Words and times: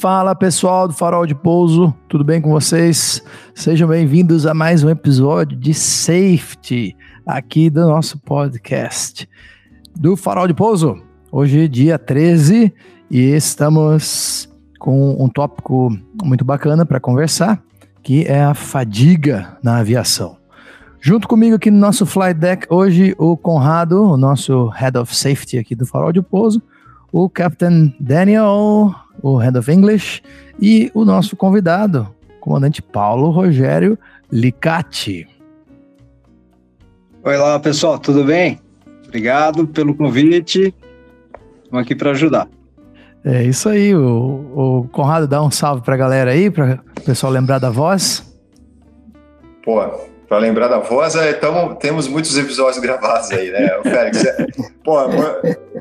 Fala 0.00 0.34
pessoal 0.34 0.88
do 0.88 0.94
Farol 0.94 1.26
de 1.26 1.34
Pouso, 1.34 1.94
tudo 2.08 2.24
bem 2.24 2.40
com 2.40 2.50
vocês? 2.50 3.22
Sejam 3.54 3.86
bem-vindos 3.86 4.46
a 4.46 4.54
mais 4.54 4.82
um 4.82 4.88
episódio 4.88 5.58
de 5.58 5.74
Safety 5.74 6.96
aqui 7.26 7.68
do 7.68 7.82
nosso 7.82 8.18
podcast 8.20 9.28
do 9.94 10.16
Farol 10.16 10.48
de 10.48 10.54
Pouso. 10.54 10.96
Hoje, 11.30 11.68
dia 11.68 11.98
13, 11.98 12.72
e 13.10 13.20
estamos 13.34 14.48
com 14.78 15.22
um 15.22 15.28
tópico 15.28 15.94
muito 16.24 16.46
bacana 16.46 16.86
para 16.86 16.98
conversar, 16.98 17.62
que 18.02 18.24
é 18.24 18.42
a 18.42 18.54
fadiga 18.54 19.58
na 19.62 19.80
aviação. 19.80 20.38
Junto 20.98 21.28
comigo 21.28 21.56
aqui 21.56 21.70
no 21.70 21.78
nosso 21.78 22.06
flight 22.06 22.40
deck 22.40 22.66
hoje 22.70 23.14
o 23.18 23.36
Conrado, 23.36 24.02
o 24.02 24.16
nosso 24.16 24.68
Head 24.68 24.96
of 24.96 25.14
Safety 25.14 25.58
aqui 25.58 25.74
do 25.74 25.84
Farol 25.84 26.10
de 26.10 26.22
Pouso, 26.22 26.62
o 27.12 27.28
Captain 27.28 27.94
Daniel, 28.00 28.94
o 29.22 29.36
Head 29.36 29.58
of 29.58 29.70
English, 29.70 30.22
e 30.60 30.90
o 30.94 31.04
nosso 31.04 31.36
convidado, 31.36 32.08
o 32.36 32.40
comandante 32.40 32.82
Paulo 32.82 33.30
Rogério 33.30 33.98
Licati. 34.30 35.26
Oi 37.22 37.36
lá, 37.36 37.58
pessoal, 37.60 37.98
tudo 37.98 38.24
bem? 38.24 38.60
Obrigado 39.06 39.66
pelo 39.66 39.94
convite. 39.94 40.74
Estamos 41.64 41.84
aqui 41.84 41.94
para 41.94 42.12
ajudar. 42.12 42.48
É 43.24 43.44
isso 43.44 43.68
aí, 43.68 43.94
o, 43.94 44.80
o 44.82 44.88
Conrado 44.88 45.28
dá 45.28 45.42
um 45.42 45.50
salve 45.50 45.82
para 45.82 45.94
a 45.94 45.98
galera 45.98 46.30
aí, 46.30 46.50
para 46.50 46.80
o 46.98 47.00
pessoal 47.02 47.30
lembrar 47.30 47.58
da 47.58 47.68
voz. 47.68 48.26
Pô, 49.62 49.80
para 50.30 50.38
lembrar 50.38 50.68
da 50.68 50.78
voz, 50.78 51.16
é, 51.16 51.32
tamo, 51.32 51.74
temos 51.74 52.06
muitos 52.06 52.38
episódios 52.38 52.78
gravados 52.78 53.32
aí, 53.32 53.50
né? 53.50 53.76
O 53.78 53.82
Félix, 53.82 54.24
é, 54.24 54.46
pô, 54.84 54.96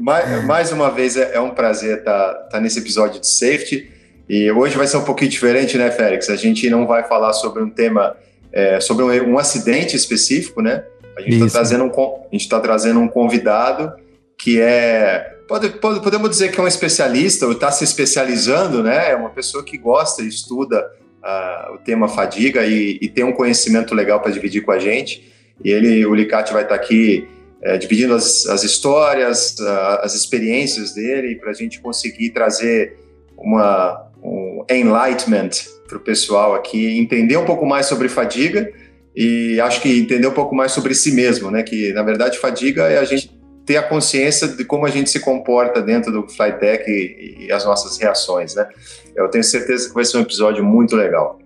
mais, 0.02 0.44
mais, 0.44 0.72
uma 0.72 0.89
vez 0.89 1.16
é, 1.16 1.36
é 1.36 1.39
um 1.39 1.52
prazer 1.52 2.00
estar 2.00 2.33
tá, 2.33 2.39
tá 2.45 2.59
nesse 2.59 2.80
episódio 2.80 3.20
de 3.20 3.27
safety. 3.27 3.92
E 4.27 4.52
hoje 4.52 4.75
vai 4.75 4.88
ser 4.88 4.97
um 4.97 5.03
pouquinho 5.03 5.30
diferente, 5.30 5.77
né, 5.77 5.92
Félix? 5.92 6.31
A 6.31 6.36
gente 6.36 6.67
não 6.67 6.88
vai 6.88 7.03
falar 7.03 7.31
sobre 7.33 7.61
um 7.61 7.70
tema, 7.70 8.17
é, 8.52 8.80
sobre 8.80 9.05
um, 9.05 9.33
um, 9.33 9.38
acidente 9.38 9.95
específico, 9.95 10.64
né? 10.64 10.83
A 11.16 11.22
gente 11.22 11.36
está 11.36 11.59
trazendo, 11.59 11.83
um, 11.83 12.50
tá 12.50 12.59
trazendo 12.59 13.00
um 13.00 13.08
convidado 13.08 13.94
que 14.36 14.59
é. 14.59 15.38
Pode, 15.47 15.70
pode, 15.70 16.02
podemos 16.02 16.27
dizer 16.27 16.52
que 16.52 16.59
é 16.59 16.64
um 16.64 16.67
especialista, 16.67 17.45
ou 17.45 17.52
está 17.52 17.70
se 17.70 17.83
especializando, 17.83 18.81
né? 18.81 19.11
É 19.11 19.16
uma 19.16 19.30
pessoa 19.30 19.64
que 19.64 19.77
gosta, 19.77 20.23
estuda 20.23 20.89
uh, 21.23 21.75
o 21.75 21.77
tema 21.77 22.07
fadiga 22.07 22.65
e, 22.65 22.99
e 23.01 23.23
um 23.23 23.31
conhecimento 23.31 23.93
legal 23.93 24.19
para 24.19 24.31
dividir 24.31 24.61
com 24.61 24.71
a 24.71 24.79
gente. 24.79 25.31
E 25.63 25.71
ele, 25.71 26.05
o 26.05 26.13
Licati 26.13 26.53
vai 26.53 26.63
estar 26.63 26.77
tá 26.77 26.81
aqui 26.81 27.27
é, 27.61 27.77
dividindo 27.77 28.13
as, 28.13 28.45
as 28.47 28.63
histórias, 28.63 29.59
as 30.01 30.15
experiências 30.15 30.93
dele, 30.93 31.35
para 31.35 31.49
a 31.51 31.53
gente 31.53 31.81
conseguir 31.81 32.29
trazer 32.29 32.97
uma, 33.37 34.09
um 34.23 34.63
enlightenment 34.69 35.49
para 35.87 35.97
o 35.97 35.99
pessoal 35.99 36.55
aqui, 36.55 36.97
entender 36.97 37.35
um 37.35 37.45
pouco 37.45 37.65
mais 37.65 37.87
sobre 37.87 38.07
fadiga 38.07 38.71
e 39.15 39.59
acho 39.59 39.81
que 39.81 39.99
entender 39.99 40.27
um 40.27 40.33
pouco 40.33 40.55
mais 40.55 40.71
sobre 40.71 40.93
si 40.93 41.11
mesmo, 41.11 41.49
né? 41.51 41.63
Que 41.63 41.91
na 41.93 42.03
verdade 42.03 42.37
fadiga 42.37 42.83
é 42.83 42.99
a 42.99 43.03
gente 43.03 43.29
ter 43.69 43.77
a 43.77 43.83
consciência 43.83 44.47
de 44.47 44.65
como 44.65 44.83
a 44.83 44.89
gente 44.89 45.11
se 45.11 45.19
comporta 45.19 45.79
dentro 45.79 46.11
do 46.11 46.27
flight 46.27 46.59
deck 46.59 46.89
e, 46.89 47.45
e 47.45 47.51
as 47.51 47.63
nossas 47.63 47.99
reações, 47.99 48.55
né? 48.55 48.67
Eu 49.15 49.29
tenho 49.29 49.43
certeza 49.43 49.87
que 49.87 49.93
vai 49.93 50.03
ser 50.03 50.17
um 50.17 50.21
episódio 50.21 50.65
muito 50.65 50.95
legal. 50.95 51.37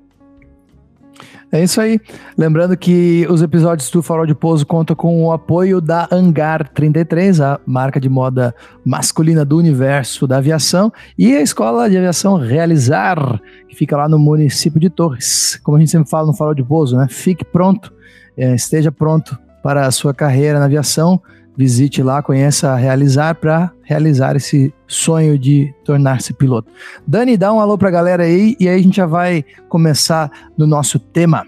É 1.52 1.62
isso 1.62 1.82
aí. 1.82 2.00
Lembrando 2.38 2.78
que 2.78 3.28
os 3.30 3.42
episódios 3.42 3.92
do 3.92 4.02
Farol 4.02 4.26
de 4.26 4.34
Pouso 4.34 4.66
contam 4.66 4.96
com 4.96 5.26
o 5.26 5.34
apoio 5.34 5.82
da 5.82 6.08
Hangar 6.10 6.70
33, 6.70 7.42
a 7.42 7.60
marca 7.66 8.00
de 8.00 8.08
moda 8.08 8.56
masculina 8.86 9.44
do 9.44 9.58
universo 9.58 10.26
da 10.26 10.38
aviação, 10.38 10.94
e 11.20 11.36
a 11.36 11.42
Escola 11.42 11.90
de 11.90 11.98
Aviação 11.98 12.38
Realizar, 12.38 13.42
que 13.68 13.76
fica 13.76 13.98
lá 13.98 14.08
no 14.08 14.18
município 14.18 14.80
de 14.80 14.90
Torres. 14.90 15.60
Como 15.62 15.76
a 15.76 15.80
gente 15.82 15.92
sempre 15.92 16.10
fala 16.10 16.28
no 16.28 16.34
Farol 16.34 16.56
de 16.56 16.64
Pouso, 16.64 16.96
né? 16.96 17.06
Fique 17.10 17.44
pronto, 17.44 17.94
é, 18.38 18.56
esteja 18.56 18.94
pronto 18.94 19.38
para 19.62 19.86
a 19.86 19.92
sua 19.92 20.14
carreira 20.14 20.58
na 20.58 20.66
aviação 20.66 21.22
visite 21.56 22.02
lá, 22.02 22.22
conheça 22.22 22.70
a 22.70 22.76
Realizar 22.76 23.36
para 23.36 23.72
realizar 23.84 24.36
esse 24.36 24.74
sonho 24.88 25.38
de 25.38 25.74
tornar-se 25.84 26.34
piloto. 26.34 26.72
Dani, 27.06 27.38
dá 27.38 27.54
um 27.54 27.60
alô 27.60 27.78
para 27.78 27.90
a 27.90 27.92
galera 27.92 28.24
aí 28.24 28.56
e 28.60 28.68
aí 28.68 28.80
a 28.80 28.84
gente 28.84 28.98
já 28.98 29.06
vai 29.06 29.46
começar 29.70 30.32
no 30.58 30.66
nosso 30.66 31.00
tema. 31.00 31.46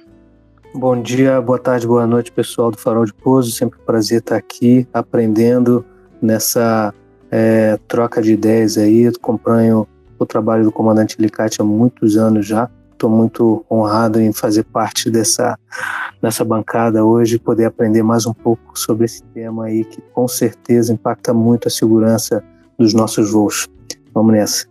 Bom 0.73 1.01
dia, 1.01 1.41
boa 1.41 1.57
tarde, 1.57 1.87
boa 1.87 2.05
noite, 2.05 2.31
pessoal 2.31 2.69
do 2.69 2.77
Farol 2.77 3.05
de 3.05 3.13
Pouso. 3.13 3.51
Sempre 3.51 3.79
um 3.79 3.85
prazer 3.85 4.19
estar 4.19 4.35
aqui 4.35 4.87
aprendendo 4.93 5.85
nessa 6.21 6.93
é, 7.31 7.79
troca 7.87 8.21
de 8.21 8.33
ideias 8.33 8.77
aí. 8.77 9.03
Eu 9.03 9.13
acompanho 9.15 9.87
o 10.19 10.25
trabalho 10.25 10.63
do 10.63 10.71
comandante 10.71 11.15
Licate 11.19 11.61
há 11.61 11.63
muitos 11.63 12.17
anos 12.17 12.45
já 12.45 12.69
estou 13.05 13.09
muito 13.09 13.65
honrado 13.69 14.19
em 14.19 14.33
fazer 14.33 14.63
parte 14.63 15.09
dessa, 15.09 15.57
dessa 16.21 16.43
bancada 16.43 17.03
hoje, 17.05 17.37
poder 17.37 17.65
aprender 17.65 18.03
mais 18.03 18.25
um 18.25 18.33
pouco 18.33 18.77
sobre 18.77 19.05
esse 19.05 19.23
tema 19.33 19.65
aí 19.65 19.85
que 19.85 20.01
com 20.13 20.27
certeza 20.27 20.91
impacta 20.93 21.33
muito 21.33 21.67
a 21.67 21.71
segurança 21.71 22.43
dos 22.77 22.93
nossos 22.93 23.31
voos. 23.31 23.67
Vamos 24.13 24.33
nessa. 24.33 24.65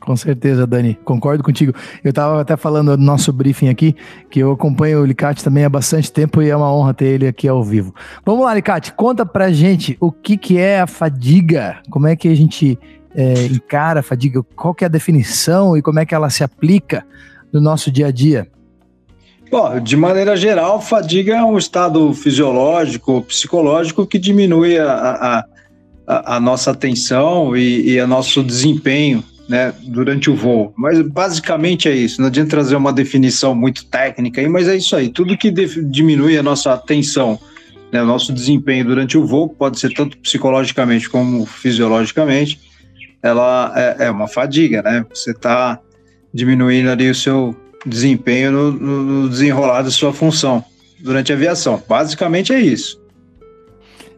Com 0.00 0.16
certeza, 0.16 0.66
Dani, 0.66 0.98
concordo 1.04 1.44
contigo. 1.44 1.74
Eu 2.02 2.10
estava 2.10 2.40
até 2.40 2.56
falando 2.56 2.96
do 2.96 3.02
nosso 3.02 3.32
briefing 3.32 3.68
aqui, 3.68 3.94
que 4.30 4.40
eu 4.40 4.52
acompanho 4.52 5.02
o 5.02 5.04
Licate 5.04 5.44
também 5.44 5.64
há 5.64 5.68
bastante 5.68 6.10
tempo 6.10 6.40
e 6.40 6.48
é 6.48 6.56
uma 6.56 6.72
honra 6.72 6.94
ter 6.94 7.06
ele 7.06 7.26
aqui 7.26 7.46
ao 7.46 7.62
vivo. 7.62 7.94
Vamos 8.24 8.44
lá, 8.44 8.54
Licate, 8.54 8.94
conta 8.94 9.26
pra 9.26 9.52
gente 9.52 9.98
o 10.00 10.10
que, 10.10 10.38
que 10.38 10.58
é 10.58 10.80
a 10.80 10.86
fadiga, 10.86 11.80
como 11.90 12.06
é 12.06 12.16
que 12.16 12.28
a 12.28 12.34
gente 12.34 12.78
é, 13.14 13.44
encara 13.44 14.00
a 14.00 14.02
fadiga, 14.02 14.42
qual 14.56 14.74
que 14.74 14.84
é 14.84 14.86
a 14.86 14.90
definição 14.90 15.76
e 15.76 15.82
como 15.82 15.98
é 15.98 16.06
que 16.06 16.14
ela 16.14 16.30
se 16.30 16.42
aplica 16.42 17.04
do 17.52 17.60
nosso 17.60 17.90
dia 17.90 18.06
a 18.06 18.10
dia? 18.10 18.48
Bom, 19.50 19.80
de 19.80 19.96
maneira 19.96 20.36
geral, 20.36 20.80
fadiga 20.80 21.36
é 21.36 21.42
um 21.42 21.58
estado 21.58 22.14
fisiológico, 22.14 23.22
psicológico 23.22 24.06
que 24.06 24.16
diminui 24.16 24.78
a, 24.78 25.44
a, 26.06 26.36
a 26.36 26.40
nossa 26.40 26.70
atenção 26.70 27.56
e, 27.56 27.90
e 27.90 28.00
o 28.00 28.06
nosso 28.06 28.44
desempenho 28.44 29.24
né, 29.48 29.74
durante 29.82 30.30
o 30.30 30.36
voo. 30.36 30.72
Mas 30.76 31.02
basicamente 31.02 31.88
é 31.88 31.92
isso. 31.92 32.20
Não 32.20 32.28
adianta 32.28 32.50
trazer 32.50 32.76
uma 32.76 32.92
definição 32.92 33.52
muito 33.52 33.84
técnica 33.86 34.40
aí, 34.40 34.48
mas 34.48 34.68
é 34.68 34.76
isso 34.76 34.94
aí. 34.94 35.08
Tudo 35.08 35.36
que 35.36 35.50
diminui 35.50 36.38
a 36.38 36.42
nossa 36.44 36.72
atenção, 36.72 37.36
né, 37.90 38.00
o 38.00 38.06
nosso 38.06 38.32
desempenho 38.32 38.84
durante 38.84 39.18
o 39.18 39.26
voo, 39.26 39.48
pode 39.48 39.80
ser 39.80 39.92
tanto 39.92 40.16
psicologicamente 40.18 41.10
como 41.10 41.44
fisiologicamente, 41.44 42.60
ela 43.20 43.72
é, 43.74 44.06
é 44.06 44.10
uma 44.10 44.28
fadiga, 44.28 44.82
né? 44.82 45.04
Você 45.12 45.32
está 45.32 45.80
diminuindo 46.32 46.90
ali 46.90 47.10
o 47.10 47.14
seu 47.14 47.54
desempenho 47.84 48.52
no, 48.52 48.72
no 48.72 49.28
desenrolar 49.28 49.82
da 49.82 49.90
sua 49.90 50.12
função 50.12 50.64
durante 51.00 51.32
a 51.32 51.34
aviação. 51.34 51.82
Basicamente 51.88 52.52
é 52.52 52.60
isso. 52.60 53.00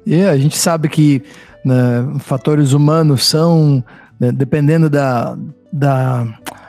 E 0.05 0.22
a 0.22 0.37
gente 0.37 0.59
sabe 0.59 0.89
que 0.89 1.22
né, 1.65 1.75
fatores 2.21 2.72
humanos 2.72 3.25
são, 3.25 3.84
né, 4.19 4.33
dependendo 4.33 4.91
da, 4.91 5.39
da, 5.72 6.27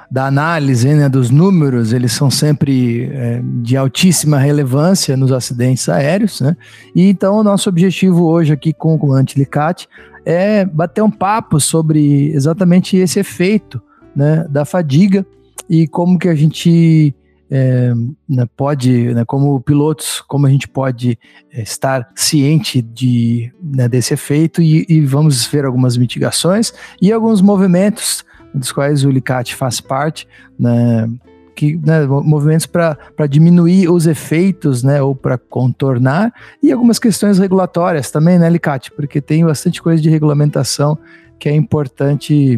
da 0.09 0.27
análise 0.27 0.87
né, 0.93 1.09
dos 1.09 1.31
números, 1.31 1.93
eles 1.93 2.11
são 2.11 2.29
sempre 2.29 3.09
é, 3.11 3.41
de 3.43 3.75
altíssima 3.75 4.37
relevância 4.37 5.17
nos 5.17 5.31
acidentes 5.31 5.89
aéreos. 5.89 6.41
Né? 6.41 6.55
E 6.95 7.09
então, 7.09 7.37
o 7.37 7.43
nosso 7.43 7.67
objetivo 7.69 8.25
hoje 8.25 8.53
aqui 8.53 8.71
com 8.71 8.93
o 8.93 8.99
comandante 8.99 9.39
Licate 9.39 9.89
é 10.25 10.63
bater 10.63 11.01
um 11.01 11.11
papo 11.11 11.59
sobre 11.59 12.31
exatamente 12.33 12.95
esse 12.95 13.19
efeito 13.19 13.81
né, 14.15 14.45
da 14.49 14.65
fadiga 14.65 15.25
e 15.69 15.87
como 15.87 16.19
que 16.19 16.27
a 16.27 16.35
gente 16.35 17.15
é, 17.49 17.93
né, 18.27 18.47
pode, 18.57 19.13
né, 19.13 19.23
como 19.25 19.61
pilotos, 19.61 20.21
como 20.21 20.47
a 20.47 20.49
gente 20.49 20.67
pode 20.67 21.19
é, 21.51 21.61
estar 21.61 22.09
ciente 22.15 22.81
de, 22.81 23.53
né, 23.61 23.87
desse 23.87 24.13
efeito 24.13 24.61
e, 24.61 24.85
e, 24.89 25.01
vamos 25.01 25.45
ver 25.45 25.63
algumas 25.63 25.95
mitigações 25.95 26.73
e 27.01 27.11
alguns 27.11 27.41
movimentos 27.41 28.25
dos 28.53 28.71
quais 28.71 29.05
o 29.05 29.09
Licate 29.09 29.55
faz 29.55 29.79
parte, 29.79 30.27
né, 30.59 31.07
que, 31.55 31.77
né, 31.77 32.05
movimentos 32.07 32.65
para 32.65 33.27
diminuir 33.29 33.87
os 33.87 34.07
efeitos, 34.07 34.81
né, 34.81 35.01
ou 35.01 35.15
para 35.15 35.37
contornar, 35.37 36.33
e 36.61 36.71
algumas 36.71 36.97
questões 36.97 37.37
regulatórias 37.37 38.09
também, 38.09 38.39
né, 38.39 38.49
Licate, 38.49 38.91
porque 38.91 39.21
tem 39.21 39.45
bastante 39.45 39.81
coisa 39.81 40.01
de 40.01 40.09
regulamentação 40.09 40.97
que 41.39 41.49
é 41.49 41.55
importante 41.55 42.57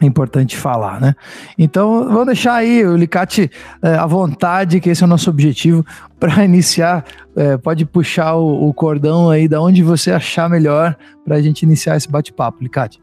é 0.00 0.06
importante 0.06 0.56
falar, 0.56 1.00
né? 1.00 1.14
Então, 1.58 2.04
vamos 2.08 2.26
deixar 2.26 2.54
aí 2.54 2.84
o 2.84 2.96
Licate 2.96 3.50
é, 3.82 3.94
à 3.94 4.06
vontade, 4.06 4.80
que 4.80 4.90
esse 4.90 5.02
é 5.02 5.06
o 5.06 5.08
nosso 5.08 5.30
objetivo, 5.30 5.84
para 6.18 6.44
iniciar. 6.44 7.04
É, 7.36 7.56
pode 7.56 7.84
puxar 7.84 8.34
o, 8.34 8.68
o, 8.68 8.74
cordão 8.74 9.30
aí 9.30 9.48
da 9.48 9.60
onde 9.60 9.82
você 9.82 10.12
achar 10.12 10.48
melhor 10.48 10.96
para 11.24 11.36
a 11.36 11.42
gente 11.42 11.62
iniciar 11.62 11.96
esse 11.96 12.08
bate-papo, 12.08 12.62
Licate. 12.62 13.00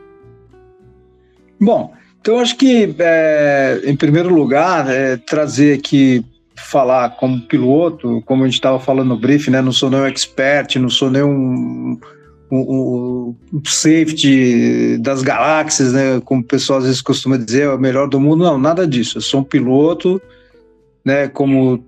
Bom, 1.59 1.93
então 2.19 2.39
acho 2.39 2.55
que, 2.57 2.95
é, 2.99 3.81
em 3.83 3.95
primeiro 3.95 4.33
lugar, 4.33 4.85
trazer 5.27 5.77
aqui, 5.77 6.25
falar 6.55 7.11
como 7.11 7.41
piloto, 7.41 8.21
como 8.25 8.43
a 8.43 8.47
gente 8.47 8.55
estava 8.55 8.79
falando 8.79 9.09
no 9.09 9.17
briefing, 9.17 9.51
né? 9.51 9.61
Não 9.61 9.71
sou 9.71 9.89
nenhum 9.89 10.05
expert, 10.05 10.75
não 10.77 10.89
sou 10.89 11.09
nenhum 11.09 11.99
o, 12.51 13.35
o, 13.53 13.61
safety 13.65 14.97
das 14.97 15.23
galáxias, 15.23 15.93
né? 15.93 16.21
Como 16.25 16.41
o 16.41 16.43
pessoal 16.43 16.79
às 16.79 16.85
vezes 16.85 17.01
costuma 17.01 17.37
dizer, 17.37 17.63
é 17.63 17.73
o 17.73 17.79
melhor 17.79 18.09
do 18.09 18.19
mundo. 18.19 18.43
Não, 18.43 18.57
nada 18.57 18.85
disso. 18.85 19.17
Eu 19.17 19.21
sou 19.21 19.39
um 19.39 19.43
piloto, 19.43 20.21
né? 21.03 21.29
Como 21.29 21.83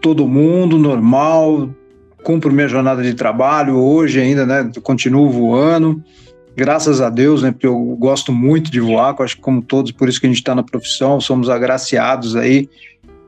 todo 0.00 0.26
mundo, 0.26 0.76
normal, 0.76 1.70
cumpro 2.24 2.52
minha 2.52 2.66
jornada 2.66 3.04
de 3.04 3.14
trabalho 3.14 3.76
hoje 3.78 4.20
ainda, 4.20 4.44
né? 4.44 4.68
Continuo 4.82 5.30
voando, 5.30 6.02
graças 6.56 7.00
a 7.00 7.08
Deus, 7.08 7.42
né? 7.42 7.52
Porque 7.52 7.66
eu 7.66 7.78
gosto 7.98 8.32
muito 8.32 8.68
de 8.68 8.80
voar, 8.80 9.14
acho 9.20 9.36
que 9.36 9.42
como 9.42 9.62
todos, 9.62 9.92
por 9.92 10.08
isso 10.08 10.20
que 10.20 10.26
a 10.26 10.28
gente 10.28 10.38
está 10.38 10.56
na 10.56 10.64
profissão, 10.64 11.20
somos 11.20 11.48
agraciados 11.48 12.34
aí, 12.34 12.68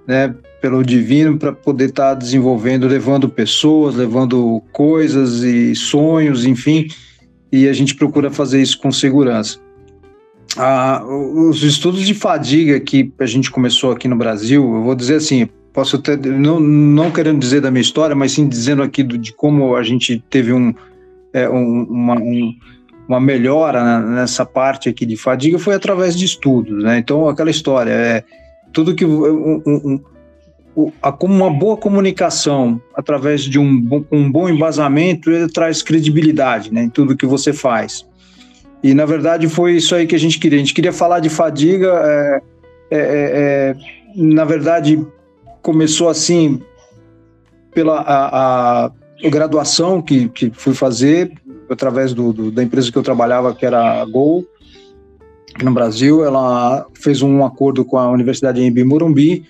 né? 0.05 0.35
Pelo 0.65 0.83
divino 0.83 1.37
para 1.37 1.53
poder 1.53 1.91
estar 1.91 2.09
tá 2.09 2.15
desenvolvendo, 2.15 2.89
levando 2.89 3.29
pessoas, 3.29 3.95
levando 3.95 4.63
coisas 4.73 5.43
e 5.43 5.75
sonhos, 5.75 6.47
enfim, 6.47 6.89
e 7.53 7.69
a 7.69 7.73
gente 7.75 7.95
procura 7.95 8.31
fazer 8.31 8.63
isso 8.63 8.79
com 8.79 8.91
segurança. 8.91 9.59
Ah, 10.57 11.05
os 11.05 11.63
estudos 11.63 12.07
de 12.07 12.15
fadiga 12.15 12.81
que 12.81 13.13
a 13.19 13.27
gente 13.27 13.51
começou 13.51 13.93
aqui 13.93 14.09
no 14.09 14.17
Brasil, 14.17 14.63
eu 14.75 14.83
vou 14.83 14.95
dizer 14.95 15.17
assim, 15.17 15.47
posso 15.71 15.97
até, 15.97 16.17
não, 16.17 16.59
não 16.59 17.11
querendo 17.11 17.39
dizer 17.39 17.61
da 17.61 17.71
minha 17.71 17.83
história, 17.83 18.17
mas 18.17 18.33
sim 18.33 18.49
dizendo 18.49 18.83
aqui 18.83 19.03
do, 19.03 19.19
de 19.19 19.35
como 19.35 19.77
a 19.77 19.83
gente 19.83 20.25
teve 20.31 20.51
um, 20.51 20.75
é, 21.35 21.47
um, 21.47 21.83
uma, 21.83 22.15
um, 22.15 22.55
uma 23.07 23.21
melhora 23.21 24.01
nessa 24.01 24.47
parte 24.47 24.89
aqui 24.89 25.05
de 25.05 25.19
fadiga 25.19 25.59
foi 25.59 25.75
através 25.75 26.17
de 26.17 26.25
estudos, 26.25 26.83
né? 26.83 26.97
Então, 26.97 27.29
aquela 27.29 27.51
história, 27.51 27.91
é 27.91 28.25
tudo 28.73 28.95
que 28.95 29.05
um, 29.05 29.63
um, 29.67 30.01
como 31.19 31.35
uma 31.35 31.51
boa 31.51 31.77
comunicação 31.77 32.81
através 32.95 33.43
de 33.43 33.59
um, 33.59 34.05
um 34.11 34.31
bom 34.31 34.49
embasamento 34.49 35.31
ele 35.31 35.49
traz 35.49 35.83
credibilidade 35.83 36.73
né, 36.73 36.83
em 36.83 36.89
tudo 36.89 37.17
que 37.17 37.27
você 37.27 37.53
faz. 37.53 38.05
E 38.83 38.93
na 38.93 39.07
verdade 39.07 39.49
foi 39.49 39.77
isso 39.77 39.95
aí 39.95 40.07
que 40.07 40.15
a 40.15 40.19
gente 40.19 40.39
queria. 40.39 40.59
A 40.59 40.61
gente 40.61 40.75
queria 40.75 40.93
falar 40.93 41.21
de 41.21 41.29
fadiga. 41.29 41.89
É, 42.05 42.43
é, 42.91 42.99
é, 42.99 43.01
é 43.01 43.77
na 44.17 44.45
verdade, 44.45 45.05
começou 45.63 46.09
assim 46.09 46.61
pela 47.73 48.01
a, 48.01 48.85
a 48.87 48.93
graduação 49.29 50.03
que, 50.03 50.29
que 50.29 50.51
fui 50.53 50.75
fazer 50.75 51.33
através 51.71 52.13
do, 52.13 52.33
do, 52.33 52.51
da 52.51 52.63
empresa 52.63 52.93
que 52.93 52.99
eu 52.99 53.03
trabalhava, 53.03 53.55
que 53.55 53.65
era 53.65 54.03
a 54.03 54.05
Gol, 54.05 54.45
aqui 55.55 55.65
no 55.65 55.73
Brasil. 55.73 56.25
Ela 56.25 56.87
fez 56.95 57.23
um 57.23 57.45
acordo 57.45 57.85
com 57.85 57.97
a 57.97 58.11
Universidade 58.11 58.61
em 58.61 58.85
Morumbi 58.85 59.45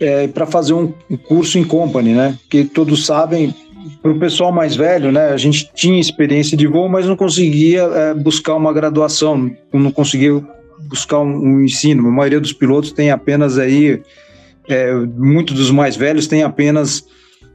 é, 0.00 0.28
para 0.28 0.46
fazer 0.46 0.72
um, 0.74 0.92
curso 1.26 1.58
em 1.58 1.64
company, 1.64 2.12
né? 2.12 2.38
Que 2.48 2.64
todos 2.64 3.04
sabem, 3.04 3.54
para 4.02 4.12
o 4.12 4.18
pessoal 4.18 4.52
mais 4.52 4.76
velho, 4.76 5.10
né? 5.10 5.28
A 5.28 5.36
gente 5.36 5.70
tinha 5.74 6.00
experiência 6.00 6.56
de 6.56 6.66
voo, 6.66 6.88
mas 6.88 7.06
não 7.06 7.16
conseguia 7.16 7.82
é, 7.82 8.14
buscar 8.14 8.54
uma 8.54 8.72
graduação, 8.72 9.50
não 9.72 9.90
conseguia 9.90 10.42
buscar 10.88 11.20
um, 11.20 11.36
um, 11.36 11.60
ensino. 11.62 12.06
A 12.06 12.10
maioria 12.10 12.40
dos 12.40 12.52
pilotos 12.52 12.92
tem 12.92 13.10
apenas 13.10 13.58
aí, 13.58 14.00
é, 14.68 14.92
muitos 14.92 15.56
dos 15.56 15.70
mais 15.70 15.96
velhos 15.96 16.26
têm 16.26 16.42
apenas, 16.42 17.04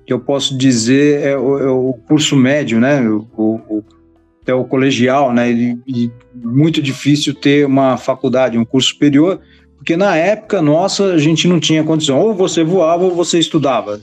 que 0.06 0.12
eu 0.12 0.20
posso 0.20 0.58
dizer, 0.58 1.22
é 1.22 1.38
o, 1.38 1.60
é 1.60 1.70
o 1.70 1.94
curso 2.08 2.36
médio, 2.36 2.80
né? 2.80 3.02
O, 3.10 3.28
o, 3.38 3.84
até 4.42 4.54
o 4.54 4.66
colegial, 4.66 5.34
né? 5.34 5.50
E, 5.50 5.78
e 5.88 6.12
muito 6.36 6.82
difícil 6.82 7.34
ter 7.34 7.66
uma 7.66 7.96
faculdade, 7.96 8.58
um 8.58 8.66
curso 8.66 8.90
superior 8.90 9.40
porque 9.84 9.98
na 9.98 10.16
época 10.16 10.62
nossa 10.62 11.08
a 11.08 11.18
gente 11.18 11.46
não 11.46 11.60
tinha 11.60 11.84
condição, 11.84 12.18
ou 12.18 12.34
você 12.34 12.64
voava 12.64 13.04
ou 13.04 13.14
você 13.14 13.38
estudava. 13.38 14.00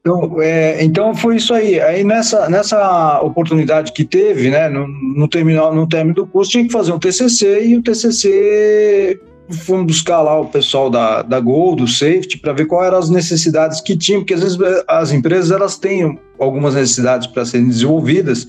Então, 0.00 0.40
é, 0.40 0.82
então 0.82 1.14
foi 1.14 1.36
isso 1.36 1.52
aí. 1.52 1.78
Aí 1.78 2.02
nessa, 2.02 2.48
nessa 2.48 3.20
oportunidade 3.20 3.92
que 3.92 4.02
teve, 4.02 4.48
né, 4.48 4.70
no, 4.70 4.88
no, 4.88 5.28
terminal, 5.28 5.74
no 5.74 5.86
término 5.86 6.14
do 6.14 6.26
curso, 6.26 6.52
tinha 6.52 6.64
que 6.64 6.72
fazer 6.72 6.92
um 6.92 6.98
TCC 6.98 7.66
e 7.66 7.76
o 7.76 7.82
TCC 7.82 9.20
fomos 9.66 9.84
buscar 9.86 10.22
lá 10.22 10.40
o 10.40 10.46
pessoal 10.46 10.88
da, 10.88 11.20
da 11.20 11.38
Gol, 11.38 11.76
do 11.76 11.86
Safety, 11.86 12.38
para 12.38 12.54
ver 12.54 12.64
quais 12.66 12.86
eram 12.86 12.98
as 12.98 13.10
necessidades 13.10 13.82
que 13.82 13.94
tinham, 13.94 14.22
porque 14.22 14.34
às 14.34 14.40
vezes 14.40 14.58
as 14.88 15.12
empresas 15.12 15.50
elas 15.50 15.76
têm 15.76 16.18
algumas 16.38 16.74
necessidades 16.74 17.26
para 17.26 17.44
serem 17.44 17.68
desenvolvidas 17.68 18.46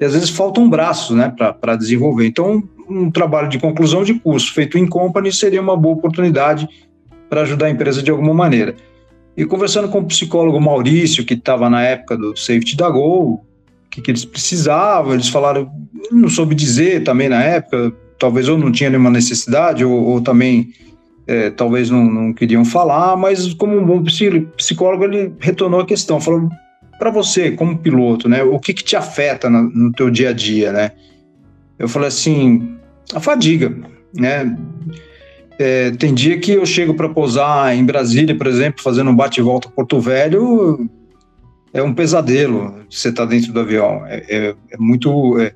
e 0.00 0.04
às 0.04 0.14
vezes 0.14 0.30
falta 0.30 0.58
um 0.58 0.70
braço 0.70 1.14
né, 1.14 1.34
para 1.60 1.76
desenvolver. 1.76 2.26
Então, 2.26 2.62
um 2.92 3.10
trabalho 3.10 3.48
de 3.48 3.58
conclusão 3.58 4.04
de 4.04 4.14
curso 4.14 4.52
feito 4.52 4.78
em 4.78 4.86
company 4.86 5.32
seria 5.32 5.60
uma 5.60 5.76
boa 5.76 5.94
oportunidade 5.94 6.68
para 7.28 7.42
ajudar 7.42 7.66
a 7.66 7.70
empresa 7.70 8.02
de 8.02 8.10
alguma 8.10 8.34
maneira. 8.34 8.74
E 9.36 9.44
conversando 9.44 9.88
com 9.88 10.00
o 10.00 10.04
psicólogo 10.04 10.60
Maurício, 10.60 11.24
que 11.24 11.34
estava 11.34 11.70
na 11.70 11.82
época 11.82 12.16
do 12.16 12.36
Safety 12.36 12.76
da 12.76 12.90
Gol, 12.90 13.44
o 13.86 13.90
que, 13.90 14.02
que 14.02 14.10
eles 14.10 14.24
precisavam, 14.24 15.14
eles 15.14 15.28
falaram, 15.28 15.70
não 16.10 16.28
soube 16.28 16.54
dizer 16.54 17.02
também 17.02 17.28
na 17.28 17.42
época, 17.42 17.92
talvez 18.18 18.48
ou 18.48 18.58
não 18.58 18.70
tinha 18.70 18.90
nenhuma 18.90 19.10
necessidade, 19.10 19.84
ou, 19.84 19.92
ou 19.92 20.20
também 20.20 20.68
é, 21.26 21.50
talvez 21.50 21.88
não, 21.88 22.04
não, 22.04 22.32
queriam 22.32 22.64
falar, 22.64 23.16
mas 23.16 23.54
como 23.54 23.78
um 23.78 23.84
bom 23.84 24.04
psicólogo, 24.56 25.04
ele 25.04 25.32
retornou 25.40 25.80
a 25.80 25.86
questão, 25.86 26.20
falou, 26.20 26.50
para 26.98 27.10
você, 27.10 27.52
como 27.52 27.78
piloto, 27.78 28.28
né, 28.28 28.42
o 28.42 28.58
que, 28.58 28.74
que 28.74 28.84
te 28.84 28.96
afeta 28.96 29.48
no, 29.48 29.62
no 29.70 29.92
teu 29.92 30.10
dia 30.10 30.30
a 30.30 30.32
dia, 30.32 30.72
né? 30.72 30.92
Eu 31.78 31.88
falei 31.88 32.08
assim, 32.08 32.76
a 33.14 33.20
fadiga, 33.20 33.74
né? 34.14 34.56
É, 35.58 35.90
tem 35.92 36.14
dia 36.14 36.38
que 36.38 36.52
eu 36.52 36.66
chego 36.66 36.94
para 36.94 37.08
pousar 37.08 37.76
em 37.76 37.84
Brasília, 37.84 38.36
por 38.36 38.46
exemplo, 38.46 38.82
fazendo 38.82 39.10
um 39.10 39.16
bate-volta 39.16 39.68
Porto 39.68 40.00
Velho, 40.00 40.88
é 41.72 41.82
um 41.82 41.94
pesadelo 41.94 42.84
você 42.90 43.08
estar 43.08 43.24
tá 43.24 43.28
dentro 43.30 43.52
do 43.52 43.60
avião. 43.60 44.04
É, 44.06 44.24
é, 44.28 44.54
é 44.70 44.76
muito 44.78 45.38
é, 45.38 45.52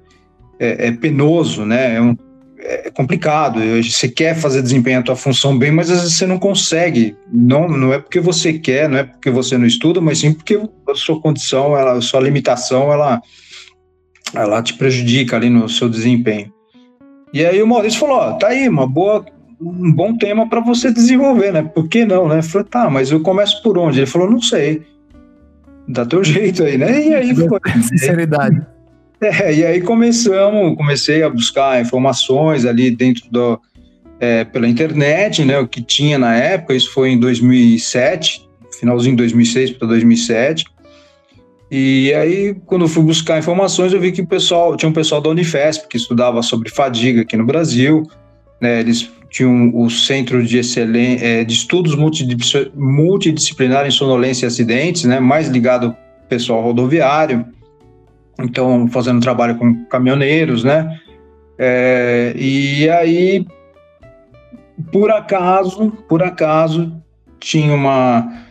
é, 0.59 0.89
é, 0.89 0.93
penoso, 0.93 1.65
né? 1.65 1.97
É, 1.97 2.01
um, 2.01 2.17
é, 2.59 2.91
complicado. 2.91 3.61
Você 3.83 4.09
quer 4.09 4.35
fazer 4.35 4.63
desempenhar 4.63 5.01
a 5.01 5.05
tua 5.05 5.17
função 5.17 5.59
bem, 5.59 5.71
mas 5.71 5.91
às 5.91 6.01
vezes 6.01 6.17
você 6.17 6.27
não 6.27 6.39
consegue. 6.39 7.17
Não, 7.31 7.69
não 7.69 7.93
é 7.93 7.99
porque 7.99 8.21
você 8.21 8.55
quer, 8.55 8.89
não 8.89 8.99
é 8.99 9.05
porque 9.05 9.31
você 9.31 9.59
não 9.59 9.67
estuda, 9.67 10.01
mas 10.01 10.19
sim 10.19 10.33
porque 10.33 10.59
a 10.89 10.95
sua 10.95 11.21
condição, 11.21 11.77
ela, 11.77 11.93
a 11.93 12.01
sua 12.01 12.21
limitação, 12.21 12.93
ela, 12.93 13.21
ela 14.35 14.63
te 14.63 14.75
prejudica 14.75 15.37
ali 15.37 15.51
no 15.51 15.69
seu 15.69 15.89
desempenho. 15.89 16.56
E 17.37 17.45
aí 17.45 17.63
o 17.63 17.67
Maurício 17.67 18.01
falou: 18.01 18.17
ó, 18.17 18.33
tá 18.33 18.49
aí, 18.49 18.67
uma 18.67 18.87
boa, 18.87 19.23
um 19.61 19.93
bom 19.93 20.17
tema 20.17 20.49
para 20.49 20.59
você 20.61 20.91
desenvolver, 20.91 21.53
né? 21.53 21.63
Por 21.63 21.87
que 21.87 22.03
não, 22.03 22.27
né? 22.27 22.39
Eu 22.39 22.43
falei, 22.43 22.67
tá, 22.67 22.89
mas 22.89 23.11
eu 23.11 23.21
começo 23.21 23.63
por 23.63 23.77
onde? 23.77 23.99
Ele 23.99 24.07
falou, 24.07 24.31
não 24.31 24.41
sei. 24.41 24.87
Dá 25.87 26.07
teu 26.07 26.25
jeito 26.25 26.65
aí, 26.65 26.79
né? 26.79 27.09
E 27.09 27.15
aí 27.15 27.35
foi. 27.35 27.61
Sinceridade. 27.83 28.67
É, 29.21 29.55
e 29.55 29.67
aí 29.67 29.83
começamos, 29.83 30.75
comecei 30.79 31.23
a 31.23 31.29
buscar 31.29 31.79
informações 31.79 32.65
ali 32.65 32.91
dentro 32.91 33.31
do. 33.31 33.61
É, 34.19 34.45
pela 34.45 34.67
internet, 34.67 35.45
né? 35.45 35.59
O 35.59 35.69
que 35.69 35.83
tinha 35.83 36.19
na 36.19 36.35
época, 36.35 36.73
isso 36.73 36.91
foi 36.91 37.11
em 37.11 37.21
2007, 37.21 38.49
finalzinho 38.81 39.15
de 39.15 39.19
2006 39.25 39.73
para 39.73 39.89
2007. 39.89 40.65
E 41.71 42.15
aí, 42.15 42.55
quando 42.67 42.85
eu 42.85 42.89
fui 42.89 43.03
buscar 43.03 43.39
informações, 43.39 43.93
eu 43.93 44.01
vi 44.01 44.13
que 44.13 44.23
o 44.23 44.27
pessoal 44.27 44.77
tinha 44.77 44.89
um 44.89 44.93
pessoal 44.93 45.21
da 45.21 45.29
Unifesp 45.31 45.89
que 45.89 45.97
estudava 45.97 46.41
sobre 46.43 46.71
fadiga 46.71 47.23
aqui 47.23 47.37
no 47.37 47.45
Brasil. 47.45 48.05
Né, 48.61 48.81
eles 48.81 49.11
tinham 49.29 49.71
o 49.75 49.91
Centro 49.91 50.43
de, 50.45 50.59
Excelen 50.59 51.19
é, 51.21 51.45
de 51.45 51.53
Estudos 51.53 51.95
Multidisciplinar 52.75 53.87
em 53.87 53.91
Sonolência 53.91 54.47
e 54.47 54.49
Acidentes, 54.49 55.05
né, 55.05 55.21
mais 55.21 55.49
ligado 55.49 55.87
ao 55.89 55.97
pessoal 56.29 56.63
rodoviário. 56.63 57.45
Então, 58.39 58.89
fazendo 58.89 59.21
trabalho 59.21 59.57
com 59.57 59.85
caminhoneiros, 59.87 60.63
né? 60.63 61.01
É, 61.59 62.35
e 62.37 62.89
aí, 62.91 63.47
por 64.93 65.11
acaso, 65.11 65.91
por 66.07 66.23
acaso, 66.23 66.93
tinha 67.41 67.75
uma 67.75 68.46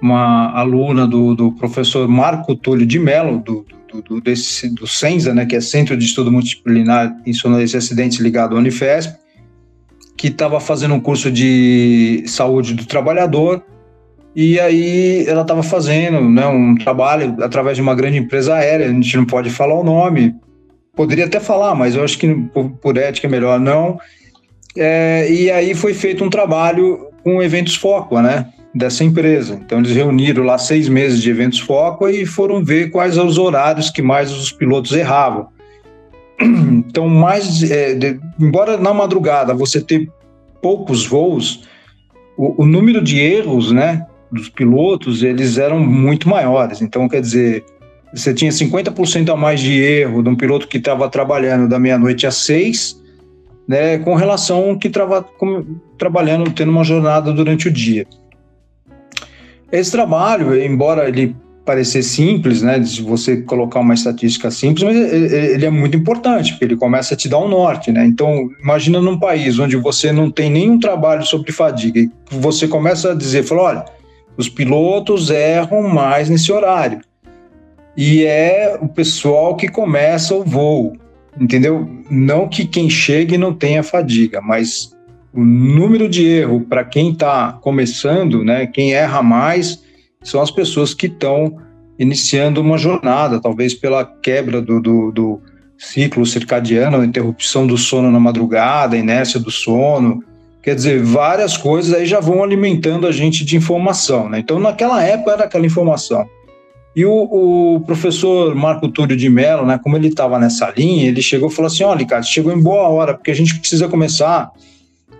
uma 0.00 0.52
aluna 0.52 1.06
do, 1.06 1.34
do 1.34 1.52
professor 1.52 2.06
Marco 2.08 2.54
Túlio 2.54 2.86
de 2.86 2.98
Mello, 2.98 3.38
do, 3.38 3.66
do, 3.90 4.02
do, 4.02 4.20
desse, 4.20 4.68
do 4.74 4.86
CENSA, 4.86 5.34
né, 5.34 5.46
que 5.46 5.56
é 5.56 5.60
Centro 5.60 5.96
de 5.96 6.04
Estudo 6.04 6.30
Multidisciplinar 6.30 7.16
em 7.24 7.32
Sonolência 7.32 7.76
e 7.76 7.78
Acidentes 7.78 8.18
ligado 8.18 8.56
à 8.56 8.58
Unifesp, 8.58 9.16
que 10.16 10.28
estava 10.28 10.60
fazendo 10.60 10.94
um 10.94 11.00
curso 11.00 11.30
de 11.30 12.24
saúde 12.26 12.74
do 12.74 12.86
trabalhador, 12.86 13.62
e 14.34 14.60
aí 14.60 15.24
ela 15.26 15.42
estava 15.42 15.62
fazendo 15.62 16.20
né, 16.20 16.46
um 16.46 16.74
trabalho 16.74 17.36
através 17.42 17.76
de 17.76 17.82
uma 17.82 17.94
grande 17.94 18.18
empresa 18.18 18.54
aérea, 18.54 18.86
a 18.86 18.92
gente 18.92 19.16
não 19.16 19.24
pode 19.24 19.48
falar 19.50 19.74
o 19.74 19.84
nome, 19.84 20.34
poderia 20.94 21.26
até 21.26 21.40
falar, 21.40 21.74
mas 21.74 21.94
eu 21.94 22.04
acho 22.04 22.18
que 22.18 22.34
por, 22.52 22.70
por 22.70 22.96
ética 22.96 23.26
é 23.26 23.30
melhor 23.30 23.58
não. 23.58 23.98
É, 24.76 25.30
e 25.30 25.50
aí 25.50 25.74
foi 25.74 25.94
feito 25.94 26.22
um 26.22 26.28
trabalho 26.28 27.08
com 27.24 27.42
eventos 27.42 27.76
foco, 27.76 28.20
né? 28.20 28.46
Dessa 28.76 29.02
empresa. 29.02 29.58
Então, 29.64 29.78
eles 29.78 29.92
reuniram 29.92 30.44
lá 30.44 30.58
seis 30.58 30.86
meses 30.86 31.22
de 31.22 31.30
eventos 31.30 31.58
foco 31.58 32.08
e 32.08 32.26
foram 32.26 32.62
ver 32.62 32.90
quais 32.90 33.16
os 33.16 33.38
horários 33.38 33.88
que 33.88 34.02
mais 34.02 34.30
os 34.30 34.52
pilotos 34.52 34.92
erravam. 34.92 35.48
Então, 36.88 37.08
mais, 37.08 37.62
é, 37.70 37.94
de, 37.94 38.20
embora 38.38 38.76
na 38.78 38.94
madrugada 38.94 39.52
você 39.52 39.80
ter 39.80 40.08
poucos 40.62 41.06
voos, 41.06 41.64
o, 42.36 42.62
o, 42.62 42.66
número 42.66 43.02
de 43.02 43.18
erros, 43.18 43.72
né, 43.72 44.06
dos 44.30 44.48
pilotos, 44.48 45.22
eles 45.22 45.58
eram 45.58 45.80
muito 45.80 46.28
maiores. 46.28 46.80
Então, 46.80 47.08
quer 47.08 47.20
dizer, 47.20 47.64
você 48.14 48.32
tinha 48.32 48.50
50% 48.50 49.30
a 49.30 49.36
mais 49.36 49.60
de 49.60 49.78
erro 49.78 50.22
de 50.22 50.28
um 50.28 50.36
piloto 50.36 50.68
que 50.68 50.78
estava 50.78 51.08
trabalhando 51.08 51.68
da 51.68 51.78
meia-noite 51.78 52.26
às 52.26 52.36
seis, 52.36 53.02
né, 53.66 53.98
com 53.98 54.14
relação 54.14 54.78
que 54.78 54.88
estava 54.88 55.26
trabalhando, 55.98 56.50
tendo 56.50 56.70
uma 56.70 56.84
jornada 56.84 57.32
durante 57.32 57.68
o 57.68 57.72
dia. 57.72 58.06
Esse 59.70 59.90
trabalho, 59.90 60.60
embora 60.60 61.08
ele 61.08 61.34
parecer 61.64 62.04
simples, 62.04 62.62
né, 62.62 62.78
de 62.78 63.02
você 63.02 63.38
colocar 63.38 63.80
uma 63.80 63.92
estatística 63.92 64.50
simples, 64.52 64.84
mas 64.84 64.96
ele 64.96 65.66
é 65.66 65.70
muito 65.70 65.96
importante, 65.96 66.52
porque 66.52 66.64
ele 66.64 66.76
começa 66.76 67.14
a 67.14 67.16
te 67.16 67.28
dar 67.28 67.38
um 67.38 67.48
norte, 67.48 67.90
né? 67.90 68.06
Então, 68.06 68.48
imagina 68.62 69.02
num 69.02 69.18
país 69.18 69.58
onde 69.58 69.76
você 69.76 70.12
não 70.12 70.30
tem 70.30 70.48
nenhum 70.48 70.78
trabalho 70.78 71.26
sobre 71.26 71.50
fadiga, 71.50 71.98
e 71.98 72.10
você 72.30 72.68
começa 72.68 73.10
a 73.10 73.14
dizer, 73.14 73.42
fala, 73.42 73.62
olha, 73.62 73.84
os 74.36 74.48
pilotos 74.48 75.28
erram 75.28 75.82
mais 75.88 76.30
nesse 76.30 76.52
horário. 76.52 77.00
E 77.96 78.24
é 78.24 78.78
o 78.80 78.86
pessoal 78.86 79.56
que 79.56 79.66
começa 79.66 80.34
o 80.36 80.44
voo, 80.44 80.92
entendeu? 81.40 81.88
Não 82.08 82.46
que 82.46 82.64
quem 82.64 82.88
chegue 82.88 83.36
não 83.36 83.52
tenha 83.52 83.82
fadiga, 83.82 84.40
mas 84.40 84.95
o 85.36 85.44
número 85.44 86.08
de 86.08 86.24
erro 86.26 86.62
para 86.62 86.82
quem 86.82 87.12
está 87.12 87.52
começando, 87.52 88.42
né, 88.42 88.66
quem 88.66 88.94
erra 88.94 89.22
mais, 89.22 89.82
são 90.22 90.40
as 90.40 90.50
pessoas 90.50 90.94
que 90.94 91.06
estão 91.06 91.58
iniciando 91.98 92.60
uma 92.60 92.78
jornada, 92.78 93.40
talvez 93.40 93.74
pela 93.74 94.04
quebra 94.04 94.60
do, 94.60 94.80
do, 94.80 95.12
do 95.12 95.40
ciclo 95.78 96.24
circadiano, 96.24 97.04
interrupção 97.04 97.66
do 97.66 97.76
sono 97.76 98.10
na 98.10 98.18
madrugada, 98.18 98.96
inércia 98.96 99.38
do 99.38 99.50
sono, 99.50 100.22
quer 100.62 100.74
dizer, 100.74 101.02
várias 101.02 101.56
coisas 101.56 101.94
aí 101.94 102.06
já 102.06 102.18
vão 102.18 102.42
alimentando 102.42 103.06
a 103.06 103.12
gente 103.12 103.44
de 103.44 103.56
informação, 103.56 104.28
né? 104.28 104.38
Então, 104.38 104.58
naquela 104.58 105.02
época 105.02 105.32
era 105.32 105.44
aquela 105.44 105.66
informação. 105.66 106.26
E 106.94 107.04
o, 107.04 107.76
o 107.76 107.80
professor 107.80 108.54
Marco 108.54 108.88
Túlio 108.88 109.16
de 109.16 109.28
Mello, 109.28 109.66
né, 109.66 109.78
como 109.82 109.96
ele 109.96 110.08
estava 110.08 110.38
nessa 110.38 110.72
linha, 110.74 111.06
ele 111.06 111.20
chegou 111.20 111.50
e 111.50 111.52
falou 111.52 111.66
assim: 111.66 111.84
olha, 111.84 111.98
Ricardo, 111.98 112.24
chegou 112.24 112.50
em 112.50 112.60
boa 112.60 112.88
hora, 112.88 113.12
porque 113.12 113.30
a 113.30 113.34
gente 113.34 113.58
precisa 113.58 113.86
começar 113.86 114.50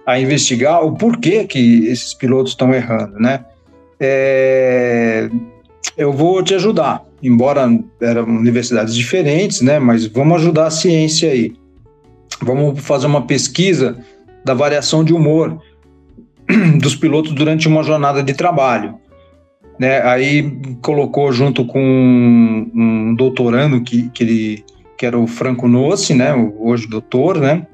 a 0.07 0.21
investigar 0.21 0.85
o 0.85 0.93
porquê 0.93 1.45
que 1.45 1.87
esses 1.87 2.15
pilotos 2.15 2.53
estão 2.53 2.73
errando, 2.73 3.19
né? 3.19 3.45
É, 3.99 5.29
eu 5.97 6.13
vou 6.13 6.43
te 6.43 6.55
ajudar, 6.55 7.03
embora 7.21 7.69
eram 8.01 8.25
universidades 8.25 8.95
diferentes, 8.95 9.61
né? 9.61 9.81
Mas 9.81 10.07
vamos 10.07 10.37
ajudar 10.37 10.67
a 10.67 10.71
ciência 10.71 11.31
aí. 11.31 11.53
Vamos 12.41 12.81
fazer 12.81 13.07
uma 13.07 13.27
pesquisa 13.27 13.99
da 14.45 14.55
variação 14.55 15.03
de 15.03 15.13
humor 15.13 15.61
dos 16.81 16.95
pilotos 16.95 17.33
durante 17.33 17.67
uma 17.67 17.83
jornada 17.83 18.23
de 18.23 18.33
trabalho. 18.33 18.95
Né? 19.79 20.01
Aí 20.03 20.59
colocou 20.81 21.33
junto 21.33 21.65
com 21.65 21.81
um, 21.81 22.71
um 22.75 23.15
doutorando 23.15 23.81
que, 23.83 24.09
que, 24.11 24.23
ele, 24.23 24.65
que 24.97 25.05
era 25.05 25.19
o 25.19 25.27
Franco 25.27 25.67
Nossi, 25.67 26.15
né? 26.15 26.33
hoje 26.59 26.87
doutor, 26.87 27.39
né? 27.39 27.67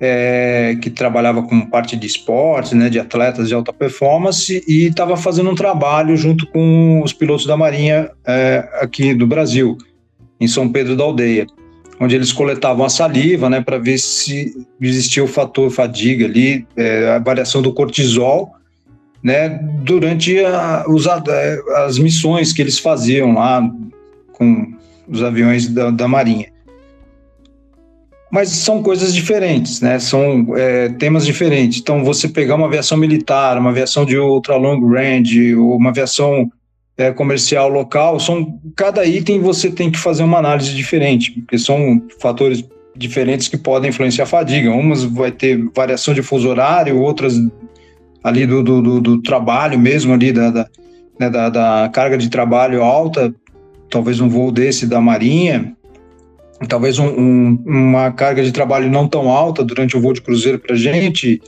É, 0.00 0.76
que 0.80 0.90
trabalhava 0.90 1.42
com 1.42 1.60
parte 1.62 1.96
de 1.96 2.06
esportes, 2.06 2.72
né, 2.72 2.88
de 2.88 2.98
atletas 2.98 3.48
de 3.48 3.54
alta 3.54 3.72
performance, 3.72 4.62
e 4.66 4.86
estava 4.86 5.16
fazendo 5.16 5.50
um 5.50 5.54
trabalho 5.54 6.16
junto 6.16 6.46
com 6.46 7.02
os 7.02 7.12
pilotos 7.12 7.46
da 7.46 7.56
Marinha 7.56 8.10
é, 8.26 8.68
aqui 8.80 9.14
do 9.14 9.26
Brasil, 9.26 9.76
em 10.40 10.46
São 10.46 10.68
Pedro 10.68 10.96
da 10.96 11.04
Aldeia, 11.04 11.46
onde 12.00 12.14
eles 12.14 12.32
coletavam 12.32 12.84
a 12.84 12.88
saliva 12.88 13.50
né, 13.50 13.60
para 13.60 13.78
ver 13.78 13.98
se 13.98 14.54
existia 14.80 15.24
o 15.24 15.28
fator 15.28 15.70
fadiga 15.70 16.26
ali, 16.26 16.64
é, 16.76 17.08
a 17.10 17.18
variação 17.18 17.60
do 17.60 17.72
cortisol, 17.72 18.52
né, 19.20 19.48
durante 19.82 20.38
a, 20.44 20.84
os, 20.86 21.08
as 21.08 21.98
missões 21.98 22.52
que 22.52 22.62
eles 22.62 22.78
faziam 22.78 23.32
lá 23.32 23.68
com 24.32 24.74
os 25.08 25.24
aviões 25.24 25.66
da, 25.66 25.90
da 25.90 26.06
Marinha 26.06 26.57
mas 28.30 28.50
são 28.50 28.82
coisas 28.82 29.14
diferentes, 29.14 29.80
né? 29.80 29.98
São 29.98 30.54
é, 30.56 30.90
temas 30.90 31.24
diferentes. 31.24 31.80
Então, 31.80 32.04
você 32.04 32.28
pegar 32.28 32.56
uma 32.56 32.66
aviação 32.66 32.98
militar, 32.98 33.56
uma 33.58 33.70
aviação 33.70 34.04
de 34.04 34.18
ultra 34.18 34.56
long 34.56 34.86
range, 34.86 35.54
ou 35.54 35.76
uma 35.76 35.90
aviação 35.90 36.50
é, 36.96 37.10
comercial 37.10 37.68
local, 37.68 38.20
são 38.20 38.60
cada 38.76 39.04
item 39.06 39.40
você 39.40 39.70
tem 39.70 39.90
que 39.90 39.98
fazer 39.98 40.24
uma 40.24 40.38
análise 40.38 40.74
diferente, 40.74 41.30
porque 41.30 41.56
são 41.56 42.02
fatores 42.20 42.62
diferentes 42.94 43.48
que 43.48 43.56
podem 43.56 43.90
influenciar 43.90 44.24
a 44.24 44.26
fadiga. 44.26 44.72
Umas 44.72 45.04
vai 45.04 45.30
ter 45.30 45.56
variação 45.74 46.12
de 46.12 46.22
fuso 46.22 46.48
horário, 46.48 47.00
outras 47.00 47.34
ali 48.22 48.44
do, 48.44 48.62
do, 48.62 48.82
do, 48.82 49.00
do 49.00 49.22
trabalho 49.22 49.78
mesmo 49.78 50.12
ali 50.12 50.32
da, 50.32 50.50
da, 50.50 50.66
né, 51.18 51.30
da, 51.30 51.48
da 51.48 51.90
carga 51.92 52.18
de 52.18 52.28
trabalho 52.28 52.82
alta, 52.82 53.32
talvez 53.88 54.20
um 54.20 54.28
voo 54.28 54.50
desse 54.50 54.86
da 54.86 55.00
marinha, 55.00 55.76
talvez 56.66 56.98
um, 56.98 57.06
um, 57.06 57.62
uma 57.66 58.10
carga 58.10 58.42
de 58.42 58.50
trabalho 58.50 58.90
não 58.90 59.06
tão 59.06 59.30
alta 59.30 59.62
durante 59.62 59.96
o 59.96 60.00
voo 60.00 60.12
de 60.12 60.20
cruzeiro 60.20 60.58
para 60.58 60.74
a 60.74 60.78
gente, 60.78 61.40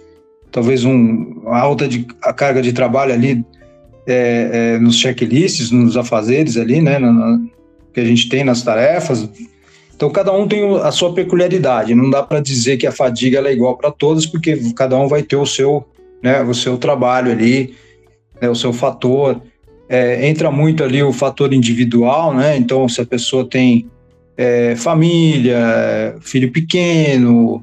talvez 0.52 0.84
um, 0.84 1.40
uma 1.42 1.58
alta 1.58 1.88
de, 1.88 2.06
a 2.22 2.32
carga 2.32 2.62
de 2.62 2.72
trabalho 2.72 3.12
ali 3.12 3.44
é, 4.06 4.50
é, 4.74 4.78
nos 4.78 4.96
checklists, 4.96 5.70
nos 5.70 5.96
afazeres 5.96 6.56
ali, 6.56 6.80
né, 6.80 6.98
na, 6.98 7.12
na, 7.12 7.40
que 7.92 8.00
a 8.00 8.04
gente 8.04 8.28
tem 8.28 8.44
nas 8.44 8.62
tarefas. 8.62 9.28
Então, 9.94 10.10
cada 10.10 10.32
um 10.32 10.48
tem 10.48 10.76
a 10.78 10.90
sua 10.90 11.12
peculiaridade. 11.12 11.94
Não 11.94 12.08
dá 12.08 12.22
para 12.22 12.40
dizer 12.40 12.76
que 12.78 12.86
a 12.86 12.92
fadiga 12.92 13.46
é 13.46 13.52
igual 13.52 13.76
para 13.76 13.90
todos, 13.90 14.26
porque 14.26 14.58
cada 14.74 14.96
um 14.96 15.06
vai 15.06 15.22
ter 15.22 15.36
o 15.36 15.44
seu, 15.44 15.84
né, 16.22 16.40
o 16.42 16.54
seu 16.54 16.78
trabalho 16.78 17.30
ali, 17.30 17.74
né, 18.40 18.48
o 18.48 18.54
seu 18.54 18.72
fator. 18.72 19.40
É, 19.88 20.26
entra 20.26 20.50
muito 20.50 20.82
ali 20.82 21.02
o 21.02 21.12
fator 21.12 21.52
individual, 21.52 22.32
né? 22.32 22.56
Então, 22.56 22.88
se 22.88 23.00
a 23.00 23.04
pessoa 23.04 23.44
tem 23.44 23.90
é, 24.40 24.74
família, 24.74 26.16
filho 26.22 26.50
pequeno, 26.50 27.62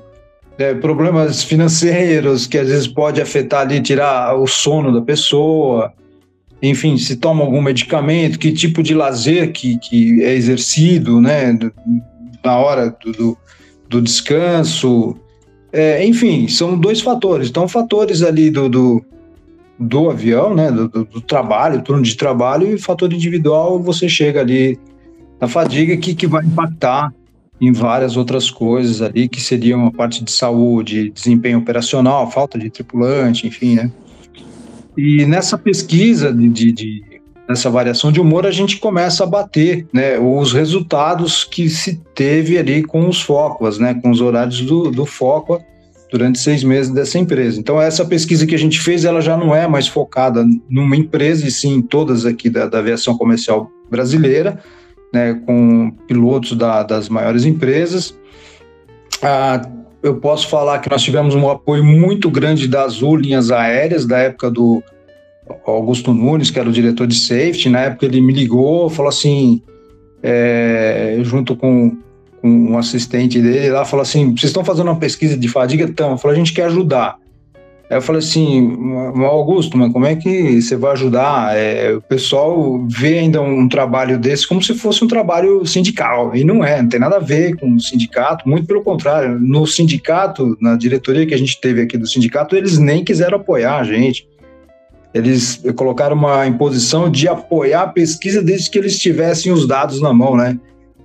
é, 0.59 0.75
problemas 0.75 1.41
financeiros 1.43 2.45
que 2.45 2.55
às 2.55 2.67
vezes 2.67 2.87
pode 2.87 3.19
afetar 3.19 3.61
ali, 3.61 3.81
tirar 3.81 4.35
o 4.35 4.45
sono 4.45 4.93
da 4.93 5.01
pessoa, 5.01 5.91
enfim, 6.61 6.95
se 6.95 7.15
toma 7.15 7.43
algum 7.43 7.63
medicamento, 7.63 8.37
que 8.37 8.51
tipo 8.51 8.83
de 8.83 8.93
lazer 8.93 9.51
que, 9.51 9.79
que 9.79 10.21
é 10.23 10.35
exercido, 10.35 11.19
né, 11.19 11.57
na 12.45 12.57
hora 12.59 12.95
do, 13.03 13.11
do, 13.11 13.37
do 13.89 13.99
descanso, 13.99 15.17
é, 15.73 16.05
enfim, 16.05 16.47
são 16.47 16.77
dois 16.77 17.01
fatores. 17.01 17.49
Então, 17.49 17.67
fatores 17.67 18.21
ali 18.21 18.51
do, 18.51 18.69
do, 18.69 19.05
do 19.79 20.11
avião, 20.11 20.53
né, 20.53 20.71
do, 20.71 20.87
do, 20.87 21.21
trabalho, 21.21 21.81
turno 21.81 22.03
de 22.03 22.15
trabalho, 22.15 22.71
e 22.71 22.77
fator 22.77 23.11
individual, 23.11 23.81
você 23.81 24.07
chega 24.07 24.41
ali 24.41 24.77
da 25.39 25.47
fadiga 25.47 25.95
que, 25.97 26.15
que 26.15 26.27
vai 26.27 26.45
impactar 26.45 27.13
em 27.59 27.71
várias 27.71 28.15
outras 28.15 28.51
coisas 28.51 29.01
ali, 29.01 29.27
que 29.27 29.41
seriam 29.41 29.87
a 29.87 29.91
parte 29.91 30.23
de 30.23 30.31
saúde, 30.31 31.09
desempenho 31.09 31.59
operacional, 31.59 32.29
falta 32.29 32.57
de 32.57 32.69
tripulante, 32.69 33.47
enfim, 33.47 33.75
né? 33.75 33.91
E 34.95 35.25
nessa 35.25 35.57
pesquisa 35.57 36.33
de, 36.33 36.49
de, 36.49 36.71
de 36.71 37.03
nessa 37.47 37.69
variação 37.69 38.11
de 38.11 38.19
humor, 38.19 38.45
a 38.45 38.51
gente 38.51 38.77
começa 38.77 39.23
a 39.23 39.27
bater 39.27 39.87
né, 39.93 40.19
os 40.19 40.53
resultados 40.53 41.43
que 41.43 41.69
se 41.69 42.01
teve 42.13 42.57
ali 42.57 42.83
com 42.83 43.07
os 43.07 43.21
focos, 43.21 43.79
né, 43.79 43.93
com 43.93 44.09
os 44.09 44.21
horários 44.21 44.61
do, 44.61 44.91
do 44.91 45.05
foco 45.05 45.63
durante 46.11 46.39
seis 46.39 46.63
meses 46.63 46.91
dessa 46.91 47.17
empresa. 47.19 47.59
Então, 47.59 47.81
essa 47.81 48.05
pesquisa 48.05 48.45
que 48.45 48.55
a 48.55 48.59
gente 48.59 48.79
fez, 48.79 49.05
ela 49.05 49.21
já 49.21 49.37
não 49.37 49.55
é 49.55 49.67
mais 49.67 49.87
focada 49.87 50.45
numa 50.69 50.95
empresa, 50.95 51.47
e 51.47 51.51
sim 51.51 51.75
em 51.75 51.81
todas 51.81 52.25
aqui 52.25 52.49
da, 52.49 52.65
da 52.67 52.79
aviação 52.79 53.17
comercial 53.17 53.69
brasileira, 53.89 54.59
né, 55.13 55.41
com 55.45 55.91
pilotos 56.07 56.55
da, 56.55 56.83
das 56.83 57.09
maiores 57.09 57.45
empresas. 57.45 58.17
Ah, 59.21 59.61
eu 60.03 60.15
posso 60.15 60.47
falar 60.47 60.79
que 60.79 60.89
nós 60.89 61.01
tivemos 61.01 61.35
um 61.35 61.49
apoio 61.49 61.83
muito 61.83 62.29
grande 62.29 62.67
da 62.67 62.83
Azul 62.83 63.15
Linhas 63.17 63.51
Aéreas, 63.51 64.05
da 64.05 64.19
época 64.19 64.49
do 64.51 64.83
Augusto 65.65 66.13
Nunes, 66.13 66.51
que 66.51 66.59
era 66.59 66.69
o 66.69 66.71
diretor 66.71 67.07
de 67.07 67.15
safety. 67.15 67.69
Na 67.69 67.81
época 67.81 68.05
ele 68.05 68.21
me 68.21 68.33
ligou, 68.33 68.89
falou 68.89 69.09
assim, 69.09 69.61
é, 70.21 71.17
junto 71.21 71.55
com, 71.55 71.97
com 72.41 72.49
um 72.49 72.77
assistente 72.77 73.41
dele 73.41 73.69
lá, 73.69 73.85
falou 73.85 74.01
assim: 74.01 74.35
vocês 74.35 74.49
estão 74.49 74.63
fazendo 74.63 74.87
uma 74.87 74.99
pesquisa 74.99 75.37
de 75.37 75.47
fadiga? 75.47 75.85
Então, 75.85 76.17
falei, 76.17 76.35
a 76.35 76.39
gente 76.39 76.53
quer 76.53 76.65
ajudar. 76.65 77.17
Aí 77.89 77.95
eu 77.95 78.01
falei 78.01 78.19
assim, 78.19 78.77
Augusto, 79.23 79.77
mas 79.77 79.93
como 79.93 80.05
é 80.05 80.15
que 80.15 80.61
você 80.61 80.75
vai 80.75 80.91
ajudar? 80.91 81.55
É, 81.55 81.93
o 81.93 82.01
pessoal 82.01 82.85
vê 82.85 83.19
ainda 83.19 83.41
um 83.41 83.69
trabalho 83.69 84.19
desse 84.19 84.45
como 84.45 84.61
se 84.61 84.73
fosse 84.73 85.05
um 85.05 85.07
trabalho 85.07 85.65
sindical, 85.65 86.35
e 86.35 86.43
não 86.43 86.65
é, 86.65 86.81
não 86.81 86.89
tem 86.89 86.99
nada 86.99 87.15
a 87.15 87.19
ver 87.19 87.55
com 87.55 87.75
o 87.75 87.79
sindicato, 87.79 88.47
muito 88.47 88.67
pelo 88.67 88.83
contrário. 88.83 89.39
No 89.39 89.65
sindicato, 89.65 90.57
na 90.59 90.75
diretoria 90.75 91.25
que 91.25 91.33
a 91.33 91.37
gente 91.37 91.61
teve 91.61 91.81
aqui 91.81 91.97
do 91.97 92.05
sindicato, 92.05 92.57
eles 92.57 92.77
nem 92.77 93.05
quiseram 93.05 93.37
apoiar 93.37 93.77
a 93.77 93.83
gente. 93.85 94.27
Eles 95.13 95.63
colocaram 95.77 96.15
uma 96.15 96.45
imposição 96.45 97.09
de 97.09 97.27
apoiar 97.29 97.83
a 97.83 97.87
pesquisa 97.87 98.41
desde 98.41 98.69
que 98.69 98.77
eles 98.77 98.99
tivessem 98.99 99.51
os 99.51 99.65
dados 99.65 100.01
na 100.01 100.13
mão, 100.13 100.35
né? 100.35 100.59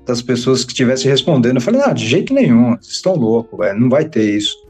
Das 0.04 0.20
pessoas 0.20 0.64
que 0.64 0.72
estivessem 0.72 1.08
respondendo. 1.08 1.56
Eu 1.56 1.62
falei, 1.62 1.80
não, 1.80 1.94
de 1.94 2.04
jeito 2.04 2.34
nenhum, 2.34 2.70
vocês 2.72 2.96
estão 2.96 3.14
loucos, 3.14 3.58
não 3.78 3.88
vai 3.88 4.04
ter 4.04 4.36
isso. 4.36 4.61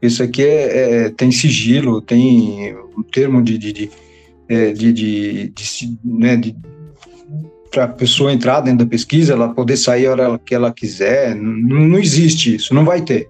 Isso 0.00 0.22
aqui 0.22 0.42
é, 0.42 1.06
é, 1.06 1.10
tem 1.10 1.30
sigilo, 1.30 2.00
tem 2.00 2.76
um 2.96 3.02
termo 3.02 3.42
de, 3.42 3.58
de, 3.58 3.72
de, 3.72 3.90
é, 4.48 4.72
de, 4.72 4.92
de, 4.92 5.48
de, 5.48 5.98
né, 6.04 6.36
de 6.36 6.56
para 7.70 7.84
a 7.84 7.88
pessoa 7.88 8.32
entrar 8.32 8.60
dentro 8.60 8.84
da 8.84 8.90
pesquisa, 8.90 9.34
ela 9.34 9.48
poder 9.48 9.76
sair 9.76 10.06
a 10.06 10.12
hora 10.12 10.40
que 10.44 10.54
ela 10.54 10.72
quiser. 10.72 11.34
Não, 11.34 11.80
não 11.80 11.98
existe 11.98 12.54
isso, 12.54 12.74
não 12.74 12.84
vai 12.84 13.02
ter. 13.02 13.28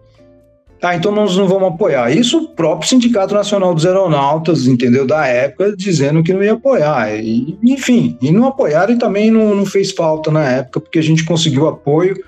Tá, 0.80 0.94
então 0.94 1.10
nós 1.10 1.36
não 1.36 1.48
vamos 1.48 1.68
apoiar. 1.68 2.12
Isso 2.12 2.38
o 2.38 2.48
próprio 2.50 2.88
Sindicato 2.88 3.34
Nacional 3.34 3.74
dos 3.74 3.84
Aeronautas, 3.84 4.68
entendeu, 4.68 5.04
da 5.04 5.26
época, 5.26 5.74
dizendo 5.76 6.22
que 6.22 6.32
não 6.32 6.42
ia 6.42 6.52
apoiar. 6.52 7.16
E, 7.16 7.58
enfim, 7.64 8.16
e 8.22 8.30
não 8.30 8.46
apoiaram 8.46 8.94
e 8.94 8.98
também 8.98 9.30
não, 9.30 9.54
não 9.56 9.66
fez 9.66 9.90
falta 9.90 10.30
na 10.30 10.48
época, 10.48 10.80
porque 10.80 11.00
a 11.00 11.02
gente 11.02 11.24
conseguiu 11.24 11.66
apoio 11.66 12.22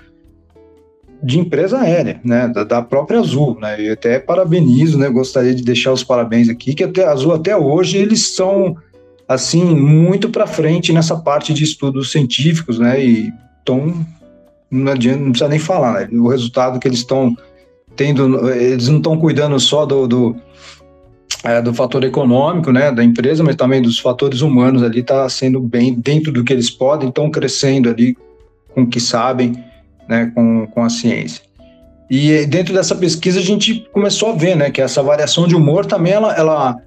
de 1.23 1.39
empresa 1.39 1.79
aérea, 1.79 2.19
né, 2.23 2.47
da, 2.47 2.63
da, 2.63 2.81
própria 2.81 3.19
Azul, 3.19 3.57
né, 3.59 3.81
e 3.81 3.89
até 3.89 4.19
parabenizo, 4.19 4.97
né, 4.97 5.09
gostaria 5.09 5.53
de 5.53 5.63
deixar 5.63 5.91
os 5.91 6.03
parabéns 6.03 6.49
aqui, 6.49 6.73
que 6.73 6.83
até 6.83 7.05
Azul 7.05 7.33
até 7.33 7.55
hoje 7.55 7.97
eles 7.97 8.35
são, 8.35 8.75
assim, 9.27 9.63
muito 9.63 10.29
para 10.29 10.47
frente 10.47 10.91
nessa 10.91 11.15
parte 11.15 11.53
de 11.53 11.63
estudos 11.63 12.11
científicos, 12.11 12.79
né, 12.79 13.03
e 13.03 13.31
estão, 13.59 14.05
não 14.69 14.91
adianta, 14.91 15.19
não 15.19 15.31
precisa 15.31 15.49
nem 15.49 15.59
falar, 15.59 16.01
né, 16.01 16.19
o 16.19 16.27
resultado 16.27 16.79
que 16.79 16.87
eles 16.87 16.99
estão 16.99 17.35
tendo, 17.95 18.49
eles 18.49 18.87
não 18.87 18.97
estão 18.97 19.17
cuidando 19.17 19.59
só 19.59 19.85
do, 19.85 20.07
do, 20.07 20.35
é, 21.43 21.61
do 21.61 21.71
fator 21.71 22.03
econômico, 22.03 22.71
né, 22.71 22.91
da 22.91 23.03
empresa, 23.03 23.43
mas 23.43 23.55
também 23.55 23.81
dos 23.81 23.99
fatores 23.99 24.41
humanos 24.41 24.81
ali, 24.81 25.01
está 25.01 25.29
sendo 25.29 25.59
bem 25.59 25.93
dentro 25.93 26.31
do 26.31 26.43
que 26.43 26.51
eles 26.51 26.71
podem, 26.71 27.09
estão 27.09 27.29
crescendo 27.29 27.89
ali 27.89 28.17
com 28.73 28.83
o 28.83 28.87
que 28.87 28.99
sabem, 28.99 29.53
né, 30.11 30.29
com, 30.35 30.67
com 30.67 30.83
a 30.83 30.89
ciência. 30.89 31.41
E 32.09 32.45
dentro 32.45 32.73
dessa 32.73 32.93
pesquisa 32.93 33.39
a 33.39 33.43
gente 33.43 33.87
começou 33.93 34.31
a 34.31 34.35
ver, 34.35 34.57
né, 34.57 34.69
que 34.69 34.81
essa 34.81 35.01
variação 35.01 35.47
de 35.47 35.55
humor 35.55 35.85
também 35.85 36.11
ela, 36.11 36.35
ela, 36.35 36.77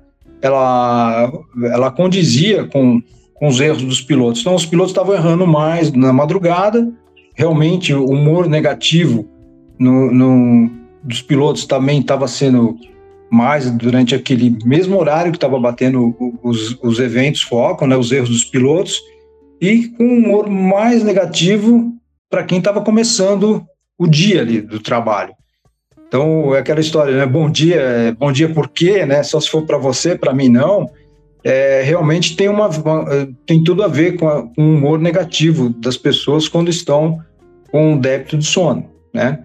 ela, 0.43 1.33
ela 1.73 1.91
condizia 1.91 2.65
com, 2.65 3.01
com 3.33 3.47
os 3.49 3.59
erros 3.59 3.83
dos 3.83 4.03
pilotos. 4.03 4.43
Então 4.43 4.55
os 4.55 4.67
pilotos 4.67 4.91
estavam 4.91 5.15
errando 5.15 5.47
mais 5.47 5.91
na 5.91 6.13
madrugada, 6.13 6.87
realmente 7.35 7.95
o 7.95 8.05
humor 8.05 8.47
negativo 8.47 9.27
no, 9.79 10.13
no 10.13 10.71
dos 11.03 11.23
pilotos 11.23 11.65
também 11.65 12.01
estava 12.01 12.29
sendo 12.29 12.77
mais 13.31 13.71
durante 13.71 14.15
aquele 14.15 14.57
mesmo 14.65 14.99
horário 14.99 15.33
que 15.33 15.39
estava 15.39 15.59
batendo 15.59 16.15
os, 16.43 16.79
os 16.83 16.99
eventos 16.99 17.41
foco, 17.41 17.87
né, 17.87 17.97
os 17.97 18.13
erros 18.13 18.29
dos 18.29 18.45
pilotos, 18.45 19.01
e 19.61 19.89
com 19.89 20.05
um 20.05 20.19
humor 20.19 20.51
mais 20.51 21.03
negativo 21.03 21.94
para 22.29 22.45
quem 22.45 22.59
estava 22.59 22.81
começando 22.81 23.65
o 23.99 24.07
dia 24.07 24.41
ali 24.41 24.61
do 24.61 24.81
trabalho. 24.81 25.35
Então, 26.07 26.55
é 26.55 26.59
aquela 26.59 26.81
história, 26.81 27.17
né? 27.17 27.27
Bom 27.27 27.51
dia, 27.51 27.77
é, 27.77 28.13
bom 28.13 28.31
dia 28.31 28.49
por 28.49 28.69
quê, 28.69 29.05
né? 29.05 29.23
Só 29.23 29.41
se 29.41 29.49
for 29.49 29.63
para 29.63 29.79
você, 29.79 30.17
para 30.17 30.33
mim 30.33 30.49
não. 30.49 30.89
É, 31.43 31.83
realmente 31.83 32.37
tem, 32.37 32.49
uma, 32.49 32.71
tem 33.45 33.63
tudo 33.63 33.83
a 33.83 33.89
ver 33.89 34.17
com, 34.17 34.29
a, 34.29 34.43
com 34.43 34.63
o 34.63 34.77
humor 34.77 34.99
negativo 34.99 35.69
das 35.69 35.97
pessoas 35.97 36.49
quando 36.49 36.71
estão 36.71 37.21
com 37.71 37.99
débito 37.99 38.39
de 38.39 38.47
sono, 38.47 38.89
né? 39.13 39.41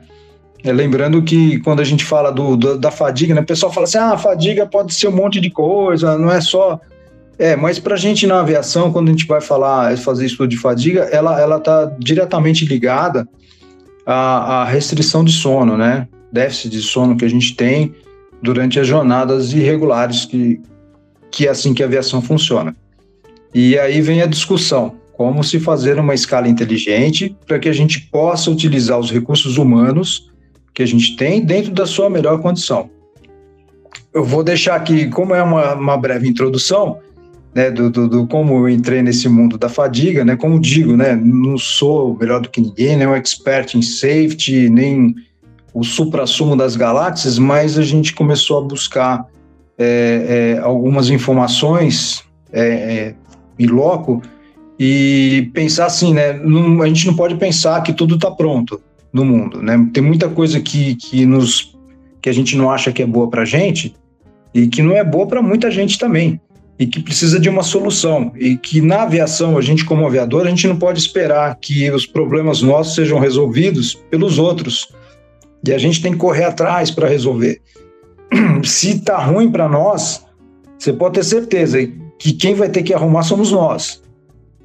É, 0.64 0.72
lembrando 0.72 1.22
que 1.24 1.60
quando 1.60 1.80
a 1.80 1.84
gente 1.84 2.04
fala 2.04 2.32
do, 2.32 2.56
do, 2.56 2.78
da 2.78 2.92
fadiga, 2.92 3.34
né, 3.34 3.42
o 3.42 3.46
pessoal 3.46 3.72
fala 3.72 3.86
assim: 3.86 3.98
ah, 3.98 4.14
a 4.14 4.18
fadiga 4.18 4.66
pode 4.66 4.94
ser 4.94 5.08
um 5.08 5.16
monte 5.16 5.40
de 5.40 5.50
coisa, 5.50 6.18
não 6.18 6.32
é 6.32 6.42
só 6.42 6.80
é, 7.40 7.56
mas 7.56 7.80
para 7.80 7.96
a 7.96 7.98
gente 7.98 8.28
na 8.28 8.42
aviação, 8.42 8.92
quando 8.92 9.08
a 9.08 9.12
gente 9.12 9.26
vai 9.26 9.40
falar, 9.40 9.98
fazer 9.98 10.26
estudo 10.26 10.50
de 10.50 10.58
fadiga, 10.58 11.04
ela 11.04 11.40
ela 11.40 11.56
está 11.56 11.86
diretamente 11.98 12.66
ligada 12.66 13.26
à, 14.06 14.62
à, 14.62 14.66
restrição 14.66 15.24
de 15.24 15.32
sono, 15.32 15.78
né? 15.78 16.06
Déficit 16.34 16.70
de 16.70 16.82
sono 16.82 17.16
que 17.16 17.24
a 17.24 17.30
gente 17.30 17.56
tem 17.56 17.96
durante 18.44 18.78
as 18.78 18.86
jornadas 18.86 19.54
irregulares, 19.54 20.26
que, 20.26 20.60
que 21.32 21.48
é 21.48 21.50
assim 21.50 21.74
que 21.74 21.82
a 21.82 21.86
aviação 21.86 22.22
funciona. 22.22 22.76
E 23.56 23.80
aí 23.80 24.02
vem 24.02 24.22
a 24.22 24.26
discussão: 24.26 24.98
como 25.14 25.42
se 25.42 25.62
fazer 25.62 25.98
uma 25.98 26.14
escala 26.14 26.50
inteligente 26.50 27.34
para 27.48 27.58
que 27.58 27.70
a 27.70 27.74
gente 27.74 28.02
possa 28.12 28.52
utilizar 28.52 29.00
os 29.00 29.10
recursos 29.10 29.58
humanos 29.58 30.30
que 30.74 30.84
a 30.84 30.86
gente 30.86 31.16
tem 31.16 31.40
dentro 31.46 31.72
da 31.72 31.86
sua 31.86 32.10
melhor 32.10 32.42
condição. 32.42 32.90
Eu 34.14 34.26
vou 34.26 34.44
deixar 34.44 34.76
aqui, 34.76 35.08
como 35.08 35.34
é 35.34 35.42
uma, 35.42 35.76
uma 35.76 35.98
breve 35.98 36.28
introdução, 36.28 37.00
né, 37.54 37.72
do, 37.72 37.90
do, 37.90 38.08
do, 38.08 38.28
como 38.28 38.54
eu 38.56 38.70
entrei 38.70 39.02
nesse 39.02 39.28
mundo 39.28 39.58
da 39.58 39.70
fadiga, 39.70 40.24
né, 40.24 40.36
como 40.36 40.60
digo, 40.60 40.96
né, 40.96 41.16
não 41.16 41.58
sou 41.58 42.16
melhor 42.20 42.42
do 42.42 42.50
que 42.50 42.62
ninguém, 42.62 42.96
nem 42.96 43.08
um 43.08 43.16
expert 43.16 43.76
em 43.76 43.82
safety, 43.82 44.70
nem 44.70 45.16
o 45.74 45.84
supra-sumo 45.84 46.56
das 46.56 46.76
galáxias, 46.76 47.40
mas 47.40 47.78
a 47.78 47.84
gente 47.84 48.14
começou 48.14 48.60
a 48.60 48.62
buscar 48.62 49.26
é, 49.78 50.56
é, 50.58 50.60
algumas 50.60 51.10
informações 51.10 52.24
é, 52.52 52.62
é 52.62 53.16
em 53.58 53.68
loco 53.68 54.22
e 54.80 55.50
pensar 55.54 55.86
assim, 55.88 56.14
né, 56.14 56.34
não, 56.34 56.82
a 56.82 56.88
gente 56.88 57.08
não 57.08 57.16
pode 57.16 57.36
pensar 57.36 57.82
que 57.82 57.94
tudo 57.94 58.16
está 58.16 58.32
pronto 58.32 58.80
no 59.12 59.26
mundo, 59.26 59.62
né, 59.62 59.90
tem 59.92 60.04
muita 60.04 60.30
coisa 60.30 60.60
que, 60.60 60.96
que, 60.96 61.26
nos, 61.26 61.76
que 62.22 62.30
a 62.30 62.34
gente 62.34 62.56
não 62.56 62.70
acha 62.70 62.92
que 62.92 63.02
é 63.02 63.06
boa 63.08 63.28
para 63.28 63.44
gente 63.44 63.96
e 64.54 64.68
que 64.68 64.82
não 64.82 64.96
é 64.96 65.04
boa 65.04 65.26
para 65.26 65.42
muita 65.42 65.72
gente 65.72 65.98
também 65.98 66.40
e 66.80 66.88
que 66.88 67.02
precisa 67.02 67.38
de 67.38 67.50
uma 67.50 67.62
solução 67.62 68.32
e 68.38 68.56
que 68.56 68.80
na 68.80 69.04
aviação 69.04 69.58
a 69.58 69.62
gente 69.62 69.84
como 69.84 70.08
aviador 70.08 70.48
a 70.48 70.50
gente 70.50 70.66
não 70.66 70.78
pode 70.78 70.98
esperar 70.98 71.58
que 71.60 71.92
os 71.92 72.06
problemas 72.06 72.62
nossos 72.62 72.96
sejam 72.96 73.20
resolvidos 73.20 73.94
pelos 74.10 74.40
outros 74.40 74.88
e 75.68 75.74
a 75.74 75.78
gente 75.78 76.02
tem 76.02 76.14
que 76.14 76.18
correr 76.18 76.46
atrás 76.46 76.90
para 76.90 77.08
resolver. 77.08 77.62
Se 78.64 79.00
tá 79.00 79.18
ruim 79.18 79.52
para 79.52 79.68
nós, 79.68 80.26
você 80.78 80.94
pode 80.94 81.16
ter 81.16 81.26
certeza 81.26 81.86
que 82.18 82.32
quem 82.32 82.56
vai 82.56 82.70
ter 82.70 82.82
que 82.82 82.94
arrumar 82.94 83.24
somos 83.24 83.52
nós. 83.52 84.02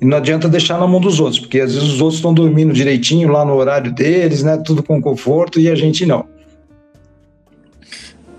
E 0.01 0.05
não 0.05 0.19
adianta 0.19 0.49
deixar 0.49 0.79
na 0.79 0.87
mão 0.87 1.01
dos 1.01 1.19
outros, 1.19 1.41
porque 1.41 1.61
às 1.61 1.75
vezes 1.75 1.89
os 1.89 2.01
outros 2.01 2.19
estão 2.19 2.33
dormindo 2.33 2.73
direitinho 2.73 3.29
lá 3.29 3.45
no 3.45 3.55
horário 3.55 3.93
deles, 3.93 4.43
né, 4.43 4.57
tudo 4.65 4.83
com 4.83 5.01
conforto 5.03 5.59
e 5.59 5.69
a 5.69 5.75
gente 5.75 6.07
não. 6.07 6.27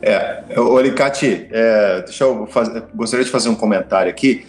É, 0.08 0.60
o 0.60 0.78
Alicate, 0.78 1.48
é, 1.50 2.04
deixa 2.04 2.26
eu 2.26 2.46
fazer, 2.46 2.84
gostaria 2.94 3.26
de 3.26 3.32
fazer 3.32 3.50
um 3.50 3.56
comentário 3.56 4.08
aqui, 4.08 4.46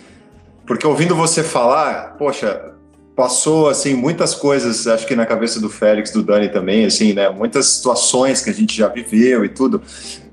porque 0.66 0.87
ouvindo 0.87 1.16
você 1.16 1.42
falar, 1.42 2.14
poxa, 2.19 2.75
passou 3.16 3.71
assim 3.71 3.95
muitas 3.95 4.35
coisas, 4.35 4.87
acho 4.87 5.07
que 5.07 5.16
na 5.16 5.25
cabeça 5.25 5.59
do 5.59 5.71
Félix, 5.71 6.11
do 6.11 6.23
Dani 6.23 6.51
também, 6.51 6.85
assim, 6.85 7.14
né, 7.14 7.31
muitas 7.31 7.64
situações 7.69 8.42
que 8.42 8.51
a 8.51 8.53
gente 8.53 8.77
já 8.77 8.88
viveu 8.88 9.47
e 9.47 9.49
tudo, 9.49 9.81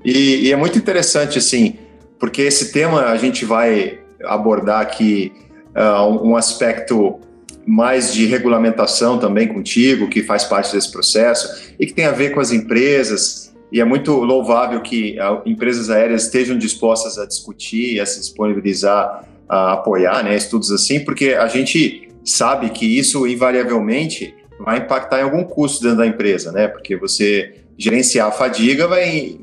e, 0.04 0.46
e 0.46 0.52
é 0.52 0.56
muito 0.56 0.76
interessante 0.76 1.38
assim, 1.38 1.78
porque 2.18 2.42
esse 2.42 2.70
tema 2.70 3.06
a 3.06 3.16
gente 3.16 3.46
vai 3.46 4.00
abordar 4.26 4.82
aqui 4.82 5.32
uh, 5.74 6.22
um 6.22 6.36
aspecto 6.36 7.18
mais 7.66 8.12
de 8.12 8.26
regulamentação 8.26 9.18
também 9.18 9.48
contigo, 9.48 10.06
que 10.10 10.22
faz 10.22 10.44
parte 10.44 10.70
desse 10.70 10.92
processo 10.92 11.72
e 11.80 11.86
que 11.86 11.94
tem 11.94 12.04
a 12.04 12.10
ver 12.10 12.34
com 12.34 12.40
as 12.40 12.52
empresas 12.52 13.43
e 13.74 13.80
é 13.80 13.84
muito 13.84 14.12
louvável 14.12 14.80
que 14.80 15.18
ah, 15.18 15.42
empresas 15.44 15.90
aéreas 15.90 16.26
estejam 16.26 16.56
dispostas 16.56 17.18
a 17.18 17.26
discutir, 17.26 17.98
a 17.98 18.06
se 18.06 18.20
disponibilizar, 18.20 19.28
a 19.48 19.72
apoiar 19.72 20.22
né, 20.22 20.36
estudos 20.36 20.70
assim, 20.70 21.00
porque 21.00 21.30
a 21.30 21.48
gente 21.48 22.08
sabe 22.24 22.70
que 22.70 22.86
isso 22.86 23.26
invariavelmente 23.26 24.32
vai 24.60 24.78
impactar 24.78 25.18
em 25.18 25.22
algum 25.24 25.42
custo 25.42 25.82
dentro 25.82 25.98
da 25.98 26.06
empresa, 26.06 26.52
né? 26.52 26.68
Porque 26.68 26.96
você 26.96 27.62
gerenciar 27.76 28.28
a 28.28 28.30
fadiga 28.30 28.86
vai, 28.86 29.40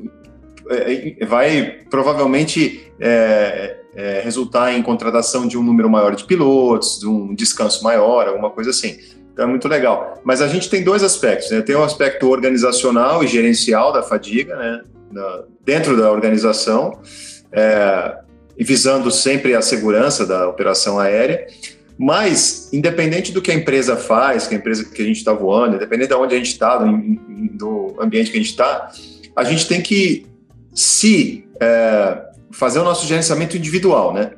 é, 0.70 1.26
vai 1.26 1.80
provavelmente 1.90 2.90
é, 2.98 3.76
é, 3.94 4.22
resultar 4.24 4.72
em 4.72 4.82
contratação 4.82 5.46
de 5.46 5.58
um 5.58 5.62
número 5.62 5.90
maior 5.90 6.14
de 6.16 6.24
pilotos, 6.24 6.98
de 6.98 7.06
um 7.06 7.34
descanso 7.34 7.84
maior, 7.84 8.28
alguma 8.28 8.48
coisa 8.48 8.70
assim. 8.70 8.96
Então 9.32 9.46
é 9.46 9.48
muito 9.48 9.66
legal. 9.66 10.20
Mas 10.24 10.42
a 10.42 10.48
gente 10.48 10.68
tem 10.68 10.82
dois 10.82 11.02
aspectos, 11.02 11.50
né? 11.50 11.62
Tem 11.62 11.74
o 11.74 11.80
um 11.80 11.84
aspecto 11.84 12.28
organizacional 12.28 13.24
e 13.24 13.26
gerencial 13.26 13.92
da 13.92 14.02
fadiga, 14.02 14.56
né? 14.56 14.82
Na, 15.10 15.42
dentro 15.64 15.96
da 15.96 16.10
organização, 16.10 17.00
é, 17.50 18.18
visando 18.58 19.10
sempre 19.10 19.54
a 19.54 19.62
segurança 19.62 20.26
da 20.26 20.48
operação 20.48 20.98
aérea. 20.98 21.46
Mas, 21.98 22.68
independente 22.72 23.32
do 23.32 23.40
que 23.40 23.50
a 23.50 23.54
empresa 23.54 23.96
faz, 23.96 24.46
que 24.46 24.54
a 24.54 24.58
empresa 24.58 24.84
que 24.84 25.00
a 25.00 25.04
gente 25.04 25.18
está 25.18 25.32
voando, 25.32 25.76
independente 25.76 26.08
de 26.08 26.14
onde 26.14 26.34
a 26.34 26.38
gente 26.38 26.50
está, 26.50 26.78
do, 26.78 26.86
do, 27.52 27.96
ambiente 28.00 28.30
que 28.30 28.36
a 28.36 28.40
gente 28.40 28.50
está, 28.50 28.90
a 29.36 29.44
gente 29.44 29.68
tem 29.68 29.80
que 29.80 30.26
se 30.74 31.46
é, 31.60 32.22
fazer 32.50 32.80
o 32.80 32.84
nosso 32.84 33.06
gerenciamento 33.06 33.56
individual, 33.56 34.12
né? 34.12 34.32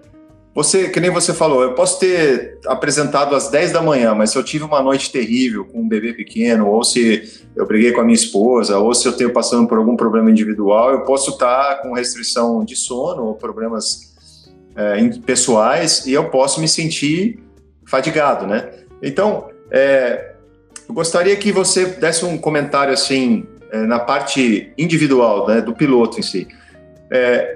Você, 0.55 0.89
que 0.89 1.01
nem 1.01 1.11
você 1.11 1.35
falou, 1.35 1.65
eu 1.65 1.75
posso 1.75 1.99
ter 1.99 2.59
apresentado 2.67 3.35
às 3.35 3.51
10 3.51 3.73
da 3.73 3.83
manhã, 3.83 4.15
mas 4.15 4.31
se 4.31 4.39
eu 4.39 4.45
tive 4.45 4.63
uma 4.63 4.81
noite 4.81 5.11
terrível 5.11 5.65
com 5.65 5.81
um 5.81 5.89
bebê 5.89 6.13
pequeno, 6.13 6.69
ou 6.69 6.85
se 6.85 7.45
eu 7.57 7.67
briguei 7.67 7.91
com 7.91 8.01
a 8.01 8.05
minha 8.05 8.15
esposa, 8.15 8.79
ou 8.79 8.95
se 8.95 9.09
eu 9.09 9.13
tenho 9.13 9.33
passando 9.33 9.67
por 9.67 9.79
algum 9.79 9.97
problema 9.97 10.31
individual, 10.31 10.93
eu 10.93 11.01
posso 11.01 11.33
estar 11.33 11.83
com 11.83 11.93
restrição 11.93 12.65
de 12.65 12.77
sono 12.77 13.25
ou 13.25 13.35
problemas 13.35 14.15
é, 14.77 15.09
pessoais 15.27 16.07
e 16.07 16.13
eu 16.13 16.31
posso 16.31 16.61
me 16.61 16.69
sentir 16.69 17.43
fadigado, 17.85 18.47
né? 18.47 18.71
Então, 19.03 19.49
é, 19.73 20.35
eu 20.89 20.95
gostaria 20.95 21.35
que 21.35 21.51
você 21.51 21.87
desse 21.87 22.25
um 22.25 22.39
comentário 22.39 22.95
assim 22.95 23.45
é, 23.73 23.79
na 23.79 23.99
parte 23.99 24.73
individual, 24.79 25.49
né, 25.49 25.61
do 25.61 25.75
piloto 25.75 26.21
em 26.21 26.23
si. 26.23 26.47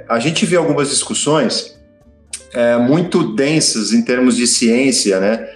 A 0.08 0.20
gente 0.20 0.46
vê 0.46 0.54
algumas 0.54 0.88
discussões 0.88 1.77
é, 2.54 2.76
muito 2.76 3.34
densas 3.34 3.92
em 3.92 4.02
termos 4.02 4.36
de 4.36 4.46
ciência, 4.46 5.20
né? 5.20 5.48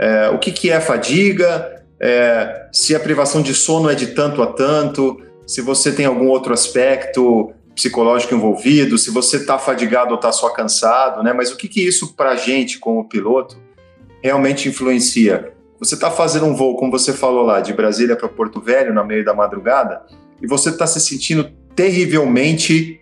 é, 0.00 0.30
o 0.30 0.38
que, 0.38 0.50
que 0.50 0.70
é 0.70 0.80
fadiga, 0.80 1.84
é, 2.00 2.68
se 2.72 2.96
a 2.96 3.00
privação 3.00 3.42
de 3.42 3.52
sono 3.52 3.90
é 3.90 3.94
de 3.94 4.08
tanto 4.08 4.42
a 4.42 4.46
tanto, 4.46 5.20
se 5.46 5.60
você 5.60 5.92
tem 5.92 6.06
algum 6.06 6.28
outro 6.28 6.54
aspecto 6.54 7.52
psicológico 7.74 8.34
envolvido, 8.34 8.96
se 8.96 9.10
você 9.10 9.36
está 9.36 9.58
fadigado 9.58 10.12
ou 10.12 10.16
está 10.16 10.32
só 10.32 10.48
cansado, 10.48 11.22
né? 11.22 11.34
Mas 11.34 11.52
o 11.52 11.56
que, 11.56 11.68
que 11.68 11.86
isso 11.86 12.14
para 12.14 12.30
a 12.30 12.36
gente, 12.36 12.78
como 12.78 13.06
piloto, 13.10 13.58
realmente 14.22 14.70
influencia? 14.70 15.52
Você 15.78 15.94
está 15.96 16.10
fazendo 16.10 16.46
um 16.46 16.54
voo, 16.54 16.76
como 16.76 16.90
você 16.90 17.12
falou 17.12 17.42
lá, 17.42 17.60
de 17.60 17.74
Brasília 17.74 18.16
para 18.16 18.28
Porto 18.28 18.58
Velho, 18.58 18.94
no 18.94 19.04
meio 19.04 19.24
da 19.24 19.34
madrugada, 19.34 20.02
e 20.40 20.46
você 20.46 20.70
está 20.70 20.86
se 20.86 20.98
sentindo 20.98 21.50
terrivelmente 21.76 22.99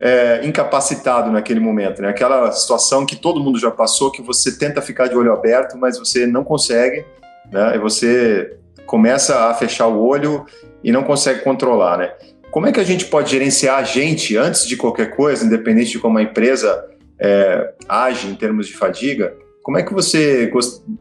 é, 0.00 0.44
incapacitado 0.44 1.30
naquele 1.30 1.60
momento, 1.60 2.02
né? 2.02 2.08
Aquela 2.08 2.52
situação 2.52 3.06
que 3.06 3.16
todo 3.16 3.40
mundo 3.40 3.58
já 3.58 3.70
passou, 3.70 4.10
que 4.10 4.22
você 4.22 4.56
tenta 4.56 4.82
ficar 4.82 5.08
de 5.08 5.16
olho 5.16 5.32
aberto, 5.32 5.76
mas 5.76 5.98
você 5.98 6.26
não 6.26 6.44
consegue, 6.44 7.04
né? 7.50 7.76
E 7.76 7.78
você 7.78 8.56
começa 8.84 9.50
a 9.50 9.54
fechar 9.54 9.86
o 9.86 10.04
olho 10.04 10.44
e 10.84 10.92
não 10.92 11.02
consegue 11.02 11.40
controlar, 11.40 11.98
né? 11.98 12.12
Como 12.50 12.66
é 12.66 12.72
que 12.72 12.80
a 12.80 12.84
gente 12.84 13.06
pode 13.06 13.30
gerenciar 13.30 13.78
a 13.78 13.82
gente 13.82 14.36
antes 14.36 14.66
de 14.66 14.76
qualquer 14.76 15.14
coisa, 15.16 15.44
independente 15.44 15.90
de 15.90 15.98
como 15.98 16.18
a 16.18 16.22
empresa 16.22 16.86
é, 17.18 17.72
age 17.88 18.28
em 18.28 18.34
termos 18.34 18.66
de 18.66 18.74
fadiga? 18.74 19.34
Como 19.62 19.76
é 19.76 19.82
que 19.82 19.92
você 19.92 20.50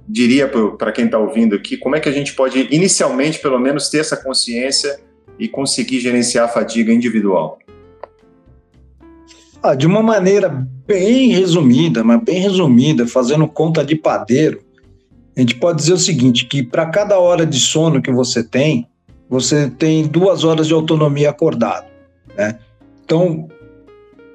diria 0.08 0.49
para 0.77 0.91
quem 0.91 1.05
está 1.05 1.19
ouvindo 1.19 1.55
aqui, 1.55 1.77
como 1.77 1.95
é 1.95 1.99
que 1.99 2.10
a 2.10 2.12
gente 2.12 2.34
pode, 2.34 2.67
inicialmente, 2.71 3.39
pelo 3.39 3.60
menos, 3.60 3.89
ter 3.89 3.99
essa 3.99 4.17
consciência 4.17 4.99
e 5.38 5.47
conseguir 5.47 5.99
gerenciar 5.99 6.45
a 6.45 6.47
fadiga 6.47 6.91
individual? 6.91 7.60
Ah, 9.65 9.73
de 9.73 9.88
uma 9.88 10.04
maneira 10.04 10.47
bem 10.86 11.30
resumida, 11.30 12.04
mas 12.04 12.23
bem 12.23 12.39
resumida, 12.39 13.08
fazendo 13.08 13.47
conta 13.47 13.84
de 13.84 13.95
padeiro, 13.95 14.60
a 15.36 15.39
gente 15.39 15.56
pode 15.56 15.80
dizer 15.80 15.93
o 15.93 15.97
seguinte: 15.97 16.45
que 16.45 16.62
para 16.62 16.86
cada 16.86 17.17
hora 17.17 17.47
de 17.47 17.60
sono 17.60 17.99
que 17.99 18.12
você 18.12 18.43
tem, 18.43 18.88
você 19.28 19.67
tem 19.67 20.06
duas 20.06 20.43
horas 20.43 20.67
de 20.67 20.73
autonomia 20.73 21.32
acordado. 21.32 21.88
Né? 22.38 22.60
Então, 23.04 23.47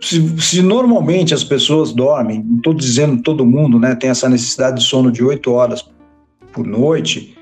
se, 0.00 0.36
se, 0.40 0.62
normalmente 0.62 1.32
as 1.32 1.44
pessoas 1.44 1.92
dormem, 1.92 2.42
não 2.42 2.56
estou 2.56 2.74
dizendo 2.74 3.22
todo 3.22 3.46
mundo 3.46 3.78
né, 3.78 3.94
tem 3.94 4.10
essa 4.10 4.28
necessidade 4.28 4.80
de 4.80 4.84
sono 4.84 5.12
de 5.12 5.22
8 5.22 5.48
horas 5.52 5.88
por 6.52 6.66
noite, 6.66 7.36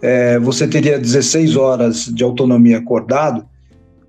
é, 0.00 0.38
você 0.38 0.66
teria 0.66 0.98
16 0.98 1.56
horas 1.56 2.06
de 2.06 2.24
autonomia 2.24 2.78
acordado. 2.78 3.44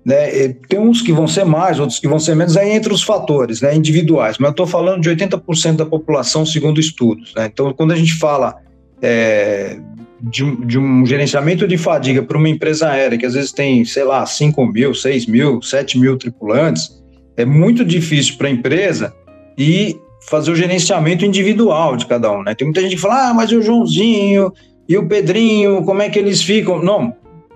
Né, 0.04 0.48
tem 0.68 0.78
uns 0.78 1.02
que 1.02 1.12
vão 1.12 1.28
ser 1.28 1.44
mais, 1.44 1.78
outros 1.78 1.98
que 1.98 2.08
vão 2.08 2.18
ser 2.18 2.34
menos, 2.34 2.56
aí 2.56 2.70
entre 2.70 2.92
os 2.92 3.02
fatores 3.02 3.60
né, 3.60 3.74
individuais, 3.74 4.38
mas 4.38 4.48
eu 4.48 4.52
estou 4.52 4.66
falando 4.66 5.02
de 5.02 5.10
80% 5.10 5.76
da 5.76 5.84
população, 5.84 6.46
segundo 6.46 6.80
estudos. 6.80 7.34
Né? 7.34 7.50
Então, 7.52 7.72
quando 7.74 7.92
a 7.92 7.96
gente 7.96 8.14
fala 8.14 8.56
é, 9.02 9.78
de, 10.22 10.56
de, 10.64 10.78
um 10.78 11.04
gerenciamento 11.04 11.68
de 11.68 11.76
fadiga 11.76 12.22
para 12.22 12.38
uma 12.38 12.48
empresa 12.48 12.88
aérea, 12.88 13.18
que 13.18 13.26
às 13.26 13.34
vezes 13.34 13.52
tem, 13.52 13.84
sei 13.84 14.04
lá, 14.04 14.24
5 14.24 14.66
mil, 14.66 14.94
6 14.94 15.26
mil, 15.26 15.60
7 15.60 15.98
mil 15.98 16.16
tripulantes, 16.16 16.90
é 17.36 17.44
muito 17.44 17.84
difícil 17.84 18.36
para 18.36 18.48
a 18.48 18.50
empresa 18.50 19.14
e 19.56 19.98
fazer 20.28 20.50
o 20.50 20.56
gerenciamento 20.56 21.24
individual 21.24 21.96
de 21.96 22.06
cada 22.06 22.30
um. 22.32 22.42
Né? 22.42 22.54
Tem 22.54 22.66
muita 22.66 22.80
gente 22.80 22.96
que 22.96 23.00
fala, 23.00 23.30
ah, 23.30 23.34
mas 23.34 23.50
o 23.52 23.62
Joãozinho 23.62 24.52
e 24.88 24.96
o 24.96 25.06
Pedrinho, 25.06 25.82
como 25.84 26.02
é 26.02 26.10
que 26.10 26.18
eles 26.18 26.42
ficam? 26.42 26.82
Não, 26.82 27.14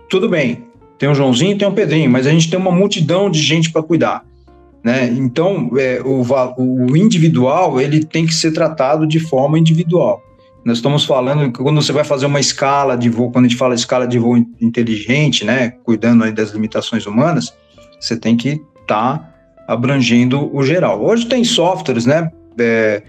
tudo 0.08 0.28
bem, 0.28 0.64
tem 0.98 1.08
o 1.08 1.14
Joãozinho 1.14 1.52
e 1.52 1.58
tem 1.58 1.66
o 1.66 1.72
Pedrinho, 1.72 2.10
mas 2.10 2.26
a 2.26 2.30
gente 2.30 2.48
tem 2.48 2.58
uma 2.58 2.70
multidão 2.70 3.30
de 3.30 3.40
gente 3.40 3.70
para 3.70 3.82
cuidar. 3.82 4.24
Né? 4.82 5.06
Então, 5.06 5.70
é, 5.78 6.00
o, 6.04 6.22
o 6.58 6.96
individual 6.96 7.80
ele 7.80 8.04
tem 8.04 8.26
que 8.26 8.34
ser 8.34 8.52
tratado 8.52 9.06
de 9.06 9.18
forma 9.18 9.58
individual. 9.58 10.22
Nós 10.64 10.78
estamos 10.78 11.04
falando 11.04 11.52
que 11.52 11.62
quando 11.62 11.80
você 11.82 11.92
vai 11.92 12.04
fazer 12.04 12.26
uma 12.26 12.40
escala 12.40 12.96
de 12.96 13.10
voo, 13.10 13.30
quando 13.30 13.44
a 13.44 13.48
gente 13.48 13.58
fala 13.58 13.74
escala 13.74 14.06
de 14.06 14.18
voo 14.18 14.36
inteligente, 14.60 15.44
né, 15.44 15.74
cuidando 15.84 16.24
aí 16.24 16.32
das 16.32 16.50
limitações 16.50 17.06
humanas, 17.06 17.54
você 18.00 18.16
tem 18.16 18.36
que 18.36 18.62
estar 18.80 19.18
tá 19.18 19.34
abrangendo 19.68 20.54
o 20.54 20.62
geral. 20.62 21.02
Hoje 21.02 21.26
tem 21.26 21.44
softwares, 21.44 22.06
né, 22.06 22.30
é, 22.58 23.02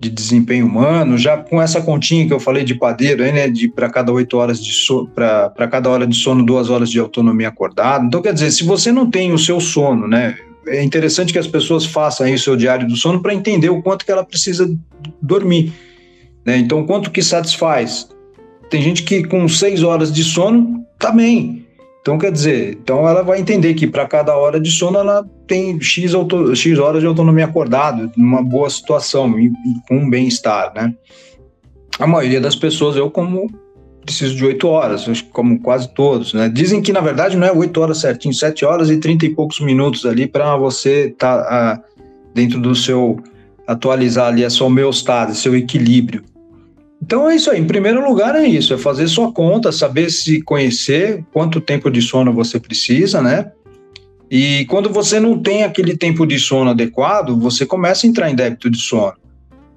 de 0.00 0.08
desempenho 0.08 0.66
humano, 0.66 1.18
já 1.18 1.36
com 1.36 1.60
essa 1.60 1.80
continha 1.80 2.26
que 2.26 2.32
eu 2.32 2.40
falei 2.40 2.64
de 2.64 2.74
padeiro, 2.74 3.22
aí, 3.22 3.32
né, 3.32 3.48
de 3.48 3.68
para 3.68 3.90
cada 3.90 4.10
oito 4.10 4.38
horas 4.38 4.62
de 4.62 4.72
sono, 4.72 5.06
para 5.08 5.68
cada 5.68 5.90
hora 5.90 6.06
de 6.06 6.16
sono, 6.16 6.44
duas 6.44 6.70
horas 6.70 6.90
de 6.90 6.98
autonomia 6.98 7.48
acordada. 7.48 8.04
Então, 8.04 8.22
quer 8.22 8.32
dizer, 8.32 8.50
se 8.50 8.64
você 8.64 8.90
não 8.90 9.10
tem 9.10 9.32
o 9.32 9.38
seu 9.38 9.60
sono, 9.60 10.08
né, 10.08 10.36
é 10.66 10.82
interessante 10.82 11.32
que 11.32 11.38
as 11.38 11.46
pessoas 11.46 11.84
façam 11.84 12.26
aí 12.26 12.34
o 12.34 12.38
seu 12.38 12.56
diário 12.56 12.88
do 12.88 12.96
sono 12.96 13.20
para 13.20 13.34
entender 13.34 13.68
o 13.68 13.82
quanto 13.82 14.04
que 14.04 14.10
ela 14.10 14.24
precisa 14.24 14.74
dormir 15.20 15.72
né? 16.44 16.56
Então, 16.56 16.86
quanto 16.86 17.10
que 17.10 17.22
satisfaz? 17.22 18.08
Tem 18.68 18.82
gente 18.82 19.02
que 19.02 19.24
com 19.24 19.48
seis 19.48 19.82
horas 19.82 20.12
de 20.12 20.24
sono 20.24 20.84
tá 20.98 21.10
bem. 21.10 21.59
Então, 22.00 22.16
quer 22.16 22.32
dizer, 22.32 22.78
então 22.82 23.06
ela 23.06 23.22
vai 23.22 23.40
entender 23.40 23.74
que 23.74 23.86
para 23.86 24.06
cada 24.06 24.36
hora 24.36 24.58
de 24.58 24.70
sono 24.70 24.98
ela 24.98 25.24
tem 25.46 25.78
X, 25.80 26.14
auto, 26.14 26.56
X 26.56 26.78
horas 26.78 27.00
de 27.00 27.06
autonomia 27.06 27.44
acordado, 27.44 28.10
numa 28.16 28.42
boa 28.42 28.70
situação 28.70 29.38
e, 29.38 29.46
e 29.46 29.88
com 29.88 30.08
bem-estar, 30.08 30.72
né? 30.74 30.94
A 31.98 32.06
maioria 32.06 32.40
das 32.40 32.56
pessoas, 32.56 32.96
eu 32.96 33.10
como 33.10 33.50
preciso 34.04 34.34
de 34.34 34.44
oito 34.44 34.66
horas, 34.66 35.06
como 35.30 35.60
quase 35.60 35.92
todos, 35.92 36.32
né? 36.32 36.48
Dizem 36.48 36.80
que 36.80 36.92
na 36.92 37.00
verdade 37.00 37.36
não 37.36 37.46
é 37.46 37.52
oito 37.52 37.80
horas 37.80 37.98
certinho, 37.98 38.32
sete 38.32 38.64
horas 38.64 38.90
e 38.90 38.96
trinta 38.96 39.26
e 39.26 39.34
poucos 39.34 39.60
minutos 39.60 40.06
ali 40.06 40.26
para 40.26 40.56
você 40.56 41.08
estar 41.08 41.38
tá, 41.38 41.48
ah, 41.50 41.80
dentro 42.34 42.58
do 42.58 42.74
seu 42.74 43.18
atualizar 43.66 44.28
ali 44.28 44.44
a 44.44 44.50
sua 44.50 44.66
homeostase, 44.66 45.36
seu 45.36 45.54
equilíbrio. 45.54 46.24
Então 47.02 47.28
é 47.28 47.34
isso 47.34 47.50
aí. 47.50 47.60
Em 47.60 47.66
primeiro 47.66 48.06
lugar 48.06 48.34
é 48.34 48.46
isso, 48.46 48.74
é 48.74 48.78
fazer 48.78 49.08
sua 49.08 49.32
conta, 49.32 49.72
saber 49.72 50.10
se 50.10 50.42
conhecer, 50.42 51.24
quanto 51.32 51.60
tempo 51.60 51.90
de 51.90 52.02
sono 52.02 52.32
você 52.32 52.60
precisa, 52.60 53.22
né? 53.22 53.50
E 54.30 54.64
quando 54.66 54.90
você 54.90 55.18
não 55.18 55.38
tem 55.38 55.64
aquele 55.64 55.96
tempo 55.96 56.24
de 56.24 56.38
sono 56.38 56.70
adequado, 56.70 57.36
você 57.36 57.66
começa 57.66 58.06
a 58.06 58.08
entrar 58.08 58.30
em 58.30 58.34
débito 58.36 58.70
de 58.70 58.78
sono. 58.78 59.14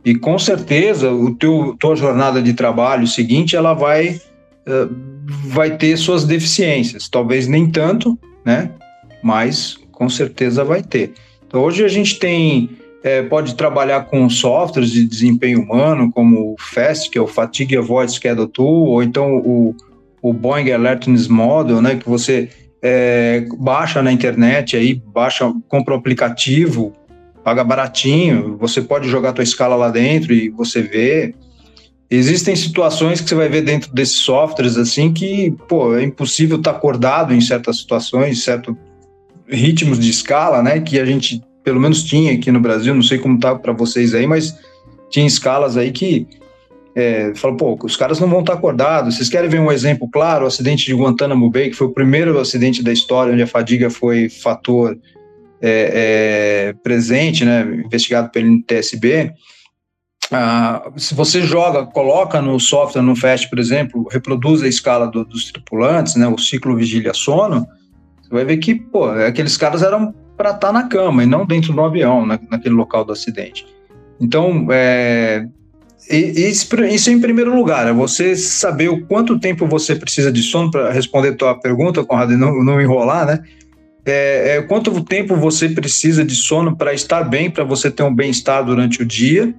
E 0.05 0.13
com 0.13 0.37
certeza 0.37 1.11
o 1.11 1.33
teu 1.33 1.75
tua 1.79 1.95
jornada 1.95 2.41
de 2.41 2.53
trabalho 2.53 3.07
seguinte, 3.07 3.55
ela 3.55 3.73
vai 3.73 4.19
uh, 4.67 4.93
vai 5.45 5.77
ter 5.77 5.97
suas 5.97 6.25
deficiências, 6.25 7.07
talvez 7.09 7.47
nem 7.47 7.71
tanto, 7.71 8.19
né? 8.45 8.69
Mas 9.23 9.77
com 9.91 10.09
certeza 10.09 10.63
vai 10.63 10.83
ter. 10.83 11.13
Então 11.47 11.61
hoje 11.61 11.83
a 11.85 11.87
gente 11.87 12.19
tem 12.19 12.69
é, 13.03 13.21
pode 13.21 13.55
trabalhar 13.55 14.05
com 14.05 14.29
softwares 14.29 14.89
de 14.89 15.05
desempenho 15.05 15.61
humano, 15.61 16.09
como 16.09 16.53
o 16.53 16.55
FAST, 16.57 17.09
que 17.09 17.17
é 17.17 17.21
o 17.21 17.27
Fatigue 17.27 17.77
Avoid 17.77 18.09
Schedule 18.11 18.47
Tool, 18.47 18.87
ou 18.87 19.03
então 19.03 19.35
o, 19.39 19.75
o 20.21 20.31
Boeing 20.31 20.71
Alertness 20.71 21.27
Model, 21.27 21.81
né, 21.81 21.97
que 21.97 22.07
você 22.07 22.49
é, 22.81 23.45
baixa 23.59 24.01
na 24.01 24.11
internet, 24.11 24.77
aí 24.77 24.95
baixa, 24.95 25.53
compra 25.67 25.93
o 25.93 25.97
um 25.97 25.99
aplicativo, 25.99 26.93
paga 27.43 27.61
baratinho, 27.61 28.57
você 28.57 28.81
pode 28.81 29.09
jogar 29.09 29.29
a 29.29 29.33
tua 29.33 29.43
escala 29.43 29.75
lá 29.75 29.89
dentro 29.89 30.33
e 30.33 30.49
você 30.49 30.81
vê. 30.81 31.35
Existem 32.09 32.55
situações 32.55 33.19
que 33.19 33.27
você 33.27 33.35
vai 33.35 33.49
ver 33.49 33.63
dentro 33.63 33.93
desses 33.93 34.17
softwares 34.17 34.77
assim 34.77 35.11
que, 35.11 35.51
pô, 35.67 35.95
é 35.95 36.03
impossível 36.03 36.57
estar 36.57 36.71
tá 36.71 36.77
acordado 36.77 37.33
em 37.33 37.41
certas 37.41 37.79
situações, 37.79 38.43
certos 38.43 38.75
ritmos 39.47 39.99
de 39.99 40.09
escala, 40.09 40.63
né, 40.63 40.79
que 40.79 40.99
a 40.99 41.05
gente 41.05 41.41
pelo 41.63 41.79
menos 41.79 42.03
tinha 42.03 42.33
aqui 42.33 42.51
no 42.51 42.59
Brasil, 42.59 42.93
não 42.93 43.01
sei 43.01 43.17
como 43.17 43.39
tá 43.39 43.55
para 43.55 43.73
vocês 43.73 44.13
aí, 44.13 44.27
mas 44.27 44.55
tinha 45.09 45.25
escalas 45.25 45.77
aí 45.77 45.91
que 45.91 46.27
é, 46.95 47.33
falou, 47.35 47.57
pô, 47.57 47.79
os 47.83 47.97
caras 47.97 48.19
não 48.19 48.27
vão 48.27 48.41
estar 48.41 48.53
acordados. 48.53 49.15
Vocês 49.15 49.29
querem 49.29 49.49
ver 49.49 49.59
um 49.59 49.71
exemplo 49.71 50.07
claro? 50.09 50.45
O 50.45 50.47
acidente 50.47 50.85
de 50.85 50.93
Guantanamo 50.93 51.49
Bay, 51.49 51.69
que 51.69 51.75
foi 51.75 51.87
o 51.87 51.93
primeiro 51.93 52.39
acidente 52.39 52.83
da 52.83 52.91
história 52.91 53.33
onde 53.33 53.41
a 53.41 53.47
fadiga 53.47 53.89
foi 53.89 54.29
fator 54.29 54.97
é, 55.61 56.71
é, 56.71 56.73
presente, 56.83 57.45
né, 57.45 57.61
investigado 57.85 58.29
pelo 58.29 58.47
NTSB. 58.47 59.33
Ah, 60.31 60.91
se 60.97 61.13
você 61.13 61.41
joga, 61.41 61.85
coloca 61.85 62.41
no 62.41 62.59
software, 62.59 63.01
no 63.01 63.15
FAST, 63.15 63.49
por 63.49 63.59
exemplo, 63.59 64.07
reproduz 64.11 64.61
a 64.61 64.67
escala 64.67 65.07
do, 65.07 65.23
dos 65.23 65.51
tripulantes, 65.51 66.15
né, 66.15 66.27
o 66.27 66.37
ciclo 66.37 66.75
vigília-sono, 66.75 67.65
vai 68.33 68.43
ver 68.43 68.57
que, 68.57 68.75
pô, 68.75 69.05
aqueles 69.05 69.55
caras 69.55 69.83
eram 69.83 70.13
para 70.35 70.49
estar 70.49 70.67
tá 70.67 70.73
na 70.73 70.87
cama 70.87 71.23
e 71.23 71.25
não 71.25 71.45
dentro 71.45 71.71
do 71.71 71.81
avião, 71.81 72.25
na, 72.25 72.39
naquele 72.49 72.75
local 72.75 73.05
do 73.05 73.13
acidente. 73.13 73.65
Então, 74.19 74.67
é, 74.71 75.45
isso, 76.09 76.75
isso 76.83 77.11
em 77.11 77.21
primeiro 77.21 77.55
lugar, 77.55 77.87
é 77.87 77.93
você 77.93 78.35
saber 78.35 78.89
o 78.89 79.05
quanto 79.05 79.39
tempo 79.39 79.67
você 79.67 79.95
precisa 79.95 80.31
de 80.31 80.41
sono 80.41 80.71
para 80.71 80.91
responder 80.91 81.33
tua 81.33 81.59
pergunta, 81.59 82.03
Conrado, 82.03 82.33
e 82.33 82.37
não, 82.37 82.63
não 82.63 82.81
enrolar, 82.81 83.25
né? 83.25 83.43
É, 84.05 84.57
é, 84.57 84.61
quanto 84.63 85.01
tempo 85.03 85.35
você 85.35 85.69
precisa 85.69 86.25
de 86.25 86.35
sono 86.35 86.75
para 86.75 86.93
estar 86.93 87.23
bem, 87.23 87.49
para 87.49 87.63
você 87.63 87.89
ter 87.89 88.03
um 88.03 88.13
bem-estar 88.13 88.65
durante 88.65 89.01
o 89.01 89.05
dia, 89.05 89.55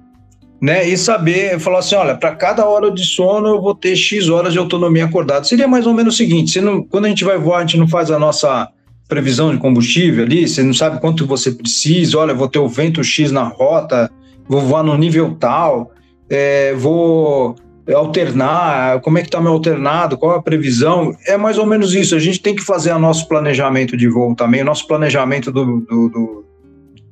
né? 0.61 0.87
E 0.87 0.97
saber, 0.97 1.59
falar 1.59 1.79
assim, 1.79 1.95
olha, 1.95 2.15
para 2.15 2.35
cada 2.35 2.65
hora 2.65 2.91
de 2.91 3.05
sono 3.05 3.49
eu 3.49 3.61
vou 3.61 3.75
ter 3.75 3.95
X 3.95 4.29
horas 4.29 4.53
de 4.53 4.59
autonomia 4.59 5.05
acordada. 5.05 5.43
Seria 5.43 5.67
mais 5.67 5.85
ou 5.85 5.93
menos 5.93 6.13
o 6.13 6.17
seguinte, 6.17 6.59
não, 6.61 6.81
quando 6.83 7.05
a 7.05 7.09
gente 7.09 7.23
vai 7.23 7.37
voar, 7.37 7.59
a 7.59 7.61
gente 7.61 7.77
não 7.77 7.87
faz 7.87 8.09
a 8.09 8.19
nossa 8.19 8.67
previsão 9.07 9.51
de 9.51 9.59
combustível 9.59 10.25
ali, 10.25 10.47
você 10.47 10.63
não 10.63 10.73
sabe 10.73 10.99
quanto 10.99 11.27
você 11.27 11.51
precisa, 11.51 12.17
olha, 12.17 12.33
vou 12.33 12.47
ter 12.47 12.59
o 12.59 12.67
vento 12.67 13.03
X 13.03 13.31
na 13.31 13.43
rota, 13.43 14.09
vou 14.47 14.61
voar 14.61 14.83
no 14.83 14.97
nível 14.97 15.35
tal, 15.39 15.91
é, 16.29 16.73
vou 16.73 17.55
alternar, 17.93 18.99
como 19.01 19.19
é 19.19 19.21
que 19.21 19.27
está 19.27 19.39
meu 19.39 19.51
alternado, 19.51 20.17
qual 20.17 20.35
a 20.35 20.41
previsão, 20.41 21.15
é 21.27 21.37
mais 21.37 21.57
ou 21.57 21.67
menos 21.67 21.93
isso. 21.93 22.15
A 22.15 22.19
gente 22.19 22.41
tem 22.41 22.55
que 22.55 22.63
fazer 22.63 22.91
o 22.91 22.99
nosso 22.99 23.27
planejamento 23.27 23.95
de 23.95 24.07
voo 24.07 24.33
também, 24.33 24.61
o 24.61 24.65
nosso 24.65 24.87
planejamento 24.87 25.51
do, 25.51 25.81
do, 25.81 26.09
do 26.09 26.45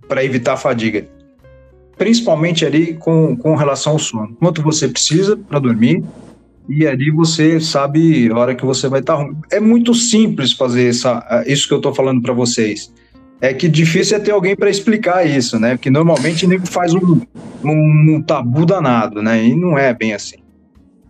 para 0.07 0.23
evitar 0.23 0.53
a 0.53 0.57
fadiga. 0.57 1.07
Principalmente 1.97 2.65
ali 2.65 2.95
com, 2.95 3.35
com 3.35 3.55
relação 3.55 3.93
ao 3.93 3.99
sono. 3.99 4.35
Quanto 4.39 4.61
você 4.61 4.87
precisa 4.87 5.37
para 5.37 5.59
dormir, 5.59 6.03
e 6.67 6.87
ali 6.87 7.11
você 7.11 7.59
sabe 7.59 8.31
a 8.31 8.37
hora 8.37 8.55
que 8.55 8.65
você 8.65 8.87
vai 8.87 9.01
estar. 9.01 9.17
Tá... 9.17 9.29
É 9.51 9.59
muito 9.59 9.93
simples 9.93 10.53
fazer 10.53 10.89
essa, 10.89 11.43
isso 11.45 11.67
que 11.67 11.73
eu 11.73 11.77
estou 11.77 11.93
falando 11.93 12.21
para 12.21 12.33
vocês. 12.33 12.93
É 13.41 13.53
que 13.53 13.67
difícil 13.67 14.15
é 14.17 14.19
ter 14.19 14.31
alguém 14.31 14.55
para 14.55 14.69
explicar 14.69 15.27
isso, 15.27 15.59
né? 15.59 15.75
Porque 15.75 15.89
normalmente 15.89 16.47
nego 16.47 16.65
faz 16.65 16.93
um, 16.93 17.21
um, 17.63 18.15
um 18.15 18.21
tabu 18.21 18.65
danado, 18.65 19.21
né? 19.21 19.43
E 19.43 19.53
não 19.53 19.77
é 19.77 19.93
bem 19.93 20.13
assim. 20.13 20.37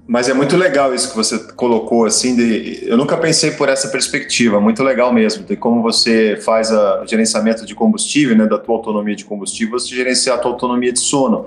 Mas 0.05 0.27
é 0.27 0.33
muito 0.33 0.57
legal 0.57 0.93
isso 0.93 1.09
que 1.09 1.15
você 1.15 1.39
colocou, 1.53 2.05
assim, 2.05 2.35
de, 2.35 2.83
eu 2.85 2.97
nunca 2.97 3.15
pensei 3.15 3.51
por 3.51 3.69
essa 3.69 3.87
perspectiva, 3.87 4.59
muito 4.59 4.83
legal 4.83 5.13
mesmo, 5.13 5.45
de 5.45 5.55
como 5.55 5.81
você 5.81 6.37
faz 6.43 6.71
o 6.71 7.05
gerenciamento 7.05 7.65
de 7.65 7.73
combustível, 7.73 8.35
né, 8.35 8.45
da 8.45 8.57
tua 8.57 8.75
autonomia 8.75 9.15
de 9.15 9.23
combustível, 9.23 9.79
você 9.79 9.95
gerenciar 9.95 10.35
a 10.35 10.39
tua 10.39 10.51
autonomia 10.51 10.91
de 10.91 10.99
sono. 10.99 11.45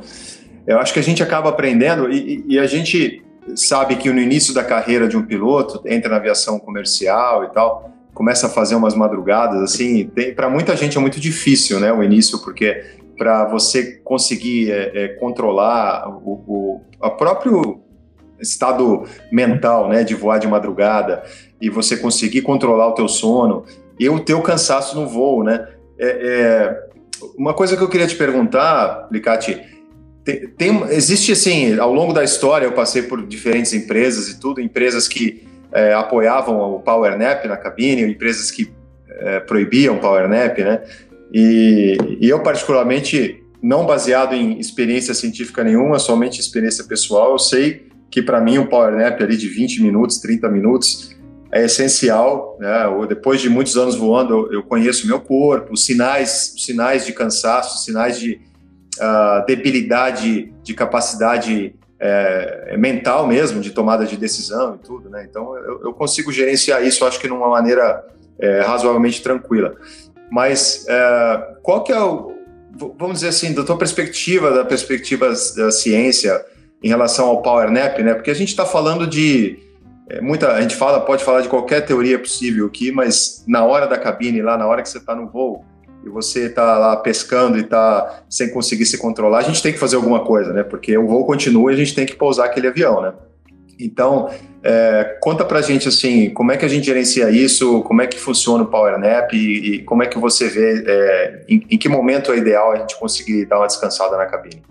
Eu 0.66 0.78
acho 0.78 0.92
que 0.94 0.98
a 0.98 1.02
gente 1.02 1.22
acaba 1.22 1.50
aprendendo 1.50 2.10
e, 2.10 2.44
e 2.48 2.58
a 2.58 2.66
gente 2.66 3.22
sabe 3.54 3.96
que 3.96 4.10
no 4.10 4.20
início 4.20 4.54
da 4.54 4.64
carreira 4.64 5.06
de 5.06 5.18
um 5.18 5.22
piloto, 5.22 5.82
entra 5.84 6.08
na 6.10 6.16
aviação 6.16 6.58
comercial 6.58 7.44
e 7.44 7.48
tal, 7.48 7.90
começa 8.14 8.46
a 8.46 8.50
fazer 8.50 8.74
umas 8.74 8.94
madrugadas, 8.94 9.60
assim, 9.60 10.10
para 10.34 10.48
muita 10.48 10.74
gente 10.74 10.96
é 10.96 11.00
muito 11.00 11.20
difícil, 11.20 11.78
né, 11.78 11.92
o 11.92 12.02
início, 12.02 12.38
porque 12.38 12.82
para 13.18 13.44
você 13.44 13.98
conseguir 14.02 14.70
é, 14.70 14.92
é, 14.94 15.08
controlar 15.08 16.08
o, 16.08 16.42
o 16.46 16.80
a 17.00 17.10
próprio 17.10 17.85
estado 18.40 19.04
mental, 19.30 19.88
né, 19.88 20.04
de 20.04 20.14
voar 20.14 20.38
de 20.38 20.46
madrugada 20.46 21.22
e 21.60 21.70
você 21.70 21.96
conseguir 21.96 22.42
controlar 22.42 22.88
o 22.88 22.92
teu 22.92 23.08
sono 23.08 23.64
e 23.98 24.08
o 24.08 24.20
teu 24.20 24.42
cansaço 24.42 24.98
no 24.98 25.06
voo, 25.06 25.42
né? 25.42 25.68
É, 25.98 26.06
é 26.06 26.86
uma 27.38 27.54
coisa 27.54 27.76
que 27.76 27.82
eu 27.82 27.88
queria 27.88 28.06
te 28.06 28.14
perguntar, 28.14 29.08
Licati, 29.10 29.60
tem, 30.22 30.48
tem, 30.48 30.82
existe 30.90 31.32
assim, 31.32 31.78
ao 31.78 31.94
longo 31.94 32.12
da 32.12 32.22
história 32.22 32.66
eu 32.66 32.72
passei 32.72 33.02
por 33.02 33.26
diferentes 33.26 33.72
empresas 33.72 34.28
e 34.28 34.40
tudo, 34.40 34.60
empresas 34.60 35.08
que 35.08 35.46
é, 35.72 35.94
apoiavam 35.94 36.74
o 36.74 36.80
power 36.80 37.16
nap 37.16 37.44
na 37.46 37.56
cabine, 37.56 38.02
empresas 38.02 38.50
que 38.50 38.70
é, 39.08 39.40
proibiam 39.40 39.98
power 39.98 40.28
nap, 40.28 40.58
né? 40.58 40.82
E, 41.32 41.96
e 42.20 42.28
eu 42.28 42.42
particularmente 42.42 43.42
não 43.62 43.86
baseado 43.86 44.34
em 44.34 44.58
experiência 44.58 45.14
científica 45.14 45.64
nenhuma, 45.64 45.98
somente 45.98 46.40
experiência 46.40 46.84
pessoal, 46.84 47.32
eu 47.32 47.38
sei 47.38 47.85
que 48.10 48.22
para 48.22 48.40
mim 48.40 48.58
um 48.58 48.66
power 48.66 48.94
nap 48.96 49.20
ali 49.20 49.36
de 49.36 49.48
20 49.48 49.82
minutos, 49.82 50.18
30 50.18 50.48
minutos 50.48 51.16
é 51.52 51.64
essencial. 51.64 52.56
Né? 52.60 52.70
Depois 53.08 53.40
de 53.40 53.48
muitos 53.48 53.76
anos 53.76 53.94
voando, 53.94 54.52
eu 54.52 54.62
conheço 54.62 55.06
meu 55.06 55.20
corpo, 55.20 55.72
os 55.72 55.84
sinais, 55.84 56.52
os 56.54 56.64
sinais 56.64 57.04
de 57.06 57.12
cansaço, 57.12 57.84
sinais 57.84 58.18
de 58.18 58.40
uh, 58.98 59.44
debilidade 59.46 60.52
de 60.62 60.74
capacidade 60.74 61.74
é, 61.98 62.76
mental 62.76 63.26
mesmo, 63.26 63.60
de 63.60 63.70
tomada 63.70 64.04
de 64.04 64.16
decisão 64.16 64.76
e 64.76 64.86
tudo. 64.86 65.08
Né? 65.08 65.26
Então 65.28 65.56
eu, 65.56 65.80
eu 65.84 65.92
consigo 65.92 66.30
gerenciar 66.30 66.84
isso, 66.84 67.04
acho 67.04 67.20
que 67.20 67.26
de 67.26 67.32
uma 67.32 67.48
maneira 67.48 68.04
é, 68.38 68.60
razoavelmente 68.60 69.22
tranquila. 69.22 69.74
Mas 70.30 70.84
é, 70.88 71.56
qual 71.62 71.82
que 71.82 71.92
é 71.92 72.00
o, 72.00 72.34
vamos 72.98 73.16
dizer 73.16 73.28
assim, 73.28 73.54
da 73.54 73.64
tua 73.64 73.78
perspectiva, 73.78 74.50
da 74.50 74.64
perspectiva 74.64 75.28
da 75.56 75.70
ciência, 75.70 76.44
em 76.82 76.88
relação 76.88 77.28
ao 77.28 77.42
power 77.42 77.70
nap, 77.70 77.98
né? 77.98 78.14
Porque 78.14 78.30
a 78.30 78.34
gente 78.34 78.48
está 78.48 78.64
falando 78.64 79.06
de 79.06 79.58
é, 80.08 80.20
muita, 80.20 80.52
a 80.52 80.60
gente 80.60 80.76
fala, 80.76 81.00
pode 81.00 81.24
falar 81.24 81.40
de 81.40 81.48
qualquer 81.48 81.84
teoria 81.84 82.18
possível 82.18 82.66
aqui, 82.66 82.92
mas 82.92 83.44
na 83.46 83.64
hora 83.64 83.86
da 83.86 83.98
cabine, 83.98 84.40
lá 84.40 84.56
na 84.56 84.66
hora 84.66 84.82
que 84.82 84.88
você 84.88 84.98
está 84.98 85.14
no 85.14 85.28
voo 85.28 85.64
e 86.04 86.08
você 86.08 86.46
está 86.46 86.78
lá 86.78 86.96
pescando 86.96 87.58
e 87.58 87.62
está 87.62 88.22
sem 88.30 88.50
conseguir 88.50 88.86
se 88.86 88.98
controlar, 88.98 89.38
a 89.38 89.42
gente 89.42 89.62
tem 89.62 89.72
que 89.72 89.78
fazer 89.78 89.96
alguma 89.96 90.24
coisa, 90.24 90.52
né? 90.52 90.62
Porque 90.62 90.96
o 90.96 91.08
voo 91.08 91.26
continua 91.26 91.72
e 91.72 91.74
a 91.74 91.78
gente 91.78 91.94
tem 91.94 92.06
que 92.06 92.14
pousar 92.14 92.46
aquele 92.46 92.68
avião, 92.68 93.02
né? 93.02 93.12
Então, 93.78 94.30
é, 94.62 95.18
conta 95.20 95.44
pra 95.44 95.60
gente 95.60 95.88
assim, 95.88 96.30
como 96.30 96.52
é 96.52 96.56
que 96.56 96.64
a 96.64 96.68
gente 96.68 96.86
gerencia 96.86 97.28
isso, 97.30 97.82
como 97.82 98.00
é 98.00 98.06
que 98.06 98.18
funciona 98.18 98.62
o 98.62 98.66
Power 98.66 98.98
Nap 98.98 99.32
e, 99.32 99.74
e 99.74 99.82
como 99.82 100.02
é 100.02 100.06
que 100.06 100.18
você 100.18 100.48
vê, 100.48 100.84
é, 100.86 101.44
em, 101.48 101.66
em 101.70 101.76
que 101.76 101.88
momento 101.88 102.32
é 102.32 102.36
ideal 102.36 102.72
a 102.72 102.76
gente 102.76 102.98
conseguir 102.98 103.44
dar 103.46 103.58
uma 103.58 103.66
descansada 103.66 104.16
na 104.16 104.26
cabine? 104.26 104.62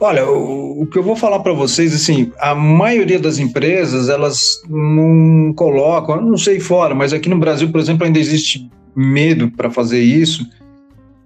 Olha, 0.00 0.30
o, 0.30 0.82
o, 0.82 0.86
que 0.86 0.96
eu 0.96 1.02
vou 1.02 1.16
falar 1.16 1.40
para 1.40 1.52
vocês, 1.52 1.92
assim, 1.92 2.30
a 2.38 2.54
maioria 2.54 3.18
das 3.18 3.38
empresas, 3.38 4.08
elas 4.08 4.62
não 4.68 5.52
colocam, 5.52 6.20
não 6.20 6.38
sei 6.38 6.60
fora, 6.60 6.94
mas 6.94 7.12
aqui 7.12 7.28
no 7.28 7.38
Brasil, 7.38 7.70
por 7.70 7.80
exemplo, 7.80 8.06
ainda 8.06 8.18
existe 8.18 8.70
medo 8.94 9.50
para 9.50 9.68
fazer 9.68 10.00
isso, 10.00 10.46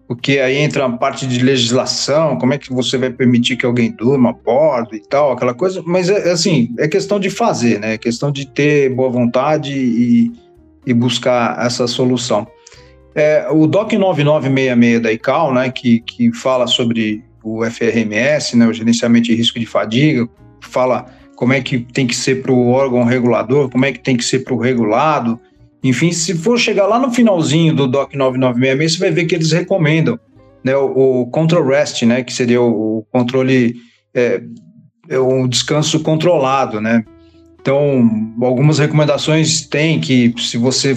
porque 0.09 0.39
aí 0.39 0.57
entra 0.57 0.87
a 0.87 0.91
parte 0.91 1.27
de 1.27 1.45
legislação, 1.45 2.39
como 2.39 2.55
é 2.55 2.59
que 2.59 2.73
você 2.73 2.97
vai 2.97 3.11
permitir 3.11 3.57
que 3.57 3.67
alguém 3.67 3.91
durma 3.91 4.31
a 4.31 4.33
bordo 4.33 4.97
e 4.97 5.01
tal, 5.01 5.33
aquela 5.33 5.53
coisa, 5.53 5.83
mas 5.85 6.09
é 6.09 6.31
assim, 6.31 6.75
é 6.79 6.89
questão 6.89 7.21
de 7.21 7.29
fazer, 7.29 7.79
né? 7.79 7.95
É 7.95 7.99
questão 7.99 8.33
de 8.33 8.47
ter 8.47 8.89
boa 8.95 9.11
vontade 9.11 9.73
e, 9.75 10.33
e 10.87 10.95
buscar 10.95 11.63
essa 11.65 11.87
solução. 11.87 12.47
É, 13.15 13.47
o 13.51 13.67
DOC 13.67 13.99
9966 13.99 15.03
da 15.03 15.13
ICAO, 15.13 15.53
né, 15.53 15.71
que, 15.71 16.01
que 16.01 16.33
fala 16.33 16.67
sobre 16.67 17.23
o 17.43 17.65
FRMS, 17.65 18.57
né, 18.57 18.67
o 18.67 18.73
gerenciamento 18.73 19.27
de 19.27 19.35
risco 19.35 19.59
de 19.59 19.67
fadiga, 19.67 20.29
fala 20.61 21.07
como 21.37 21.53
é 21.53 21.61
que 21.61 21.81
tem 21.81 22.07
que 22.07 22.15
ser 22.15 22.43
para 22.43 22.53
o 22.53 22.69
órgão 22.69 23.05
regulador, 23.05 23.69
como 23.69 23.85
é 23.85 23.93
que 23.93 23.99
tem 23.99 24.17
que 24.17 24.25
ser 24.25 24.41
para 24.41 24.55
o 24.55 24.59
regulado. 24.59 25.41
Enfim, 25.83 26.13
se 26.13 26.35
for 26.35 26.59
chegar 26.59 26.87
lá 26.87 26.99
no 26.99 27.11
finalzinho 27.11 27.75
do 27.75 27.89
DOC 27.89 28.15
9966, 28.17 28.93
você 28.93 28.99
vai 28.99 29.11
ver 29.11 29.25
que 29.27 29.35
eles 29.35 29.51
recomendam 29.51 30.19
né, 30.65 30.77
o, 30.77 31.23
o 31.23 31.27
control 31.27 31.67
rest, 31.67 32.03
né, 32.03 32.23
que 32.23 32.33
seria 32.33 32.61
o, 32.61 32.99
o 32.99 33.07
controle, 33.11 33.75
é, 34.15 34.41
é 35.09 35.19
um 35.19 35.49
descanso 35.49 36.01
controlado, 36.01 36.81
né? 36.81 37.05
Então, 37.61 38.35
algumas 38.41 38.79
recomendações 38.79 39.67
tem 39.67 40.01
que 40.01 40.35
se 40.37 40.57
você 40.57 40.95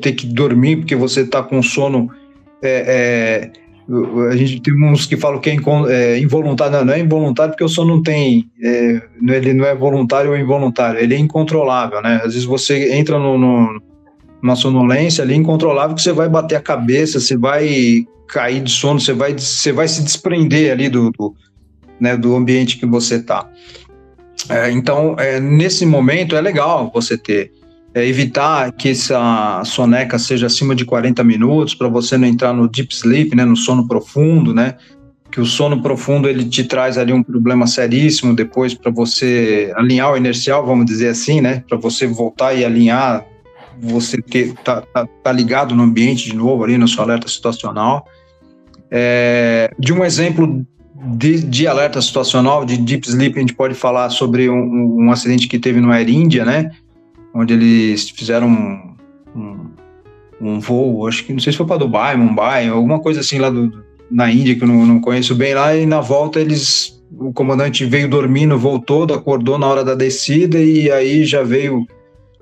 ter 0.00 0.12
que 0.12 0.26
dormir 0.26 0.76
porque 0.76 0.94
você 0.94 1.22
está 1.22 1.42
com 1.42 1.62
sono 1.62 2.10
é, 2.62 3.50
é 3.50 3.65
a 4.30 4.36
gente 4.36 4.60
tem 4.60 4.74
uns 4.74 5.06
que 5.06 5.16
falam 5.16 5.40
que 5.40 5.50
é, 5.50 5.56
é 5.88 6.18
involuntário, 6.18 6.78
não, 6.78 6.84
não, 6.84 6.94
é 6.94 6.98
involuntário 6.98 7.52
porque 7.52 7.64
o 7.64 7.68
sono 7.68 7.96
não 7.96 8.02
tem, 8.02 8.50
é, 8.60 9.00
ele 9.28 9.54
não 9.54 9.64
é 9.64 9.74
voluntário 9.76 10.32
ou 10.32 10.36
involuntário, 10.36 10.98
ele 10.98 11.14
é 11.14 11.18
incontrolável, 11.18 12.02
né? 12.02 12.16
Às 12.16 12.32
vezes 12.32 12.44
você 12.44 12.94
entra 12.94 13.16
no, 13.18 13.38
no, 13.38 13.80
numa 14.42 14.56
sonolência 14.56 15.22
ali 15.22 15.36
incontrolável 15.36 15.94
que 15.94 16.02
você 16.02 16.12
vai 16.12 16.28
bater 16.28 16.56
a 16.56 16.60
cabeça, 16.60 17.20
você 17.20 17.36
vai 17.36 18.04
cair 18.26 18.60
de 18.60 18.72
sono, 18.72 18.98
você 18.98 19.12
vai, 19.12 19.32
você 19.32 19.72
vai 19.72 19.86
se 19.86 20.02
desprender 20.02 20.72
ali 20.72 20.88
do, 20.88 21.12
do, 21.12 21.34
né, 22.00 22.16
do 22.16 22.34
ambiente 22.34 22.78
que 22.78 22.86
você 22.86 23.16
está. 23.16 23.48
É, 24.48 24.70
então, 24.70 25.14
é, 25.18 25.38
nesse 25.38 25.86
momento 25.86 26.34
é 26.34 26.40
legal 26.40 26.90
você 26.92 27.16
ter 27.16 27.52
é, 27.96 28.06
evitar 28.06 28.70
que 28.72 28.90
essa 28.90 29.62
soneca 29.64 30.18
seja 30.18 30.48
acima 30.48 30.74
de 30.74 30.84
40 30.84 31.24
minutos, 31.24 31.74
para 31.74 31.88
você 31.88 32.18
não 32.18 32.28
entrar 32.28 32.52
no 32.52 32.68
deep 32.68 32.94
sleep, 32.94 33.34
né, 33.34 33.42
no 33.42 33.56
sono 33.56 33.88
profundo, 33.88 34.52
né? 34.52 34.74
Que 35.32 35.40
o 35.40 35.46
sono 35.46 35.80
profundo 35.80 36.28
ele 36.28 36.44
te 36.44 36.62
traz 36.64 36.98
ali 36.98 37.10
um 37.10 37.22
problema 37.22 37.66
seríssimo 37.66 38.36
depois 38.36 38.74
para 38.74 38.90
você 38.90 39.72
alinhar 39.76 40.12
o 40.12 40.16
inercial, 40.18 40.66
vamos 40.66 40.84
dizer 40.84 41.08
assim, 41.08 41.40
né? 41.40 41.64
Para 41.66 41.78
você 41.78 42.06
voltar 42.06 42.52
e 42.52 42.66
alinhar, 42.66 43.24
você 43.80 44.20
ter, 44.20 44.52
tá, 44.62 44.82
tá, 44.82 45.06
tá, 45.06 45.32
ligado 45.32 45.74
no 45.74 45.82
ambiente 45.82 46.26
de 46.26 46.36
novo 46.36 46.64
ali 46.64 46.76
no 46.76 46.86
seu 46.86 47.02
alerta 47.02 47.28
situacional. 47.28 48.06
É, 48.90 49.70
de 49.78 49.94
um 49.94 50.04
exemplo 50.04 50.66
de, 51.16 51.42
de, 51.42 51.66
alerta 51.66 52.02
situacional, 52.02 52.62
de 52.66 52.76
deep 52.76 53.08
sleep, 53.08 53.38
a 53.38 53.40
gente 53.40 53.54
pode 53.54 53.74
falar 53.74 54.10
sobre 54.10 54.50
um, 54.50 55.06
um 55.06 55.10
acidente 55.10 55.48
que 55.48 55.58
teve 55.58 55.80
no 55.80 55.90
Air 55.90 56.10
India, 56.10 56.44
né? 56.44 56.70
Onde 57.36 57.52
eles 57.52 58.08
fizeram 58.08 58.48
um, 58.48 58.94
um, 59.36 59.70
um, 60.40 60.60
voo, 60.60 61.06
acho 61.06 61.24
que 61.24 61.32
não 61.32 61.38
sei 61.38 61.52
se 61.52 61.58
foi 61.58 61.66
para 61.66 61.76
Dubai, 61.76 62.16
Mumbai, 62.16 62.68
alguma 62.68 62.98
coisa 62.98 63.20
assim 63.20 63.38
lá 63.38 63.50
do, 63.50 63.84
na 64.10 64.32
Índia 64.32 64.54
que 64.54 64.64
eu 64.64 64.68
não, 64.68 64.86
não 64.86 65.00
conheço 65.00 65.34
bem 65.34 65.54
lá, 65.54 65.76
e 65.76 65.84
na 65.84 66.00
volta 66.00 66.40
eles, 66.40 67.02
o 67.12 67.32
comandante 67.34 67.84
veio 67.84 68.08
dormindo, 68.08 68.58
voltou, 68.58 69.04
acordou 69.04 69.58
na 69.58 69.66
hora 69.66 69.84
da 69.84 69.94
descida 69.94 70.58
e 70.58 70.90
aí 70.90 71.24
já 71.26 71.42
veio 71.42 71.86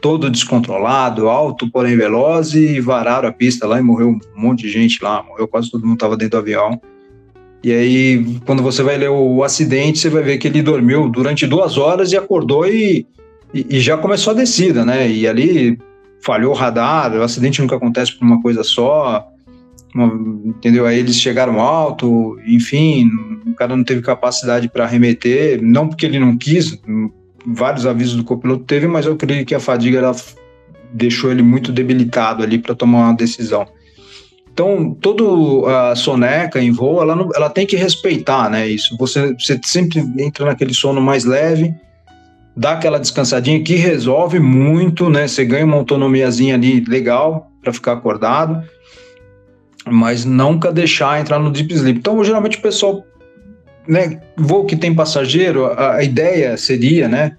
todo 0.01 0.31
descontrolado, 0.31 1.29
alto, 1.29 1.69
porém 1.71 1.97
veloz, 1.97 2.55
e 2.55 2.81
vararam 2.81 3.29
a 3.29 3.33
pista 3.33 3.67
lá 3.67 3.81
e 3.81 3.83
morreu 3.83 4.11
um 4.11 4.21
monte 4.37 4.63
de 4.63 4.71
gente 4.71 5.03
lá, 5.03 5.25
morreu 5.25 5.49
quase 5.49 5.71
todo 5.71 5.85
mundo 5.85 5.95
estava 5.95 6.17
dentro 6.17 6.39
do 6.39 6.43
avião. 6.43 6.81
E 7.65 7.73
aí, 7.73 8.39
quando 8.45 8.63
você 8.63 8.83
vai 8.83 8.99
ler 8.99 9.09
o, 9.09 9.37
o 9.37 9.43
acidente, 9.43 9.99
você 9.99 10.11
vai 10.11 10.23
ver 10.23 10.37
que 10.37 10.47
ele 10.47 10.61
dormiu 10.61 11.09
durante 11.09 11.47
duas 11.47 11.79
horas 11.79 12.13
e 12.13 12.17
acordou 12.17 12.69
e 12.69 13.07
e, 13.55 13.77
e, 13.77 13.81
já 13.81 13.97
começou 13.97 14.33
a 14.33 14.37
descida, 14.37 14.85
né? 14.85 15.09
E 15.09 15.29
ali 15.29 15.79
falhou 16.21 16.53
o 16.53 16.57
radar, 16.57 17.15
o 17.15 17.23
acidente 17.23 17.63
nunca 17.63 17.77
acontece 17.77 18.19
por 18.19 18.25
uma 18.25 18.43
coisa 18.43 18.65
só. 18.65 19.29
entendeu? 20.45 20.87
Aí 20.87 20.99
eles 20.99 21.17
chegaram 21.17 21.61
alto, 21.61 22.39
enfim, 22.47 23.09
o 23.47 23.55
cara 23.55 23.77
não 23.77 23.85
teve 23.85 24.03
capacidade 24.03 24.69
para 24.69 24.85
arremeter, 24.85 25.63
não 25.63 25.89
porque 25.89 26.05
ele 26.05 26.19
não 26.19 26.37
quis, 26.37 26.81
vários 27.47 27.87
avisos 27.87 28.17
do 28.17 28.25
copiloto 28.25 28.65
teve, 28.65 28.89
mas 28.89 29.07
eu 29.07 29.17
creio 29.17 29.47
que 29.47 29.55
a 29.55 29.61
fadiga 29.61 29.99
ela 29.99 30.17
deixou 30.93 31.31
ele 31.31 31.43
muito 31.43 31.71
debilitado 31.71 32.43
ali 32.43 32.59
para 32.59 32.75
tomar 32.75 33.07
uma 33.07 33.15
decisão. 33.15 33.67
Então, 34.53 34.97
toda 35.01 35.91
a 35.91 35.97
soneca 35.97 36.61
em 36.61 36.71
voo, 36.71 37.03
ela, 37.03 37.17
não, 37.17 37.29
ela 37.35 37.51
tem 37.51 37.67
que 37.67 37.77
respeitar, 37.77 38.49
né, 38.49 38.69
isso. 38.69 38.97
Você, 38.99 39.35
você 39.35 39.61
sempre 39.65 40.01
entra 40.17 40.47
naquele 40.47 40.73
sono 40.73 41.01
mais 41.01 41.25
leve, 41.25 41.75
dá 42.57 42.73
aquela 42.73 42.99
descansadinha 42.99 43.63
que 43.63 43.75
resolve 43.75 44.39
muito, 44.39 45.11
né, 45.11 45.27
você 45.27 45.45
ganha 45.45 45.65
uma 45.65 45.77
autonomiazinha 45.77 46.55
ali 46.55 46.81
legal 46.81 47.51
para 47.61 47.73
ficar 47.73 47.93
acordado, 47.93 48.63
mas 49.91 50.25
nunca 50.25 50.73
deixar 50.73 51.21
entrar 51.21 51.39
no 51.39 51.51
deep 51.51 51.73
sleep. 51.75 51.99
Então, 51.99 52.23
geralmente 52.23 52.59
o 52.59 52.63
pessoal, 52.63 53.05
né, 53.89 54.21
voo 54.37 54.65
que 54.65 54.77
tem 54.77 54.95
passageiro, 54.95 55.67
a, 55.67 55.97
a 55.97 56.05
ideia 56.05 56.57
seria, 56.57 57.09
né, 57.09 57.37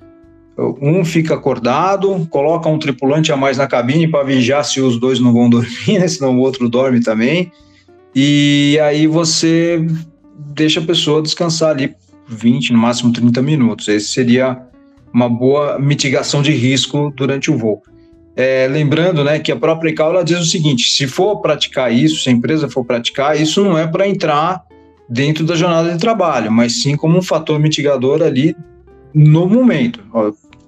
um 0.81 1.03
fica 1.03 1.33
acordado, 1.33 2.25
coloca 2.29 2.69
um 2.69 2.79
tripulante 2.79 3.31
a 3.31 3.37
mais 3.37 3.57
na 3.57 3.67
cabine 3.67 4.07
para 4.07 4.23
vigiar 4.23 4.63
se 4.63 4.79
os 4.79 4.99
dois 4.99 5.19
não 5.19 5.33
vão 5.33 5.49
dormir, 5.49 5.99
né, 5.99 6.07
senão 6.07 6.37
o 6.37 6.41
outro 6.41 6.69
dorme 6.69 7.01
também. 7.01 7.51
E 8.13 8.79
aí 8.81 9.07
você 9.07 9.85
deixa 10.53 10.79
a 10.79 10.83
pessoa 10.83 11.21
descansar 11.21 11.71
ali 11.71 11.93
20, 12.27 12.71
no 12.71 12.79
máximo 12.79 13.11
30 13.11 13.41
minutos. 13.41 13.87
Esse 13.89 14.07
seria 14.07 14.61
uma 15.15 15.29
boa 15.29 15.79
mitigação 15.79 16.41
de 16.41 16.51
risco 16.51 17.09
durante 17.15 17.49
o 17.49 17.57
voo. 17.57 17.81
É, 18.35 18.67
lembrando 18.67 19.23
né, 19.23 19.39
que 19.39 19.49
a 19.49 19.55
própria 19.55 19.89
ICAO 19.89 20.09
ela 20.09 20.25
diz 20.25 20.39
o 20.39 20.45
seguinte: 20.45 20.89
se 20.89 21.07
for 21.07 21.39
praticar 21.39 21.93
isso, 21.93 22.21
se 22.21 22.27
a 22.27 22.33
empresa 22.33 22.67
for 22.67 22.83
praticar, 22.83 23.39
isso 23.39 23.63
não 23.63 23.77
é 23.77 23.87
para 23.87 24.05
entrar 24.05 24.61
dentro 25.07 25.45
da 25.45 25.55
jornada 25.55 25.93
de 25.93 25.99
trabalho, 25.99 26.51
mas 26.51 26.81
sim 26.81 26.97
como 26.97 27.17
um 27.17 27.21
fator 27.21 27.57
mitigador 27.57 28.21
ali 28.21 28.53
no 29.13 29.47
momento. 29.47 30.03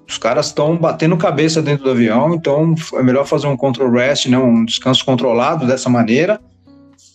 Os 0.08 0.16
caras 0.16 0.46
estão 0.46 0.78
batendo 0.78 1.18
cabeça 1.18 1.60
dentro 1.60 1.84
do 1.84 1.90
avião, 1.90 2.32
então 2.32 2.74
é 2.94 3.02
melhor 3.02 3.26
fazer 3.26 3.48
um 3.48 3.56
control 3.56 3.90
rest, 3.90 4.28
né, 4.28 4.38
um 4.38 4.64
descanso 4.64 5.04
controlado 5.04 5.66
dessa 5.66 5.90
maneira, 5.90 6.40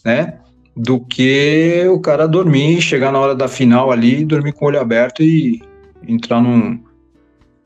né, 0.06 0.36
do 0.78 1.00
que 1.00 1.84
o 1.90 2.00
cara 2.00 2.28
dormir, 2.28 2.80
chegar 2.80 3.12
na 3.12 3.20
hora 3.20 3.34
da 3.34 3.48
final 3.48 3.92
ali, 3.92 4.24
dormir 4.24 4.52
com 4.52 4.66
o 4.66 4.68
olho 4.68 4.80
aberto 4.80 5.24
e 5.24 5.64
entrar 6.08 6.40
num, 6.40 6.80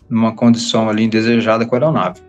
numa 0.10 0.36
condição 0.36 0.90
ali 0.90 1.04
indesejada 1.04 1.66
com 1.66 1.76
a 1.76 1.78
aeronave. 1.78 2.22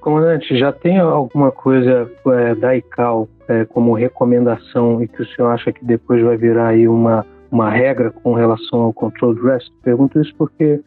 Comandante, 0.00 0.56
já 0.58 0.70
tem 0.70 0.98
alguma 0.98 1.50
coisa 1.50 2.10
é, 2.26 2.54
da 2.54 2.76
ICAO 2.76 3.26
é, 3.48 3.64
como 3.64 3.94
recomendação 3.94 5.02
e 5.02 5.08
que 5.08 5.22
o 5.22 5.26
senhor 5.28 5.48
acha 5.48 5.72
que 5.72 5.82
depois 5.82 6.22
vai 6.22 6.36
virar 6.36 6.68
aí 6.68 6.86
uma, 6.86 7.24
uma 7.50 7.70
regra 7.70 8.10
com 8.10 8.34
relação 8.34 8.82
ao 8.82 8.92
control 8.92 9.32
rest? 9.34 9.70
Pergunto 9.82 10.20
isso 10.20 10.34
porque 10.36 10.80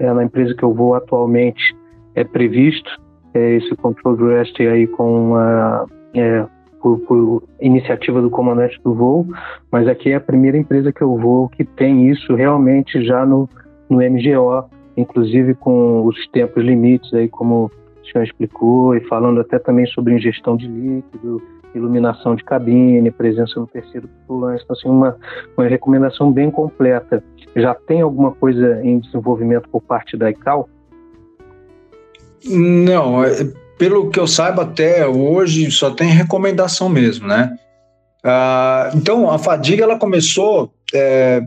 é, 0.00 0.12
na 0.12 0.24
empresa 0.24 0.54
que 0.54 0.64
eu 0.64 0.74
vou 0.74 0.94
atualmente 0.94 1.76
é 2.16 2.24
previsto 2.24 2.90
é, 3.32 3.56
esse 3.56 3.74
control 3.76 4.16
rest 4.16 4.58
aí 4.60 4.86
com 4.86 5.36
a, 5.36 5.86
é, 6.14 6.46
por, 6.80 6.98
por, 7.00 7.42
iniciativa 7.60 8.20
do 8.20 8.30
comandante 8.30 8.80
do 8.82 8.94
voo, 8.94 9.26
mas 9.70 9.88
aqui 9.88 10.10
é 10.10 10.16
a 10.16 10.20
primeira 10.20 10.56
empresa 10.58 10.92
que 10.92 11.02
eu 11.02 11.16
vou 11.16 11.48
que 11.48 11.64
tem 11.64 12.10
isso 12.10 12.34
realmente 12.34 13.04
já 13.04 13.24
no, 13.24 13.48
no 13.88 13.98
MGO, 13.98 14.68
inclusive 14.96 15.54
com 15.54 16.04
os 16.06 16.26
tempos 16.28 16.62
limites 16.62 17.12
aí, 17.14 17.28
como 17.28 17.70
o 18.02 18.06
senhor 18.06 18.24
explicou, 18.24 18.96
e 18.96 19.00
falando 19.02 19.40
até 19.40 19.58
também 19.58 19.86
sobre 19.86 20.14
ingestão 20.14 20.56
de 20.56 20.66
líquido, 20.66 21.42
iluminação 21.74 22.34
de 22.36 22.44
cabine, 22.44 23.10
presença 23.10 23.58
no 23.58 23.66
terceiro 23.66 24.06
tripulante, 24.06 24.62
então 24.62 24.76
assim, 24.76 24.88
uma, 24.88 25.16
uma 25.56 25.66
recomendação 25.66 26.30
bem 26.30 26.50
completa. 26.50 27.22
Já 27.56 27.74
tem 27.74 28.00
alguma 28.00 28.32
coisa 28.32 28.80
em 28.84 28.98
desenvolvimento 28.98 29.68
por 29.68 29.82
parte 29.82 30.16
da 30.16 30.30
ICAO? 30.30 30.68
Não, 32.44 33.24
é, 33.24 33.30
pelo 33.78 34.10
que 34.10 34.20
eu 34.20 34.26
saiba 34.26 34.62
até 34.62 35.06
hoje 35.06 35.70
só 35.70 35.90
tem 35.90 36.08
recomendação 36.08 36.88
mesmo, 36.88 37.26
né? 37.26 37.56
Ah, 38.22 38.90
então 38.94 39.30
a 39.30 39.38
fadiga 39.38 39.84
ela 39.84 39.98
começou, 39.98 40.72
é, 40.94 41.42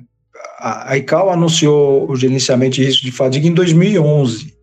a 0.59 0.97
ICAO 0.97 1.29
anunciou 1.29 2.09
o 2.09 2.15
gerenciamento 2.15 2.75
de 2.75 2.83
risco 2.83 3.05
de 3.05 3.11
fadiga 3.11 3.47
em 3.47 3.53
2011. 3.53 4.53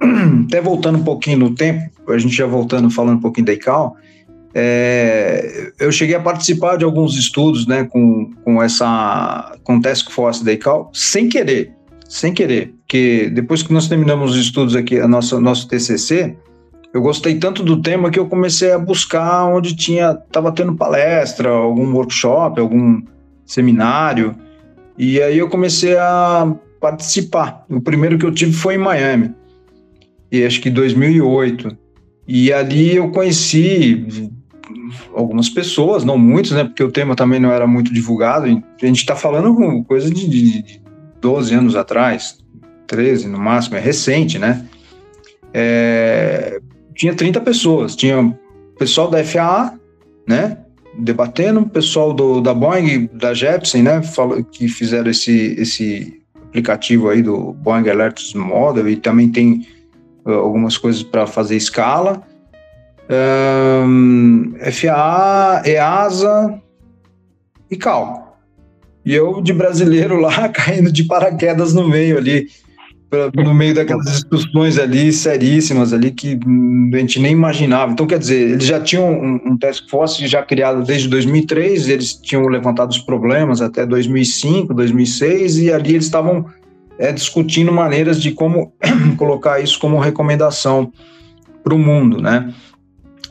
Até 0.46 0.60
voltando 0.60 0.98
um 0.98 1.04
pouquinho 1.04 1.38
no 1.38 1.54
tempo, 1.54 1.90
a 2.08 2.18
gente 2.18 2.34
já 2.34 2.46
voltando 2.46 2.90
falando 2.90 3.18
um 3.18 3.20
pouquinho 3.20 3.46
da 3.46 3.52
ICAO, 3.52 3.96
é, 4.54 5.72
eu 5.78 5.92
cheguei 5.92 6.14
a 6.16 6.20
participar 6.20 6.76
de 6.76 6.84
alguns 6.84 7.14
estudos 7.14 7.66
né, 7.66 7.84
com, 7.84 8.30
com 8.42 8.62
essa 8.62 9.54
com 9.62 9.80
Task 9.80 10.10
Force 10.10 10.42
da 10.42 10.52
ICAO, 10.52 10.90
sem 10.94 11.28
querer, 11.28 11.74
sem 12.08 12.32
querer, 12.32 12.72
porque 12.80 13.30
depois 13.34 13.62
que 13.62 13.72
nós 13.72 13.88
terminamos 13.88 14.30
os 14.30 14.38
estudos 14.38 14.74
aqui, 14.74 14.98
a 14.98 15.06
nossa, 15.06 15.38
nosso 15.38 15.68
TCC, 15.68 16.34
eu 16.94 17.02
gostei 17.02 17.34
tanto 17.34 17.62
do 17.62 17.82
tema 17.82 18.10
que 18.10 18.18
eu 18.18 18.26
comecei 18.26 18.72
a 18.72 18.78
buscar 18.78 19.44
onde 19.44 19.76
tinha, 19.76 20.12
estava 20.12 20.50
tendo 20.50 20.74
palestra, 20.74 21.50
algum 21.50 21.92
workshop, 21.92 22.58
algum 22.58 23.02
seminário, 23.44 24.34
e 24.98 25.20
aí 25.20 25.38
eu 25.38 25.48
comecei 25.48 25.96
a 25.96 26.54
participar. 26.80 27.64
O 27.68 27.80
primeiro 27.80 28.18
que 28.18 28.26
eu 28.26 28.32
tive 28.32 28.52
foi 28.52 28.74
em 28.74 28.78
Miami, 28.78 29.34
e 30.30 30.44
acho 30.44 30.60
que 30.60 30.70
2008. 30.70 31.76
E 32.28 32.52
ali 32.52 32.96
eu 32.96 33.10
conheci 33.10 34.30
algumas 35.14 35.48
pessoas, 35.48 36.04
não 36.04 36.18
muitos, 36.18 36.52
né? 36.52 36.64
Porque 36.64 36.82
o 36.82 36.90
tema 36.90 37.14
também 37.14 37.38
não 37.38 37.52
era 37.52 37.66
muito 37.66 37.92
divulgado. 37.92 38.46
A 38.46 38.86
gente 38.86 38.98
está 38.98 39.14
falando 39.14 39.84
coisa 39.84 40.10
de, 40.10 40.28
de 40.28 40.80
12 41.20 41.54
anos 41.54 41.76
atrás, 41.76 42.38
13 42.86 43.28
no 43.28 43.38
máximo, 43.38 43.76
é 43.76 43.80
recente, 43.80 44.38
né? 44.38 44.66
É, 45.54 46.60
tinha 46.94 47.14
30 47.14 47.40
pessoas, 47.40 47.94
tinha 47.94 48.36
pessoal 48.78 49.08
da 49.08 49.22
FAA, 49.24 49.74
né? 50.26 50.58
Debatendo, 50.98 51.66
pessoal 51.66 52.12
do, 52.12 52.40
da 52.40 52.54
Boeing, 52.54 53.08
da 53.12 53.34
Jepsen, 53.34 53.82
né? 53.82 54.00
Que 54.50 54.68
fizeram 54.68 55.10
esse, 55.10 55.54
esse 55.58 56.22
aplicativo 56.44 57.08
aí 57.08 57.22
do 57.22 57.52
Boeing 57.52 57.88
Alert 57.88 58.34
Model 58.34 58.88
e 58.88 58.96
também 58.96 59.28
tem 59.28 59.66
uh, 60.24 60.32
algumas 60.32 60.78
coisas 60.78 61.02
para 61.02 61.26
fazer 61.26 61.56
escala 61.56 62.22
um, 63.08 64.54
FAA, 64.72 65.62
EASA 65.64 66.60
e 67.70 67.76
CAL. 67.76 68.38
E 69.04 69.14
eu, 69.14 69.40
de 69.40 69.52
brasileiro 69.52 70.18
lá, 70.18 70.48
caindo 70.50 70.90
de 70.90 71.04
paraquedas 71.04 71.72
no 71.72 71.88
meio 71.88 72.18
ali, 72.18 72.48
no 73.34 73.54
meio 73.54 73.74
daquelas 73.74 74.06
discussões 74.06 74.78
ali 74.78 75.12
seríssimas 75.12 75.92
ali 75.92 76.10
que 76.10 76.38
a 76.92 76.98
gente 76.98 77.20
nem 77.20 77.32
imaginava. 77.32 77.92
Então, 77.92 78.06
quer 78.06 78.18
dizer, 78.18 78.50
eles 78.50 78.64
já 78.64 78.80
tinham 78.80 79.08
um, 79.08 79.40
um 79.52 79.58
task 79.58 79.88
force 79.88 80.26
já 80.26 80.42
criado 80.42 80.82
desde 80.82 81.08
2003, 81.08 81.88
eles 81.88 82.14
tinham 82.14 82.46
levantado 82.46 82.90
os 82.90 82.98
problemas 82.98 83.60
até 83.60 83.86
2005, 83.86 84.74
2006, 84.74 85.58
e 85.58 85.72
ali 85.72 85.90
eles 85.94 86.06
estavam 86.06 86.46
é, 86.98 87.12
discutindo 87.12 87.72
maneiras 87.72 88.20
de 88.20 88.32
como 88.32 88.72
colocar 89.16 89.60
isso 89.60 89.78
como 89.78 89.98
recomendação 89.98 90.92
para 91.62 91.74
o 91.74 91.78
mundo, 91.78 92.20
né? 92.20 92.52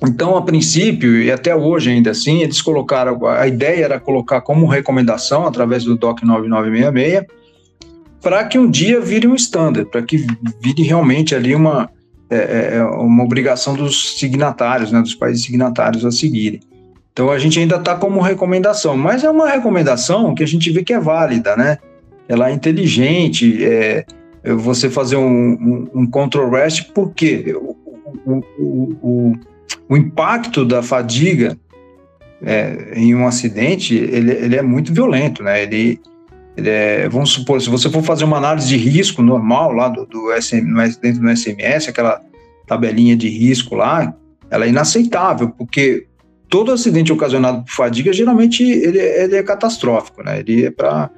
Então, 0.04 0.36
a 0.36 0.42
princípio, 0.42 1.22
e 1.22 1.32
até 1.32 1.56
hoje 1.56 1.90
ainda 1.90 2.12
assim, 2.12 2.42
eles 2.42 2.62
colocaram, 2.62 3.26
a 3.26 3.48
ideia 3.48 3.86
era 3.86 4.00
colocar 4.00 4.42
como 4.42 4.68
recomendação, 4.68 5.46
através 5.46 5.84
do 5.84 5.96
DOC 5.96 6.24
9966, 6.24 7.26
para 8.26 8.44
que 8.44 8.58
um 8.58 8.68
dia 8.68 9.00
vire 9.00 9.28
um 9.28 9.36
standard, 9.36 9.88
para 9.88 10.02
que 10.02 10.26
vire 10.60 10.82
realmente 10.82 11.36
ali 11.36 11.54
uma, 11.54 11.92
é, 12.28 12.36
é, 12.38 12.78
é, 12.78 12.84
uma 12.84 13.24
obrigação 13.24 13.76
dos 13.76 14.18
signatários, 14.18 14.92
né, 14.92 15.00
dos 15.00 15.14
países 15.14 15.46
signatários 15.46 16.04
a 16.04 16.12
seguirem. 16.12 16.60
Então, 17.14 17.30
a 17.30 17.38
gente 17.38 17.60
ainda 17.60 17.76
está 17.76 17.94
como 17.94 18.20
recomendação, 18.20 18.98
mas 18.98 19.24
é 19.24 19.30
uma 19.30 19.48
recomendação 19.48 20.34
que 20.34 20.42
a 20.42 20.48
gente 20.48 20.72
vê 20.72 20.84
que 20.84 20.92
é 20.92 21.00
válida, 21.00 21.56
né? 21.56 21.78
Ela 22.28 22.50
é 22.50 22.54
inteligente, 22.54 23.64
é, 23.64 24.04
é 24.44 24.54
você 24.56 24.90
fazer 24.90 25.18
um, 25.18 25.52
um, 25.54 25.88
um 25.94 26.08
control 26.08 26.50
rest, 26.50 26.90
porque 26.96 27.56
o, 27.56 28.42
o, 28.58 28.94
o, 29.04 29.34
o 29.88 29.96
impacto 29.96 30.66
da 30.66 30.82
fadiga 30.82 31.56
é, 32.42 32.94
em 32.96 33.14
um 33.14 33.28
acidente, 33.28 33.94
ele, 33.94 34.32
ele, 34.32 34.56
é 34.56 34.64
muito 34.64 34.92
violento, 34.92 35.44
né? 35.44 35.62
Ele 35.62 36.00
é, 36.58 37.10
vamos 37.10 37.32
supor, 37.32 37.62
se 37.62 37.70
você 37.70 37.90
for 37.90 38.04
fazer 38.04 38.24
uma 38.24 38.38
análise 38.38 38.68
de 38.68 38.78
risco 38.78 39.22
normal 39.22 39.72
lá 39.74 39.90
do, 39.90 40.06
do 40.06 40.32
SM, 40.42 40.74
dentro 41.02 41.22
do 41.22 41.36
SMS, 41.36 41.90
aquela 41.90 42.22
tabelinha 42.66 43.16
de 43.16 43.28
risco 43.30 43.76
lá, 43.76 44.14
ela 44.50 44.66
é 44.66 44.70
inaceitável, 44.70 45.50
porque 45.50 46.08
todo 46.50 46.72
acidente 46.72 47.12
ocasionado 47.12 47.64
por 47.64 47.72
fadiga, 47.72 48.14
geralmente 48.14 48.64
ele, 48.64 49.00
ele 49.00 49.36
é 49.36 49.44
catastrófico, 49.44 50.24
né? 50.24 50.40
Ele 50.40 50.66
é 50.66 50.72
para 50.72 51.10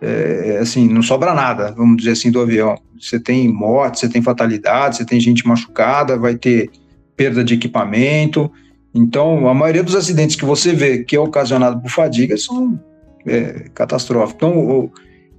é, 0.00 0.58
assim, 0.60 0.88
não 0.88 1.00
sobra 1.00 1.32
nada, 1.32 1.70
vamos 1.70 1.98
dizer 1.98 2.10
assim, 2.10 2.30
do 2.30 2.40
avião. 2.40 2.76
Você 3.00 3.20
tem 3.20 3.48
morte, 3.48 4.00
você 4.00 4.08
tem 4.08 4.20
fatalidade, 4.20 4.96
você 4.96 5.04
tem 5.04 5.20
gente 5.20 5.46
machucada, 5.46 6.18
vai 6.18 6.34
ter 6.34 6.70
perda 7.16 7.44
de 7.44 7.54
equipamento 7.54 8.50
Então, 8.92 9.46
a 9.46 9.54
maioria 9.54 9.82
dos 9.82 9.94
acidentes 9.94 10.34
que 10.34 10.44
você 10.44 10.72
vê 10.72 11.04
que 11.04 11.14
é 11.14 11.20
ocasionado 11.20 11.80
por 11.80 11.90
fadiga 11.90 12.36
são 12.36 12.80
é, 13.26 13.66
catastróficos. 13.74 14.34
Então, 14.36 14.58
o, 14.58 14.90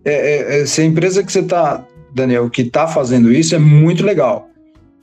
é, 0.05 0.61
é, 0.61 0.65
se 0.65 0.81
a 0.81 0.85
empresa 0.85 1.23
que 1.23 1.31
você 1.31 1.39
está, 1.39 1.85
Daniel, 2.13 2.49
que 2.49 2.61
está 2.61 2.87
fazendo 2.87 3.31
isso 3.31 3.55
é 3.55 3.59
muito 3.59 4.05
legal. 4.05 4.49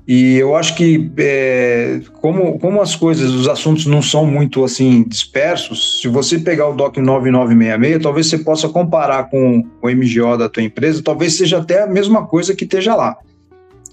E 0.06 0.36
eu 0.36 0.56
acho 0.56 0.74
que 0.74 1.10
é, 1.18 2.00
como, 2.20 2.58
como 2.58 2.82
as 2.82 2.96
coisas, 2.96 3.30
os 3.30 3.46
assuntos 3.46 3.86
não 3.86 4.02
são 4.02 4.26
muito 4.26 4.64
assim 4.64 5.04
dispersos, 5.06 6.00
se 6.00 6.08
você 6.08 6.38
pegar 6.38 6.68
o 6.68 6.74
DOC 6.74 6.98
9966, 6.98 8.02
talvez 8.02 8.26
você 8.26 8.38
possa 8.38 8.68
comparar 8.68 9.30
com 9.30 9.64
o 9.80 9.88
MGO 9.88 10.36
da 10.36 10.48
tua 10.48 10.64
empresa, 10.64 11.02
talvez 11.02 11.36
seja 11.36 11.58
até 11.58 11.84
a 11.84 11.86
mesma 11.86 12.26
coisa 12.26 12.56
que 12.56 12.64
esteja 12.64 12.96
lá, 12.96 13.16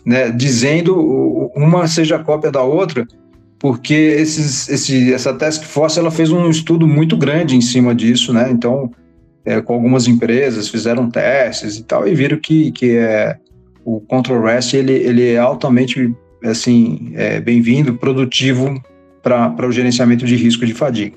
né? 0.03 0.31
Dizendo 0.31 0.97
uma 1.55 1.87
seja 1.87 2.17
cópia 2.17 2.51
da 2.51 2.63
outra, 2.63 3.05
porque 3.59 3.93
esses, 3.93 4.69
esse, 4.69 5.13
essa 5.13 5.33
task 5.33 5.63
force 5.63 5.99
ela 5.99 6.11
fez 6.11 6.31
um 6.31 6.49
estudo 6.49 6.87
muito 6.87 7.17
grande 7.17 7.55
em 7.55 7.61
cima 7.61 7.95
disso, 7.95 8.31
né? 8.31 8.49
Então, 8.51 8.91
é, 9.45 9.61
com 9.61 9.73
algumas 9.73 10.07
empresas 10.07 10.69
fizeram 10.69 11.09
testes 11.09 11.77
e 11.77 11.83
tal 11.83 12.07
e 12.07 12.13
viram 12.13 12.37
que, 12.37 12.71
que 12.71 12.97
é 12.97 13.37
o 13.85 14.01
Control 14.01 14.43
REST 14.43 14.75
ele, 14.75 14.93
ele 14.93 15.31
é 15.31 15.37
altamente 15.37 16.13
assim 16.43 17.13
é, 17.15 17.39
bem-vindo, 17.39 17.93
produtivo 17.95 18.81
para 19.23 19.67
o 19.67 19.71
gerenciamento 19.71 20.25
de 20.25 20.35
risco 20.35 20.65
de 20.65 20.73
fadiga. 20.73 21.15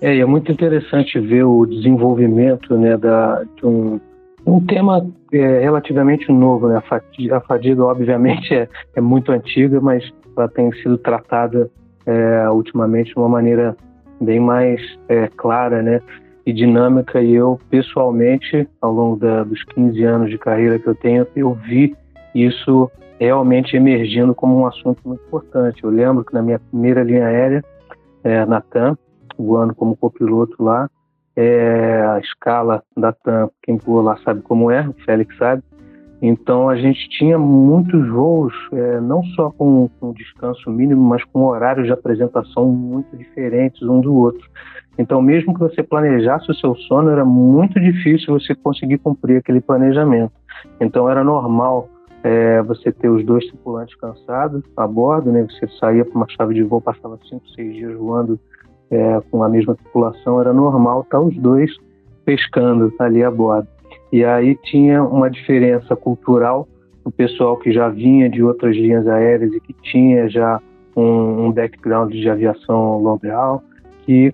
É, 0.00 0.16
e 0.16 0.20
é 0.20 0.26
muito 0.26 0.52
interessante 0.52 1.18
ver 1.18 1.44
o 1.44 1.66
desenvolvimento 1.66 2.76
né, 2.76 2.96
da, 2.96 3.42
de 3.56 3.66
um, 3.66 4.00
um 4.46 4.60
tema 4.60 5.04
é, 5.32 5.60
relativamente 5.60 6.30
novo. 6.30 6.68
Né? 6.68 6.76
A, 6.76 6.80
fadiga, 6.80 7.36
a 7.38 7.40
fadiga, 7.40 7.84
obviamente, 7.84 8.54
é, 8.54 8.68
é 8.94 9.00
muito 9.00 9.32
antiga, 9.32 9.80
mas 9.80 10.04
ela 10.40 10.48
tem 10.48 10.72
sido 10.74 10.98
tratada 10.98 11.70
é, 12.06 12.48
ultimamente 12.50 13.12
de 13.12 13.18
uma 13.18 13.28
maneira 13.28 13.76
bem 14.20 14.40
mais 14.40 14.80
é, 15.08 15.28
clara, 15.28 15.82
né? 15.82 16.00
e 16.48 16.52
dinâmica 16.54 17.20
e 17.20 17.34
eu 17.34 17.60
pessoalmente 17.68 18.66
ao 18.80 18.90
longo 18.90 19.16
da, 19.16 19.44
dos 19.44 19.62
15 19.64 20.02
anos 20.02 20.30
de 20.30 20.38
carreira 20.38 20.78
que 20.78 20.86
eu 20.86 20.94
tenho 20.94 21.26
eu 21.36 21.52
vi 21.52 21.94
isso 22.34 22.90
realmente 23.20 23.76
emergindo 23.76 24.34
como 24.34 24.56
um 24.56 24.66
assunto 24.66 24.98
muito 25.04 25.22
importante 25.26 25.84
eu 25.84 25.90
lembro 25.90 26.24
que 26.24 26.32
na 26.32 26.40
minha 26.40 26.58
primeira 26.58 27.02
linha 27.02 27.26
aérea 27.26 27.62
é, 28.24 28.46
na 28.46 28.62
TAM 28.62 28.96
voando 29.36 29.74
como 29.74 29.94
copiloto 29.94 30.56
lá 30.62 30.88
é, 31.36 32.02
a 32.14 32.18
escala 32.18 32.82
da 32.96 33.12
TAM 33.12 33.50
quem 33.62 33.76
voa 33.76 34.02
lá 34.02 34.18
sabe 34.24 34.40
como 34.40 34.70
é 34.70 34.88
o 34.88 34.94
Félix 35.04 35.36
sabe 35.36 35.62
então 36.20 36.68
a 36.68 36.76
gente 36.76 37.08
tinha 37.10 37.38
muitos 37.38 38.08
voos, 38.08 38.52
é, 38.72 39.00
não 39.00 39.22
só 39.22 39.50
com, 39.50 39.88
com 40.00 40.12
descanso 40.12 40.70
mínimo, 40.70 41.02
mas 41.02 41.22
com 41.24 41.44
horários 41.44 41.86
de 41.86 41.92
apresentação 41.92 42.66
muito 42.66 43.16
diferentes 43.16 43.82
um 43.82 44.00
do 44.00 44.14
outro. 44.14 44.48
Então, 44.98 45.22
mesmo 45.22 45.54
que 45.54 45.60
você 45.60 45.80
planejasse 45.82 46.50
o 46.50 46.54
seu 46.54 46.74
sono, 46.74 47.10
era 47.10 47.24
muito 47.24 47.78
difícil 47.78 48.38
você 48.38 48.52
conseguir 48.52 48.98
cumprir 48.98 49.36
aquele 49.36 49.60
planejamento. 49.60 50.32
Então, 50.80 51.08
era 51.08 51.22
normal 51.22 51.88
é, 52.24 52.60
você 52.62 52.90
ter 52.90 53.08
os 53.08 53.24
dois 53.24 53.46
tripulantes 53.46 53.94
cansados 53.94 54.64
a 54.76 54.86
bordo, 54.88 55.30
né? 55.30 55.46
Você 55.48 55.68
saía 55.78 56.04
para 56.04 56.16
uma 56.16 56.28
chave 56.28 56.54
de 56.54 56.64
voo, 56.64 56.80
passava 56.80 57.16
cinco, 57.28 57.48
seis 57.50 57.74
dias 57.74 57.96
voando 57.96 58.40
é, 58.90 59.20
com 59.30 59.42
a 59.42 59.48
mesma 59.48 59.76
tripulação, 59.76 60.40
era 60.40 60.52
normal 60.52 61.02
estar 61.02 61.20
os 61.20 61.36
dois 61.36 61.70
pescando 62.24 62.92
ali 62.98 63.22
a 63.22 63.30
bordo. 63.30 63.68
E 64.12 64.24
aí 64.24 64.56
tinha 64.56 65.02
uma 65.02 65.30
diferença 65.30 65.94
cultural, 65.94 66.66
o 67.04 67.10
pessoal 67.10 67.56
que 67.56 67.72
já 67.72 67.88
vinha 67.88 68.28
de 68.28 68.42
outras 68.42 68.74
linhas 68.74 69.06
aéreas 69.06 69.52
e 69.52 69.60
que 69.60 69.72
tinha 69.82 70.28
já 70.28 70.60
um, 70.96 71.46
um 71.46 71.52
background 71.52 72.12
de 72.12 72.28
aviação 72.28 72.98
long 72.98 73.20
haul, 73.30 73.62
que 74.04 74.32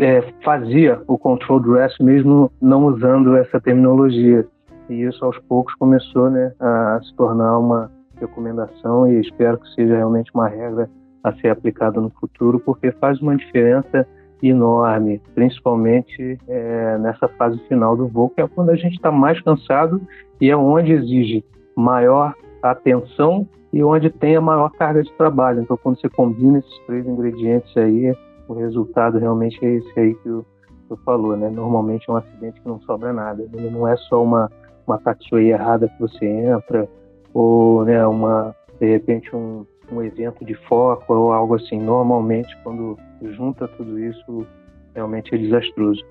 é, 0.00 0.22
fazia 0.44 1.00
o 1.06 1.18
control 1.18 1.60
dress 1.60 2.02
mesmo 2.02 2.50
não 2.60 2.86
usando 2.86 3.36
essa 3.36 3.60
terminologia. 3.60 4.46
E 4.88 5.02
isso 5.02 5.24
aos 5.24 5.38
poucos 5.40 5.74
começou 5.74 6.30
né, 6.30 6.52
a 6.60 7.00
se 7.02 7.14
tornar 7.16 7.58
uma 7.58 7.90
recomendação 8.20 9.10
e 9.10 9.20
espero 9.20 9.58
que 9.58 9.68
seja 9.74 9.96
realmente 9.96 10.30
uma 10.34 10.48
regra 10.48 10.88
a 11.22 11.32
ser 11.34 11.48
aplicada 11.48 12.00
no 12.00 12.10
futuro, 12.10 12.60
porque 12.60 12.92
faz 12.92 13.20
uma 13.20 13.36
diferença 13.36 14.06
enorme, 14.42 15.20
principalmente 15.34 16.38
é, 16.48 16.98
nessa 16.98 17.28
fase 17.28 17.58
final 17.68 17.96
do 17.96 18.06
voo, 18.06 18.30
que 18.30 18.40
é 18.40 18.48
quando 18.48 18.70
a 18.70 18.76
gente 18.76 18.96
está 18.96 19.10
mais 19.10 19.40
cansado 19.40 20.00
e 20.40 20.50
é 20.50 20.56
onde 20.56 20.92
exige 20.92 21.44
maior 21.74 22.34
atenção 22.62 23.48
e 23.72 23.82
onde 23.82 24.10
tem 24.10 24.36
a 24.36 24.40
maior 24.40 24.70
carga 24.70 25.02
de 25.02 25.12
trabalho. 25.12 25.60
Então, 25.60 25.76
quando 25.76 26.00
você 26.00 26.08
combina 26.08 26.58
esses 26.58 26.78
três 26.86 27.06
ingredientes 27.06 27.76
aí, 27.76 28.14
o 28.48 28.54
resultado 28.54 29.18
realmente 29.18 29.62
é 29.64 29.74
esse 29.74 30.00
aí 30.00 30.14
que 30.14 30.28
eu, 30.28 30.44
que 30.86 30.92
eu 30.92 30.96
falou, 30.98 31.36
né? 31.36 31.50
Normalmente 31.50 32.08
é 32.08 32.12
um 32.12 32.16
acidente 32.16 32.60
que 32.60 32.68
não 32.68 32.80
sobra 32.80 33.12
nada. 33.12 33.42
Ele 33.52 33.70
não 33.70 33.86
é 33.86 33.96
só 33.96 34.22
uma, 34.22 34.50
uma 34.86 34.98
taxiway 34.98 35.50
errada 35.50 35.88
que 35.88 36.00
você 36.00 36.24
entra, 36.24 36.88
ou 37.34 37.84
né, 37.84 38.06
uma, 38.06 38.54
de 38.80 38.86
repente 38.86 39.34
um, 39.34 39.66
um 39.90 40.02
evento 40.02 40.44
de 40.44 40.54
foco 40.54 41.14
ou 41.14 41.32
algo 41.32 41.54
assim. 41.54 41.78
Normalmente, 41.78 42.56
quando 42.62 42.98
junta 43.22 43.68
tudo 43.68 43.98
isso, 43.98 44.46
realmente 44.94 45.34
é 45.34 45.38
desastroso. 45.38 46.04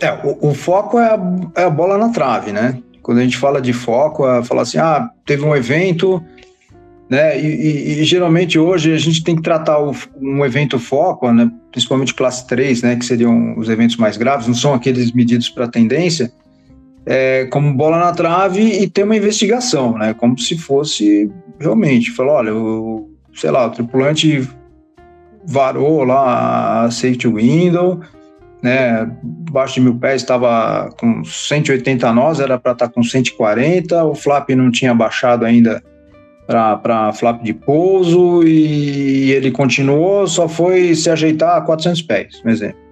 É, 0.00 0.12
o, 0.24 0.50
o 0.50 0.54
foco 0.54 0.98
é 0.98 1.06
a, 1.06 1.20
é 1.56 1.64
a, 1.64 1.70
bola 1.70 1.98
na 1.98 2.10
trave, 2.10 2.52
né? 2.52 2.80
Quando 3.02 3.18
a 3.18 3.22
gente 3.22 3.36
fala 3.36 3.60
de 3.60 3.72
foco, 3.72 4.28
é 4.28 4.42
falar 4.44 4.62
assim, 4.62 4.78
ah, 4.78 5.10
teve 5.26 5.44
um 5.44 5.56
evento, 5.56 6.22
né? 7.08 7.40
E, 7.40 7.46
e, 7.46 8.00
e, 8.00 8.04
geralmente 8.04 8.58
hoje 8.58 8.92
a 8.92 8.98
gente 8.98 9.24
tem 9.24 9.34
que 9.34 9.42
tratar 9.42 9.80
o, 9.80 9.92
um 10.20 10.44
evento 10.44 10.78
foco, 10.78 11.32
né? 11.32 11.50
principalmente 11.70 12.14
classe 12.14 12.46
3, 12.46 12.82
né? 12.82 12.96
Que 12.96 13.04
seriam 13.04 13.58
os 13.58 13.68
eventos 13.68 13.96
mais 13.96 14.16
graves, 14.16 14.46
não 14.46 14.54
são 14.54 14.74
aqueles 14.74 15.10
medidos 15.12 15.48
para 15.48 15.66
tendência, 15.66 16.30
é, 17.10 17.46
como 17.46 17.72
bola 17.72 17.98
na 17.98 18.12
trave 18.12 18.60
e 18.60 18.86
ter 18.86 19.04
uma 19.04 19.16
investigação, 19.16 19.96
né? 19.96 20.12
Como 20.12 20.38
se 20.38 20.58
fosse 20.58 21.32
realmente, 21.58 22.10
falou, 22.10 22.34
olha, 22.34 22.54
o, 22.54 23.10
sei 23.34 23.50
lá, 23.50 23.66
o 23.66 23.70
tripulante 23.70 24.46
varou 25.46 26.04
lá 26.04 26.84
a 26.84 26.90
safety 26.90 27.26
window, 27.26 28.00
né? 28.62 29.10
Baixo 29.22 29.76
de 29.76 29.80
mil 29.80 29.94
pés 29.94 30.20
estava 30.20 30.90
com 30.98 31.24
180 31.24 32.12
nós, 32.12 32.40
era 32.40 32.58
para 32.58 32.72
estar 32.72 32.88
tá 32.88 32.92
com 32.92 33.02
140, 33.02 34.04
o 34.04 34.14
flap 34.14 34.50
não 34.50 34.70
tinha 34.70 34.94
baixado 34.94 35.46
ainda 35.46 35.82
para 36.46 37.12
flap 37.14 37.42
de 37.42 37.54
pouso 37.54 38.42
e 38.42 39.32
ele 39.32 39.50
continuou, 39.50 40.26
só 40.26 40.46
foi 40.46 40.94
se 40.94 41.08
ajeitar 41.08 41.56
a 41.56 41.60
400 41.62 42.02
pés, 42.02 42.40
por 42.42 42.50
exemplo. 42.50 42.87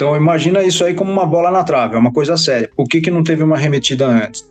Então 0.00 0.16
imagina 0.16 0.62
isso 0.62 0.82
aí 0.82 0.94
como 0.94 1.12
uma 1.12 1.26
bola 1.26 1.50
na 1.50 1.62
trave, 1.62 1.94
é 1.94 1.98
uma 1.98 2.10
coisa 2.10 2.34
séria. 2.34 2.70
Por 2.74 2.88
que, 2.88 3.02
que 3.02 3.10
não 3.10 3.22
teve 3.22 3.42
uma 3.42 3.58
remetida 3.58 4.06
antes? 4.06 4.50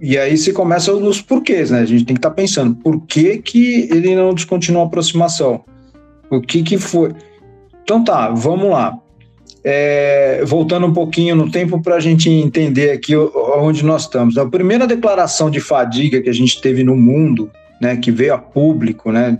E 0.00 0.18
aí 0.18 0.36
se 0.36 0.52
começa 0.52 0.92
os 0.92 1.22
porquês, 1.22 1.70
né? 1.70 1.78
A 1.78 1.84
gente 1.84 2.04
tem 2.04 2.16
que 2.16 2.18
estar 2.18 2.30
tá 2.30 2.34
pensando, 2.34 2.74
por 2.74 3.00
que, 3.02 3.38
que 3.38 3.88
ele 3.92 4.16
não 4.16 4.34
descontinuou 4.34 4.82
a 4.82 4.88
aproximação? 4.88 5.64
O 6.28 6.40
que 6.40 6.64
que 6.64 6.78
foi? 6.78 7.12
Então 7.84 8.02
tá, 8.02 8.30
vamos 8.30 8.68
lá. 8.68 8.98
É, 9.62 10.42
voltando 10.44 10.84
um 10.84 10.92
pouquinho 10.92 11.36
no 11.36 11.48
tempo 11.48 11.80
para 11.80 11.94
a 11.94 12.00
gente 12.00 12.28
entender 12.28 12.90
aqui 12.90 13.14
onde 13.16 13.84
nós 13.84 14.02
estamos. 14.02 14.36
A 14.36 14.46
primeira 14.46 14.84
declaração 14.84 15.48
de 15.48 15.60
fadiga 15.60 16.20
que 16.20 16.28
a 16.28 16.34
gente 16.34 16.60
teve 16.60 16.82
no 16.82 16.96
mundo, 16.96 17.52
né, 17.80 17.96
que 17.96 18.10
veio 18.10 18.34
a 18.34 18.38
público, 18.38 19.12
né, 19.12 19.38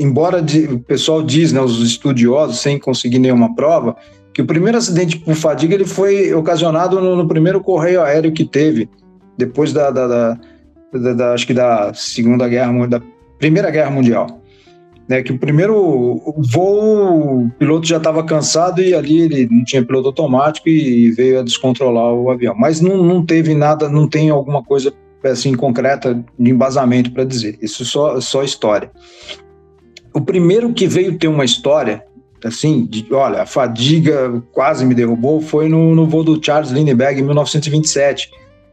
embora 0.00 0.40
de, 0.40 0.64
o 0.64 0.78
pessoal 0.78 1.22
diz, 1.22 1.52
né, 1.52 1.60
os 1.60 1.82
estudiosos, 1.82 2.58
sem 2.60 2.78
conseguir 2.78 3.18
nenhuma 3.18 3.54
prova, 3.54 3.96
que 4.32 4.42
o 4.42 4.46
primeiro 4.46 4.78
acidente 4.78 5.18
por 5.18 5.34
fadiga 5.34 5.74
ele 5.74 5.84
foi 5.84 6.32
ocasionado 6.34 7.00
no, 7.00 7.16
no 7.16 7.28
primeiro 7.28 7.60
correio 7.60 8.02
aéreo 8.02 8.32
que 8.32 8.44
teve, 8.44 8.88
depois 9.36 9.72
da, 9.72 9.90
da, 9.90 10.06
da, 10.06 10.38
da, 10.92 11.12
da 11.12 11.32
acho 11.34 11.46
que 11.46 11.54
da 11.54 11.92
Segunda 11.94 12.48
Guerra, 12.48 12.86
da 12.86 13.02
Primeira 13.38 13.70
Guerra 13.70 13.90
Mundial 13.90 14.42
né, 15.08 15.22
que 15.22 15.32
o 15.32 15.38
primeiro 15.38 16.22
voo, 16.38 17.44
o 17.44 17.50
piloto 17.58 17.86
já 17.86 17.96
estava 17.98 18.24
cansado 18.24 18.80
e 18.80 18.94
ali 18.94 19.20
ele 19.20 19.48
não 19.50 19.64
tinha 19.64 19.84
piloto 19.84 20.08
automático 20.08 20.68
e 20.68 21.10
veio 21.10 21.40
a 21.40 21.42
descontrolar 21.42 22.12
o 22.14 22.30
avião. 22.30 22.54
Mas 22.56 22.80
não, 22.80 22.96
não 23.02 23.24
teve 23.24 23.54
nada, 23.54 23.88
não 23.88 24.08
tem 24.08 24.30
alguma 24.30 24.62
coisa 24.62 24.92
assim 25.24 25.54
concreta 25.54 26.24
de 26.38 26.50
embasamento 26.50 27.12
para 27.12 27.24
dizer. 27.24 27.58
Isso 27.60 27.84
só 27.84 28.20
só 28.20 28.42
história. 28.42 28.90
O 30.14 30.20
primeiro 30.20 30.72
que 30.72 30.86
veio 30.86 31.18
ter 31.18 31.28
uma 31.28 31.44
história 31.44 32.04
assim, 32.44 32.84
de, 32.86 33.06
olha, 33.12 33.42
a 33.42 33.46
fadiga 33.46 34.42
quase 34.52 34.84
me 34.84 34.94
derrubou, 34.94 35.40
foi 35.40 35.68
no, 35.68 35.94
no 35.94 36.06
voo 36.06 36.24
do 36.24 36.44
Charles 36.44 36.70
Lindbergh 36.70 37.18
em 37.18 37.22
1927, 37.22 38.30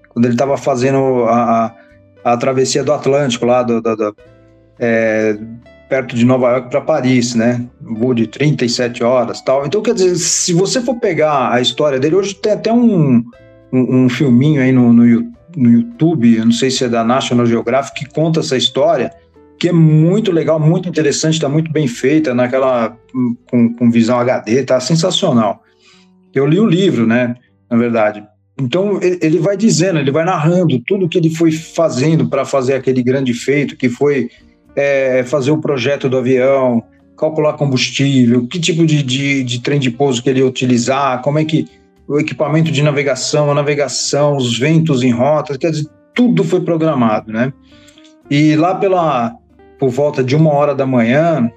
quando 0.10 0.26
ele 0.26 0.34
estava 0.34 0.58
fazendo 0.58 1.26
a, 1.26 1.76
a, 2.24 2.34
a, 2.34 2.38
travessia 2.38 2.84
do 2.84 2.92
Atlântico 2.94 3.46
lá 3.46 3.64
do, 3.64 3.82
do, 3.82 3.96
do 3.96 4.16
é, 4.80 5.38
perto 5.90 6.16
de 6.16 6.24
Nova 6.24 6.52
York 6.52 6.70
para 6.70 6.82
Paris, 6.82 7.34
né? 7.34 7.66
Um 7.86 7.96
voo 7.96 8.14
de 8.14 8.28
37 8.28 9.04
horas 9.04 9.42
tal. 9.42 9.66
Então, 9.66 9.82
quer 9.82 9.96
dizer, 9.96 10.16
se 10.16 10.54
você 10.54 10.80
for 10.80 10.96
pegar 10.96 11.52
a 11.52 11.60
história 11.60 12.00
dele, 12.00 12.16
hoje 12.16 12.36
tem 12.36 12.54
até 12.54 12.72
um, 12.72 13.24
um, 13.74 14.04
um 14.04 14.10
filminho 14.10 14.62
aí 14.62 14.72
no, 14.72 14.94
no, 14.94 15.04
no, 15.58 15.70
YouTube, 15.72 16.38
eu 16.38 16.46
não 16.46 16.52
sei 16.52 16.70
se 16.70 16.86
é 16.86 16.90
da 16.90 17.04
National 17.04 17.46
Geographic, 17.46 18.06
que 18.06 18.14
conta 18.14 18.40
essa 18.40 18.56
história. 18.56 19.12
Que 19.60 19.68
é 19.68 19.74
muito 19.74 20.32
legal, 20.32 20.60
muito 20.60 20.88
interessante, 20.88 21.34
está 21.34 21.50
muito 21.50 21.72
bem 21.72 21.88
feita, 21.88 22.34
naquela 22.34 22.98
com, 23.50 23.74
com 23.74 23.92
visão 23.92 24.18
HD, 24.20 24.64
tá 24.64 24.80
sensacional. 24.80 25.62
Eu 26.34 26.46
li 26.46 26.60
o 26.60 26.66
livro, 26.66 27.06
né? 27.06 27.36
Na 27.70 27.78
verdade. 27.78 28.24
Então 28.60 29.00
ele 29.02 29.40
vai 29.40 29.56
dizendo, 29.56 30.00
ele 30.00 30.12
vai 30.12 30.26
narrando 30.26 30.80
tudo 30.86 31.08
que 31.08 31.18
ele 31.18 31.30
foi 31.30 31.52
fazendo 31.52 32.28
para 32.28 32.46
fazer 32.46 32.74
aquele 32.74 33.04
grande 33.04 33.34
feito, 33.34 33.76
que 33.76 33.90
foi 33.90 34.30
é, 34.76 35.24
fazer 35.24 35.52
o 35.52 35.62
projeto 35.62 36.10
do 36.10 36.18
avião, 36.18 36.84
calcular 37.18 37.54
combustível, 37.54 38.48
que 38.48 38.60
tipo 38.60 38.86
de, 38.86 39.04
de, 39.04 39.44
de 39.44 39.60
trem 39.62 39.80
de 39.80 39.92
pouso 39.92 40.24
que 40.24 40.30
ele 40.30 40.40
ia 40.40 40.46
utilizar, 40.46 41.22
como 41.22 41.40
é 41.40 41.46
que 41.46 41.68
o 42.08 42.20
equipamento 42.20 42.72
de 42.72 42.82
navegação, 42.82 43.52
a 43.52 43.54
navegação, 43.54 44.36
os 44.36 44.58
ventos 44.58 45.04
em 45.04 45.12
rotas, 45.12 45.58
quer 45.58 45.72
dizer, 45.72 45.88
tudo 46.14 46.44
foi 46.44 46.62
programado, 46.62 47.32
né? 47.32 47.54
E 48.30 48.56
lá 48.56 48.76
pela 48.76 49.39
por 49.80 49.90
volta 49.90 50.22
de 50.22 50.36
uma 50.36 50.52
hora 50.52 50.76
da 50.76 50.86
manhã, 50.86 51.50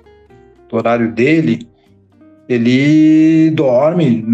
do 0.68 0.77
horário 0.77 1.11
dele, 1.12 1.68
ele 2.49 3.51
dorme, 3.51 4.25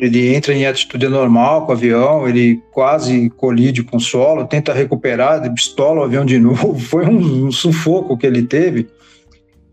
ele 0.00 0.34
entra 0.34 0.54
em 0.54 0.66
atitude 0.66 1.08
normal 1.08 1.66
com 1.66 1.72
o 1.72 1.74
avião, 1.74 2.28
ele 2.28 2.62
quase 2.72 3.30
colide 3.30 3.82
com 3.82 3.98
o 3.98 4.00
solo, 4.00 4.46
tenta 4.46 4.72
recuperar, 4.72 5.52
pistola 5.52 6.00
o 6.00 6.04
avião 6.04 6.24
de 6.24 6.38
novo. 6.38 6.76
Foi 6.80 7.06
um, 7.06 7.46
um 7.46 7.52
sufoco 7.52 8.16
que 8.16 8.26
ele 8.26 8.42
teve, 8.42 8.88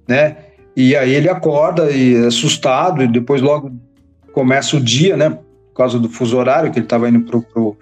né? 0.07 0.37
E 0.75 0.95
aí 0.95 1.13
ele 1.13 1.29
acorda 1.29 1.91
e 1.91 2.25
assustado, 2.25 3.03
e 3.03 3.07
depois 3.07 3.41
logo 3.41 3.71
começa 4.33 4.75
o 4.75 4.81
dia, 4.81 5.15
né? 5.15 5.29
Por 5.29 5.77
causa 5.77 5.99
do 5.99 6.09
fuso 6.09 6.37
horário, 6.37 6.71
que 6.71 6.79
ele 6.79 6.85
estava 6.85 7.07
indo 7.09 7.21
pro, 7.21 7.41
pro, 7.41 7.77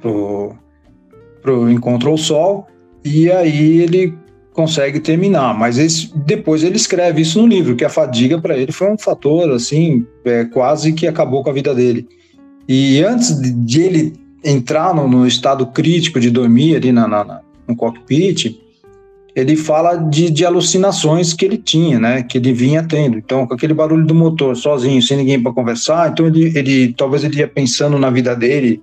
pro, 0.00 0.54
pro 1.40 1.70
encontro 1.70 2.10
ao 2.10 2.18
sol, 2.18 2.66
e 3.04 3.30
aí 3.30 3.80
ele 3.80 4.21
consegue 4.52 5.00
terminar, 5.00 5.58
mas 5.58 5.78
esse, 5.78 6.10
depois 6.14 6.62
ele 6.62 6.76
escreve 6.76 7.22
isso 7.22 7.40
no 7.40 7.46
livro, 7.46 7.74
que 7.74 7.84
a 7.84 7.88
fadiga 7.88 8.38
para 8.38 8.56
ele 8.56 8.70
foi 8.70 8.90
um 8.90 8.98
fator 8.98 9.50
assim, 9.50 10.06
é, 10.24 10.44
quase 10.44 10.92
que 10.92 11.06
acabou 11.06 11.42
com 11.42 11.50
a 11.50 11.54
vida 11.54 11.74
dele. 11.74 12.06
E 12.68 13.02
antes 13.02 13.40
de, 13.40 13.80
ele 13.80 14.12
entrar 14.44 14.94
no, 14.94 15.08
no, 15.08 15.26
estado 15.26 15.66
crítico 15.66 16.20
de 16.20 16.30
dormir 16.30 16.76
ali 16.76 16.92
na, 16.92 17.08
na, 17.08 17.40
no 17.66 17.74
cockpit, 17.74 18.58
ele 19.34 19.56
fala 19.56 19.96
de, 19.96 20.30
de, 20.30 20.44
alucinações 20.44 21.32
que 21.32 21.44
ele 21.44 21.56
tinha, 21.56 21.98
né, 21.98 22.22
que 22.22 22.36
ele 22.36 22.52
vinha 22.52 22.82
tendo. 22.82 23.16
Então, 23.16 23.46
com 23.46 23.54
aquele 23.54 23.72
barulho 23.72 24.06
do 24.06 24.14
motor, 24.14 24.54
sozinho, 24.54 25.00
sem 25.00 25.16
ninguém 25.16 25.42
para 25.42 25.52
conversar, 25.52 26.10
então 26.10 26.26
ele, 26.26 26.56
ele, 26.56 26.92
talvez 26.92 27.24
ele 27.24 27.38
ia 27.38 27.48
pensando 27.48 27.98
na 27.98 28.10
vida 28.10 28.36
dele. 28.36 28.82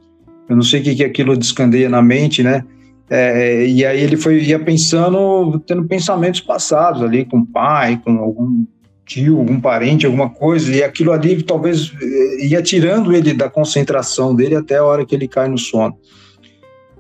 Eu 0.50 0.56
não 0.56 0.64
sei 0.64 0.82
o 0.82 0.84
que, 0.84 0.96
que 0.96 1.04
aquilo 1.04 1.38
descandeia 1.38 1.88
na 1.88 2.02
mente, 2.02 2.42
né? 2.42 2.66
É, 3.10 3.66
e 3.66 3.86
aí 3.86 4.02
ele 4.02 4.16
foi 4.16 4.40
ia 4.40 4.60
pensando, 4.60 5.60
tendo 5.66 5.84
pensamentos 5.86 6.42
passados 6.42 7.02
ali 7.02 7.26
com 7.26 7.40
o 7.40 7.46
pai, 7.46 8.00
com 8.04 8.18
algum 8.20 8.66
tio, 9.10 9.40
algum 9.40 9.60
parente, 9.60 10.06
alguma 10.06 10.30
coisa, 10.30 10.72
e 10.72 10.84
aquilo 10.84 11.12
ali 11.12 11.42
talvez 11.42 11.92
eh, 12.00 12.46
ia 12.46 12.62
tirando 12.62 13.12
ele 13.12 13.34
da 13.34 13.50
concentração 13.50 14.36
dele 14.36 14.56
até 14.56 14.78
a 14.78 14.84
hora 14.84 15.04
que 15.04 15.16
ele 15.16 15.28
cai 15.28 15.48
no 15.48 15.58
sono. 15.58 15.98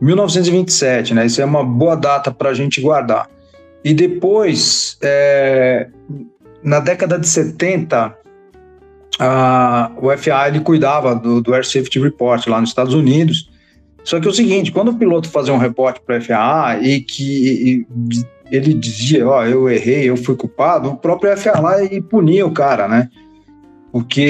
1927, 0.01 1.14
né? 1.14 1.28
Isso 1.28 1.39
é 1.41 1.45
uma 1.45 1.64
boa 1.64 1.95
data 1.95 2.32
para 2.32 2.49
a 2.49 2.53
gente 2.53 2.82
guardar. 2.82 3.30
E 3.84 3.93
depois, 3.93 4.97
é, 5.01 5.88
na 6.64 6.80
década 6.80 7.20
de 7.20 7.28
70, 7.28 8.16
a, 9.20 9.91
o 10.01 10.10
FAA 10.18 10.47
ele 10.47 10.62
cuidava 10.62 11.14
do, 11.14 11.41
do 11.41 11.53
Air 11.53 11.66
Safety 11.66 11.99
Report 11.99 12.47
lá 12.47 12.60
nos 12.60 12.70
Estados 12.70 12.93
Unidos, 12.93 13.49
só 14.04 14.20
que 14.20 14.28
é 14.28 14.30
o 14.30 14.34
seguinte, 14.34 14.72
quando 14.72 14.89
o 14.89 14.97
piloto 14.97 15.30
fazia 15.30 15.54
um 15.54 15.58
reporte 15.58 16.02
para 16.06 16.18
a 16.18 16.22
FAA 16.22 16.80
e 16.82 17.02
que 17.02 17.86
e, 18.12 18.26
ele 18.52 18.74
dizia, 18.74 19.28
ó, 19.28 19.39
oh, 19.39 19.43
eu 19.43 19.70
errei, 19.70 20.10
eu 20.10 20.18
fui 20.18 20.36
culpado, 20.36 20.89
o 20.89 20.97
próprio 20.97 21.36
FAA 21.38 21.60
lá 21.60 21.84
e 21.84 22.02
punia 22.02 22.45
o 22.45 22.52
cara, 22.52 22.88
né? 22.88 23.10
Porque 23.91 24.22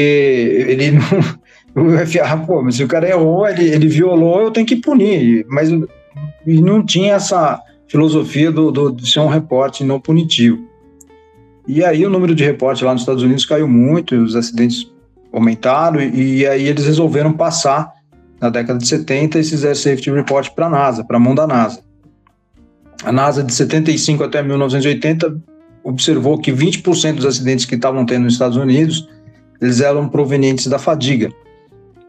ele 0.67 0.91
não. 0.91 1.39
O 1.76 2.05
FAA, 2.05 2.38
pô, 2.45 2.61
mas 2.61 2.76
se 2.76 2.84
o 2.84 2.88
cara 2.88 3.07
errou, 3.07 3.47
ele, 3.47 3.63
ele 3.70 3.88
violou, 3.88 4.41
eu 4.41 4.51
tenho 4.51 4.65
que 4.65 4.76
punir. 4.76 5.45
Mas 5.47 5.70
e 5.70 6.61
não 6.61 6.84
tinha 6.84 7.13
essa 7.13 7.61
filosofia 7.88 8.51
do, 8.51 8.72
do, 8.72 8.91
de 8.91 9.09
ser 9.09 9.20
um 9.20 9.28
reporte 9.28 9.84
não 9.84 9.99
punitivo. 9.99 10.59
E 11.67 11.84
aí 11.84 12.05
o 12.05 12.09
número 12.09 12.34
de 12.34 12.43
reportes 12.43 12.82
lá 12.82 12.91
nos 12.91 13.03
Estados 13.03 13.24
Unidos 13.24 13.45
caiu 13.45 13.67
muito, 13.67 14.15
os 14.15 14.36
acidentes 14.36 14.91
aumentaram, 15.32 16.01
e, 16.01 16.39
e 16.39 16.47
aí 16.47 16.67
eles 16.67 16.86
resolveram 16.86 17.32
passar 17.32 17.93
na 18.40 18.50
década 18.50 18.80
de 18.80 18.88
70, 18.88 19.40
esses 19.40 19.64
Air 19.64 19.76
Safety 19.76 20.12
Report 20.12 20.50
para 20.52 20.68
a 20.68 20.70
NASA, 20.70 21.04
para 21.04 21.18
a 21.18 21.20
mão 21.20 21.36
da 21.36 21.46
NASA. 21.46 21.82
A 23.04 23.12
NASA, 23.12 23.44
de 23.44 23.54
75 23.54 24.24
até 24.24 24.42
1980, 24.42 25.42
observou 25.84 26.38
que 26.38 26.52
20% 26.52 27.16
dos 27.16 27.26
acidentes 27.26 27.66
que 27.66 27.76
estavam 27.76 28.06
tendo 28.06 28.24
nos 28.24 28.34
Estados 28.34 28.58
Unidos, 28.58 29.08
eles 29.62 29.82
eram 29.82 30.08
provenientes 30.08 30.68
da 30.68 30.80
fadiga. 30.80 31.32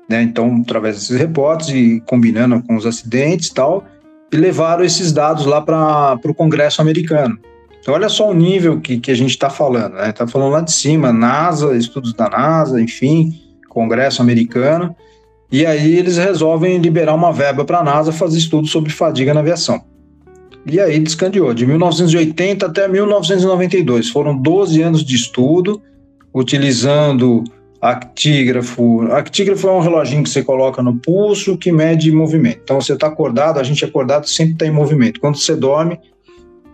Né? 0.09 0.23
Então, 0.23 0.63
através 0.63 0.97
desses 0.97 1.17
reportes 1.17 1.69
e 1.69 2.03
combinando 2.07 2.63
com 2.63 2.77
os 2.77 2.85
acidentes 2.87 3.49
e 3.49 3.55
tal, 3.55 3.85
e 4.33 4.37
levaram 4.37 4.85
esses 4.85 5.13
dados 5.13 5.47
lá 5.47 5.61
para 5.61 6.19
o 6.25 6.35
Congresso 6.35 6.81
americano. 6.81 7.39
Então, 7.81 7.95
olha 7.95 8.09
só 8.09 8.31
o 8.31 8.35
nível 8.35 8.81
que, 8.81 8.99
que 8.99 9.11
a 9.11 9.15
gente 9.15 9.31
está 9.31 9.49
falando. 9.49 9.95
Está 9.95 10.07
né? 10.07 10.13
Tá 10.13 10.27
falando 10.27 10.53
lá 10.53 10.61
de 10.61 10.73
cima, 10.73 11.13
NASA, 11.13 11.77
estudos 11.77 12.13
da 12.13 12.29
NASA, 12.29 12.81
enfim, 12.81 13.41
Congresso 13.69 14.21
americano, 14.21 14.95
e 15.51 15.67
aí 15.67 15.99
eles 15.99 16.17
resolvem 16.17 16.79
liberar 16.79 17.15
uma 17.15 17.33
verba 17.33 17.65
para 17.65 17.79
a 17.79 17.85
NASA 17.85 18.13
fazer 18.13 18.39
estudos 18.39 18.71
sobre 18.71 18.93
fadiga 18.93 19.35
na 19.35 19.41
aviação. 19.41 19.83
E 20.67 20.79
aí 20.79 20.99
descandeou, 20.99 21.55
de 21.55 21.67
1980 21.67 22.67
até 22.67 22.87
1992. 22.87 24.11
Foram 24.11 24.37
12 24.37 24.83
anos 24.83 25.05
de 25.05 25.17
estudo, 25.17 25.83
utilizando 26.33 27.43
actígrafo. 27.81 29.03
Actígrafo 29.11 29.67
é 29.67 29.73
um 29.73 29.81
reloginho 29.81 30.23
que 30.23 30.29
você 30.29 30.43
coloca 30.43 30.83
no 30.83 30.97
pulso 30.97 31.57
que 31.57 31.73
mede 31.73 32.13
movimento. 32.13 32.61
Então 32.63 32.81
você 32.81 32.93
está 32.93 33.07
acordado, 33.07 33.59
a 33.59 33.63
gente 33.63 33.85
acordado 33.85 34.29
sempre 34.29 34.53
está 34.53 34.67
em 34.67 34.71
movimento. 34.71 35.19
Quando 35.19 35.37
você 35.37 35.57
dorme, 35.57 35.99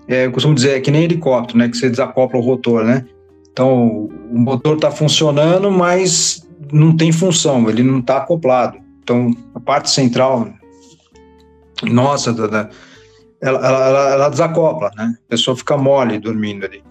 é, 0.09 0.27
eu 0.27 0.33
costumo 0.33 0.55
dizer, 0.55 0.77
é 0.77 0.81
que 0.81 0.91
nem 0.91 1.05
helicóptero, 1.05 1.59
né? 1.59 1.69
Que 1.69 1.77
você 1.77 1.89
desacopla 1.89 2.39
o 2.39 2.43
rotor, 2.43 2.85
né? 2.85 3.05
Então 3.53 4.11
o 4.31 4.39
motor 4.39 4.77
está 4.77 4.91
funcionando, 4.91 5.71
mas 5.71 6.46
não 6.73 6.97
tem 6.97 7.13
função, 7.13 7.69
ele 7.69 7.83
não 7.83 8.01
está 8.01 8.19
acoplado. 8.19 8.79
Então, 9.03 9.31
a 9.55 9.61
parte 9.61 9.91
central, 9.91 10.49
nossa, 11.83 12.33
da, 12.33 12.47
da 12.47 12.71
ela, 13.41 13.67
ela, 13.67 14.11
ela, 14.13 14.29
desacopla, 14.29 14.91
né? 14.97 15.15
A 15.27 15.31
pessoa 15.31 15.57
fica 15.57 15.77
mole 15.77 16.19
dormindo 16.19 16.65
ali. 16.65 16.83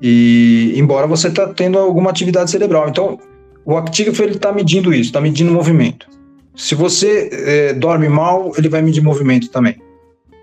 E 0.00 0.72
embora 0.76 1.06
você 1.06 1.28
está 1.28 1.46
tendo 1.48 1.78
alguma 1.78 2.10
atividade 2.10 2.50
cerebral. 2.50 2.88
Então, 2.88 3.18
o 3.64 3.76
actígrafo 3.76 4.22
ele 4.22 4.34
está 4.34 4.52
medindo 4.52 4.92
isso, 4.92 5.10
está 5.10 5.20
medindo 5.20 5.52
movimento. 5.52 6.08
Se 6.56 6.74
você 6.74 7.30
é, 7.32 7.72
dorme 7.74 8.08
mal, 8.08 8.52
ele 8.56 8.68
vai 8.68 8.82
medir 8.82 9.02
movimento 9.02 9.50
também. 9.50 9.76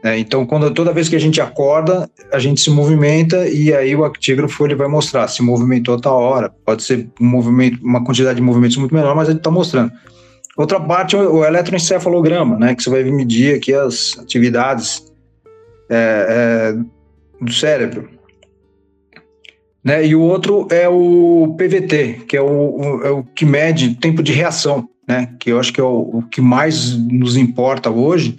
É, 0.03 0.17
então, 0.17 0.45
quando, 0.47 0.71
toda 0.71 0.91
vez 0.91 1.07
que 1.07 1.15
a 1.15 1.19
gente 1.19 1.39
acorda, 1.39 2.09
a 2.33 2.39
gente 2.39 2.59
se 2.59 2.71
movimenta 2.71 3.47
e 3.47 3.73
aí 3.73 3.95
o 3.95 4.03
actígrafo 4.03 4.65
ele 4.65 4.73
vai 4.73 4.87
mostrar 4.87 5.27
se 5.27 5.43
movimentou 5.43 5.95
a 5.95 5.99
tal 5.99 6.19
hora. 6.19 6.51
Pode 6.65 6.83
ser 6.83 7.07
um 7.19 7.25
movimento, 7.25 7.79
uma 7.83 8.03
quantidade 8.03 8.37
de 8.37 8.41
movimentos 8.41 8.77
muito 8.77 8.95
menor, 8.95 9.15
mas 9.15 9.29
ele 9.29 9.37
está 9.37 9.51
mostrando. 9.51 9.91
Outra 10.57 10.79
parte 10.79 11.15
é 11.15 11.19
o 11.19 11.45
eletroencefalograma, 11.45 12.57
né, 12.57 12.75
que 12.75 12.83
você 12.83 12.89
vai 12.89 13.03
medir 13.03 13.55
aqui 13.55 13.73
as 13.73 14.17
atividades 14.19 15.05
é, 15.89 16.73
é, 16.73 17.43
do 17.43 17.53
cérebro. 17.53 18.09
Né, 19.83 20.05
e 20.05 20.15
o 20.15 20.21
outro 20.21 20.67
é 20.71 20.89
o 20.89 21.55
PVT, 21.57 22.25
que 22.27 22.35
é 22.35 22.41
o, 22.41 22.45
o, 22.45 23.03
é 23.03 23.09
o 23.11 23.23
que 23.23 23.45
mede 23.45 23.95
tempo 23.95 24.21
de 24.21 24.31
reação, 24.31 24.89
né, 25.07 25.29
que 25.39 25.51
eu 25.51 25.59
acho 25.59 25.71
que 25.71 25.79
é 25.79 25.83
o, 25.83 26.09
o 26.13 26.23
que 26.23 26.41
mais 26.41 26.97
nos 26.97 27.37
importa 27.37 27.89
hoje, 27.89 28.35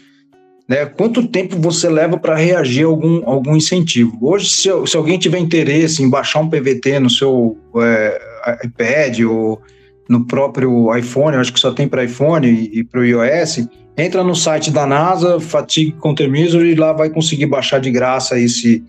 né? 0.73 0.87
Quanto 0.87 1.29
tempo 1.29 1.59
você 1.61 1.87
leva 1.87 2.17
para 2.17 2.35
reagir 2.35 2.85
a 2.85 2.87
algum, 2.87 3.29
algum 3.29 3.55
incentivo? 3.55 4.17
Hoje, 4.23 4.49
se, 4.49 4.71
se, 4.87 4.97
alguém 4.97 5.19
tiver 5.19 5.39
interesse 5.39 6.03
em 6.03 6.09
baixar 6.09 6.41
um 6.41 6.49
PVT 6.49 6.99
no 6.99 7.11
seu 7.11 7.59
é, 7.77 8.21
iPad 8.65 9.21
ou 9.21 9.61
no 10.09 10.27
próprio 10.27 10.97
iPhone, 10.97 11.37
acho 11.37 11.53
que 11.53 11.61
só 11.61 11.73
tem 11.73 11.87
para 11.87 12.05
iPhone 12.05 12.49
e, 12.49 12.79
e 12.79 12.85
para 12.85 13.01
o 13.01 13.05
iOS, 13.05 13.69
entra 13.99 14.25
no 14.25 14.35
site 14.35 14.71
da 14.71 14.87
NASA, 14.87 15.39
Fatigue 15.39 15.93
Countermeasure, 15.93 16.67
e 16.67 16.75
lá 16.75 16.95
vai 16.95 17.11
conseguir 17.11 17.47
baixar 17.47 17.79
de 17.79 17.91
graça 17.91 18.41
esse, 18.41 18.83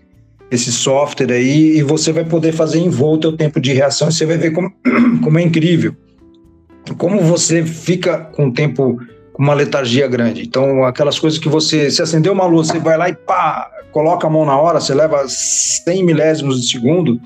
esse 0.50 0.72
software 0.72 1.32
aí 1.32 1.76
e 1.76 1.82
você 1.82 2.12
vai 2.12 2.24
poder 2.24 2.52
fazer 2.52 2.78
em 2.78 2.88
volta 2.88 3.28
o 3.28 3.36
tempo 3.36 3.60
de 3.60 3.74
reação 3.74 4.08
e 4.08 4.12
você 4.12 4.24
vai 4.24 4.38
ver 4.38 4.52
como, 4.52 4.72
como 5.22 5.38
é 5.38 5.42
incrível. 5.42 5.94
Como 6.96 7.20
você 7.20 7.62
fica 7.62 8.18
com 8.18 8.48
o 8.48 8.52
tempo 8.52 8.98
uma 9.38 9.54
letargia 9.54 10.06
grande. 10.06 10.42
Então, 10.42 10.84
aquelas 10.84 11.18
coisas 11.18 11.38
que 11.38 11.48
você, 11.48 11.90
se 11.90 12.02
acendeu 12.02 12.32
uma 12.32 12.46
luz, 12.46 12.68
você 12.68 12.78
vai 12.78 12.96
lá 12.96 13.08
e 13.08 13.14
pá, 13.14 13.70
coloca 13.90 14.26
a 14.26 14.30
mão 14.30 14.44
na 14.44 14.56
hora, 14.56 14.80
você 14.80 14.94
leva 14.94 15.24
100 15.26 16.04
milésimos 16.04 16.60
de 16.60 16.70
segundo, 16.70 17.20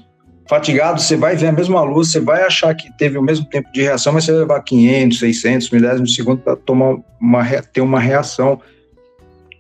fatigado, 0.48 1.00
você 1.00 1.16
vai 1.16 1.36
ver 1.36 1.48
a 1.48 1.52
mesma 1.52 1.82
luz, 1.82 2.10
você 2.10 2.20
vai 2.20 2.42
achar 2.42 2.74
que 2.74 2.90
teve 2.96 3.18
o 3.18 3.22
mesmo 3.22 3.44
tempo 3.44 3.70
de 3.72 3.82
reação, 3.82 4.12
mas 4.12 4.24
você 4.24 4.32
vai 4.32 4.40
levar 4.40 4.62
500, 4.62 5.18
600 5.18 5.70
milésimos 5.70 6.10
de 6.10 6.16
segundo 6.16 6.40
para 6.40 6.56
tomar 6.56 6.96
uma 7.20 7.44
ter 7.72 7.82
uma 7.82 8.00
reação 8.00 8.60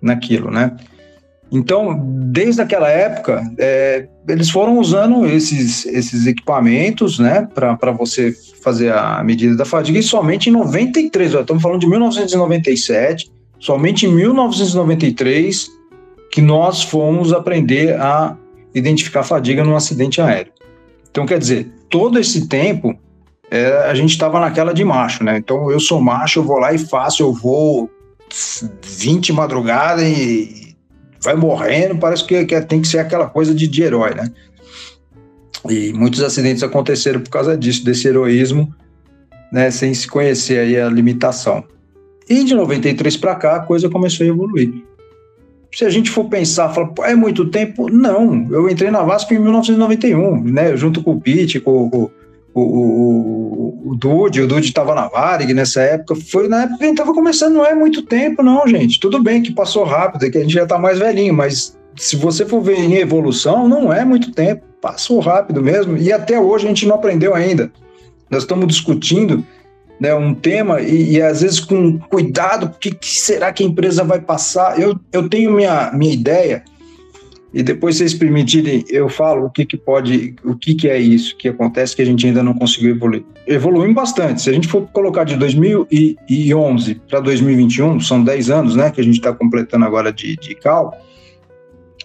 naquilo, 0.00 0.50
né? 0.50 0.74
Então, 1.50 1.98
desde 2.30 2.60
aquela 2.60 2.88
época, 2.88 3.42
é, 3.58 4.06
eles 4.28 4.50
foram 4.50 4.78
usando 4.78 5.26
esses, 5.26 5.86
esses 5.86 6.26
equipamentos, 6.26 7.18
né, 7.18 7.48
para 7.54 7.92
você 7.92 8.32
fazer 8.62 8.92
a 8.92 9.22
medida 9.24 9.56
da 9.56 9.64
fadiga, 9.64 9.98
e 9.98 10.02
somente 10.02 10.50
em 10.50 10.52
93, 10.52 11.34
ó, 11.34 11.40
estamos 11.40 11.62
falando 11.62 11.80
de 11.80 11.86
1997, 11.86 13.30
somente 13.58 14.06
em 14.06 14.14
1993 14.14 15.70
que 16.30 16.42
nós 16.42 16.82
fomos 16.82 17.32
aprender 17.32 17.98
a 17.98 18.36
identificar 18.74 19.22
fadiga 19.22 19.64
num 19.64 19.74
acidente 19.74 20.20
aéreo. 20.20 20.52
Então, 21.10 21.24
quer 21.24 21.38
dizer, 21.38 21.72
todo 21.88 22.18
esse 22.18 22.46
tempo 22.48 22.94
é, 23.50 23.88
a 23.88 23.94
gente 23.94 24.10
estava 24.10 24.38
naquela 24.38 24.74
de 24.74 24.84
macho, 24.84 25.24
né? 25.24 25.38
Então, 25.38 25.70
eu 25.70 25.80
sou 25.80 26.00
macho, 26.00 26.40
eu 26.40 26.44
vou 26.44 26.58
lá 26.58 26.72
e 26.72 26.78
faço, 26.78 27.22
eu 27.22 27.32
vou 27.32 27.90
20 28.84 29.32
madrugada 29.32 30.06
e 30.06 30.67
vai 31.22 31.34
morrendo, 31.34 31.96
parece 31.96 32.24
que, 32.24 32.44
que 32.44 32.60
tem 32.62 32.80
que 32.80 32.88
ser 32.88 32.98
aquela 32.98 33.26
coisa 33.26 33.54
de, 33.54 33.66
de 33.66 33.82
herói, 33.82 34.14
né? 34.14 34.30
E 35.68 35.92
muitos 35.92 36.22
acidentes 36.22 36.62
aconteceram 36.62 37.20
por 37.20 37.30
causa 37.30 37.56
disso, 37.56 37.84
desse 37.84 38.06
heroísmo, 38.06 38.72
né, 39.52 39.70
sem 39.70 39.92
se 39.92 40.06
conhecer 40.06 40.58
aí 40.60 40.80
a 40.80 40.88
limitação. 40.88 41.64
E 42.28 42.44
de 42.44 42.54
93 42.54 43.16
para 43.16 43.34
cá 43.34 43.56
a 43.56 43.60
coisa 43.60 43.88
começou 43.88 44.24
a 44.24 44.28
evoluir. 44.28 44.72
Se 45.74 45.84
a 45.84 45.90
gente 45.90 46.10
for 46.10 46.24
pensar, 46.24 46.70
falar, 46.70 46.92
é 47.02 47.14
muito 47.14 47.46
tempo? 47.50 47.90
Não, 47.90 48.46
eu 48.50 48.68
entrei 48.68 48.90
na 48.90 49.02
Vasco 49.02 49.34
em 49.34 49.38
1991, 49.38 50.44
né, 50.44 50.76
junto 50.76 51.02
com 51.02 51.12
o 51.12 51.20
Pete, 51.20 51.60
com, 51.60 51.90
com, 51.90 52.10
o, 52.58 53.82
o, 53.86 53.90
o 53.90 53.96
Dude, 53.96 54.42
o 54.42 54.46
Dude 54.46 54.68
estava 54.68 54.94
na 54.94 55.08
Varig 55.08 55.52
nessa 55.54 55.80
época, 55.80 56.16
foi 56.16 56.48
na 56.48 56.62
época 56.62 56.78
que 56.78 56.84
a 56.84 56.86
gente 56.86 56.96
estava 56.96 57.14
começando, 57.14 57.54
não 57.54 57.66
é 57.66 57.74
muito 57.74 58.02
tempo 58.02 58.42
não, 58.42 58.66
gente, 58.66 59.00
tudo 59.00 59.22
bem 59.22 59.42
que 59.42 59.52
passou 59.52 59.84
rápido, 59.84 60.30
que 60.30 60.38
a 60.38 60.40
gente 60.42 60.54
já 60.54 60.64
está 60.64 60.78
mais 60.78 60.98
velhinho, 60.98 61.34
mas 61.34 61.76
se 61.96 62.16
você 62.16 62.46
for 62.46 62.60
ver 62.60 62.78
em 62.78 62.94
evolução, 62.94 63.68
não 63.68 63.92
é 63.92 64.04
muito 64.04 64.32
tempo, 64.32 64.62
passou 64.80 65.18
rápido 65.18 65.62
mesmo, 65.62 65.96
e 65.96 66.12
até 66.12 66.40
hoje 66.40 66.66
a 66.66 66.68
gente 66.68 66.86
não 66.86 66.96
aprendeu 66.96 67.34
ainda. 67.34 67.70
Nós 68.30 68.42
estamos 68.42 68.66
discutindo 68.66 69.44
né, 70.00 70.14
um 70.14 70.34
tema 70.34 70.80
e, 70.80 71.14
e, 71.14 71.22
às 71.22 71.42
vezes 71.42 71.60
com 71.60 71.98
cuidado, 71.98 72.66
o 72.66 72.70
que, 72.70 72.92
que, 72.92 73.08
será 73.08 73.52
que 73.52 73.62
a 73.62 73.66
empresa 73.66 74.04
vai 74.04 74.20
passar? 74.20 74.78
Eu, 74.78 74.98
eu 75.12 75.28
tenho 75.28 75.52
minha, 75.52 75.90
minha 75.92 76.12
ideia, 76.12 76.62
e 77.52 77.62
depois 77.62 77.96
vocês 77.96 78.12
permitirem, 78.12 78.84
eu 78.90 79.08
falo 79.08 79.46
o 79.46 79.50
que, 79.50 79.64
que 79.64 79.76
pode, 79.76 80.36
o 80.44 80.54
que, 80.54 80.74
que 80.74 80.88
é 80.88 80.98
isso 80.98 81.36
que 81.36 81.48
acontece 81.48 81.96
que 81.96 82.02
a 82.02 82.04
gente 82.04 82.26
ainda 82.26 82.42
não 82.42 82.52
conseguiu 82.52 82.90
evoluir. 82.90 83.24
Evoluímos 83.46 83.94
bastante. 83.94 84.42
Se 84.42 84.50
a 84.50 84.52
gente 84.52 84.68
for 84.68 84.86
colocar 84.92 85.24
de 85.24 85.34
2011 85.36 86.94
para 87.08 87.20
2021, 87.20 88.00
são 88.00 88.22
10 88.22 88.50
anos, 88.50 88.76
né, 88.76 88.90
que 88.90 89.00
a 89.00 89.04
gente 89.04 89.16
está 89.16 89.32
completando 89.32 89.86
agora 89.86 90.12
de, 90.12 90.36
de 90.36 90.54
cal, 90.54 90.94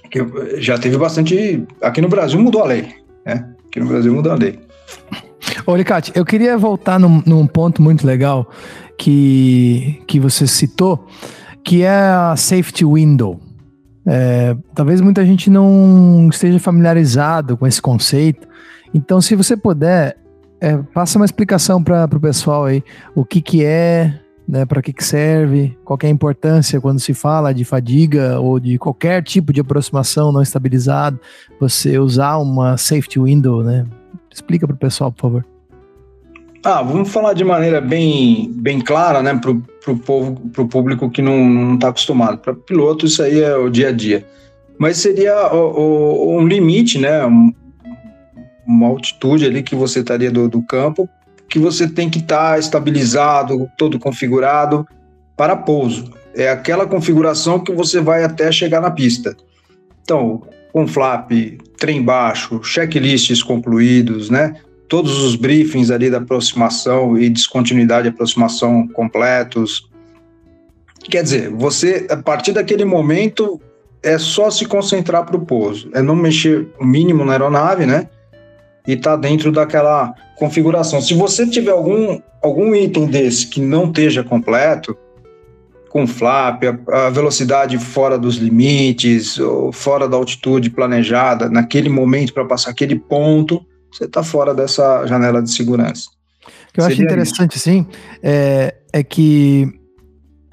que 0.09 0.19
já 0.61 0.77
teve 0.77 0.97
bastante. 0.97 1.63
Aqui 1.81 1.99
no 1.99 2.07
Brasil 2.07 2.39
mudou 2.39 2.61
a 2.61 2.67
lei, 2.67 2.87
né? 3.25 3.49
Aqui 3.67 3.79
no 3.79 3.87
Brasil 3.87 4.13
mudou 4.13 4.31
a 4.31 4.35
lei. 4.35 4.59
Ô, 5.65 5.73
eu 6.15 6.25
queria 6.25 6.57
voltar 6.57 6.99
num, 6.99 7.21
num 7.25 7.47
ponto 7.47 7.81
muito 7.81 8.05
legal 8.05 8.49
que, 8.97 10.01
que 10.07 10.19
você 10.19 10.47
citou, 10.47 11.07
que 11.63 11.83
é 11.83 11.89
a 11.89 12.35
safety 12.37 12.85
window. 12.85 13.39
É, 14.05 14.55
talvez 14.73 14.99
muita 15.01 15.25
gente 15.25 15.49
não 15.49 16.27
esteja 16.29 16.59
familiarizado 16.59 17.55
com 17.55 17.65
esse 17.65 17.81
conceito. 17.81 18.47
Então, 18.93 19.21
se 19.21 19.35
você 19.35 19.55
puder, 19.55 20.17
é, 20.59 20.77
passa 20.77 21.17
uma 21.17 21.25
explicação 21.25 21.83
para 21.83 22.05
o 22.05 22.19
pessoal 22.19 22.65
aí, 22.65 22.83
o 23.15 23.25
que, 23.25 23.41
que 23.41 23.65
é, 23.65 24.19
né, 24.47 24.65
para 24.65 24.81
que, 24.81 24.91
que 24.91 25.03
serve, 25.03 25.77
qual 25.83 25.97
é 26.03 26.07
a 26.07 26.09
importância 26.09 26.79
quando 26.79 26.99
se 26.99 27.13
fala 27.13 27.53
de 27.53 27.63
fadiga 27.63 28.39
ou 28.39 28.59
de 28.59 28.77
qualquer 28.77 29.23
tipo 29.23 29.53
de 29.53 29.61
aproximação 29.61 30.31
não 30.31 30.41
estabilizada, 30.41 31.19
você 31.59 31.97
usar 31.97 32.37
uma 32.37 32.77
safety 32.77 33.19
window, 33.19 33.63
né? 33.63 33.85
Explica 34.31 34.67
para 34.67 34.75
o 34.75 34.79
pessoal, 34.79 35.11
por 35.11 35.21
favor. 35.21 35.52
Ah, 36.65 36.81
vamos 36.81 37.11
falar 37.11 37.33
de 37.33 37.43
maneira 37.43 37.81
bem, 37.81 38.49
bem 38.53 38.79
clara, 38.79 39.21
né, 39.21 39.37
para 39.37 39.51
o 39.51 39.97
povo, 39.97 40.49
para 40.49 40.61
o 40.61 40.67
público 40.67 41.09
que 41.09 41.21
não 41.21 41.73
está 41.73 41.89
acostumado. 41.89 42.37
Para 42.37 42.53
piloto, 42.53 43.05
isso 43.05 43.21
aí 43.21 43.41
é 43.41 43.53
o 43.57 43.69
dia 43.69 43.89
a 43.89 43.91
dia. 43.91 44.25
Mas 44.77 44.97
seria 44.97 45.53
o, 45.53 45.57
o, 45.57 46.37
um 46.37 46.47
limite, 46.47 46.97
né, 46.97 47.25
um, 47.25 47.53
uma 48.65 48.87
altitude 48.87 49.45
ali 49.45 49.61
que 49.61 49.75
você 49.75 49.99
estaria 49.99 50.31
do, 50.31 50.47
do 50.47 50.61
campo, 50.61 51.09
que 51.49 51.59
você 51.59 51.85
tem 51.85 52.09
que 52.09 52.19
estar 52.19 52.53
tá 52.53 52.57
estabilizado, 52.59 53.69
todo 53.77 53.99
configurado 53.99 54.87
para 55.35 55.57
pouso. 55.57 56.13
É 56.33 56.49
aquela 56.49 56.87
configuração 56.87 57.59
que 57.59 57.73
você 57.73 57.99
vai 57.99 58.23
até 58.23 58.49
chegar 58.53 58.79
na 58.79 58.89
pista. 58.89 59.35
Então, 60.01 60.43
com 60.71 60.87
flap, 60.87 61.29
trem 61.77 62.01
baixo, 62.01 62.63
checklists 62.63 63.43
concluídos, 63.43 64.29
né? 64.29 64.55
Todos 64.87 65.23
os 65.23 65.35
briefings 65.35 65.89
ali 65.89 66.09
da 66.09 66.17
aproximação 66.17 67.17
e 67.17 67.29
descontinuidade 67.29 68.03
de 68.03 68.09
aproximação 68.09 68.87
completos. 68.87 69.89
Quer 71.09 71.23
dizer, 71.23 71.49
você, 71.49 72.07
a 72.09 72.17
partir 72.17 72.51
daquele 72.51 72.85
momento, 72.85 73.59
é 74.01 74.17
só 74.17 74.51
se 74.51 74.65
concentrar 74.65 75.25
para 75.25 75.37
o 75.37 75.45
pouso. 75.45 75.89
É 75.93 76.01
não 76.01 76.15
mexer 76.15 76.67
o 76.79 76.85
mínimo 76.85 77.23
na 77.23 77.31
aeronave, 77.33 77.85
né? 77.85 78.07
E 78.85 78.97
tá 78.97 79.15
dentro 79.15 79.51
daquela 79.51 80.13
configuração. 80.35 81.01
Se 81.01 81.13
você 81.13 81.47
tiver 81.47 81.71
algum, 81.71 82.19
algum 82.41 82.75
item 82.75 83.05
desse 83.05 83.47
que 83.47 83.61
não 83.61 83.85
esteja 83.85 84.23
completo, 84.23 84.95
com 85.93 86.07
flap, 86.07 86.63
a, 86.63 87.05
a, 87.05 87.09
velocidade 87.11 87.77
fora 87.77 88.17
dos 88.17 88.37
limites, 88.37 89.37
ou 89.37 89.71
fora 89.71 90.09
da 90.09 90.17
altitude 90.17 90.71
planejada, 90.71 91.47
naquele 91.49 91.87
momento 91.87 92.33
para 92.33 92.43
passar 92.43 92.71
aquele 92.71 92.97
ponto, 92.97 93.63
você 93.93 94.05
está 94.05 94.23
fora 94.23 94.53
dessa 94.53 95.05
janela 95.05 95.41
de 95.41 95.51
segurança. 95.51 96.09
O 96.69 96.73
que 96.73 96.79
eu 96.79 96.83
Seria 96.83 96.95
acho 96.95 97.03
interessante, 97.03 97.55
isso. 97.55 97.63
sim, 97.63 97.85
é, 98.21 98.75
é 98.91 99.03
que, 99.03 99.71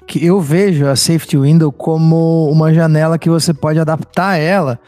que 0.07 0.23
eu 0.23 0.39
vejo 0.39 0.85
a 0.85 0.95
safety 0.95 1.37
window 1.37 1.71
como 1.71 2.49
uma 2.51 2.73
janela 2.73 3.17
que 3.17 3.29
você 3.29 3.53
pode 3.53 3.79
adaptar 3.79 4.37
ela. 4.37 4.79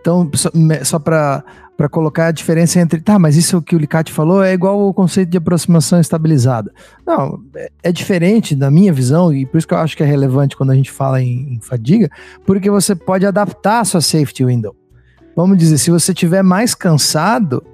Então, 0.00 0.30
só, 0.34 0.50
só 0.84 0.98
para 0.98 1.44
para 1.82 1.88
colocar 1.88 2.26
a 2.26 2.30
diferença 2.30 2.78
entre, 2.78 3.00
tá, 3.00 3.18
mas 3.18 3.36
isso 3.36 3.60
que 3.60 3.74
o 3.74 3.78
Licati 3.78 4.12
falou 4.12 4.40
é 4.40 4.52
igual 4.52 4.88
o 4.88 4.94
conceito 4.94 5.30
de 5.30 5.38
aproximação 5.38 5.98
estabilizada. 5.98 6.72
Não, 7.04 7.42
é, 7.56 7.70
é, 7.82 7.90
diferente 7.90 8.54
da 8.54 8.70
minha 8.70 8.92
visão, 8.92 9.32
e 9.32 9.44
por 9.46 9.58
isso 9.58 9.66
que 9.66 9.74
eu 9.74 9.78
acho 9.78 9.96
que 9.96 10.02
é 10.02 10.06
relevante 10.06 10.56
quando 10.56 10.70
a 10.70 10.76
gente 10.76 10.92
fala 10.92 11.20
em, 11.20 11.54
em 11.54 11.60
fadiga, 11.60 12.08
porque 12.46 12.70
você 12.70 12.94
pode 12.94 13.26
adaptar 13.26 13.80
a 13.80 13.84
sua 13.84 14.00
safety 14.00 14.44
window. 14.44 14.76
Vamos 15.34 15.58
dizer, 15.58 15.78
se 15.78 15.90
você 15.90 16.12
estiver 16.12 16.42
mais 16.42 16.74
cansado, 16.74 17.64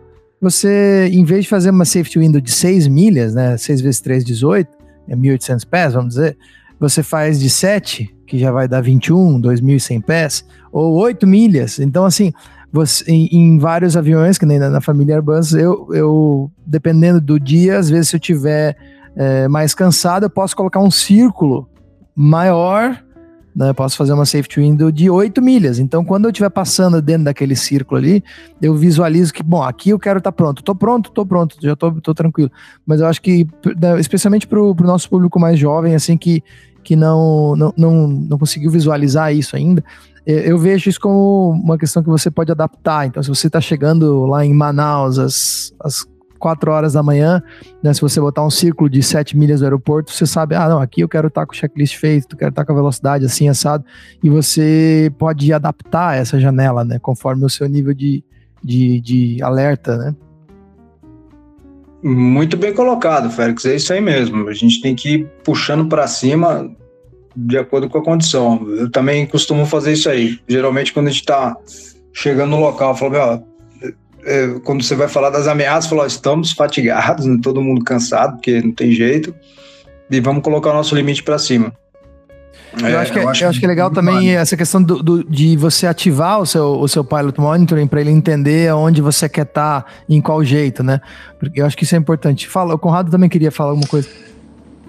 você, 0.40 1.10
em 1.12 1.24
vez 1.24 1.44
de 1.44 1.50
fazer 1.50 1.70
uma 1.70 1.84
safety 1.84 2.18
window 2.18 2.40
de 2.40 2.50
6 2.50 2.86
milhas, 2.86 3.34
né, 3.34 3.56
6 3.56 3.80
vezes 3.80 4.00
3, 4.00 4.24
18, 4.24 4.68
é 5.08 5.16
1.800 5.16 5.66
pés, 5.66 5.92
vamos 5.94 6.14
dizer, 6.14 6.36
você 6.78 7.02
faz 7.02 7.40
de 7.40 7.50
7, 7.50 8.14
que 8.26 8.38
já 8.38 8.52
vai 8.52 8.68
dar 8.68 8.80
21, 8.80 9.40
2.100 9.40 10.02
pés, 10.02 10.44
ou 10.70 10.94
8 10.94 11.26
milhas. 11.26 11.78
Então, 11.78 12.04
assim, 12.04 12.32
você, 12.72 13.04
em, 13.10 13.28
em, 13.32 13.58
vários 13.58 13.96
aviões, 13.96 14.38
que 14.38 14.46
nem 14.46 14.58
na, 14.58 14.68
na, 14.68 14.80
família 14.80 15.16
Airbus, 15.16 15.54
eu, 15.54 15.88
eu, 15.92 16.50
dependendo 16.66 17.20
do 17.20 17.40
dia, 17.40 17.78
às 17.78 17.88
vezes 17.88 18.10
se 18.10 18.16
eu 18.16 18.20
tiver 18.20 18.76
é, 19.16 19.48
mais 19.48 19.74
cansado, 19.74 20.24
eu 20.26 20.30
posso 20.30 20.54
colocar 20.54 20.80
um 20.80 20.90
círculo 20.90 21.68
maior, 22.14 23.02
né, 23.58 23.70
eu 23.70 23.74
posso 23.74 23.96
fazer 23.96 24.12
uma 24.12 24.24
safety 24.24 24.60
window 24.60 24.92
de 24.92 25.10
8 25.10 25.42
milhas. 25.42 25.80
Então, 25.80 26.04
quando 26.04 26.26
eu 26.26 26.30
estiver 26.30 26.48
passando 26.48 27.02
dentro 27.02 27.24
daquele 27.24 27.56
círculo 27.56 27.98
ali, 27.98 28.22
eu 28.62 28.72
visualizo 28.76 29.32
que, 29.32 29.42
bom, 29.42 29.60
aqui 29.60 29.90
eu 29.90 29.98
quero 29.98 30.18
estar 30.18 30.30
tá 30.30 30.36
pronto. 30.36 30.62
Tô 30.62 30.76
pronto, 30.76 31.10
tô 31.10 31.26
pronto, 31.26 31.56
já 31.60 31.74
tô, 31.74 31.90
tô 32.00 32.14
tranquilo. 32.14 32.52
Mas 32.86 33.00
eu 33.00 33.08
acho 33.08 33.20
que, 33.20 33.48
né, 33.76 33.98
especialmente 33.98 34.46
para 34.46 34.62
o 34.62 34.74
nosso 34.74 35.10
público 35.10 35.40
mais 35.40 35.58
jovem, 35.58 35.96
assim, 35.96 36.16
que, 36.16 36.40
que 36.84 36.94
não, 36.94 37.56
não, 37.56 37.74
não, 37.76 38.06
não 38.06 38.38
conseguiu 38.38 38.70
visualizar 38.70 39.34
isso 39.34 39.56
ainda, 39.56 39.82
eu 40.24 40.56
vejo 40.56 40.88
isso 40.88 41.00
como 41.00 41.50
uma 41.50 41.76
questão 41.76 42.00
que 42.00 42.08
você 42.08 42.30
pode 42.30 42.52
adaptar. 42.52 43.08
Então, 43.08 43.20
se 43.20 43.28
você 43.28 43.48
está 43.48 43.60
chegando 43.60 44.24
lá 44.26 44.46
em 44.46 44.54
Manaus 44.54 45.18
às, 45.18 45.74
às 45.80 46.06
4 46.38 46.70
horas 46.70 46.92
da 46.92 47.02
manhã, 47.02 47.42
né, 47.82 47.92
se 47.92 48.00
você 48.00 48.20
botar 48.20 48.44
um 48.44 48.50
círculo 48.50 48.88
de 48.88 49.02
7 49.02 49.36
milhas 49.36 49.60
do 49.60 49.64
aeroporto, 49.64 50.12
você 50.12 50.26
sabe, 50.26 50.54
ah, 50.54 50.68
não, 50.68 50.80
aqui 50.80 51.00
eu 51.00 51.08
quero 51.08 51.28
estar 51.28 51.44
com 51.46 51.52
o 51.52 51.56
checklist 51.56 51.96
feito, 51.96 52.36
quero 52.36 52.50
estar 52.50 52.64
com 52.64 52.72
a 52.72 52.74
velocidade 52.74 53.24
assim, 53.24 53.48
assado, 53.48 53.84
e 54.22 54.30
você 54.30 55.12
pode 55.18 55.52
adaptar 55.52 56.16
essa 56.16 56.38
janela, 56.38 56.84
né, 56.84 56.98
conforme 56.98 57.44
o 57.44 57.48
seu 57.48 57.68
nível 57.68 57.92
de, 57.92 58.24
de, 58.62 59.00
de 59.00 59.42
alerta, 59.42 59.96
né. 59.96 60.14
Muito 62.02 62.56
bem 62.56 62.72
colocado, 62.72 63.28
Félix, 63.28 63.64
é 63.64 63.74
isso 63.74 63.92
aí 63.92 64.00
mesmo. 64.00 64.48
A 64.48 64.54
gente 64.54 64.80
tem 64.80 64.94
que 64.94 65.14
ir 65.14 65.28
puxando 65.42 65.88
para 65.88 66.06
cima 66.06 66.70
de 67.36 67.58
acordo 67.58 67.88
com 67.88 67.98
a 67.98 68.04
condição. 68.04 68.64
Eu 68.68 68.90
também 68.90 69.26
costumo 69.26 69.66
fazer 69.66 69.92
isso 69.92 70.08
aí. 70.08 70.38
Geralmente, 70.48 70.92
quando 70.92 71.08
a 71.08 71.10
gente 71.10 71.20
está 71.20 71.56
chegando 72.12 72.50
no 72.50 72.60
local, 72.60 72.90
eu 72.90 72.96
falo, 72.96 73.16
ó, 73.16 73.40
é, 74.24 74.58
quando 74.64 74.82
você 74.82 74.94
vai 74.94 75.08
falar 75.08 75.30
das 75.30 75.46
ameaças, 75.46 75.88
fala, 75.88 76.06
estamos 76.06 76.52
fatigados, 76.52 77.26
né, 77.26 77.38
todo 77.42 77.62
mundo 77.62 77.84
cansado, 77.84 78.34
porque 78.36 78.60
não 78.60 78.72
tem 78.72 78.92
jeito, 78.92 79.34
e 80.10 80.20
vamos 80.20 80.42
colocar 80.42 80.70
o 80.70 80.74
nosso 80.74 80.94
limite 80.94 81.22
para 81.22 81.38
cima. 81.38 81.72
É, 82.82 82.92
eu, 82.92 82.98
acho 82.98 83.12
que, 83.12 83.18
eu, 83.18 83.28
acho, 83.28 83.44
eu 83.44 83.48
acho 83.48 83.58
que 83.58 83.64
é 83.64 83.68
legal 83.68 83.90
também 83.90 84.14
vale. 84.14 84.30
essa 84.30 84.56
questão 84.56 84.82
do, 84.82 85.02
do, 85.02 85.24
de 85.24 85.56
você 85.56 85.86
ativar 85.86 86.40
o 86.40 86.46
seu, 86.46 86.78
o 86.78 86.86
seu 86.86 87.02
pilot 87.02 87.40
monitoring 87.40 87.86
para 87.86 88.00
ele 88.00 88.10
entender 88.10 88.72
onde 88.74 89.00
você 89.00 89.28
quer 89.28 89.46
estar, 89.46 89.82
tá, 89.82 89.90
em 90.08 90.20
qual 90.20 90.44
jeito, 90.44 90.82
né? 90.82 91.00
Porque 91.40 91.60
eu 91.60 91.66
acho 91.66 91.76
que 91.76 91.84
isso 91.84 91.94
é 91.94 91.98
importante. 91.98 92.46
Fala, 92.46 92.74
o 92.74 92.78
Conrado 92.78 93.10
também 93.10 93.28
queria 93.28 93.50
falar 93.50 93.70
alguma 93.70 93.88
coisa. 93.88 94.08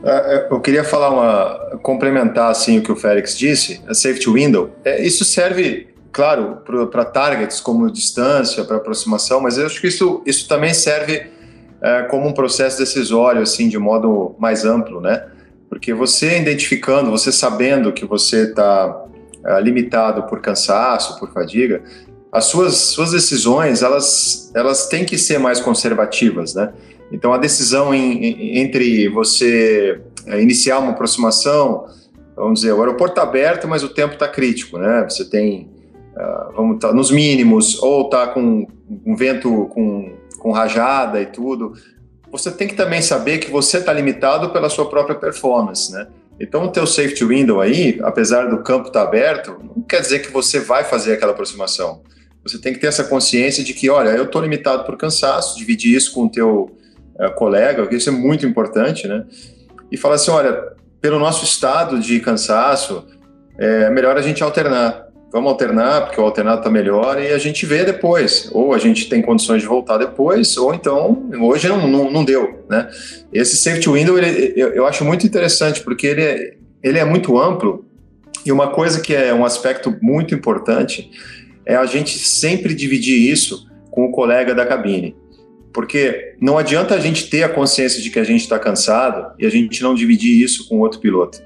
É, 0.03 0.35
é, 0.35 0.47
eu 0.51 0.59
queria 0.59 0.83
falar 0.83 1.09
uma 1.09 1.77
complementar 1.81 2.49
assim 2.49 2.79
o 2.79 2.81
que 2.81 2.91
o 2.91 2.95
Félix 2.95 3.37
disse, 3.37 3.81
a 3.87 3.93
safety 3.93 4.29
window. 4.29 4.75
É, 4.83 5.01
isso 5.01 5.23
serve, 5.25 5.87
claro, 6.11 6.61
para 6.91 7.05
targets 7.05 7.59
como 7.59 7.89
distância, 7.91 8.63
para 8.63 8.77
aproximação, 8.77 9.41
mas 9.41 9.57
eu 9.57 9.65
acho 9.65 9.79
que 9.79 9.87
isso, 9.87 10.21
isso 10.25 10.47
também 10.47 10.73
serve 10.73 11.27
é, 11.81 12.03
como 12.03 12.27
um 12.27 12.33
processo 12.33 12.77
decisório, 12.77 13.41
assim, 13.41 13.69
de 13.69 13.77
modo 13.77 14.35
mais 14.37 14.65
amplo, 14.65 14.99
né? 14.99 15.27
Porque 15.69 15.93
você 15.93 16.39
identificando, 16.39 17.11
você 17.11 17.31
sabendo 17.31 17.93
que 17.93 18.05
você 18.05 18.49
está 18.49 19.05
é, 19.45 19.61
limitado 19.61 20.23
por 20.23 20.41
cansaço, 20.41 21.19
por 21.19 21.31
fadiga, 21.31 21.83
as 22.31 22.45
suas, 22.45 22.75
suas 22.75 23.11
decisões 23.11 23.81
elas, 23.81 24.51
elas 24.55 24.87
têm 24.87 25.05
que 25.05 25.17
ser 25.17 25.39
mais 25.39 25.59
conservativas, 25.59 26.53
né? 26.53 26.73
Então, 27.11 27.33
a 27.33 27.37
decisão 27.37 27.93
em, 27.93 28.23
em, 28.23 28.59
entre 28.59 29.07
você 29.09 29.99
é, 30.27 30.41
iniciar 30.41 30.79
uma 30.79 30.91
aproximação, 30.91 31.85
vamos 32.35 32.61
dizer, 32.61 32.73
o 32.73 32.79
aeroporto 32.79 33.13
está 33.13 33.23
aberto, 33.23 33.67
mas 33.67 33.83
o 33.83 33.89
tempo 33.89 34.13
está 34.13 34.27
crítico, 34.27 34.77
né? 34.77 35.05
Você 35.09 35.25
tem, 35.25 35.69
uh, 36.19 36.53
vamos 36.55 36.75
estar 36.75 36.89
tá 36.89 36.93
nos 36.93 37.11
mínimos, 37.11 37.81
ou 37.81 38.05
está 38.05 38.27
com 38.27 38.67
um 39.05 39.15
vento 39.15 39.67
com, 39.67 40.13
com 40.37 40.51
rajada 40.51 41.21
e 41.21 41.25
tudo. 41.25 41.73
Você 42.31 42.51
tem 42.51 42.67
que 42.67 42.75
também 42.75 43.01
saber 43.01 43.39
que 43.39 43.49
você 43.49 43.77
está 43.77 43.93
limitado 43.93 44.49
pela 44.51 44.69
sua 44.69 44.89
própria 44.89 45.15
performance, 45.15 45.91
né? 45.91 46.07
Então, 46.39 46.65
o 46.65 46.71
teu 46.71 46.87
safety 46.87 47.25
window 47.25 47.59
aí, 47.59 47.99
apesar 48.01 48.45
do 48.49 48.63
campo 48.63 48.87
estar 48.87 49.01
tá 49.01 49.07
aberto, 49.07 49.57
não 49.75 49.83
quer 49.83 49.99
dizer 49.99 50.19
que 50.19 50.31
você 50.31 50.59
vai 50.59 50.83
fazer 50.85 51.13
aquela 51.13 51.33
aproximação. 51.33 52.01
Você 52.43 52.57
tem 52.57 52.73
que 52.73 52.79
ter 52.79 52.87
essa 52.87 53.03
consciência 53.03 53.63
de 53.63 53.73
que, 53.73 53.89
olha, 53.89 54.09
eu 54.11 54.23
estou 54.23 54.41
limitado 54.41 54.85
por 54.85 54.95
cansaço, 54.95 55.57
dividir 55.57 55.95
isso 55.95 56.13
com 56.13 56.25
o 56.25 56.29
teu 56.29 56.77
uh, 57.15 57.35
colega, 57.35 57.81
porque 57.81 57.97
isso 57.97 58.09
é 58.09 58.13
muito 58.13 58.45
importante, 58.45 59.07
né? 59.07 59.25
E 59.91 59.97
falar 59.97 60.15
assim, 60.15 60.31
olha, 60.31 60.63
pelo 61.01 61.19
nosso 61.19 61.43
estado 61.43 61.99
de 61.99 62.19
cansaço, 62.21 63.05
é 63.57 63.89
melhor 63.89 64.15
a 64.15 64.21
gente 64.21 64.41
alternar. 64.41 65.08
Vamos 65.31 65.51
alternar, 65.51 66.07
porque 66.07 66.19
o 66.19 66.23
alternado 66.23 66.57
está 66.57 66.71
melhor, 66.71 67.21
e 67.21 67.27
a 67.27 67.37
gente 67.37 67.65
vê 67.65 67.85
depois. 67.85 68.49
Ou 68.51 68.73
a 68.73 68.79
gente 68.79 69.07
tem 69.07 69.21
condições 69.21 69.61
de 69.61 69.67
voltar 69.67 69.97
depois, 69.97 70.57
ou 70.57 70.73
então, 70.73 71.29
hoje 71.39 71.67
não, 71.67 71.87
não, 71.87 72.11
não 72.11 72.25
deu, 72.25 72.65
né? 72.67 72.89
Esse 73.31 73.57
safety 73.57 73.89
window, 73.89 74.17
ele, 74.17 74.53
eu, 74.55 74.69
eu 74.69 74.87
acho 74.87 75.05
muito 75.05 75.27
interessante, 75.27 75.81
porque 75.81 76.07
ele 76.07 76.21
é, 76.23 76.53
ele 76.81 76.97
é 76.97 77.05
muito 77.05 77.37
amplo, 77.37 77.85
e 78.45 78.51
uma 78.51 78.69
coisa 78.69 79.01
que 79.01 79.13
é 79.13 79.33
um 79.33 79.45
aspecto 79.45 79.95
muito 80.01 80.33
importante 80.33 81.11
é 81.65 81.75
a 81.75 81.85
gente 81.85 82.17
sempre 82.17 82.73
dividir 82.73 83.31
isso 83.31 83.67
com 83.91 84.05
o 84.05 84.11
colega 84.11 84.55
da 84.55 84.65
cabine. 84.65 85.15
Porque 85.71 86.33
não 86.41 86.57
adianta 86.57 86.95
a 86.95 86.99
gente 86.99 87.29
ter 87.29 87.43
a 87.43 87.49
consciência 87.49 88.01
de 88.01 88.09
que 88.09 88.17
a 88.17 88.23
gente 88.23 88.41
está 88.41 88.57
cansado 88.57 89.33
e 89.37 89.45
a 89.45 89.49
gente 89.49 89.83
não 89.83 89.93
dividir 89.93 90.41
isso 90.41 90.67
com 90.67 90.79
outro 90.79 90.99
piloto. 90.99 91.39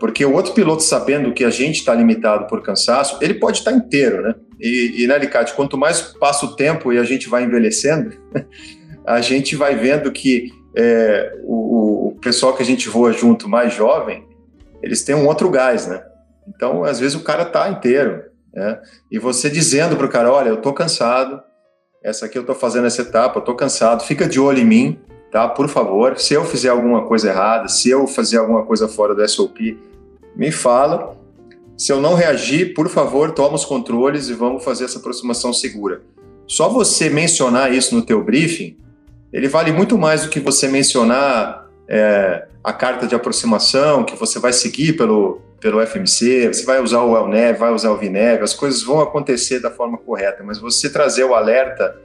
Porque 0.00 0.24
o 0.24 0.32
outro 0.32 0.54
piloto, 0.54 0.82
sabendo 0.82 1.30
que 1.34 1.44
a 1.44 1.50
gente 1.50 1.76
está 1.76 1.94
limitado 1.94 2.46
por 2.46 2.62
cansaço, 2.62 3.18
ele 3.20 3.34
pode 3.34 3.58
estar 3.58 3.70
tá 3.70 3.76
inteiro, 3.76 4.22
né? 4.22 4.34
E, 4.58 5.04
e 5.04 5.06
né, 5.06 5.14
Alicate, 5.14 5.52
quanto 5.52 5.76
mais 5.76 6.00
passa 6.00 6.46
o 6.46 6.56
tempo 6.56 6.90
e 6.90 6.98
a 6.98 7.04
gente 7.04 7.28
vai 7.28 7.44
envelhecendo, 7.44 8.16
a 9.06 9.20
gente 9.20 9.54
vai 9.54 9.76
vendo 9.76 10.10
que 10.10 10.50
é, 10.74 11.38
o, 11.44 12.08
o, 12.08 12.18
pessoal 12.18 12.56
que 12.56 12.62
a 12.62 12.66
gente 12.66 12.88
voa 12.88 13.12
junto, 13.12 13.46
mais 13.46 13.74
jovem, 13.74 14.26
eles 14.82 15.04
têm 15.04 15.14
um 15.14 15.26
outro 15.26 15.50
gás, 15.50 15.86
né? 15.86 16.02
Então, 16.48 16.82
às 16.82 16.98
vezes 16.98 17.14
o 17.14 17.22
cara 17.22 17.42
está 17.42 17.68
inteiro, 17.68 18.22
né? 18.54 18.80
E 19.12 19.18
você 19.18 19.50
dizendo 19.50 19.98
para 19.98 20.06
o 20.06 20.10
cara, 20.10 20.32
olha, 20.32 20.48
eu 20.48 20.54
estou 20.54 20.72
cansado, 20.72 21.42
essa 22.02 22.24
aqui 22.24 22.38
eu 22.38 22.42
estou 22.42 22.56
fazendo 22.56 22.86
essa 22.86 23.02
etapa, 23.02 23.36
eu 23.36 23.40
estou 23.40 23.54
cansado, 23.54 24.02
fica 24.02 24.26
de 24.26 24.40
olho 24.40 24.60
em 24.60 24.64
mim, 24.64 24.98
tá? 25.30 25.46
Por 25.46 25.68
favor, 25.68 26.18
se 26.18 26.32
eu 26.32 26.42
fizer 26.42 26.70
alguma 26.70 27.06
coisa 27.06 27.28
errada, 27.28 27.68
se 27.68 27.90
eu 27.90 28.06
fazer 28.06 28.38
alguma 28.38 28.64
coisa 28.64 28.88
fora 28.88 29.14
do 29.14 29.28
SOP, 29.28 29.89
me 30.36 30.50
fala. 30.50 31.16
Se 31.76 31.92
eu 31.92 32.00
não 32.00 32.14
reagir, 32.14 32.74
por 32.74 32.88
favor, 32.88 33.32
toma 33.32 33.54
os 33.54 33.64
controles 33.64 34.28
e 34.28 34.34
vamos 34.34 34.62
fazer 34.62 34.84
essa 34.84 34.98
aproximação 34.98 35.52
segura. 35.52 36.02
Só 36.46 36.68
você 36.68 37.08
mencionar 37.08 37.72
isso 37.72 37.94
no 37.94 38.02
teu 38.02 38.22
briefing, 38.22 38.76
ele 39.32 39.48
vale 39.48 39.72
muito 39.72 39.96
mais 39.96 40.24
do 40.24 40.28
que 40.28 40.40
você 40.40 40.68
mencionar 40.68 41.70
é, 41.88 42.46
a 42.62 42.72
carta 42.72 43.06
de 43.06 43.14
aproximação 43.14 44.04
que 44.04 44.16
você 44.16 44.38
vai 44.38 44.52
seguir 44.52 44.94
pelo, 44.94 45.40
pelo 45.60 45.84
FMC, 45.86 46.48
você 46.48 46.64
vai 46.64 46.82
usar 46.82 47.02
o 47.02 47.16
ELNEV, 47.16 47.58
vai 47.58 47.72
usar 47.72 47.90
o 47.90 47.96
VNEV, 47.96 48.42
as 48.42 48.54
coisas 48.54 48.82
vão 48.82 49.00
acontecer 49.00 49.60
da 49.60 49.70
forma 49.70 49.98
correta, 49.98 50.42
mas 50.42 50.58
você 50.58 50.90
trazer 50.90 51.24
o 51.24 51.34
alerta 51.34 51.96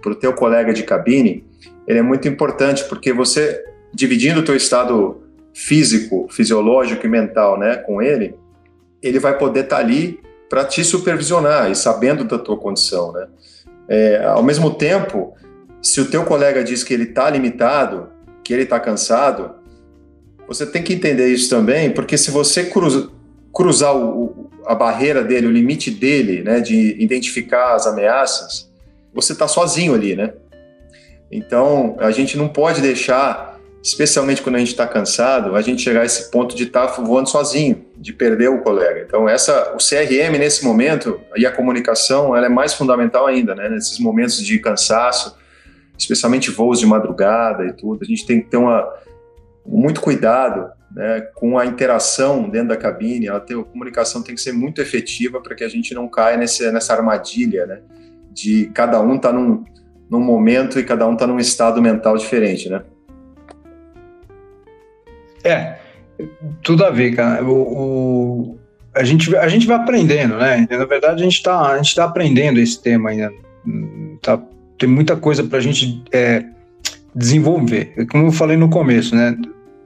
para 0.00 0.12
o 0.12 0.14
teu 0.14 0.32
colega 0.32 0.72
de 0.72 0.82
cabine, 0.82 1.44
ele 1.86 1.98
é 1.98 2.02
muito 2.02 2.28
importante, 2.28 2.84
porque 2.84 3.12
você, 3.12 3.64
dividindo 3.92 4.40
o 4.40 4.44
teu 4.44 4.56
estado 4.56 5.22
físico, 5.54 6.26
fisiológico 6.28 7.06
e 7.06 7.08
mental 7.08 7.58
né, 7.58 7.76
com 7.76 8.02
ele, 8.02 8.34
ele 9.00 9.20
vai 9.20 9.38
poder 9.38 9.64
estar 9.64 9.76
tá 9.76 9.82
ali 9.82 10.20
para 10.50 10.64
te 10.64 10.84
supervisionar 10.84 11.70
e 11.70 11.76
sabendo 11.76 12.24
da 12.24 12.38
tua 12.38 12.56
condição. 12.56 13.12
Né? 13.12 13.26
É, 13.88 14.24
ao 14.24 14.42
mesmo 14.42 14.74
tempo, 14.74 15.34
se 15.80 16.00
o 16.00 16.10
teu 16.10 16.24
colega 16.24 16.64
diz 16.64 16.82
que 16.82 16.92
ele 16.92 17.04
está 17.04 17.30
limitado, 17.30 18.08
que 18.42 18.52
ele 18.52 18.64
está 18.64 18.80
cansado, 18.80 19.52
você 20.46 20.66
tem 20.66 20.82
que 20.82 20.92
entender 20.92 21.28
isso 21.28 21.48
também, 21.48 21.90
porque 21.90 22.18
se 22.18 22.30
você 22.30 22.64
cruza, 22.64 23.08
cruzar 23.52 23.96
o, 23.96 24.50
a 24.66 24.74
barreira 24.74 25.22
dele, 25.22 25.46
o 25.46 25.50
limite 25.50 25.90
dele, 25.90 26.42
né, 26.42 26.60
de 26.60 27.00
identificar 27.00 27.74
as 27.74 27.86
ameaças, 27.86 28.70
você 29.12 29.32
está 29.32 29.46
sozinho 29.46 29.94
ali, 29.94 30.16
né? 30.16 30.32
Então, 31.30 31.96
a 31.98 32.10
gente 32.10 32.36
não 32.36 32.48
pode 32.48 32.80
deixar 32.80 33.53
especialmente 33.84 34.40
quando 34.40 34.56
a 34.56 34.58
gente 34.58 34.70
está 34.70 34.86
cansado, 34.86 35.54
a 35.54 35.60
gente 35.60 35.82
chegar 35.82 36.00
a 36.00 36.04
esse 36.06 36.30
ponto 36.30 36.56
de 36.56 36.62
estar 36.62 36.86
tá 36.86 37.02
voando 37.02 37.28
sozinho, 37.28 37.84
de 37.98 38.14
perder 38.14 38.48
o 38.48 38.62
colega. 38.62 39.04
Então, 39.06 39.28
essa, 39.28 39.74
o 39.74 39.76
CRM 39.76 40.38
nesse 40.38 40.64
momento 40.64 41.20
e 41.36 41.44
a 41.44 41.52
comunicação, 41.52 42.34
ela 42.34 42.46
é 42.46 42.48
mais 42.48 42.72
fundamental 42.72 43.26
ainda, 43.26 43.54
né? 43.54 43.68
Nesses 43.68 43.98
momentos 43.98 44.42
de 44.42 44.58
cansaço, 44.58 45.36
especialmente 45.98 46.50
voos 46.50 46.80
de 46.80 46.86
madrugada 46.86 47.66
e 47.66 47.74
tudo, 47.74 47.98
a 48.02 48.06
gente 48.06 48.24
tem 48.24 48.40
que 48.40 48.48
ter 48.48 48.56
uma, 48.56 48.90
muito 49.66 50.00
cuidado 50.00 50.70
né, 50.90 51.20
com 51.34 51.58
a 51.58 51.66
interação 51.66 52.48
dentro 52.48 52.68
da 52.68 52.78
cabine. 52.78 53.28
A, 53.28 53.36
a 53.36 53.64
comunicação 53.64 54.22
tem 54.22 54.34
que 54.34 54.40
ser 54.40 54.52
muito 54.52 54.80
efetiva 54.80 55.42
para 55.42 55.54
que 55.54 55.62
a 55.62 55.68
gente 55.68 55.92
não 55.92 56.08
caia 56.08 56.38
nesse, 56.38 56.72
nessa 56.72 56.94
armadilha, 56.94 57.66
né? 57.66 57.80
De 58.32 58.70
cada 58.72 58.98
um 59.02 59.18
tá 59.18 59.30
num, 59.30 59.62
num 60.08 60.20
momento 60.20 60.80
e 60.80 60.84
cada 60.84 61.06
um 61.06 61.12
está 61.12 61.26
num 61.26 61.38
estado 61.38 61.82
mental 61.82 62.16
diferente, 62.16 62.70
né? 62.70 62.82
É, 65.44 65.76
tudo 66.62 66.84
a 66.84 66.90
ver, 66.90 67.14
cara. 67.14 67.44
O, 67.44 67.52
o, 67.52 68.58
a, 68.94 69.04
gente, 69.04 69.34
a 69.36 69.48
gente 69.48 69.66
vai 69.66 69.76
aprendendo, 69.76 70.36
né? 70.36 70.66
Na 70.70 70.84
verdade, 70.84 71.20
a 71.20 71.24
gente 71.24 71.36
está 71.36 71.80
tá 71.94 72.04
aprendendo 72.04 72.58
esse 72.58 72.80
tema 72.82 73.10
ainda. 73.10 73.32
Tá, 74.22 74.40
tem 74.78 74.88
muita 74.88 75.16
coisa 75.16 75.44
para 75.44 75.58
a 75.58 75.62
gente 75.62 76.02
é, 76.10 76.44
desenvolver. 77.14 78.06
Como 78.10 78.26
eu 78.26 78.32
falei 78.32 78.56
no 78.56 78.68
começo, 78.68 79.14
né? 79.14 79.36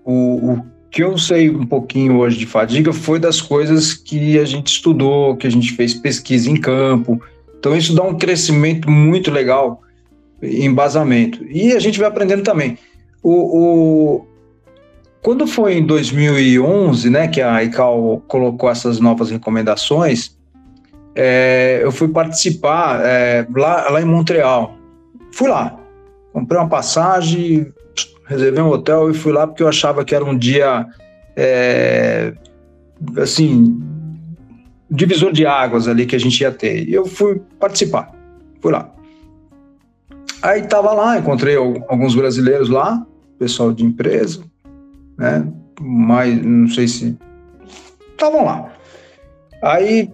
O, 0.04 0.52
o 0.52 0.66
que 0.90 1.02
eu 1.02 1.18
sei 1.18 1.50
um 1.50 1.66
pouquinho 1.66 2.16
hoje 2.16 2.38
de 2.38 2.46
fadiga 2.46 2.92
foi 2.92 3.18
das 3.18 3.40
coisas 3.40 3.92
que 3.92 4.38
a 4.38 4.44
gente 4.44 4.68
estudou, 4.68 5.36
que 5.36 5.46
a 5.46 5.50
gente 5.50 5.72
fez 5.72 5.94
pesquisa 5.94 6.50
em 6.50 6.56
campo. 6.56 7.20
Então, 7.58 7.76
isso 7.76 7.94
dá 7.94 8.02
um 8.02 8.16
crescimento 8.16 8.90
muito 8.90 9.30
legal, 9.30 9.82
embasamento. 10.42 11.44
E 11.50 11.72
a 11.72 11.80
gente 11.80 11.98
vai 11.98 12.08
aprendendo 12.08 12.42
também. 12.42 12.78
O, 13.22 13.32
o, 13.32 14.26
quando 15.22 15.46
foi 15.46 15.78
em 15.78 15.86
2011, 15.86 17.10
né, 17.10 17.28
que 17.28 17.40
a 17.40 17.62
ICAO 17.64 18.22
colocou 18.28 18.70
essas 18.70 19.00
novas 19.00 19.30
recomendações, 19.30 20.36
é, 21.14 21.80
eu 21.82 21.90
fui 21.90 22.08
participar 22.08 23.00
é, 23.04 23.46
lá, 23.54 23.90
lá 23.90 24.00
em 24.00 24.04
Montreal. 24.04 24.76
Fui 25.32 25.48
lá, 25.48 25.78
comprei 26.32 26.60
uma 26.60 26.68
passagem, 26.68 27.72
reservei 28.26 28.62
um 28.62 28.68
hotel 28.68 29.10
e 29.10 29.14
fui 29.14 29.32
lá 29.32 29.46
porque 29.46 29.62
eu 29.62 29.68
achava 29.68 30.04
que 30.04 30.14
era 30.14 30.24
um 30.24 30.36
dia, 30.36 30.86
é, 31.36 32.32
assim, 33.20 33.82
divisor 34.90 35.32
de 35.32 35.44
águas 35.44 35.88
ali 35.88 36.06
que 36.06 36.14
a 36.14 36.20
gente 36.20 36.40
ia 36.40 36.52
ter. 36.52 36.88
E 36.88 36.94
eu 36.94 37.04
fui 37.04 37.40
participar, 37.58 38.12
fui 38.60 38.72
lá. 38.72 38.90
Aí 40.40 40.62
tava 40.62 40.92
lá, 40.92 41.18
encontrei 41.18 41.56
alguns 41.56 42.14
brasileiros 42.14 42.68
lá, 42.68 43.04
pessoal 43.38 43.72
de 43.72 43.84
empresa, 43.84 44.42
né? 45.18 45.46
Mas 45.80 46.42
não 46.44 46.68
sei 46.68 46.88
se 46.88 47.16
estavam 48.12 48.44
lá. 48.44 48.72
Aí 49.62 50.10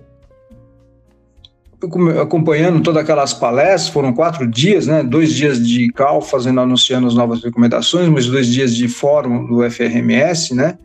acompanhando 2.18 2.82
todas 2.82 3.02
aquelas 3.02 3.34
palestras, 3.34 3.88
foram 3.88 4.14
quatro 4.14 4.46
dias, 4.46 4.86
né? 4.86 5.02
Dois 5.02 5.34
dias 5.34 5.64
de 5.64 5.92
cal 5.92 6.22
fazendo 6.22 6.60
anunciando 6.60 7.06
as 7.06 7.14
novas 7.14 7.44
recomendações, 7.44 8.08
mas 8.08 8.26
dois 8.26 8.46
dias 8.46 8.74
de 8.74 8.88
fórum 8.88 9.46
do 9.46 9.70
FRMS, 9.70 10.54
né? 10.54 10.78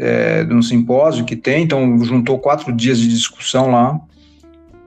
é, 0.00 0.44
de 0.44 0.54
um 0.54 0.62
simpósio 0.62 1.26
que 1.26 1.36
tem, 1.36 1.62
então 1.62 2.02
juntou 2.02 2.38
quatro 2.38 2.72
dias 2.72 2.98
de 2.98 3.06
discussão 3.06 3.70
lá. 3.70 4.00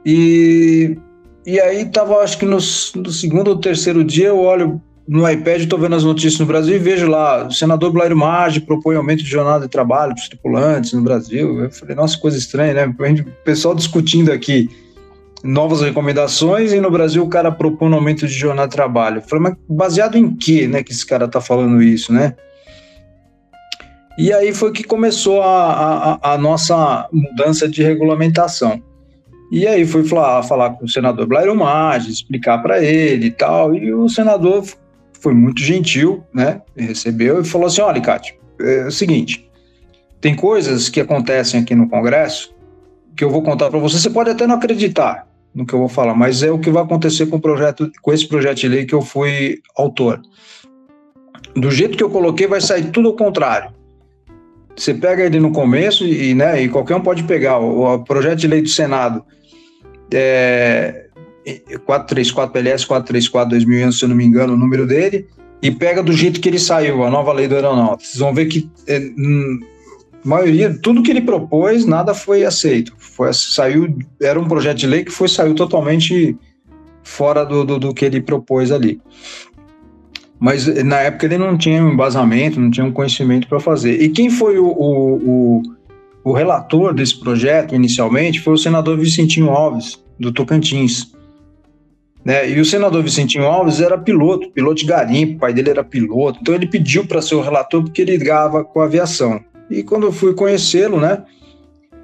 E, 0.03 0.97
e 1.45 1.59
aí 1.59 1.85
tava, 1.85 2.17
acho 2.17 2.39
que 2.39 2.45
no 2.45 2.59
segundo 2.59 3.49
ou 3.49 3.57
terceiro 3.57 4.03
dia, 4.03 4.29
eu 4.29 4.39
olho 4.39 4.81
no 5.07 5.29
iPad, 5.29 5.61
estou 5.61 5.77
vendo 5.77 5.95
as 5.95 6.03
notícias 6.03 6.39
no 6.39 6.45
Brasil 6.45 6.75
e 6.75 6.79
vejo 6.79 7.07
lá, 7.07 7.47
o 7.47 7.51
senador 7.51 7.91
Blair 7.91 8.15
Maggi 8.15 8.61
propõe 8.61 8.95
aumento 8.95 9.23
de 9.23 9.29
jornada 9.29 9.65
de 9.65 9.71
trabalho 9.71 10.13
para 10.13 10.21
os 10.21 10.29
tripulantes 10.29 10.93
no 10.93 11.01
Brasil. 11.01 11.59
Eu 11.59 11.71
falei, 11.71 11.95
nossa, 11.95 12.17
coisa 12.17 12.37
estranha, 12.37 12.73
né? 12.73 12.85
O 12.85 13.43
pessoal 13.43 13.75
discutindo 13.75 14.31
aqui 14.31 14.69
novas 15.43 15.81
recomendações 15.81 16.71
e 16.71 16.79
no 16.79 16.89
Brasil 16.89 17.21
o 17.21 17.29
cara 17.29 17.51
propõe 17.51 17.89
um 17.89 17.95
aumento 17.95 18.25
de 18.25 18.33
jornada 18.33 18.69
de 18.69 18.75
trabalho. 18.75 19.17
Eu 19.17 19.21
falei, 19.23 19.43
mas 19.43 19.55
baseado 19.67 20.17
em 20.17 20.33
que, 20.33 20.67
né, 20.67 20.81
que 20.81 20.93
esse 20.93 21.05
cara 21.05 21.25
está 21.25 21.41
falando 21.41 21.83
isso, 21.83 22.13
né? 22.13 22.33
E 24.17 24.31
aí 24.31 24.53
foi 24.53 24.71
que 24.71 24.83
começou 24.83 25.41
a, 25.41 26.19
a, 26.21 26.33
a 26.33 26.37
nossa 26.37 27.09
mudança 27.11 27.67
de 27.67 27.83
regulamentação. 27.83 28.81
E 29.51 29.67
aí 29.67 29.85
fui 29.85 30.03
falar, 30.03 30.43
falar 30.43 30.69
com 30.71 30.85
o 30.85 30.89
senador 30.89 31.27
Blair 31.27 31.53
Maggi, 31.53 32.11
explicar 32.11 32.59
para 32.59 32.81
ele 32.81 33.27
e 33.27 33.31
tal, 33.31 33.75
e 33.75 33.93
o 33.93 34.07
senador 34.07 34.63
foi 35.23 35.33
muito 35.33 35.61
gentil, 35.61 36.21
né? 36.33 36.61
Me 36.75 36.85
recebeu 36.85 37.39
e 37.41 37.45
falou 37.45 37.67
assim: 37.67 37.81
olha, 37.81 38.01
Cátia, 38.01 38.35
é 38.59 38.85
o 38.85 38.91
seguinte, 38.91 39.49
tem 40.19 40.35
coisas 40.35 40.89
que 40.89 40.99
acontecem 40.99 41.61
aqui 41.61 41.73
no 41.73 41.87
Congresso 41.87 42.53
que 43.15 43.23
eu 43.23 43.29
vou 43.29 43.41
contar 43.41 43.69
para 43.69 43.79
você. 43.79 43.97
Você 43.97 44.09
pode 44.09 44.29
até 44.29 44.45
não 44.45 44.55
acreditar 44.55 45.27
no 45.55 45.65
que 45.65 45.73
eu 45.73 45.79
vou 45.79 45.87
falar, 45.87 46.13
mas 46.13 46.43
é 46.43 46.51
o 46.51 46.59
que 46.59 46.69
vai 46.69 46.83
acontecer 46.83 47.27
com 47.27 47.37
o 47.37 47.41
projeto, 47.41 47.89
com 48.01 48.11
esse 48.11 48.27
projeto 48.27 48.57
de 48.57 48.67
lei 48.67 48.85
que 48.85 48.93
eu 48.93 49.01
fui 49.01 49.59
autor. 49.77 50.21
Do 51.55 51.71
jeito 51.71 51.95
que 51.95 52.03
eu 52.03 52.09
coloquei, 52.09 52.47
vai 52.47 52.59
sair 52.59 52.89
tudo 52.89 53.09
ao 53.09 53.15
contrário. 53.15 53.71
Você 54.75 54.93
pega 54.93 55.23
ele 55.23 55.39
no 55.39 55.51
começo 55.51 56.03
e, 56.05 56.33
né, 56.33 56.63
e 56.63 56.67
qualquer 56.67 56.95
um 56.95 57.01
pode 57.01 57.23
pegar 57.23 57.59
o, 57.59 57.93
o 57.93 58.03
projeto 58.03 58.39
de 58.39 58.47
lei 58.47 58.63
do 58.63 58.69
Senado 58.69 59.23
é, 60.11 61.02
434 61.85 62.53
PLS 62.53 62.85
434 62.85 63.49
2011, 63.49 63.97
se 63.97 64.05
eu 64.05 64.09
não 64.09 64.15
me 64.15 64.25
engano, 64.25 64.53
o 64.53 64.57
número 64.57 64.85
dele, 64.87 65.27
e 65.61 65.71
pega 65.71 66.03
do 66.03 66.11
jeito 66.11 66.39
que 66.39 66.49
ele 66.49 66.59
saiu, 66.59 67.03
a 67.03 67.09
nova 67.09 67.31
lei 67.33 67.47
do 67.47 67.55
aeronáutico. 67.55 68.03
Vocês 68.03 68.19
vão 68.19 68.33
ver 68.33 68.45
que 68.45 68.69
é, 68.87 68.99
maioria, 70.23 70.77
tudo 70.81 71.03
que 71.03 71.11
ele 71.11 71.21
propôs, 71.21 71.85
nada 71.85 72.13
foi 72.13 72.43
aceito. 72.43 72.93
Foi, 72.97 73.31
saiu, 73.33 73.97
era 74.21 74.39
um 74.39 74.47
projeto 74.47 74.77
de 74.77 74.87
lei 74.87 75.03
que 75.03 75.11
foi 75.11 75.27
saiu 75.27 75.53
totalmente 75.53 76.37
fora 77.03 77.45
do, 77.45 77.63
do, 77.63 77.79
do 77.79 77.93
que 77.93 78.05
ele 78.05 78.21
propôs 78.21 78.71
ali. 78.71 79.01
Mas 80.39 80.67
na 80.83 80.97
época 80.99 81.25
ele 81.25 81.37
não 81.37 81.57
tinha 81.57 81.83
um 81.83 81.93
embasamento, 81.93 82.59
não 82.59 82.69
tinha 82.69 82.85
um 82.85 82.91
conhecimento 82.91 83.47
para 83.47 83.59
fazer. 83.59 84.01
E 84.01 84.09
quem 84.09 84.29
foi 84.29 84.57
o, 84.57 84.65
o, 84.65 85.15
o, 85.15 85.61
o 86.23 86.33
relator 86.33 86.93
desse 86.93 87.17
projeto 87.17 87.73
inicialmente 87.75 88.41
foi 88.41 88.53
o 88.53 88.57
senador 88.57 88.97
Vicentinho 88.97 89.49
Alves, 89.49 90.03
do 90.19 90.31
Tocantins. 90.31 91.13
Né? 92.23 92.49
E 92.49 92.59
o 92.59 92.65
senador 92.65 93.03
Vicentinho 93.03 93.45
Alves 93.45 93.81
era 93.81 93.97
piloto, 93.97 94.49
piloto 94.51 94.75
de 94.75 94.85
garimpo, 94.85 95.39
pai 95.39 95.53
dele 95.53 95.69
era 95.69 95.83
piloto, 95.83 96.39
então 96.41 96.55
ele 96.55 96.67
pediu 96.67 97.05
para 97.05 97.21
ser 97.21 97.35
o 97.35 97.41
relator 97.41 97.83
porque 97.83 98.01
ele 98.01 98.15
ligava 98.15 98.63
com 98.63 98.79
a 98.79 98.85
aviação. 98.85 99.43
E 99.69 99.83
quando 99.83 100.03
eu 100.03 100.11
fui 100.11 100.33
conhecê-lo, 100.33 100.99
né, 100.99 101.23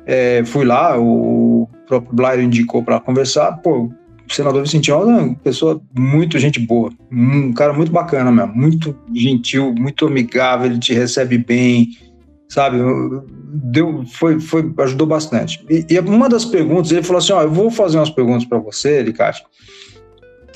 é, 0.06 0.44
fui 0.46 0.66
lá, 0.66 1.00
o 1.00 1.70
próprio 1.88 2.16
Blair 2.16 2.42
indicou 2.42 2.84
para 2.84 3.00
conversar, 3.00 3.54
pô, 3.58 3.90
o 4.30 4.34
senador 4.34 4.62
Vicentinho 4.62 4.98
Alves 4.98 5.16
é 5.16 5.22
uma 5.22 5.36
pessoa 5.36 5.82
muito 5.98 6.38
gente 6.38 6.60
boa, 6.60 6.92
um 7.12 7.54
cara 7.54 7.74
muito 7.74 7.92
bacana 7.92 8.32
mesmo, 8.32 8.54
muito 8.54 8.96
gentil, 9.14 9.74
muito 9.74 10.06
amigável, 10.06 10.68
ele 10.68 10.80
te 10.80 10.94
recebe 10.94 11.38
bem, 11.38 11.90
sabe? 12.50 12.78
Deu, 13.52 14.04
foi, 14.06 14.40
foi, 14.40 14.72
ajudou 14.80 15.08
bastante. 15.08 15.66
E, 15.70 15.86
e 15.90 16.00
uma 16.00 16.28
das 16.30 16.46
perguntas, 16.46 16.92
ele 16.92 17.02
falou 17.02 17.20
assim: 17.20 17.34
Ó, 17.34 17.42
eu 17.42 17.52
vou 17.52 17.72
fazer 17.72 17.98
umas 17.98 18.12
perguntas 18.12 18.46
para 18.46 18.60
você, 18.60 19.02
Licate, 19.02 19.44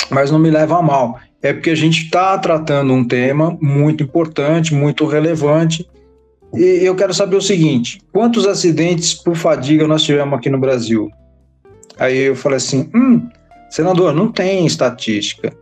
mas 0.09 0.31
não 0.31 0.39
me 0.39 0.49
leva 0.49 0.77
a 0.77 0.81
mal. 0.81 1.19
É 1.41 1.51
porque 1.51 1.69
a 1.69 1.75
gente 1.75 2.03
está 2.03 2.37
tratando 2.37 2.93
um 2.93 3.05
tema 3.05 3.57
muito 3.61 4.03
importante, 4.03 4.73
muito 4.73 5.05
relevante. 5.05 5.87
E 6.53 6.85
eu 6.85 6.95
quero 6.95 7.13
saber 7.13 7.35
o 7.35 7.41
seguinte: 7.41 7.99
quantos 8.11 8.47
acidentes 8.47 9.13
por 9.13 9.35
fadiga 9.35 9.87
nós 9.87 10.03
tivemos 10.03 10.37
aqui 10.37 10.49
no 10.49 10.59
Brasil? 10.59 11.09
Aí 11.99 12.17
eu 12.17 12.35
falei 12.35 12.57
assim: 12.57 12.89
hum, 12.95 13.27
senador, 13.69 14.13
não 14.13 14.31
tem 14.31 14.65
estatística. 14.65 15.53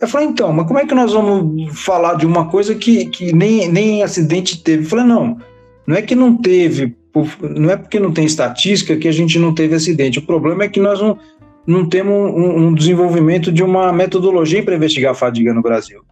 Eu 0.00 0.08
falei, 0.08 0.26
então, 0.26 0.52
mas 0.52 0.66
como 0.66 0.78
é 0.78 0.86
que 0.86 0.94
nós 0.94 1.12
vamos 1.12 1.72
falar 1.80 2.14
de 2.14 2.26
uma 2.26 2.48
coisa 2.48 2.74
que, 2.74 3.06
que 3.06 3.32
nem, 3.32 3.68
nem 3.70 4.02
acidente 4.02 4.62
teve? 4.62 4.84
Eu 4.84 4.88
falei, 4.88 5.06
não, 5.06 5.38
não 5.86 5.96
é 5.96 6.02
que 6.02 6.14
não 6.14 6.36
teve, 6.36 6.94
não 7.40 7.70
é 7.70 7.76
porque 7.76 7.98
não 7.98 8.12
tem 8.12 8.26
estatística 8.26 8.96
que 8.96 9.08
a 9.08 9.12
gente 9.12 9.38
não 9.38 9.54
teve 9.54 9.74
acidente. 9.74 10.18
O 10.18 10.26
problema 10.26 10.64
é 10.64 10.68
que 10.68 10.78
nós 10.78 11.00
não, 11.00 11.18
não 11.66 11.88
temos 11.88 12.14
um, 12.14 12.66
um 12.66 12.74
desenvolvimento 12.74 13.50
de 13.50 13.62
uma 13.62 13.92
metodologia 13.92 14.62
para 14.62 14.76
investigar 14.76 15.12
a 15.12 15.14
fadiga 15.14 15.54
no 15.54 15.62
Brasil. 15.62 16.02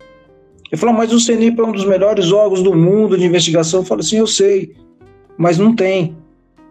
Ele 0.71 0.81
falou, 0.81 0.95
mas 0.95 1.13
o 1.13 1.21
CENIP 1.21 1.61
é 1.61 1.65
um 1.65 1.73
dos 1.73 1.85
melhores 1.85 2.33
órgãos 2.33 2.63
do 2.63 2.75
mundo 2.75 3.19
de 3.19 3.27
investigação. 3.27 3.81
Eu 3.81 3.87
falei 3.87 4.05
assim, 4.05 4.17
eu 4.17 4.27
sei, 4.27 4.73
mas 5.37 5.59
não 5.59 5.77
tem. 5.77 6.17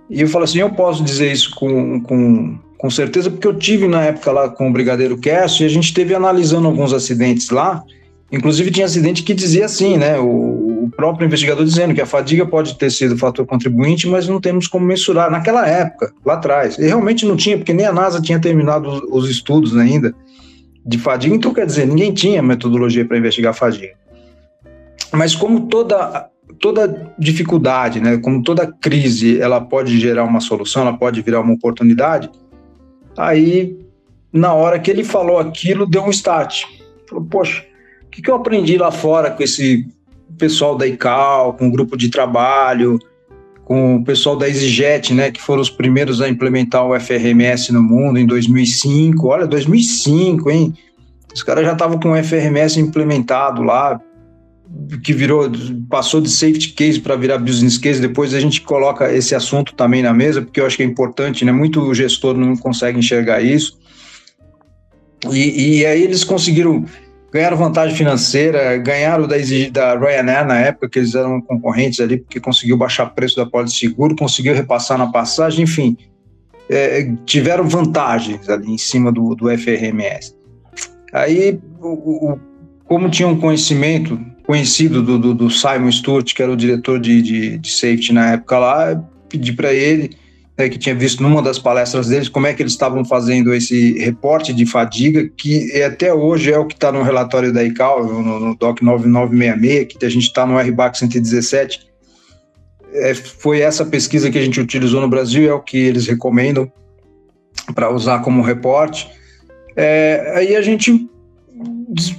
E 0.10 0.22
eu 0.22 0.28
falo 0.28 0.44
assim, 0.44 0.60
eu 0.60 0.72
posso 0.72 1.04
dizer 1.04 1.32
isso 1.32 1.54
com, 1.56 2.02
com, 2.02 2.58
com 2.78 2.90
certeza, 2.90 3.30
porque 3.30 3.48
eu 3.48 3.54
tive 3.54 3.88
na 3.88 4.04
época 4.04 4.32
lá 4.32 4.50
com 4.50 4.68
o 4.68 4.74
Brigadeiro 4.74 5.18
Cast 5.20 5.62
e 5.62 5.66
a 5.68 5.70
gente 5.70 5.94
teve 5.94 6.16
analisando 6.16 6.68
alguns 6.68 6.94
acidentes 6.94 7.52
lá, 7.52 7.84
inclusive 8.32 8.72
tinha 8.72 8.86
acidente 8.86 9.24
que 9.24 9.34
dizia 9.34 9.66
assim, 9.66 9.98
né, 9.98 10.18
o, 10.20 10.86
o 10.86 10.90
próprio 10.96 11.26
investigador 11.26 11.64
dizendo 11.66 11.94
que 11.94 12.02
a 12.02 12.06
fadiga 12.06 12.46
pode 12.46 12.78
ter 12.78 12.90
sido 12.90 13.18
fator 13.18 13.46
contribuinte, 13.46 14.08
mas 14.08 14.28
não 14.28 14.40
temos 14.40 14.68
como 14.68 14.86
mensurar. 14.86 15.30
Naquela 15.30 15.68
época, 15.68 16.14
lá 16.26 16.36
atrás, 16.36 16.78
e 16.78 16.86
realmente 16.86 17.26
não 17.26 17.36
tinha, 17.36 17.58
porque 17.58 17.74
nem 17.74 17.86
a 17.86 17.94
NASA 17.94 18.22
tinha 18.22 18.40
terminado 18.40 18.90
os, 18.90 19.26
os 19.26 19.30
estudos 19.30 19.76
ainda 19.76 20.14
de 20.86 20.98
fadiga, 20.98 21.36
então 21.36 21.54
quer 21.54 21.66
dizer, 21.66 21.86
ninguém 21.86 22.14
tinha 22.14 22.42
metodologia 22.42 23.06
para 23.06 23.18
investigar 23.18 23.52
a 23.52 23.54
fadiga. 23.54 23.94
Mas 25.12 25.36
como 25.36 25.68
toda 25.68 26.30
toda 26.60 27.14
dificuldade, 27.18 28.00
né, 28.00 28.18
como 28.18 28.44
toda 28.44 28.68
crise, 28.68 29.42
ela 29.42 29.60
pode 29.60 30.00
gerar 30.00 30.24
uma 30.24 30.40
solução, 30.40 30.84
ela 30.84 30.98
pode 30.98 31.22
virar 31.22 31.42
uma 31.42 31.54
oportunidade. 31.54 32.30
Aí, 33.18 33.78
na 34.32 34.54
hora 34.54 34.80
que 34.80 34.92
ele 34.92 35.04
falou 35.04 35.40
aquilo, 35.40 35.86
deu 35.86 36.04
um 36.04 36.10
start. 36.10 36.64
Falou, 37.10 37.26
poxa, 37.26 37.66
que, 38.12 38.22
que 38.22 38.30
eu 38.30 38.36
aprendi 38.36 38.78
lá 38.78 38.92
fora 38.92 39.32
com 39.32 39.42
esse 39.42 39.88
pessoal 40.38 40.78
da 40.78 40.86
ICAO, 40.86 41.54
com 41.54 41.68
o 41.68 41.72
grupo 41.72 41.98
de 41.98 42.10
trabalho, 42.10 43.00
com 43.64 43.96
o 43.96 44.04
pessoal 44.04 44.36
da 44.36 44.50
EasyJet, 44.50 45.14
né, 45.14 45.32
que 45.32 45.42
foram 45.42 45.62
os 45.62 45.70
primeiros 45.70 46.22
a 46.22 46.28
implementar 46.28 46.86
o 46.86 47.00
FRMS 47.00 47.72
no 47.72 47.82
mundo 47.82 48.20
em 48.20 48.26
2005. 48.26 49.28
Olha, 49.28 49.48
2005, 49.48 50.52
hein? 50.52 50.74
Os 51.34 51.42
caras 51.42 51.66
já 51.66 51.72
estavam 51.72 51.98
com 51.98 52.12
o 52.12 52.24
FRMS 52.24 52.78
implementado 52.78 53.64
lá, 53.64 54.02
que 55.04 55.14
virou, 55.14 55.50
passou 55.90 56.20
de 56.20 56.30
safety 56.30 56.74
case 56.74 57.00
para 57.00 57.16
virar 57.16 57.38
business 57.38 57.78
case. 57.78 58.02
Depois 58.02 58.34
a 58.34 58.40
gente 58.42 58.62
coloca 58.62 59.14
esse 59.14 59.34
assunto 59.34 59.74
também 59.74 60.02
na 60.02 60.14
mesa, 60.14 60.42
porque 60.42 60.60
eu 60.60 60.66
acho 60.66 60.76
que 60.76 60.84
é 60.84 60.86
importante, 60.86 61.46
né? 61.46 61.52
Muito 61.54 61.94
gestor 61.94 62.36
não 62.36 62.58
consegue 62.58 63.00
enxergar 63.00 63.42
isso. 63.42 63.80
E, 65.32 65.80
e 65.80 65.86
aí 65.86 66.04
eles 66.04 66.24
conseguiram 66.24 66.86
ganharam 67.32 67.56
vantagem 67.56 67.96
financeira, 67.96 68.78
ganharam 68.78 69.28
da, 69.28 69.36
da 69.72 69.98
Ryanair 69.98 70.46
na 70.46 70.60
época, 70.60 70.90
que 70.90 71.00
eles 71.00 71.16
eram 71.16 71.42
concorrentes 71.42 72.00
ali, 72.00 72.18
porque 72.18 72.40
conseguiu 72.40 72.78
baixar 72.78 73.06
o 73.06 73.12
preço 73.12 73.38
da 73.38 73.46
pólice 73.46 73.78
seguro, 73.78 74.16
conseguiu 74.16 74.54
repassar 74.54 74.98
na 74.98 75.08
passagem, 75.08 75.64
enfim, 75.64 75.98
é, 76.70 77.10
tiveram 77.26 77.68
vantagens 77.68 78.50
ali 78.50 78.72
em 78.72 78.78
cima 78.78 79.12
do, 79.12 79.34
do 79.34 79.50
FRMS. 79.58 80.36
Aí, 81.14 81.60
o, 81.80 82.32
o, 82.32 82.40
como 82.86 83.10
tinha 83.10 83.28
um 83.28 83.40
conhecimento 83.40 84.20
conhecido 84.46 85.02
do, 85.02 85.18
do, 85.18 85.34
do, 85.34 85.50
Simon 85.50 85.92
Stewart, 85.92 86.34
que 86.34 86.44
era 86.44 86.52
o 86.52 86.58
diretor 86.58 87.00
de, 87.00 87.22
de, 87.22 87.58
de 87.58 87.72
safety 87.72 88.14
na 88.14 88.34
época 88.34 88.60
lá, 88.60 89.04
pedi 89.30 89.54
para 89.54 89.74
ele 89.74 90.21
né, 90.62 90.70
que 90.70 90.78
tinha 90.78 90.94
visto 90.94 91.24
numa 91.24 91.42
das 91.42 91.58
palestras 91.58 92.08
deles 92.08 92.30
como 92.30 92.46
é 92.46 92.54
que 92.54 92.62
eles 92.62 92.74
estavam 92.74 93.04
fazendo 93.04 93.54
esse 93.54 93.98
reporte 93.98 94.54
de 94.54 94.66
fadiga, 94.66 95.28
que 95.28 95.82
até 95.82 96.14
hoje 96.14 96.52
é 96.52 96.60
o 96.60 96.66
que 96.66 96.76
está 96.76 96.92
no 96.92 97.02
relatório 97.02 97.52
da 97.52 97.64
ICAO, 97.64 98.06
no, 98.06 98.40
no 98.40 98.56
DOC 98.56 98.84
9966, 98.84 99.98
que 99.98 100.06
a 100.06 100.10
gente 100.10 100.28
está 100.28 100.46
no 100.46 100.60
RBAC 100.60 101.00
117. 101.00 101.90
É, 102.94 103.16
foi 103.16 103.62
essa 103.62 103.86
pesquisa 103.86 104.30
que 104.30 104.38
a 104.38 104.42
gente 104.42 104.60
utilizou 104.60 105.02
no 105.02 105.10
Brasil, 105.10 105.50
é 105.50 105.54
o 105.54 105.62
que 105.62 105.78
eles 105.78 106.06
recomendam 106.06 106.72
para 107.74 107.92
usar 107.92 108.20
como 108.20 108.42
reporte. 108.42 109.10
É, 109.76 110.34
aí 110.36 110.56
a 110.56 110.62
gente 110.62 111.10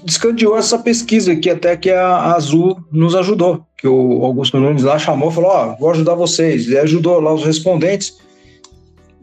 descandeou 0.05 0.57
essa 0.59 0.79
pesquisa 0.79 1.37
que 1.37 1.49
até 1.49 1.77
que 1.77 1.91
a 1.91 2.35
Azul 2.35 2.77
nos 2.91 3.15
ajudou, 3.15 3.65
que 3.79 3.87
o 3.87 4.25
Augusto 4.25 4.59
Nunes 4.59 4.83
lá 4.83 4.99
chamou 4.99 5.31
e 5.31 5.35
falou, 5.35 5.51
ó, 5.51 5.73
oh, 5.73 5.77
vou 5.79 5.91
ajudar 5.91 6.15
vocês, 6.15 6.69
e 6.69 6.77
ajudou 6.77 7.21
lá 7.21 7.33
os 7.33 7.45
respondentes, 7.45 8.22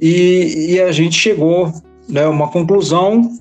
e, 0.02 0.74
e 0.74 0.82
a 0.82 0.92
gente 0.92 1.16
chegou 1.16 1.72
né, 2.08 2.28
uma 2.28 2.48
conclusão 2.48 3.38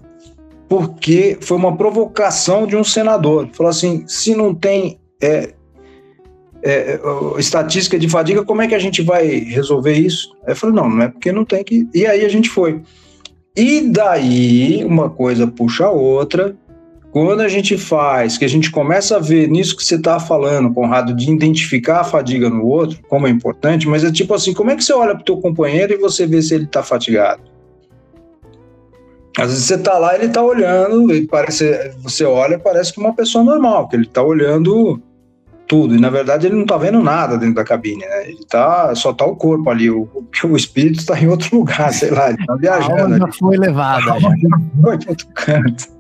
porque 0.69 1.39
foi 1.41 1.57
uma 1.57 1.77
provocação 1.77 2.67
de 2.67 2.77
um 2.77 2.85
senador. 2.85 3.49
Falou 3.53 3.71
assim: 3.71 4.05
se 4.07 4.35
não 4.35 4.55
tem. 4.55 4.99
É, 5.21 5.55
é, 6.61 7.01
estatística 7.39 7.97
de 7.99 8.09
fadiga, 8.09 8.45
como 8.45 8.61
é 8.61 8.67
que 8.67 8.75
a 8.75 8.79
gente 8.81 9.01
vai 9.01 9.27
resolver 9.27 9.95
isso? 9.95 10.37
Eu 10.47 10.57
falei, 10.57 10.75
não, 10.75 10.89
não 10.91 11.03
é 11.03 11.09
porque 11.09 11.31
não 11.31 11.45
tem 11.45 11.63
que. 11.63 11.89
E 11.95 12.05
aí 12.05 12.25
a 12.25 12.29
gente 12.29 12.51
foi. 12.51 12.83
E 13.57 13.81
daí 13.81 14.85
uma 14.85 15.09
coisa 15.09 15.47
puxa 15.47 15.87
a 15.87 15.91
outra. 15.91 16.57
Quando 17.11 17.41
a 17.41 17.49
gente 17.49 17.79
faz, 17.79 18.37
que 18.37 18.45
a 18.45 18.49
gente 18.49 18.71
começa 18.71 19.17
a 19.17 19.19
ver 19.19 19.49
nisso 19.49 19.77
que 19.77 19.83
você 19.83 19.95
está 19.95 20.21
falando, 20.21 20.73
Conrado, 20.73 21.15
de 21.15 21.31
identificar 21.31 22.01
a 22.01 22.05
fadiga 22.05 22.51
no 22.51 22.67
outro, 22.67 22.99
como 23.09 23.27
é 23.27 23.31
importante, 23.31 23.89
mas 23.89 24.05
é 24.05 24.13
tipo 24.13 24.35
assim, 24.35 24.53
como 24.53 24.71
é 24.71 24.77
que 24.77 24.85
você 24.85 24.93
olha 24.93 25.15
para 25.15 25.23
o 25.23 25.25
teu 25.25 25.39
companheiro 25.39 25.95
e 25.95 25.97
você 25.97 26.27
vê 26.27 26.43
se 26.43 26.55
ele 26.55 26.65
está 26.65 26.83
fatigado? 26.83 27.41
Às 29.39 29.51
vezes 29.51 29.65
você 29.65 29.75
está 29.77 29.97
lá, 29.97 30.15
ele 30.15 30.27
está 30.27 30.43
olhando, 30.43 31.11
ele 31.13 31.27
parece, 31.27 31.93
você 32.03 32.25
olha, 32.25 32.59
parece 32.59 32.93
que 32.93 33.01
uma 33.01 33.15
pessoa 33.15 33.43
normal, 33.43 33.89
que 33.89 33.97
ele 33.97 34.05
está 34.05 34.23
olhando 34.23 35.01
tudo. 35.69 35.95
E 35.95 36.01
na 36.01 36.11
verdade 36.11 36.47
ele 36.47 36.57
não 36.57 36.63
está 36.63 36.77
vendo 36.77 37.01
nada 37.01 37.39
dentro 37.39 37.55
da 37.55 37.65
cabine, 37.65 38.05
né? 38.05 38.29
Ele 38.29 38.45
tá, 38.49 38.93
só 38.95 39.13
tá 39.13 39.25
o 39.25 39.37
corpo 39.37 39.71
ali, 39.71 39.91
o, 39.91 40.09
o 40.45 40.57
espírito 40.57 40.99
está 40.99 41.19
em 41.21 41.29
outro 41.29 41.57
lugar, 41.57 41.93
sei 41.93 42.11
lá, 42.11 42.31
ele 42.31 42.41
está 42.41 42.57
viajando. 42.57 43.15
A 43.15 43.19
já 43.19 43.33
foi 43.33 43.57
levada. 43.57 44.19
Já. 44.19 44.31
Foi 44.83 44.99
para 44.99 45.11
outro 45.11 45.27
canto. 45.35 45.98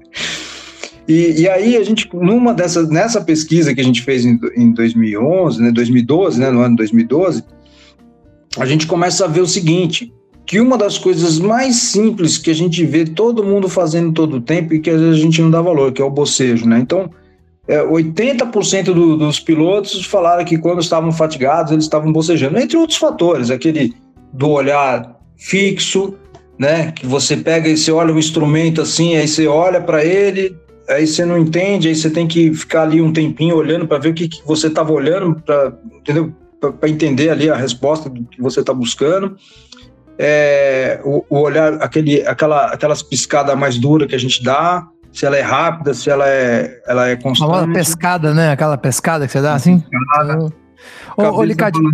E, 1.08 1.40
e, 1.40 1.48
aí 1.48 1.74
a 1.74 1.82
gente, 1.82 2.06
numa 2.12 2.52
dessas, 2.52 2.90
nessa 2.90 3.22
pesquisa 3.22 3.74
que 3.74 3.80
a 3.80 3.84
gente 3.84 4.02
fez 4.02 4.26
em, 4.26 4.38
em 4.54 4.72
2011, 4.72 5.62
né, 5.62 5.72
2012, 5.72 6.38
né, 6.38 6.50
no 6.50 6.60
ano 6.60 6.76
2012, 6.76 7.42
a 8.58 8.66
gente 8.66 8.86
começa 8.86 9.24
a 9.24 9.28
ver 9.28 9.40
o 9.40 9.46
seguinte, 9.46 10.12
que 10.44 10.60
uma 10.60 10.76
das 10.76 10.98
coisas 10.98 11.38
mais 11.38 11.76
simples 11.76 12.36
que 12.36 12.50
a 12.50 12.54
gente 12.54 12.84
vê 12.84 13.06
todo 13.06 13.42
mundo 13.42 13.70
fazendo 13.70 14.12
todo 14.12 14.36
o 14.36 14.40
tempo 14.40 14.74
e 14.74 14.80
que 14.80 14.90
às 14.90 15.00
vezes 15.00 15.18
a 15.18 15.22
gente 15.22 15.40
não 15.40 15.50
dá 15.50 15.62
valor, 15.62 15.92
que 15.92 16.02
é 16.02 16.04
o 16.04 16.10
bocejo, 16.10 16.66
né? 16.66 16.78
Então, 16.78 17.10
é, 17.66 17.82
80% 17.82 18.84
do, 18.84 19.16
dos 19.16 19.40
pilotos 19.40 20.04
falaram 20.04 20.44
que 20.44 20.58
quando 20.58 20.80
estavam 20.80 21.10
fatigados, 21.10 21.72
eles 21.72 21.84
estavam 21.84 22.12
bocejando, 22.12 22.58
entre 22.58 22.76
outros 22.76 22.98
fatores, 22.98 23.50
aquele 23.50 23.94
do 24.32 24.50
olhar 24.50 25.18
fixo, 25.38 26.14
né? 26.58 26.92
Que 26.92 27.06
você 27.06 27.34
pega 27.36 27.68
e 27.68 27.76
você 27.78 27.90
olha 27.92 28.12
o 28.12 28.18
instrumento 28.18 28.82
assim, 28.82 29.16
aí 29.16 29.26
você 29.26 29.46
olha 29.46 29.80
para 29.80 30.04
ele, 30.04 30.54
aí 30.88 31.06
você 31.06 31.24
não 31.24 31.38
entende, 31.38 31.88
aí 31.88 31.94
você 31.94 32.10
tem 32.10 32.26
que 32.26 32.52
ficar 32.54 32.82
ali 32.82 33.00
um 33.00 33.12
tempinho 33.12 33.56
olhando 33.56 33.86
para 33.86 33.98
ver 33.98 34.10
o 34.10 34.14
que, 34.14 34.28
que 34.28 34.46
você 34.46 34.68
estava 34.68 34.92
olhando, 34.92 35.40
para 35.40 35.72
entendeu? 36.00 36.32
Para 36.60 36.88
entender 36.88 37.30
ali 37.30 37.48
a 37.48 37.56
resposta 37.56 38.08
do 38.08 38.24
que 38.24 38.40
você 38.42 38.60
está 38.60 38.72
buscando. 38.72 39.36
É, 40.18 41.00
o, 41.04 41.24
o, 41.30 41.38
olhar, 41.38 41.74
aquele, 41.74 42.26
aquela, 42.26 42.66
aquelas 42.66 43.02
piscadas 43.02 43.56
mais 43.56 43.78
duras 43.78 44.08
que 44.08 44.16
a 44.16 44.18
gente 44.18 44.42
dá, 44.42 44.88
se 45.12 45.24
ela 45.24 45.36
é 45.36 45.42
rápida, 45.42 45.94
se 45.94 46.10
ela 46.10 46.28
é, 46.28 46.82
ela 46.88 47.08
é 47.08 47.16
constante. 47.16 47.48
Uma 47.48 47.72
pescada, 47.72 48.34
né? 48.34 48.50
Aquela 48.50 48.76
pescada 48.76 49.26
que 49.26 49.32
você 49.32 49.40
dá 49.40 49.54
assim. 49.54 49.78
Pescada. 49.78 50.52
Ô, 51.18 51.42
Licadinho, 51.42 51.90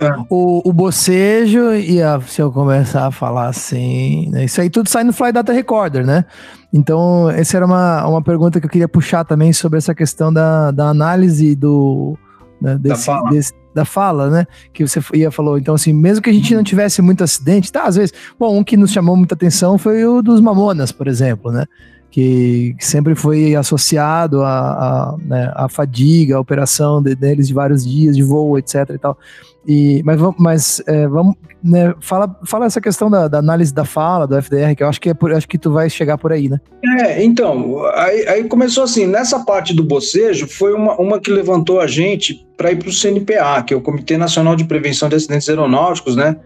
é. 0.00 0.14
o, 0.30 0.62
o 0.64 0.72
bocejo, 0.72 1.74
e 1.74 2.02
a, 2.02 2.18
se 2.22 2.40
eu 2.40 2.50
começar 2.50 3.06
a 3.06 3.10
falar 3.10 3.48
assim, 3.48 4.30
né, 4.30 4.46
isso 4.46 4.60
aí 4.62 4.70
tudo 4.70 4.88
sai 4.88 5.04
no 5.04 5.12
Fly 5.12 5.30
Data 5.30 5.52
Recorder, 5.52 6.06
né? 6.06 6.24
Então, 6.72 7.28
essa 7.28 7.58
era 7.58 7.66
uma, 7.66 8.06
uma 8.06 8.22
pergunta 8.22 8.58
que 8.58 8.64
eu 8.64 8.70
queria 8.70 8.88
puxar 8.88 9.24
também 9.24 9.52
sobre 9.52 9.76
essa 9.76 9.94
questão 9.94 10.32
da, 10.32 10.70
da 10.70 10.88
análise 10.88 11.54
do, 11.54 12.16
né, 12.58 12.78
desse, 12.78 13.06
da, 13.06 13.12
fala. 13.12 13.30
Desse, 13.30 13.52
da 13.74 13.84
fala, 13.84 14.30
né? 14.30 14.46
Que 14.72 14.86
você 14.86 15.00
ia 15.12 15.30
falou. 15.30 15.58
Então, 15.58 15.74
assim, 15.74 15.92
mesmo 15.92 16.22
que 16.22 16.30
a 16.30 16.32
gente 16.32 16.54
não 16.54 16.62
tivesse 16.62 17.02
muito 17.02 17.22
acidente, 17.22 17.70
tá, 17.70 17.84
às 17.84 17.96
vezes, 17.96 18.14
bom, 18.38 18.58
um 18.58 18.64
que 18.64 18.76
nos 18.76 18.90
chamou 18.90 19.16
muita 19.16 19.34
atenção 19.34 19.76
foi 19.76 20.04
o 20.06 20.22
dos 20.22 20.40
Mamonas, 20.40 20.92
por 20.92 21.08
exemplo, 21.08 21.52
né? 21.52 21.66
Que, 22.12 22.76
sempre 22.78 23.14
foi 23.14 23.56
associado 23.56 24.42
à, 24.42 25.16
né, 25.24 25.50
fadiga, 25.70 26.36
à 26.36 26.40
operação 26.40 27.02
de, 27.02 27.14
deles 27.14 27.48
de 27.48 27.54
vários 27.54 27.84
dias 27.84 28.14
de 28.14 28.22
voo, 28.22 28.58
etc. 28.58 28.90
E 28.90 28.98
tal. 28.98 29.18
E, 29.66 30.02
mas 30.04 30.20
mas 30.38 30.82
é, 30.86 31.08
vamos, 31.08 31.36
né, 31.64 31.94
fala, 32.00 32.36
fala 32.44 32.66
essa 32.66 32.80
questão 32.80 33.10
da, 33.10 33.28
da, 33.28 33.38
análise 33.38 33.72
da 33.72 33.86
fala, 33.86 34.26
do 34.26 34.36
FDR, 34.36 34.74
que 34.76 34.82
eu 34.82 34.88
acho 34.88 35.00
que, 35.00 35.08
é 35.08 35.14
por, 35.14 35.32
acho 35.32 35.48
que 35.48 35.56
tu 35.56 35.72
vai 35.72 35.88
chegar 35.88 36.18
por 36.18 36.32
aí, 36.32 36.50
né? 36.50 36.60
É, 37.00 37.24
então, 37.24 37.82
aí, 37.94 38.28
aí 38.28 38.44
começou 38.44 38.84
assim, 38.84 39.06
nessa 39.06 39.40
parte 39.40 39.72
do 39.74 39.82
bocejo, 39.82 40.46
foi 40.46 40.74
uma, 40.74 40.94
uma 40.96 41.18
que 41.18 41.30
levantou 41.30 41.80
a 41.80 41.86
gente 41.86 42.46
para 42.58 42.72
ir 42.72 42.76
para 42.76 42.88
o 42.88 42.92
CNPA, 42.92 43.62
que 43.66 43.72
é 43.72 43.76
o 43.76 43.80
Comitê 43.80 44.18
Nacional 44.18 44.54
de 44.54 44.64
Prevenção 44.64 45.08
de 45.08 45.14
Acidentes 45.14 45.48
Aeronáuticos, 45.48 46.14
né? 46.14 46.36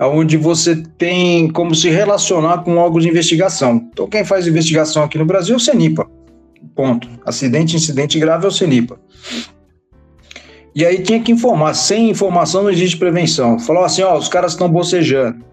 Onde 0.00 0.36
você 0.36 0.82
tem 0.98 1.48
como 1.48 1.74
se 1.74 1.88
relacionar 1.88 2.58
com 2.58 2.76
órgãos 2.76 3.04
de 3.04 3.08
investigação. 3.08 3.88
Então, 3.92 4.08
quem 4.08 4.24
faz 4.24 4.46
investigação 4.46 5.04
aqui 5.04 5.18
no 5.18 5.24
Brasil 5.24 5.54
é 5.54 5.56
o 5.56 5.60
CENIPA. 5.60 6.06
Ponto. 6.74 7.08
Acidente, 7.24 7.76
incidente 7.76 8.18
grave 8.18 8.44
é 8.44 8.48
o 8.48 8.52
CENIPA. 8.52 8.98
E 10.74 10.84
aí 10.84 11.02
tinha 11.02 11.20
que 11.20 11.30
informar. 11.30 11.74
Sem 11.74 12.10
informação 12.10 12.64
não 12.64 12.70
existe 12.70 12.96
prevenção. 12.96 13.58
Falou 13.58 13.84
assim, 13.84 14.02
ó, 14.02 14.18
os 14.18 14.28
caras 14.28 14.52
estão 14.52 14.68
bocejando. 14.68 15.44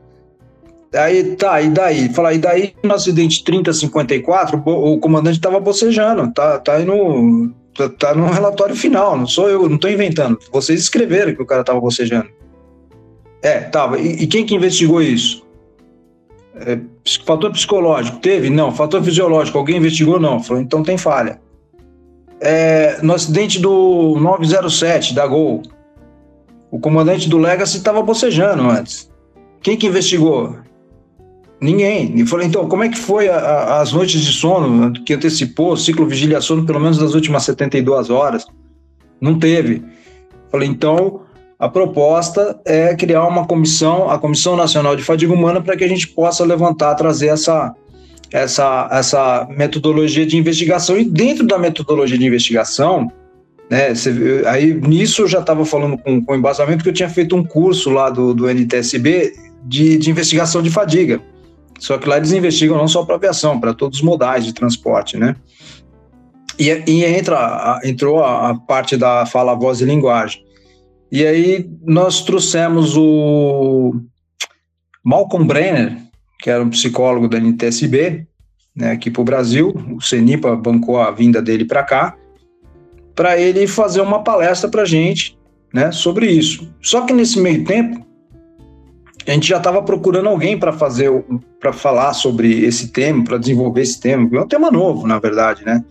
Aí, 0.93 1.35
tá, 1.35 1.61
e 1.61 1.69
daí? 1.69 2.09
Falar, 2.09 2.33
e 2.33 2.37
daí 2.37 2.73
no 2.83 2.93
acidente 2.93 3.43
3054, 3.43 4.61
o 4.65 4.99
comandante 4.99 5.37
estava 5.37 5.59
bocejando. 5.59 6.33
Tá, 6.33 6.59
tá 6.59 6.73
aí 6.73 6.85
no, 6.85 7.53
tá, 7.77 7.89
tá 7.89 8.15
no 8.15 8.29
relatório 8.29 8.75
final, 8.75 9.17
não 9.17 9.27
sou 9.27 9.49
eu, 9.49 9.69
não 9.69 9.75
estou 9.75 9.89
inventando. 9.89 10.37
Vocês 10.51 10.81
escreveram 10.81 11.33
que 11.33 11.41
o 11.41 11.45
cara 11.45 11.61
estava 11.61 11.79
bocejando. 11.79 12.27
É, 13.41 13.59
tava. 13.61 13.99
E, 13.99 14.23
e 14.23 14.27
quem 14.27 14.45
que 14.45 14.55
investigou 14.55 15.01
isso? 15.01 15.45
É, 16.55 16.79
fator 17.25 17.51
psicológico, 17.51 18.19
teve? 18.19 18.49
Não. 18.49 18.71
Fator 18.71 19.03
fisiológico, 19.03 19.57
alguém 19.57 19.77
investigou? 19.77 20.19
Não. 20.19 20.41
Falou, 20.41 20.61
então 20.61 20.83
tem 20.83 20.97
falha. 20.97 21.41
É, 22.39 22.99
no 23.01 23.13
acidente 23.13 23.59
do 23.59 24.17
907 24.19 25.13
da 25.13 25.27
Gol, 25.27 25.61
o 26.71 26.79
comandante 26.79 27.29
do 27.29 27.37
Legacy 27.37 27.77
estava 27.77 28.01
bocejando 28.01 28.69
antes. 28.69 29.09
Quem 29.61 29.77
que 29.77 29.87
investigou? 29.87 30.55
Ninguém. 31.59 32.19
E 32.19 32.25
falei, 32.25 32.47
então, 32.47 32.67
como 32.67 32.83
é 32.83 32.89
que 32.89 32.97
foi 32.97 33.29
a, 33.29 33.37
a, 33.37 33.81
as 33.81 33.93
noites 33.93 34.21
de 34.21 34.31
sono 34.31 34.91
que 35.03 35.13
antecipou 35.13 35.73
o 35.73 35.77
ciclo 35.77 36.07
vigília 36.07 36.41
sono 36.41 36.65
pelo 36.65 36.79
menos 36.79 36.97
das 36.97 37.13
últimas 37.13 37.43
72 37.43 38.09
horas? 38.09 38.47
Não 39.19 39.37
teve. 39.37 39.83
Falei, 40.49 40.67
então, 40.67 41.21
a 41.61 41.69
proposta 41.69 42.59
é 42.65 42.95
criar 42.95 43.27
uma 43.27 43.45
comissão, 43.45 44.09
a 44.09 44.17
Comissão 44.17 44.55
Nacional 44.55 44.95
de 44.95 45.03
Fadiga 45.03 45.31
Humana, 45.31 45.61
para 45.61 45.77
que 45.77 45.83
a 45.83 45.87
gente 45.87 46.07
possa 46.07 46.43
levantar, 46.43 46.95
trazer 46.95 47.27
essa, 47.27 47.75
essa, 48.31 48.89
essa 48.91 49.47
metodologia 49.47 50.25
de 50.25 50.35
investigação. 50.35 50.97
E 50.97 51.05
dentro 51.05 51.45
da 51.45 51.59
metodologia 51.59 52.17
de 52.17 52.25
investigação, 52.25 53.11
né, 53.69 53.93
você, 53.93 54.41
aí 54.47 54.73
nisso 54.73 55.21
eu 55.21 55.27
já 55.27 55.39
estava 55.39 55.63
falando 55.63 55.99
com, 55.99 56.25
com 56.25 56.35
embasamento 56.35 56.81
que 56.81 56.89
eu 56.89 56.93
tinha 56.93 57.09
feito 57.09 57.35
um 57.35 57.43
curso 57.43 57.91
lá 57.91 58.09
do, 58.09 58.33
do 58.33 58.49
NTSB 58.49 59.31
de, 59.63 59.99
de 59.99 60.09
investigação 60.09 60.63
de 60.63 60.71
fadiga. 60.71 61.21
Só 61.77 61.95
que 61.99 62.09
lá 62.09 62.17
eles 62.17 62.31
investigam 62.31 62.75
não 62.75 62.87
só 62.87 63.05
para 63.05 63.13
aviação, 63.13 63.59
para 63.59 63.71
todos 63.71 63.99
os 63.99 64.03
modais 64.03 64.43
de 64.43 64.51
transporte, 64.51 65.15
né? 65.15 65.35
E, 66.57 66.69
e 66.87 67.05
entra, 67.05 67.79
entrou 67.83 68.23
a, 68.23 68.49
a 68.49 68.55
parte 68.55 68.97
da 68.97 69.27
fala, 69.27 69.53
voz 69.53 69.79
e 69.79 69.85
linguagem. 69.85 70.43
E 71.11 71.25
aí 71.25 71.69
nós 71.85 72.21
trouxemos 72.21 72.95
o 72.95 73.93
Malcolm 75.03 75.45
Brenner, 75.45 75.97
que 76.39 76.49
era 76.49 76.63
um 76.63 76.69
psicólogo 76.69 77.27
da 77.27 77.37
NTSB, 77.37 78.25
né, 78.73 78.91
aqui 78.91 79.11
para 79.11 79.21
o 79.21 79.25
Brasil. 79.25 79.73
O 79.93 79.99
CENIPA 79.99 80.55
bancou 80.55 81.01
a 81.01 81.11
vinda 81.11 81.41
dele 81.41 81.65
para 81.65 81.83
cá, 81.83 82.15
para 83.13 83.37
ele 83.37 83.67
fazer 83.67 83.99
uma 83.99 84.23
palestra 84.23 84.69
para 84.69 84.85
gente 84.85 85.37
né, 85.73 85.91
sobre 85.91 86.27
isso. 86.27 86.73
Só 86.81 87.01
que 87.01 87.11
nesse 87.11 87.41
meio 87.41 87.65
tempo, 87.65 88.05
a 89.27 89.31
gente 89.31 89.49
já 89.49 89.57
estava 89.57 89.83
procurando 89.83 90.29
alguém 90.29 90.57
para 90.57 90.71
fazer, 90.71 91.11
para 91.59 91.73
falar 91.73 92.13
sobre 92.13 92.63
esse 92.63 92.87
tema, 92.87 93.23
para 93.25 93.37
desenvolver 93.37 93.81
esse 93.81 93.99
tema, 93.99 94.29
é 94.31 94.41
um 94.41 94.47
tema 94.47 94.71
novo, 94.71 95.05
na 95.05 95.19
verdade, 95.19 95.65
né? 95.65 95.83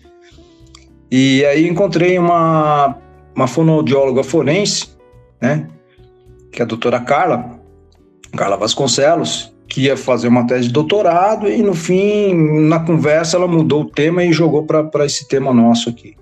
E 1.11 1.45
aí 1.45 1.69
encontrei 1.69 2.19
uma, 2.19 2.97
uma 3.35 3.47
fonoaudióloga 3.47 4.25
forense 4.25 5.00
né? 5.41 5.67
Que 6.53 6.61
é 6.61 6.65
a 6.65 6.67
doutora 6.67 7.01
Carla, 7.01 7.61
Carla 8.37 8.57
Vasconcelos, 8.57 9.53
que 9.69 9.83
ia 9.83 9.97
fazer 9.97 10.29
uma 10.29 10.47
tese 10.47 10.67
de 10.67 10.73
doutorado 10.73 11.49
e 11.49 11.63
no 11.63 11.75
fim, 11.75 12.35
na 12.69 12.81
conversa, 12.81 13.37
ela 13.37 13.47
mudou 13.47 13.83
o 13.83 13.91
tema 13.91 14.25
e 14.25 14.33
jogou 14.33 14.65
para 14.65 15.07
esse 15.07 15.29
tema 15.29 15.55
nosso 15.55 15.89
aqui. 15.89 16.17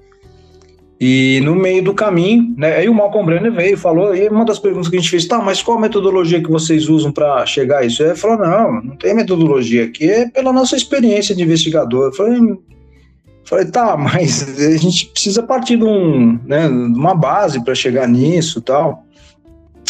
E 1.00 1.40
no 1.44 1.54
meio 1.54 1.82
do 1.82 1.94
caminho, 1.94 2.52
né, 2.56 2.76
aí 2.76 2.88
o 2.88 2.94
Malcolm 2.94 3.24
Brenner 3.24 3.52
veio 3.52 3.74
e 3.74 3.76
falou, 3.76 4.14
e 4.14 4.28
uma 4.28 4.44
das 4.44 4.58
perguntas 4.58 4.88
que 4.88 4.96
a 4.96 5.00
gente 5.00 5.10
fez, 5.10 5.26
tá, 5.26 5.38
mas 5.38 5.62
qual 5.62 5.78
a 5.78 5.80
metodologia 5.80 6.42
que 6.42 6.50
vocês 6.50 6.88
usam 6.88 7.12
para 7.12 7.46
chegar 7.46 7.78
a 7.78 7.84
isso? 7.84 8.02
Ele 8.02 8.16
falou, 8.16 8.36
não, 8.36 8.82
não 8.82 8.96
tem 8.96 9.14
metodologia 9.14 9.84
aqui, 9.84 10.10
é 10.10 10.28
pela 10.28 10.52
nossa 10.52 10.76
experiência 10.76 11.36
de 11.36 11.42
investigador. 11.42 12.06
Eu 12.06 12.12
falei, 12.12 12.40
falei 13.44 13.66
tá, 13.66 13.96
mas 13.96 14.58
a 14.58 14.76
gente 14.76 15.06
precisa 15.06 15.40
partir 15.40 15.76
de, 15.76 15.84
um, 15.84 16.38
né, 16.44 16.68
de 16.68 16.98
uma 16.98 17.14
base 17.14 17.64
para 17.64 17.76
chegar 17.76 18.08
nisso 18.08 18.60
tal. 18.60 19.04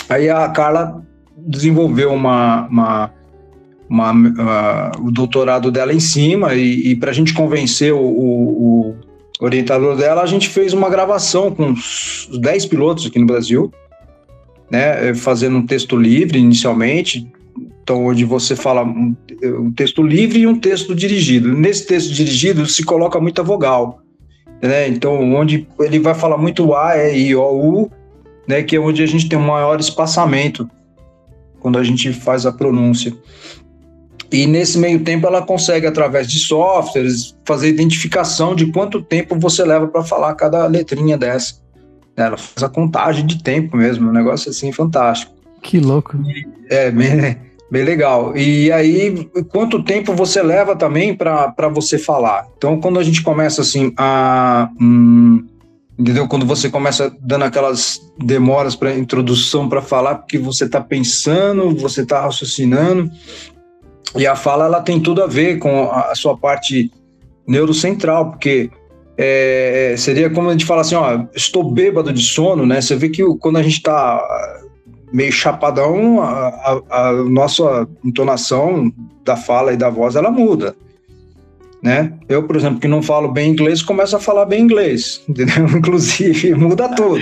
Aí 0.08 0.28
a 0.28 0.48
Carla 0.48 1.02
desenvolveu 1.36 2.12
uma, 2.12 2.66
uma, 2.68 3.10
uma 3.88 4.12
uh, 4.12 5.06
o 5.06 5.10
doutorado 5.10 5.70
dela 5.70 5.92
em 5.92 6.00
cima 6.00 6.54
e, 6.54 6.90
e 6.90 6.96
para 6.96 7.10
a 7.10 7.14
gente 7.14 7.32
convencer 7.32 7.92
o, 7.92 8.00
o, 8.00 8.96
orientador 9.40 9.96
dela, 9.96 10.22
a 10.22 10.26
gente 10.26 10.48
fez 10.48 10.72
uma 10.72 10.90
gravação 10.90 11.50
com 11.50 11.66
uns 11.66 12.28
10 12.40 12.66
pilotos 12.66 13.06
aqui 13.06 13.18
no 13.18 13.26
Brasil, 13.26 13.72
né, 14.70 15.14
fazendo 15.14 15.56
um 15.58 15.66
texto 15.66 15.96
livre 15.96 16.38
inicialmente, 16.38 17.30
então 17.82 18.04
onde 18.04 18.24
você 18.24 18.56
fala 18.56 18.84
um, 18.84 19.14
um 19.42 19.72
texto 19.72 20.02
livre 20.02 20.40
e 20.40 20.46
um 20.46 20.58
texto 20.58 20.94
dirigido. 20.94 21.54
Nesse 21.54 21.86
texto 21.86 22.12
dirigido 22.12 22.66
se 22.66 22.84
coloca 22.84 23.20
muita 23.20 23.42
vogal, 23.42 24.02
né? 24.60 24.88
Então 24.88 25.34
onde 25.34 25.66
ele 25.80 25.98
vai 25.98 26.14
falar 26.14 26.36
muito 26.36 26.74
a, 26.74 26.96
e, 26.96 27.28
i, 27.28 27.34
o, 27.34 27.42
u, 27.42 27.90
né, 28.48 28.62
que 28.62 28.74
é 28.74 28.80
onde 28.80 29.02
a 29.02 29.06
gente 29.06 29.28
tem 29.28 29.38
um 29.38 29.46
maior 29.46 29.78
espaçamento 29.78 30.68
quando 31.60 31.78
a 31.78 31.84
gente 31.84 32.12
faz 32.14 32.46
a 32.46 32.52
pronúncia. 32.52 33.12
E 34.30 34.46
nesse 34.46 34.78
meio 34.78 35.00
tempo 35.04 35.26
ela 35.26 35.42
consegue, 35.42 35.86
através 35.86 36.26
de 36.26 36.38
softwares, 36.38 37.36
fazer 37.44 37.68
identificação 37.68 38.54
de 38.54 38.72
quanto 38.72 39.02
tempo 39.02 39.38
você 39.38 39.64
leva 39.64 39.86
para 39.86 40.02
falar 40.02 40.34
cada 40.34 40.66
letrinha 40.66 41.16
dessa. 41.16 41.56
Ela 42.16 42.36
faz 42.36 42.62
a 42.62 42.68
contagem 42.68 43.24
de 43.26 43.42
tempo 43.42 43.76
mesmo, 43.76 44.08
um 44.08 44.12
negócio 44.12 44.50
assim 44.50 44.72
fantástico. 44.72 45.32
Que 45.62 45.78
louco. 45.78 46.18
É, 46.68 46.90
bem, 46.92 47.36
bem 47.70 47.84
legal. 47.84 48.36
E 48.36 48.70
aí, 48.72 49.30
quanto 49.50 49.82
tempo 49.82 50.14
você 50.14 50.42
leva 50.42 50.76
também 50.76 51.14
para 51.14 51.68
você 51.72 51.98
falar? 51.98 52.46
Então, 52.56 52.80
quando 52.80 52.98
a 52.98 53.02
gente 53.02 53.22
começa 53.22 53.62
assim 53.62 53.92
a. 53.96 54.68
Hum, 54.80 55.46
entendeu? 55.98 56.28
Quando 56.28 56.46
você 56.46 56.70
começa 56.70 57.14
dando 57.20 57.44
aquelas 57.44 58.00
demoras 58.18 58.76
para 58.76 58.96
introdução 58.96 59.68
para 59.68 59.82
falar, 59.82 60.16
porque 60.16 60.38
você 60.38 60.64
está 60.64 60.80
pensando, 60.80 61.74
você 61.76 62.02
está 62.02 62.20
raciocinando, 62.20 63.10
e 64.16 64.26
a 64.26 64.36
fala 64.36 64.66
ela 64.66 64.80
tem 64.80 65.00
tudo 65.00 65.22
a 65.22 65.26
ver 65.26 65.58
com 65.58 65.90
a 65.90 66.14
sua 66.14 66.36
parte 66.36 66.90
neurocentral, 67.46 68.30
porque 68.30 68.70
é, 69.16 69.94
seria 69.98 70.30
como 70.30 70.48
a 70.48 70.52
gente 70.52 70.64
fala 70.64 70.82
assim, 70.82 70.94
ó, 70.94 71.24
estou 71.34 71.64
bêbado 71.64 72.12
de 72.12 72.22
sono, 72.22 72.64
né? 72.64 72.80
Você 72.80 72.94
vê 72.94 73.08
que 73.08 73.24
quando 73.40 73.56
a 73.56 73.62
gente 73.62 73.78
está 73.78 74.22
meio 75.12 75.32
chapadão, 75.32 76.22
a, 76.22 76.48
a, 76.48 77.08
a, 77.08 77.12
nossa 77.24 77.88
entonação 78.04 78.92
da 79.24 79.36
fala 79.36 79.72
e 79.72 79.76
da 79.76 79.90
voz 79.90 80.14
ela 80.14 80.30
muda, 80.30 80.76
né? 81.82 82.12
Eu, 82.28 82.42
por 82.42 82.56
exemplo, 82.56 82.80
que 82.80 82.88
não 82.88 83.02
falo 83.02 83.28
bem 83.28 83.50
inglês, 83.50 83.82
começo 83.82 84.16
a 84.16 84.20
falar 84.20 84.44
bem 84.44 84.62
inglês, 84.62 85.22
entendeu? 85.28 85.66
Inclusive, 85.66 86.54
muda 86.54 86.88
tudo. 86.94 87.20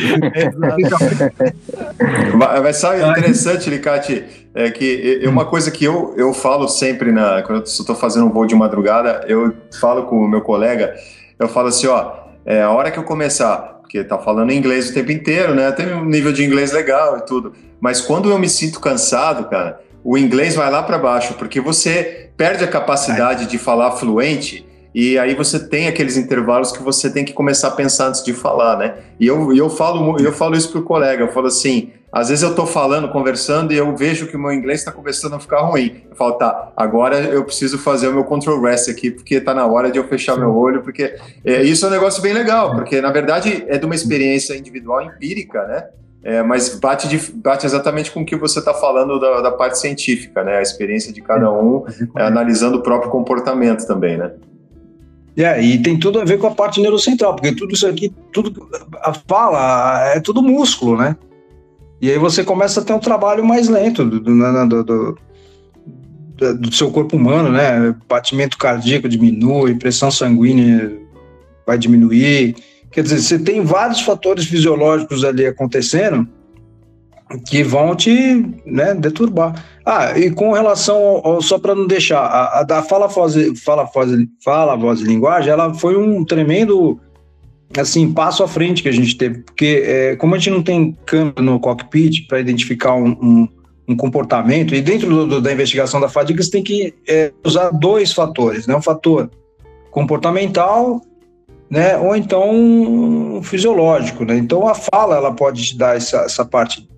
Mas 2.38 2.76
sabe 2.76 3.02
interessante, 3.02 3.68
Licati, 3.68 4.24
é 4.54 4.70
que 4.70 5.22
uma 5.26 5.44
coisa 5.44 5.70
que 5.70 5.84
eu, 5.84 6.14
eu 6.16 6.32
falo 6.32 6.68
sempre 6.68 7.12
na, 7.12 7.42
quando 7.42 7.58
eu 7.58 7.64
estou 7.64 7.94
fazendo 7.94 8.26
um 8.26 8.30
voo 8.30 8.46
de 8.46 8.54
madrugada, 8.54 9.24
eu 9.28 9.54
falo 9.78 10.04
com 10.04 10.16
o 10.16 10.28
meu 10.28 10.40
colega, 10.40 10.94
eu 11.38 11.48
falo 11.48 11.68
assim, 11.68 11.86
ó, 11.86 12.12
é, 12.44 12.62
a 12.62 12.70
hora 12.70 12.90
que 12.90 12.98
eu 12.98 13.04
começar, 13.04 13.80
porque 13.82 14.02
tá 14.02 14.18
falando 14.18 14.52
inglês 14.52 14.90
o 14.90 14.94
tempo 14.94 15.12
inteiro, 15.12 15.54
né? 15.54 15.70
Tem 15.72 15.92
um 15.92 16.04
nível 16.04 16.32
de 16.32 16.44
inglês 16.44 16.72
legal 16.72 17.18
e 17.18 17.26
tudo, 17.26 17.52
mas 17.80 18.00
quando 18.00 18.30
eu 18.30 18.38
me 18.38 18.48
sinto 18.48 18.80
cansado, 18.80 19.48
cara, 19.50 19.80
o 20.02 20.16
inglês 20.16 20.54
vai 20.54 20.70
lá 20.70 20.82
para 20.82 20.98
baixo, 20.98 21.34
porque 21.34 21.60
você 21.60 22.25
perde 22.36 22.64
a 22.64 22.68
capacidade 22.68 23.46
de 23.46 23.58
falar 23.58 23.92
fluente 23.92 24.66
e 24.98 25.18
aí 25.18 25.34
você 25.34 25.58
tem 25.58 25.88
aqueles 25.88 26.16
intervalos 26.16 26.72
que 26.72 26.82
você 26.82 27.10
tem 27.10 27.22
que 27.22 27.34
começar 27.34 27.68
a 27.68 27.70
pensar 27.72 28.08
antes 28.08 28.24
de 28.24 28.32
falar, 28.32 28.78
né? 28.78 28.94
E 29.20 29.26
eu, 29.26 29.54
eu, 29.54 29.68
falo, 29.68 30.18
eu 30.18 30.32
falo 30.32 30.56
isso 30.56 30.72
pro 30.72 30.82
colega, 30.82 31.22
eu 31.22 31.28
falo 31.28 31.48
assim, 31.48 31.90
às 32.10 32.30
vezes 32.30 32.42
eu 32.42 32.48
estou 32.48 32.66
falando, 32.66 33.10
conversando 33.10 33.74
e 33.74 33.76
eu 33.76 33.94
vejo 33.94 34.26
que 34.26 34.34
o 34.34 34.38
meu 34.38 34.50
inglês 34.50 34.78
está 34.78 34.90
começando 34.90 35.34
a 35.34 35.38
ficar 35.38 35.60
ruim. 35.60 36.02
Eu 36.08 36.16
falo, 36.16 36.32
tá, 36.32 36.72
agora 36.74 37.18
eu 37.18 37.44
preciso 37.44 37.76
fazer 37.76 38.08
o 38.08 38.14
meu 38.14 38.24
control 38.24 38.58
rest 38.62 38.88
aqui, 38.88 39.10
porque 39.10 39.34
está 39.34 39.52
na 39.52 39.66
hora 39.66 39.90
de 39.90 39.98
eu 39.98 40.08
fechar 40.08 40.32
Sim. 40.32 40.40
meu 40.40 40.56
olho, 40.56 40.80
porque 40.80 41.14
é, 41.44 41.62
isso 41.62 41.84
é 41.84 41.88
um 41.88 41.92
negócio 41.92 42.22
bem 42.22 42.32
legal, 42.32 42.74
porque 42.74 42.98
na 42.98 43.12
verdade 43.12 43.66
é 43.68 43.76
de 43.76 43.84
uma 43.84 43.94
experiência 43.94 44.56
individual 44.56 45.02
empírica, 45.02 45.62
né? 45.66 45.88
É, 46.26 46.42
mas 46.42 46.76
bate, 46.80 47.06
de, 47.06 47.18
bate 47.34 47.64
exatamente 47.64 48.10
com 48.10 48.22
o 48.22 48.26
que 48.26 48.34
você 48.34 48.58
está 48.58 48.74
falando 48.74 49.20
da, 49.20 49.42
da, 49.42 49.52
parte 49.52 49.78
científica, 49.78 50.42
né? 50.42 50.56
A 50.56 50.60
experiência 50.60 51.12
de 51.12 51.22
cada 51.22 51.52
um, 51.52 51.84
é, 52.16 52.22
analisando 52.22 52.78
o 52.78 52.82
próprio 52.82 53.12
comportamento 53.12 53.86
também, 53.86 54.16
né? 54.16 54.32
É, 55.36 55.62
e 55.62 55.80
tem 55.80 55.96
tudo 55.96 56.18
a 56.18 56.24
ver 56.24 56.38
com 56.38 56.48
a 56.48 56.50
parte 56.50 56.80
neurocentral, 56.80 57.36
porque 57.36 57.54
tudo 57.54 57.74
isso 57.74 57.86
aqui, 57.86 58.12
tudo 58.32 58.68
a 59.02 59.14
fala 59.14 60.04
é 60.16 60.18
tudo 60.18 60.42
músculo, 60.42 60.96
né? 60.96 61.14
E 62.00 62.10
aí 62.10 62.18
você 62.18 62.42
começa 62.42 62.80
a 62.80 62.84
ter 62.84 62.92
um 62.92 62.98
trabalho 62.98 63.44
mais 63.44 63.68
lento 63.68 64.04
do, 64.04 64.18
do, 64.18 64.82
do, 64.82 65.18
do 66.58 66.74
seu 66.74 66.90
corpo 66.90 67.16
humano, 67.16 67.52
né? 67.52 67.94
Batimento 68.08 68.58
cardíaco 68.58 69.08
diminui, 69.08 69.76
pressão 69.76 70.10
sanguínea 70.10 70.92
vai 71.64 71.78
diminuir. 71.78 72.56
Quer 72.90 73.02
dizer, 73.02 73.20
você 73.20 73.38
tem 73.38 73.62
vários 73.62 74.00
fatores 74.00 74.46
fisiológicos 74.46 75.24
ali 75.24 75.46
acontecendo 75.46 76.26
que 77.46 77.62
vão 77.62 77.94
te 77.96 78.44
né, 78.64 78.94
deturbar. 78.94 79.64
Ah, 79.84 80.18
e 80.18 80.30
com 80.30 80.52
relação 80.52 80.96
ao, 80.96 81.26
ao 81.26 81.42
só 81.42 81.58
para 81.58 81.74
não 81.74 81.86
deixar, 81.86 82.20
a, 82.20 82.60
a, 82.60 82.82
fala, 82.82 83.08
voz, 83.08 83.34
fala, 83.64 83.84
voz, 83.84 84.10
fala, 84.44 84.76
voz 84.76 85.00
e 85.00 85.04
linguagem, 85.04 85.50
ela 85.50 85.74
foi 85.74 85.96
um 85.96 86.24
tremendo 86.24 87.00
assim, 87.76 88.12
passo 88.12 88.44
à 88.44 88.48
frente 88.48 88.82
que 88.82 88.88
a 88.88 88.92
gente 88.92 89.16
teve, 89.16 89.40
porque 89.40 89.82
é, 89.84 90.16
como 90.16 90.34
a 90.34 90.38
gente 90.38 90.50
não 90.50 90.62
tem 90.62 90.96
câmera 91.04 91.42
no 91.42 91.58
cockpit 91.58 92.26
para 92.28 92.40
identificar 92.40 92.94
um, 92.94 93.08
um, 93.08 93.48
um, 93.88 93.96
comportamento, 93.96 94.74
e 94.74 94.80
dentro 94.80 95.08
do, 95.08 95.26
do, 95.26 95.40
da 95.40 95.52
investigação 95.52 96.00
da 96.00 96.08
fadiga 96.08 96.42
você 96.42 96.50
tem 96.50 96.62
que 96.62 96.94
é, 97.08 97.32
usar 97.44 97.70
dois 97.70 98.12
fatores, 98.12 98.66
né? 98.66 98.76
Um 98.76 98.82
fator 98.82 99.28
comportamental, 99.90 101.00
né? 101.70 101.96
Ou 101.98 102.14
então 102.14 103.40
fisiológico, 103.42 104.24
né? 104.24 104.36
Então 104.36 104.66
a 104.66 104.74
fala 104.74 105.16
ela 105.16 105.32
pode 105.32 105.64
te 105.64 105.76
dar 105.76 105.96
essa, 105.96 106.18
essa 106.18 106.44
parte, 106.44 106.88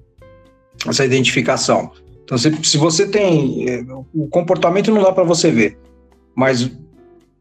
essa 0.86 1.04
identificação. 1.04 1.90
Então 2.24 2.36
se, 2.36 2.52
se 2.62 2.76
você 2.76 3.06
tem 3.06 3.68
é, 3.68 3.84
o 4.14 4.26
comportamento 4.28 4.90
não 4.90 5.02
dá 5.02 5.12
para 5.12 5.24
você 5.24 5.50
ver, 5.50 5.78
mas 6.34 6.70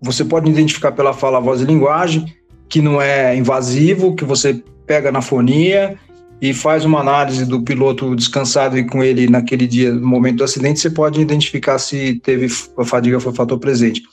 você 0.02 0.24
pode 0.24 0.50
identificar 0.50 0.92
pela 0.92 1.14
fala, 1.14 1.40
voz 1.40 1.62
e 1.62 1.66
linguagem 1.66 2.34
que 2.70 2.82
não 2.82 3.02
é 3.02 3.36
invasivo, 3.36 4.16
que 4.16 4.26
você 4.26 4.62
pega 4.86 5.12
na 5.12 5.22
fonia 5.22 5.98
e 6.42 6.54
faz 6.54 6.86
uma 6.86 7.00
análise 7.00 7.46
do 7.46 7.62
piloto 7.62 8.16
descansado 8.16 8.78
e 8.78 8.86
com 8.86 9.04
ele 9.04 9.28
naquele 9.28 9.66
dia, 9.66 9.92
no 9.92 10.08
momento 10.08 10.38
do 10.38 10.44
acidente, 10.44 10.80
você 10.80 10.90
pode 10.90 11.20
identificar 11.20 11.80
se 11.80 12.20
teve 12.20 12.48
a 12.78 12.86
fadiga 12.86 13.20
foi 13.20 13.34
fator 13.34 13.58
presente. 13.58 14.04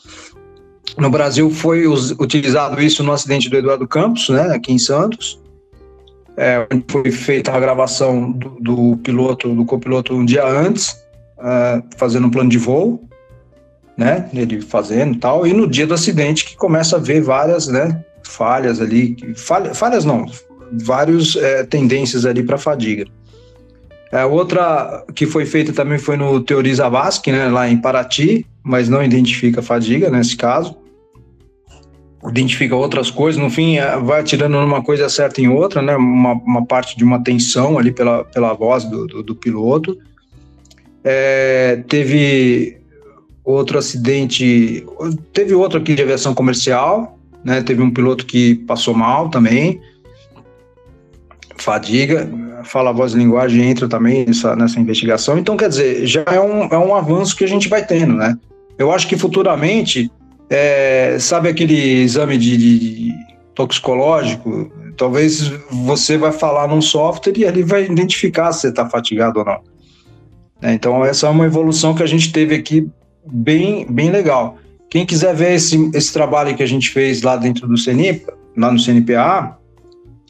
No 0.99 1.11
Brasil 1.11 1.51
foi 1.51 1.87
utilizado 1.87 2.81
isso 2.81 3.03
no 3.03 3.13
acidente 3.13 3.49
do 3.49 3.57
Eduardo 3.57 3.87
Campos, 3.87 4.29
né, 4.29 4.55
aqui 4.55 4.73
em 4.73 4.79
Santos, 4.79 5.41
é, 6.37 6.67
onde 6.73 6.85
foi 6.89 7.11
feita 7.11 7.53
a 7.53 7.61
gravação 7.61 8.31
do, 8.33 8.57
do 8.61 8.97
piloto, 8.99 9.53
do 9.55 9.65
copiloto 9.65 10.15
um 10.15 10.25
dia 10.25 10.47
antes, 10.47 10.93
uh, 11.39 11.83
fazendo 11.97 12.27
um 12.27 12.31
plano 12.31 12.51
de 12.51 12.59
voo, 12.59 13.09
né, 13.97 14.29
ele 14.33 14.61
fazendo 14.61 15.19
tal, 15.19 15.47
e 15.47 15.53
no 15.53 15.69
dia 15.69 15.87
do 15.87 15.95
acidente 15.95 16.45
que 16.45 16.57
começa 16.57 16.97
a 16.97 17.01
ver 17.01 17.23
várias, 17.23 17.67
né, 17.67 18.05
falhas 18.23 18.81
ali, 18.81 19.17
falha, 19.37 19.75
falhas 19.75 20.05
não, 20.05 20.27
vários 20.73 21.37
é, 21.37 21.65
tendências 21.65 22.25
ali 22.25 22.43
para 22.43 22.59
fadiga. 22.59 23.07
A 24.15 24.27
outra 24.27 25.05
que 25.13 25.27
foi 25.27 25.45
feita 25.45 25.73
também 25.73 25.99
foi 25.99 26.17
no 26.17 26.41
Teoriza 26.41 26.89
Vasque, 26.89 27.33
né, 27.33 27.49
lá 27.49 27.69
em 27.69 27.77
Paraty, 27.77 28.47
mas 28.63 28.89
não 28.89 29.03
identifica 29.03 29.61
fadiga 29.61 30.09
nesse 30.09 30.37
caso. 30.37 30.77
Identifica 32.29 32.77
outras 32.77 33.11
coisas, 33.11 33.43
no 33.43 33.51
fim 33.51 33.77
é, 33.77 33.99
vai 33.99 34.23
tirando 34.23 34.57
uma 34.57 34.83
coisa 34.83 35.09
certa 35.09 35.41
em 35.41 35.49
outra, 35.49 35.83
né, 35.83 35.97
uma, 35.97 36.33
uma 36.33 36.65
parte 36.65 36.97
de 36.97 37.03
uma 37.03 37.23
tensão 37.23 37.77
ali 37.77 37.91
pela, 37.91 38.25
pela 38.25 38.55
voz 38.55 38.85
do, 38.85 39.07
do, 39.07 39.23
do 39.23 39.35
piloto. 39.35 39.99
É, 41.03 41.83
teve 41.89 42.79
outro 43.45 43.79
acidente, 43.79 44.87
teve 45.33 45.55
outro 45.55 45.81
aqui 45.81 45.93
de 45.95 46.03
aviação 46.03 46.35
comercial, 46.35 47.19
né? 47.45 47.63
Teve 47.63 47.83
um 47.83 47.91
piloto 47.91 48.25
que 48.25 48.55
passou 48.55 48.95
mal 48.95 49.29
também, 49.29 49.81
fadiga, 51.65 52.29
fala 52.65 52.93
voz 52.93 53.15
e 53.15 53.19
linguagem 53.19 53.71
entra 53.71 53.89
também 53.89 54.27
nessa, 54.27 54.55
nessa 54.55 54.79
investigação. 54.79 55.39
Então, 55.39 55.57
quer 55.57 55.69
dizer, 55.69 56.07
já 56.07 56.23
é 56.27 56.41
um, 56.41 56.65
é 56.65 56.79
um 56.79 56.95
avanço 56.95 57.35
que 57.35 57.45
a 57.45 57.49
gente 57.49 57.69
vai 57.69 57.85
tendo, 57.85 58.15
né? 58.15 58.37
Eu 58.79 58.93
acho 58.93 59.09
que 59.09 59.17
futuramente, 59.17 60.11
é, 60.51 61.17
sabe 61.19 61.49
aquele 61.49 62.03
exame 62.03 62.37
de, 62.37 62.57
de, 62.57 63.13
toxicológico? 63.55 64.71
Talvez 64.97 65.49
você 65.71 66.19
vai 66.19 66.33
falar 66.33 66.69
num 66.69 66.83
software 66.83 67.35
e 67.37 67.45
ele 67.45 67.63
vai 67.63 67.85
identificar 67.85 68.53
se 68.53 68.63
você 68.63 68.69
está 68.69 68.89
fatigado 68.89 69.39
ou 69.39 69.45
não. 69.45 69.61
É, 70.63 70.73
então, 70.73 71.05
essa 71.05 71.27
é 71.27 71.31
uma 71.31 71.47
evolução 71.47 71.95
que 71.95 72.03
a 72.03 72.07
gente 72.07 72.33
teve 72.33 72.55
aqui 72.55 72.89
bem, 73.27 73.87
bem 73.89 74.11
legal. 74.11 74.59
Quem 74.91 75.05
quiser 75.07 75.35
ver 75.35 75.55
esse, 75.55 75.91
esse 75.95 76.13
trabalho 76.13 76.55
que 76.55 76.63
a 76.63 76.69
gente 76.69 76.91
fez 76.91 77.23
lá 77.23 77.37
dentro 77.37 77.67
do 77.67 77.77
CNIP, 77.77 78.27
lá 78.57 78.71
no 78.71 78.79
CNPA, 78.79 79.59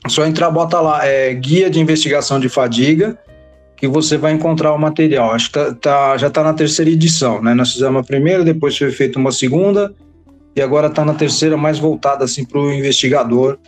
só 0.09 0.27
entrar, 0.27 0.51
bota 0.51 0.81
lá, 0.81 1.07
é 1.07 1.33
Guia 1.33 1.71
de 1.71 1.81
Investigação 1.81 2.39
de 2.39 2.49
Fadiga, 2.49 3.19
que 3.77 3.89
você 3.89 4.17
vai 4.17 4.33
encontrar 4.33 4.73
o 4.73 4.79
material. 4.79 5.33
Acho 5.33 5.47
que 5.47 5.53
tá, 5.53 5.75
tá 5.75 6.17
já 6.17 6.29
está 6.29 6.43
na 6.43 6.53
terceira 6.53 6.91
edição, 6.91 7.43
né? 7.43 7.55
Nós 7.55 7.73
fizemos 7.73 8.01
a 8.01 8.05
primeira, 8.05 8.45
depois 8.45 8.77
foi 8.77 8.91
feita 8.91 9.19
uma 9.19 9.33
segunda, 9.33 9.95
e 10.55 10.63
agora 10.63 10.87
está 10.87 11.05
na 11.05 11.15
terceira 11.15 11.57
mais 11.57 11.79
voltada 11.79 12.25
assim 12.25 12.45
para 12.45 12.61
o 12.61 12.73
investigador, 12.73 13.59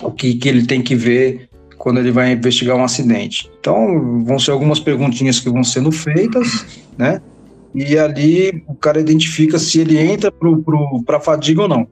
o 0.00 0.10
que, 0.10 0.34
que 0.34 0.48
ele 0.48 0.66
tem 0.66 0.82
que 0.82 0.94
ver 0.94 1.48
quando 1.76 1.98
ele 1.98 2.12
vai 2.12 2.32
investigar 2.32 2.76
um 2.76 2.84
acidente. 2.84 3.50
Então, 3.58 4.22
vão 4.24 4.38
ser 4.38 4.52
algumas 4.52 4.78
perguntinhas 4.78 5.40
que 5.40 5.50
vão 5.50 5.64
sendo 5.64 5.90
feitas, 5.90 6.80
né? 6.96 7.20
E 7.74 7.98
ali 7.98 8.62
o 8.68 8.74
cara 8.74 9.00
identifica 9.00 9.58
se 9.58 9.80
ele 9.80 9.98
entra 9.98 10.30
para 10.30 11.16
a 11.16 11.20
fadiga 11.20 11.62
ou 11.62 11.68
não. 11.68 11.88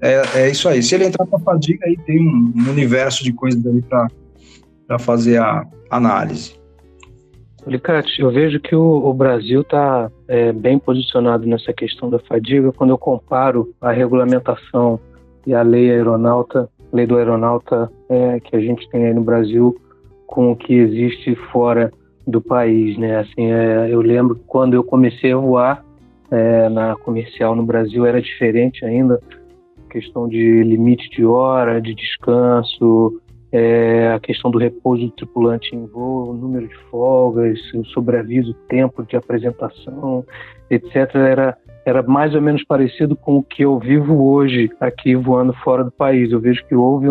É, 0.00 0.22
é 0.40 0.50
isso 0.50 0.68
aí. 0.68 0.82
Se 0.82 0.94
ele 0.94 1.04
entrar 1.04 1.26
para 1.26 1.38
fadiga, 1.38 1.86
aí 1.86 1.96
tem 2.06 2.20
um, 2.20 2.52
um 2.56 2.70
universo 2.70 3.24
de 3.24 3.32
coisas 3.32 3.64
ali 3.66 3.82
para 3.82 4.98
fazer 4.98 5.38
a 5.38 5.66
análise. 5.90 6.54
Alicate, 7.66 8.20
eu 8.20 8.30
vejo 8.30 8.60
que 8.60 8.76
o, 8.76 8.80
o 8.80 9.12
Brasil 9.12 9.62
está 9.62 10.08
é, 10.28 10.52
bem 10.52 10.78
posicionado 10.78 11.46
nessa 11.46 11.72
questão 11.72 12.08
da 12.08 12.20
fadiga 12.20 12.70
quando 12.72 12.90
eu 12.90 12.98
comparo 12.98 13.74
a 13.80 13.90
regulamentação 13.90 15.00
e 15.44 15.52
a 15.52 15.62
lei 15.62 15.90
aeronauta, 15.90 16.68
lei 16.92 17.06
do 17.06 17.16
aeronauta 17.16 17.90
é, 18.08 18.38
que 18.38 18.54
a 18.54 18.60
gente 18.60 18.88
tem 18.90 19.06
aí 19.06 19.14
no 19.14 19.22
Brasil 19.22 19.76
com 20.28 20.52
o 20.52 20.56
que 20.56 20.74
existe 20.74 21.34
fora 21.50 21.92
do 22.24 22.40
país, 22.40 22.96
né? 22.98 23.18
Assim, 23.18 23.50
é, 23.50 23.88
eu 23.90 24.00
lembro 24.00 24.36
que 24.36 24.44
quando 24.46 24.74
eu 24.74 24.84
comecei 24.84 25.32
a 25.32 25.36
voar 25.36 25.84
é, 26.30 26.68
na 26.68 26.94
comercial 26.96 27.56
no 27.56 27.64
Brasil 27.64 28.06
era 28.06 28.22
diferente 28.22 28.84
ainda, 28.84 29.20
questão 29.96 30.28
de 30.28 30.62
limite 30.62 31.08
de 31.08 31.24
hora, 31.24 31.80
de 31.80 31.94
descanso, 31.94 33.18
é, 33.50 34.12
a 34.12 34.20
questão 34.20 34.50
do 34.50 34.58
repouso 34.58 35.06
do 35.06 35.10
tripulante 35.12 35.74
em 35.74 35.86
voo, 35.86 36.34
número 36.34 36.68
de 36.68 36.76
folgas, 36.90 37.58
o 37.72 37.82
sobreaviso, 37.86 38.52
tempo 38.68 39.02
de 39.06 39.16
apresentação, 39.16 40.22
etc., 40.68 41.14
era, 41.14 41.56
era 41.86 42.02
mais 42.02 42.34
ou 42.34 42.42
menos 42.42 42.62
parecido 42.64 43.16
com 43.16 43.38
o 43.38 43.42
que 43.42 43.62
eu 43.62 43.78
vivo 43.78 44.22
hoje 44.22 44.70
aqui 44.78 45.14
voando 45.14 45.54
fora 45.64 45.82
do 45.82 45.90
país. 45.90 46.30
Eu 46.30 46.40
vejo 46.40 46.62
que 46.66 46.74
houve 46.74 47.08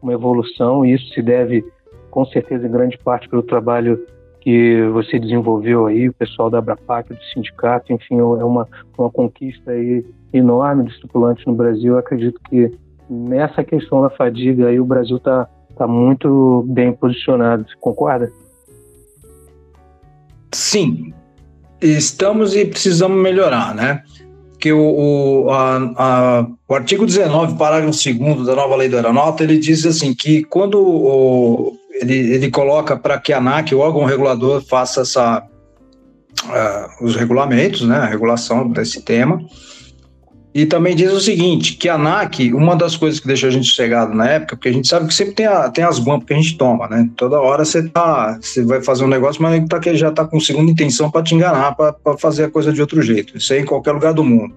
uma 0.00 0.12
evolução 0.12 0.86
e 0.86 0.94
isso 0.94 1.12
se 1.12 1.20
deve, 1.20 1.64
com 2.08 2.24
certeza, 2.26 2.68
em 2.68 2.70
grande 2.70 2.96
parte 2.98 3.28
pelo 3.28 3.42
trabalho 3.42 3.98
que 4.40 4.88
você 4.92 5.18
desenvolveu 5.18 5.86
aí, 5.86 6.08
o 6.08 6.14
pessoal 6.14 6.48
da 6.48 6.58
Abrapac, 6.58 7.12
do 7.12 7.24
sindicato, 7.34 7.92
enfim, 7.92 8.20
é 8.20 8.22
uma, 8.22 8.68
uma 8.96 9.10
conquista 9.10 9.72
aí 9.72 10.04
enorme 10.32 10.84
dos 10.84 10.98
tripulantes 10.98 11.44
no 11.46 11.54
Brasil. 11.54 11.94
Eu 11.94 11.98
acredito 11.98 12.40
que 12.48 12.72
nessa 13.08 13.64
questão 13.64 14.02
da 14.02 14.10
fadiga 14.10 14.68
aí 14.68 14.78
o 14.78 14.84
Brasil 14.84 15.16
está 15.16 15.48
está 15.78 15.86
muito 15.86 16.64
bem 16.68 16.92
posicionado. 16.92 17.64
Você 17.64 17.76
concorda? 17.80 18.32
Sim, 20.52 21.14
estamos 21.80 22.56
e 22.56 22.64
precisamos 22.64 23.22
melhorar, 23.22 23.74
né? 23.74 24.02
Que 24.58 24.72
o, 24.72 25.44
o, 25.44 25.50
a, 25.50 25.76
a, 25.96 26.46
o 26.66 26.74
artigo 26.74 27.06
19, 27.06 27.56
parágrafo 27.56 27.96
2 27.96 28.44
da 28.44 28.56
nova 28.56 28.74
lei 28.74 28.88
do 28.88 28.96
aeronauta, 28.96 29.44
ele 29.44 29.56
diz 29.56 29.86
assim 29.86 30.12
que 30.12 30.42
quando 30.42 30.80
o, 30.80 31.76
ele, 31.92 32.34
ele 32.34 32.50
coloca 32.50 32.96
para 32.96 33.20
que 33.20 33.32
a 33.32 33.38
ANAC, 33.38 33.72
o 33.72 33.78
órgão 33.78 34.04
regulador, 34.04 34.60
faça 34.66 35.02
essa, 35.02 35.46
uh, 36.44 37.04
os 37.04 37.14
regulamentos, 37.14 37.82
né, 37.82 37.98
a 37.98 38.06
regulação 38.06 38.68
desse 38.68 39.02
tema, 39.02 39.40
e 40.54 40.64
também 40.64 40.96
diz 40.96 41.12
o 41.12 41.20
seguinte, 41.20 41.74
que 41.74 41.88
a 41.88 41.94
ANAC, 41.94 42.52
uma 42.54 42.74
das 42.74 42.96
coisas 42.96 43.20
que 43.20 43.26
deixou 43.26 43.48
a 43.48 43.52
gente 43.52 43.68
sossegado 43.68 44.14
na 44.14 44.28
época, 44.28 44.56
porque 44.56 44.70
a 44.70 44.72
gente 44.72 44.88
sabe 44.88 45.06
que 45.06 45.14
sempre 45.14 45.34
tem, 45.34 45.46
a, 45.46 45.68
tem 45.68 45.84
as 45.84 45.98
guampas 45.98 46.26
que 46.26 46.34
a 46.34 46.36
gente 46.36 46.56
toma, 46.56 46.88
né? 46.88 47.08
Toda 47.16 47.40
hora 47.40 47.64
você 47.64 47.86
tá, 47.88 48.38
você 48.40 48.64
vai 48.64 48.82
fazer 48.82 49.04
um 49.04 49.08
negócio, 49.08 49.42
mas 49.42 49.62
tá, 49.68 49.78
que 49.78 49.94
já 49.94 50.10
tá 50.10 50.24
com 50.24 50.40
segunda 50.40 50.70
intenção 50.70 51.10
para 51.10 51.22
te 51.22 51.34
enganar, 51.34 51.76
para 51.76 52.18
fazer 52.18 52.44
a 52.44 52.50
coisa 52.50 52.72
de 52.72 52.80
outro 52.80 53.02
jeito. 53.02 53.36
Isso 53.36 53.52
aí 53.52 53.60
em 53.60 53.64
qualquer 53.66 53.92
lugar 53.92 54.14
do 54.14 54.24
mundo. 54.24 54.54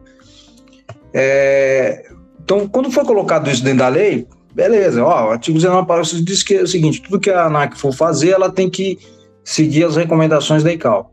É, 1.13 2.05
então, 2.41 2.67
quando 2.69 2.89
foi 2.89 3.03
colocado 3.03 3.49
isso 3.49 3.63
dentro 3.63 3.79
da 3.79 3.89
lei, 3.89 4.25
beleza, 4.55 5.03
ó, 5.03 5.27
o 5.27 5.31
artigo 5.31 5.57
19 5.57 5.85
parágrafo 5.85 6.23
diz 6.23 6.41
que 6.41 6.55
é 6.55 6.61
o 6.63 6.67
seguinte, 6.67 7.01
tudo 7.01 7.19
que 7.19 7.29
a 7.29 7.47
ANAC 7.47 7.77
for 7.77 7.93
fazer, 7.93 8.29
ela 8.29 8.49
tem 8.49 8.69
que 8.69 8.97
seguir 9.43 9.83
as 9.83 9.97
recomendações 9.97 10.63
da 10.63 10.71
ICAO. 10.71 11.11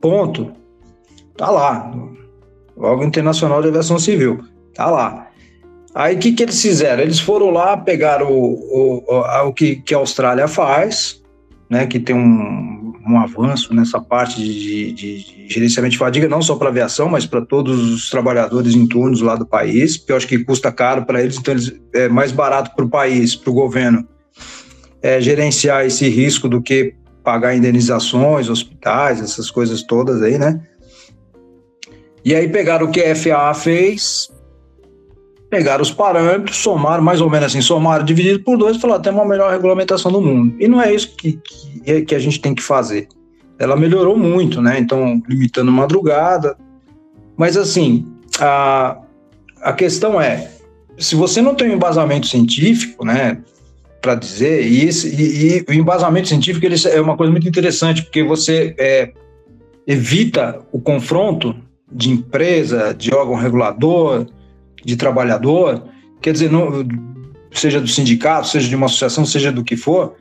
Ponto. 0.00 0.50
Tá 1.36 1.50
lá 1.50 1.92
órgão 2.76 3.06
internacional 3.06 3.60
de 3.62 3.68
aviação 3.68 3.98
civil, 3.98 4.40
tá 4.74 4.86
lá. 4.86 5.28
Aí 5.94 6.16
o 6.16 6.18
que, 6.18 6.32
que 6.32 6.42
eles 6.42 6.60
fizeram? 6.60 7.02
Eles 7.02 7.20
foram 7.20 7.50
lá, 7.50 7.76
pegaram 7.76 8.30
o, 8.30 8.54
o, 8.54 9.04
o, 9.06 9.48
o 9.48 9.52
que, 9.52 9.76
que 9.76 9.94
a 9.94 9.98
Austrália 9.98 10.48
faz, 10.48 11.20
né, 11.68 11.86
que 11.86 12.00
tem 12.00 12.16
um, 12.16 12.92
um 13.06 13.18
avanço 13.18 13.74
nessa 13.74 14.00
parte 14.00 14.42
de, 14.42 14.92
de, 14.92 15.24
de 15.24 15.48
gerenciamento 15.48 15.92
de 15.92 15.98
fadiga, 15.98 16.28
não 16.28 16.40
só 16.40 16.54
para 16.56 16.68
aviação, 16.68 17.08
mas 17.08 17.26
para 17.26 17.44
todos 17.44 17.92
os 17.92 18.08
trabalhadores 18.08 18.74
em 18.74 18.86
turnos 18.86 19.20
lá 19.20 19.36
do 19.36 19.46
país, 19.46 19.96
porque 19.96 20.12
eu 20.12 20.16
acho 20.16 20.28
que 20.28 20.44
custa 20.44 20.72
caro 20.72 21.04
para 21.04 21.20
eles, 21.20 21.36
então 21.36 21.52
eles, 21.52 21.72
é 21.94 22.08
mais 22.08 22.32
barato 22.32 22.74
para 22.74 22.84
o 22.84 22.88
país, 22.88 23.34
para 23.34 23.50
o 23.50 23.54
governo, 23.54 24.06
é, 25.02 25.20
gerenciar 25.20 25.84
esse 25.84 26.08
risco 26.08 26.48
do 26.48 26.62
que 26.62 26.94
pagar 27.24 27.54
indenizações, 27.54 28.48
hospitais, 28.48 29.20
essas 29.20 29.50
coisas 29.50 29.82
todas 29.82 30.22
aí, 30.22 30.38
né? 30.38 30.60
E 32.24 32.34
aí 32.34 32.48
pegaram 32.48 32.86
o 32.86 32.90
que 32.90 33.00
a 33.00 33.14
FAA 33.16 33.54
fez, 33.54 34.30
pegaram 35.50 35.82
os 35.82 35.90
parâmetros, 35.90 36.56
somaram, 36.56 37.02
mais 37.02 37.20
ou 37.20 37.28
menos 37.28 37.46
assim, 37.46 37.60
somaram, 37.60 38.04
dividido 38.04 38.40
por 38.40 38.56
dois 38.56 38.76
e 38.76 38.80
falaram, 38.80 39.02
tem 39.02 39.12
uma 39.12 39.24
melhor 39.24 39.50
regulamentação 39.50 40.10
do 40.10 40.20
mundo. 40.20 40.54
E 40.58 40.68
não 40.68 40.80
é 40.80 40.94
isso 40.94 41.14
que, 41.16 41.32
que, 41.32 41.82
é, 41.84 42.00
que 42.00 42.14
a 42.14 42.18
gente 42.18 42.40
tem 42.40 42.54
que 42.54 42.62
fazer. 42.62 43.08
Ela 43.58 43.76
melhorou 43.76 44.16
muito, 44.16 44.62
né? 44.62 44.78
Então, 44.78 45.22
limitando 45.28 45.70
madrugada. 45.70 46.56
Mas 47.36 47.56
assim, 47.56 48.06
a, 48.40 48.98
a 49.60 49.72
questão 49.72 50.20
é, 50.20 50.50
se 50.98 51.14
você 51.14 51.42
não 51.42 51.54
tem 51.54 51.70
um 51.70 51.74
embasamento 51.74 52.26
científico, 52.26 53.04
né, 53.04 53.38
para 54.00 54.14
dizer, 54.14 54.66
e, 54.66 54.86
esse, 54.86 55.08
e, 55.08 55.58
e, 55.58 55.64
o 55.68 55.72
embasamento 55.72 56.28
científico 56.28 56.64
ele 56.66 56.76
é 56.88 57.00
uma 57.00 57.16
coisa 57.16 57.30
muito 57.30 57.48
interessante, 57.48 58.02
porque 58.02 58.22
você 58.22 58.74
é, 58.78 59.12
evita 59.86 60.60
o 60.72 60.80
confronto 60.80 61.54
de 61.92 62.10
empresa, 62.10 62.94
de 62.94 63.14
órgão 63.14 63.34
regulador, 63.34 64.26
de 64.84 64.96
trabalhador, 64.96 65.82
quer 66.20 66.32
dizer, 66.32 66.50
não, 66.50 66.86
seja 67.52 67.80
do 67.80 67.88
sindicato, 67.88 68.48
seja 68.48 68.68
de 68.68 68.76
uma 68.76 68.86
associação, 68.86 69.24
seja 69.24 69.52
do 69.52 69.62
que 69.62 69.76
for, 69.76 70.14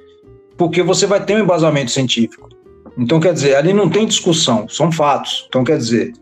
porque 0.58 0.84
você 0.84 1.06
vai 1.06 1.24
ter 1.24 1.36
um 1.36 1.40
embasamento 1.40 1.92
científico. 1.92 2.50
Então, 2.98 3.20
quer 3.20 3.34
dizer, 3.34 3.56
ali 3.56 3.74
não 3.74 3.90
tem 3.90 4.06
discussão, 4.06 4.68
são 4.68 4.92
fatos. 4.92 5.46
Então, 5.48 5.64
quer 5.64 5.78
dizer, 5.78 6.14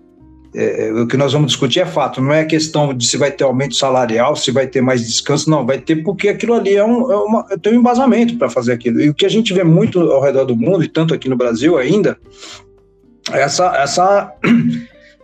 é, 0.54 0.88
é, 0.88 0.94
o 0.94 1.08
que 1.08 1.18
nós 1.18 1.34
vamos 1.34 1.52
discutir 1.52 1.80
é 1.80 1.86
fato, 1.86 2.22
não 2.22 2.34
é 2.34 2.44
questão 2.46 2.94
de 2.94 3.06
se 3.06 3.18
vai 3.18 3.32
ter 3.32 3.44
aumento 3.44 3.76
salarial, 3.76 4.36
se 4.36 4.52
vai 4.52 4.68
ter 4.68 4.82
mais 4.82 5.06
descanso, 5.06 5.50
não, 5.50 5.66
vai 5.66 5.80
ter 5.80 5.98
porque 6.04 6.30
aquilo 6.30 6.54
ali 6.54 6.76
é 6.76 6.84
um, 6.84 7.12
é 7.12 7.16
uma, 7.18 7.44
tem 7.60 7.74
um 7.74 7.80
embasamento 7.80 8.38
para 8.38 8.50
fazer 8.50 8.74
aquilo. 8.74 9.00
E 9.02 9.10
o 9.10 9.14
que 9.14 9.26
a 9.26 9.30
gente 9.30 9.54
vê 9.54 9.64
muito 9.64 10.00
ao 10.00 10.22
redor 10.22 10.46
do 10.46 10.56
mundo, 10.56 10.84
e 10.84 10.88
tanto 10.88 11.14
aqui 11.14 11.28
no 11.28 11.36
Brasil 11.36 11.78
ainda, 11.78 12.18
é 13.32 13.42
essa, 13.42 13.76
essa 13.78 14.34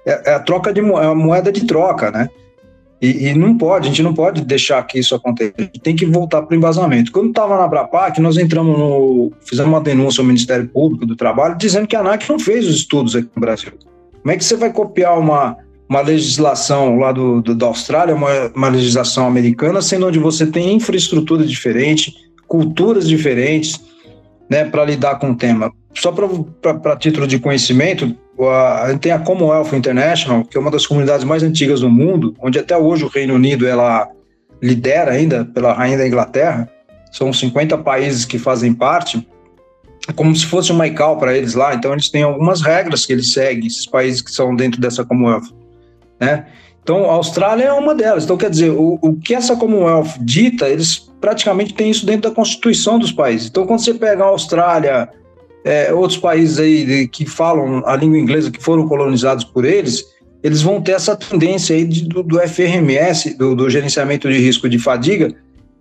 é, 0.06 0.32
é 0.32 0.34
a 0.36 0.40
troca 0.40 0.72
de 0.72 0.80
é 0.80 1.06
a 1.06 1.16
moeda 1.16 1.52
de 1.52 1.66
troca, 1.66 2.12
né? 2.12 2.30
E, 3.02 3.28
e, 3.28 3.34
não 3.36 3.58
pode, 3.58 3.88
a 3.88 3.90
gente 3.90 4.02
não 4.02 4.14
pode 4.14 4.42
deixar 4.42 4.82
que 4.84 4.98
isso 4.98 5.14
aconteça. 5.14 5.54
Tem 5.84 5.96
que 5.96 6.06
voltar 6.06 6.42
para 6.42 6.56
o 6.56 6.58
embasamento. 6.58 7.12
Quando 7.12 7.30
estava 7.30 7.58
na 7.58 7.66
Abrapac, 7.66 8.20
nós 8.22 8.38
entramos 8.38 8.78
no. 8.78 9.32
fizemos 9.42 9.72
uma 9.72 9.82
denúncia 9.82 10.22
ao 10.22 10.26
Ministério 10.26 10.68
Público 10.68 11.06
do 11.06 11.16
Trabalho 11.16 11.58
dizendo 11.58 11.88
que 11.88 11.96
a 11.96 12.00
ANAC 12.00 12.28
não 12.30 12.40
fez 12.40 12.66
os 12.68 12.76
estudos 12.76 13.16
aqui 13.16 13.30
no 13.36 13.42
Brasil. 13.42 13.74
Como 14.22 14.32
é 14.32 14.38
que 14.38 14.44
você 14.44 14.56
vai 14.56 14.72
copiar 14.72 15.20
uma, 15.20 15.58
uma 15.90 16.02
legislação 16.02 16.98
lá 16.98 17.12
do, 17.12 17.42
do 17.42 17.54
da 17.54 17.68
Austrália, 17.68 18.16
uma, 18.16 18.52
uma 18.56 18.70
legislação 18.70 19.28
americana, 19.28 19.82
sendo 19.82 20.08
onde 20.08 20.18
você 20.18 20.48
tem 20.48 20.74
infraestrutura 20.74 21.46
diferente, 21.46 22.16
culturas 22.48 23.08
diferentes, 23.08 23.80
né, 24.50 24.66
para 24.66 24.86
lidar 24.86 25.20
com 25.20 25.32
o 25.32 25.36
tema? 25.36 25.72
Só 25.94 26.12
para 26.12 26.96
título 26.96 27.28
de 27.28 27.40
conhecimento, 27.40 28.16
a 28.44 28.98
tem 29.00 29.12
a 29.12 29.20
Commonwealth 29.20 29.74
International, 29.74 30.44
que 30.44 30.58
é 30.58 30.60
uma 30.60 30.72
das 30.72 30.86
comunidades 30.86 31.24
mais 31.24 31.44
antigas 31.44 31.80
do 31.80 31.90
mundo, 31.90 32.36
onde 32.40 32.60
até 32.60 32.78
hoje 32.78 33.06
o 33.06 33.08
Reino 33.08 33.34
Unido 33.34 33.66
ela 33.66 34.10
lidera 34.62 35.12
ainda 35.12 35.46
pela 35.46 35.74
rainha 35.74 35.98
da 35.98 36.08
Inglaterra. 36.08 36.70
São 37.12 37.32
50 37.32 37.78
países 37.78 38.26
que 38.26 38.38
fazem 38.38 38.74
parte, 38.74 39.26
é 40.08 40.14
como 40.14 40.36
se 40.36 40.46
fosse 40.46 40.72
uma 40.72 40.88
ICAO 40.88 41.18
para 41.18 41.36
eles 41.36 41.54
lá. 41.54 41.74
Então 41.74 41.94
eles 41.94 42.10
têm 42.10 42.24
algumas 42.24 42.62
regras 42.62 43.06
que 43.06 43.14
eles 43.14 43.32
seguem, 43.32 43.68
esses 43.68 43.86
países 43.86 44.22
que 44.22 44.32
são 44.32 44.56
dentro 44.56 44.80
dessa 44.80 45.04
Commonwealth, 45.06 45.54
né? 46.20 46.46
Então 46.84 47.10
a 47.10 47.14
Austrália 47.14 47.64
é 47.64 47.74
uma 47.74 47.96
delas. 47.96 48.26
Então 48.26 48.38
quer 48.38 48.50
dizer, 48.50 48.70
o, 48.70 49.00
o 49.02 49.16
que 49.16 49.34
essa 49.34 49.56
Commonwealth 49.56 50.20
dita, 50.20 50.68
eles 50.68 51.12
praticamente 51.20 51.74
têm 51.74 51.90
isso 51.90 52.06
dentro 52.06 52.30
da 52.30 52.36
Constituição 52.36 53.00
dos 53.00 53.12
países. 53.12 53.48
Então 53.48 53.66
quando 53.66 53.80
você 53.80 53.94
pega 53.94 54.24
a 54.24 54.28
Austrália, 54.28 55.10
é, 55.66 55.92
outros 55.92 56.20
países 56.20 56.60
aí 56.60 56.86
de, 56.86 57.08
que 57.08 57.26
falam 57.26 57.82
a 57.88 57.96
língua 57.96 58.20
inglesa, 58.20 58.52
que 58.52 58.64
foram 58.64 58.88
colonizados 58.88 59.44
por 59.44 59.66
eles, 59.66 60.06
eles 60.44 60.62
vão 60.62 60.80
ter 60.80 60.92
essa 60.92 61.16
tendência 61.16 61.76
aí 61.76 61.84
de, 61.84 62.08
do, 62.08 62.22
do, 62.22 62.40
FRMS, 62.48 63.36
do, 63.36 63.56
do, 63.56 63.68
gerenciamento 63.68 64.32
de 64.32 64.38
risco 64.38 64.70
de 64.70 64.78
fadiga, 64.78 65.34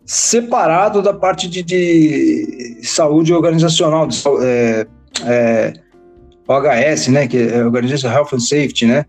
separado 0.06 1.02
da 1.02 1.12
parte 1.12 1.47
de, 1.47 1.62
de 1.62 2.78
saúde 2.82 3.35
organizacional, 3.35 4.06
de, 4.06 4.23
é, 4.43 4.86
é, 5.27 5.73
OHS, 6.48 7.09
né, 7.09 7.28
que 7.28 7.36
é 7.36 7.62
Organização 7.62 8.11
Health 8.11 8.28
and 8.32 8.40
Safety, 8.40 8.86
né, 8.86 9.05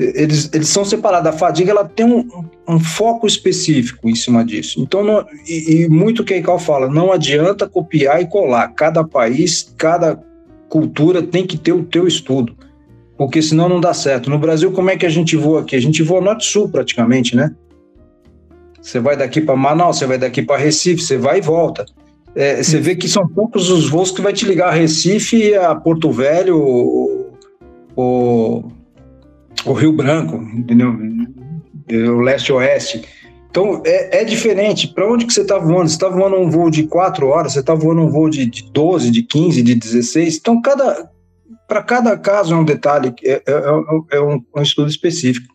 eles, 0.00 0.50
eles 0.52 0.68
são 0.68 0.84
separados. 0.84 1.28
A 1.28 1.32
fadiga 1.32 1.70
ela 1.70 1.84
tem 1.84 2.06
um, 2.06 2.26
um 2.66 2.80
foco 2.80 3.26
específico 3.26 4.08
em 4.08 4.14
cima 4.14 4.44
disso. 4.44 4.80
Então, 4.80 5.04
não, 5.04 5.24
e, 5.46 5.82
e, 5.82 5.88
muito 5.88 6.24
que 6.24 6.34
Keikal 6.34 6.58
fala, 6.58 6.88
não 6.88 7.12
adianta 7.12 7.68
copiar 7.68 8.20
e 8.22 8.26
colar. 8.26 8.68
Cada 8.68 9.04
país, 9.04 9.74
cada 9.76 10.20
cultura 10.68 11.22
tem 11.22 11.46
que 11.46 11.58
ter 11.58 11.72
o 11.72 11.84
teu 11.84 12.06
estudo, 12.06 12.56
porque 13.18 13.42
senão 13.42 13.68
não 13.68 13.80
dá 13.80 13.92
certo. 13.92 14.30
No 14.30 14.38
Brasil, 14.38 14.72
como 14.72 14.90
é 14.90 14.96
que 14.96 15.04
a 15.04 15.10
gente 15.10 15.36
voa 15.36 15.60
aqui? 15.60 15.76
A 15.76 15.80
gente 15.80 16.02
voa 16.02 16.20
norte-sul 16.20 16.68
praticamente, 16.68 17.36
né? 17.36 17.54
Você 18.80 18.98
vai 18.98 19.16
daqui 19.16 19.40
para 19.40 19.56
Manaus, 19.56 19.98
você 19.98 20.06
vai 20.06 20.16
daqui 20.16 20.42
para 20.42 20.56
Recife, 20.56 21.02
você 21.02 21.18
vai 21.18 21.38
e 21.38 21.42
volta. 21.42 21.84
É, 22.34 22.62
você 22.62 22.78
vê 22.78 22.94
que 22.94 23.08
são 23.08 23.26
poucos 23.28 23.68
os 23.68 23.90
voos 23.90 24.10
que 24.10 24.22
vai 24.22 24.32
te 24.32 24.46
ligar 24.46 24.68
a 24.68 24.72
Recife, 24.72 25.54
a 25.54 25.74
Porto 25.74 26.10
Velho, 26.10 26.56
o, 26.56 27.32
o, 27.96 28.68
o 29.64 29.72
Rio 29.72 29.92
Branco, 29.92 30.36
entendeu? 30.36 30.96
O 31.90 32.20
leste-oeste. 32.20 33.02
Então 33.50 33.82
é, 33.84 34.22
é 34.22 34.24
diferente. 34.24 34.88
Para 34.88 35.10
onde 35.10 35.26
que 35.26 35.32
você 35.32 35.42
está 35.42 35.58
voando? 35.58 35.88
Você 35.88 35.96
está 35.96 36.08
voando 36.08 36.36
um 36.36 36.48
voo 36.48 36.70
de 36.70 36.84
4 36.84 37.26
horas, 37.26 37.52
você 37.52 37.60
está 37.60 37.74
voando 37.74 38.02
um 38.02 38.10
voo 38.10 38.30
de, 38.30 38.46
de 38.46 38.70
12, 38.72 39.10
de 39.10 39.22
15, 39.22 39.62
de 39.62 39.74
16. 39.74 40.36
Então, 40.36 40.60
cada, 40.62 41.10
para 41.66 41.82
cada 41.82 42.16
caso 42.16 42.54
é 42.54 42.56
um 42.56 42.64
detalhe, 42.64 43.12
é, 43.24 43.32
é, 43.32 43.42
é, 43.46 44.16
é 44.16 44.20
um, 44.20 44.40
um 44.56 44.62
estudo 44.62 44.88
específico. 44.88 45.52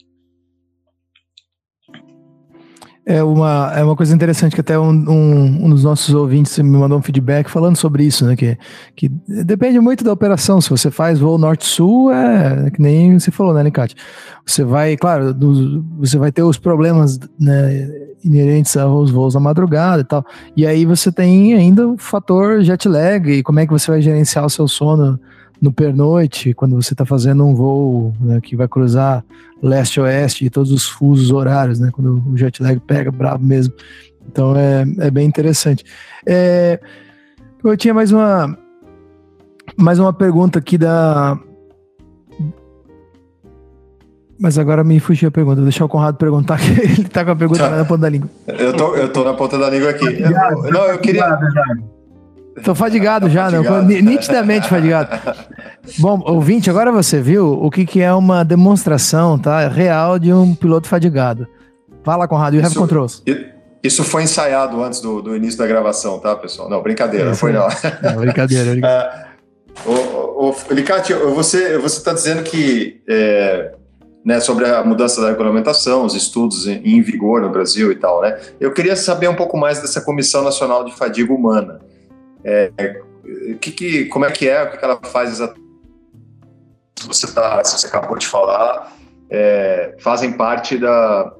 É 3.08 3.24
uma, 3.24 3.72
é 3.76 3.84
uma 3.84 3.96
coisa 3.96 4.16
interessante 4.16 4.56
que 4.56 4.62
até 4.62 4.80
um, 4.80 4.90
um, 4.90 5.66
um, 5.66 5.70
dos 5.70 5.84
nossos 5.84 6.12
ouvintes 6.16 6.58
me 6.58 6.76
mandou 6.76 6.98
um 6.98 7.04
feedback 7.04 7.48
falando 7.52 7.76
sobre 7.76 8.04
isso, 8.04 8.26
né? 8.26 8.36
Que, 8.36 8.58
que 8.96 9.10
depende 9.44 9.80
muito 9.80 10.04
da 10.04 10.12
operação. 10.12 10.60
Se 10.60 10.72
você 10.72 10.90
faz 10.90 11.20
voo 11.20 11.38
norte-sul, 11.38 12.12
é, 12.12 12.72
que 12.72 12.82
nem 12.82 13.20
você 13.20 13.30
falou, 13.30 13.54
né, 13.54 13.60
Alicate? 13.60 13.96
Você 14.44 14.64
vai, 14.64 14.98
claro, 14.98 15.36
do, 15.36 15.84
você 16.00 16.18
vai 16.18 16.32
ter 16.32 16.42
os 16.42 16.58
problemas 16.58 17.20
né, 17.40 17.88
inerentes 18.24 18.76
aos 18.76 19.12
voos 19.12 19.36
na 19.36 19.40
madrugada 19.40 20.02
e 20.02 20.06
tal. 20.06 20.26
E 20.58 20.66
aí 20.66 20.84
você 20.84 21.12
tem 21.12 21.54
ainda 21.54 21.88
o 21.88 21.98
fator 22.00 22.64
jet 22.64 22.90
lag 22.90 23.30
e 23.32 23.44
como 23.44 23.60
é 23.60 23.68
que 23.68 23.72
você 23.72 23.92
vai 23.92 24.02
gerenciar 24.02 24.44
o 24.44 24.50
seu 24.50 24.68
sono 24.68 25.20
no 25.62 25.72
pernoite, 25.72 26.54
quando 26.54 26.76
você 26.76 26.94
está 26.94 27.06
fazendo 27.06 27.46
um 27.46 27.56
voo 27.56 28.14
né, 28.20 28.40
que 28.42 28.56
vai 28.56 28.68
cruzar 28.68 29.24
leste-oeste 29.62 30.46
e 30.46 30.50
todos 30.50 30.72
os 30.72 30.88
fusos 30.88 31.32
horários, 31.32 31.80
né, 31.80 31.90
quando 31.92 32.22
o 32.28 32.38
jet 32.38 32.62
lag 32.62 32.80
pega 32.82 33.12
brabo 33.12 33.44
mesmo. 33.44 33.74
Então 34.28 34.56
é, 34.56 34.86
é 35.00 35.12
bem 35.12 35.28
interessante. 35.28 35.84
É, 36.26 36.80
eu 37.64 37.78
tinha 37.78 37.94
mais 37.94 38.12
uma 38.12 38.58
mais 39.78 40.00
uma 40.00 40.14
pergunta 40.14 40.60
aqui 40.60 40.78
da 40.78 41.40
mas 44.38 44.60
agora 44.60 44.84
me 44.84 45.00
fugiu 45.00 45.30
a 45.30 45.32
pergunta. 45.32 45.56
Vou 45.58 45.66
deixar 45.66 45.86
o 45.86 45.90
Conrado 45.90 46.18
perguntar, 46.18 46.60
que 46.60 46.82
ele 46.82 47.06
tá 47.06 47.24
com 47.24 47.32
a 47.32 47.36
pergunta 47.36 47.70
na 47.70 47.86
ponta 47.86 48.02
da 48.02 48.10
língua. 48.10 48.30
Eu 48.48 48.74
tô, 48.74 48.96
eu 48.96 49.12
tô 49.12 49.24
na 49.24 49.34
ponta 49.34 49.58
da 49.58 49.70
língua 49.70 49.92
aqui. 49.92 50.06
Eu, 50.06 50.72
não, 50.72 50.86
eu 50.86 50.98
queria. 51.00 51.40
Tô 52.64 52.74
fadigado 52.74 53.30
já, 53.30 53.50
fadigado. 53.50 53.82
Não, 53.82 53.88
nitidamente 53.88 54.68
fadigado. 54.68 55.10
Bom, 56.00 56.22
ouvinte, 56.26 56.70
agora 56.70 56.92
você 56.92 57.22
viu 57.22 57.52
o 57.52 57.70
que, 57.70 57.86
que 57.86 58.02
é 58.02 58.14
uma 58.14 58.44
demonstração 58.44 59.38
tá, 59.38 59.68
real 59.68 60.18
de 60.18 60.32
um 60.32 60.56
piloto 60.56 60.88
fadigado. 60.88 61.48
Fala, 62.04 62.28
Conrado, 62.28 62.56
you 62.56 62.66
have 62.66 62.76
controls. 62.76 63.24
Isso 63.84 64.04
foi 64.04 64.24
ensaiado 64.24 64.84
antes 64.84 65.00
do, 65.00 65.22
do, 65.22 65.36
início 65.36 65.60
da 65.60 65.68
gravação, 65.68 66.18
tá, 66.20 66.36
pessoal? 66.36 66.70
Não, 66.70 66.82
brincadeira, 66.82 67.26
não 67.26 67.36
foi 67.36 67.52
não. 67.52 67.68
não 68.02 68.16
brincadeira. 68.18 68.72
brincadeira. 68.72 69.28
uh, 69.86 70.50
o, 70.50 70.56
Licati, 70.72 71.14
você 71.14 71.76
está 71.86 72.14
dizendo 72.14 72.42
que 72.42 73.02
é, 73.08 73.74
né, 74.26 74.40
sobre 74.40 74.66
a 74.66 74.84
mudança 74.84 75.22
da 75.22 75.30
regulamentação, 75.30 76.04
os 76.04 76.16
estudos 76.16 76.68
em, 76.68 76.82
em 76.84 77.02
vigor 77.02 77.42
no 77.42 77.50
Brasil 77.52 77.92
e 77.92 77.96
tal, 77.96 78.22
né? 78.22 78.40
Eu 78.60 78.74
queria 78.74 78.96
saber 78.96 79.28
um 79.28 79.36
pouco 79.36 79.56
mais 79.56 79.80
dessa 79.80 80.02
Comissão 80.02 80.44
Nacional 80.44 80.84
de 80.84 80.96
Fadiga 80.96 81.32
Humana. 81.32 81.80
É, 82.46 82.72
que, 83.60 83.72
que, 83.72 84.06
como 84.06 84.26
é 84.26 84.32
que 84.32 84.48
é, 84.48 84.64
o 84.64 84.72
que, 84.72 84.86
ela 84.86 85.00
faz 85.04 85.32
exatamente? 85.32 85.66
Você 87.08 87.34
tá, 87.34 87.62
você 87.64 87.88
acabou 87.88 88.18
de 88.18 88.28
falar, 88.28 88.96
é, 89.30 89.96
fazem 90.00 90.34
parte 90.34 90.78
da, 90.78 91.34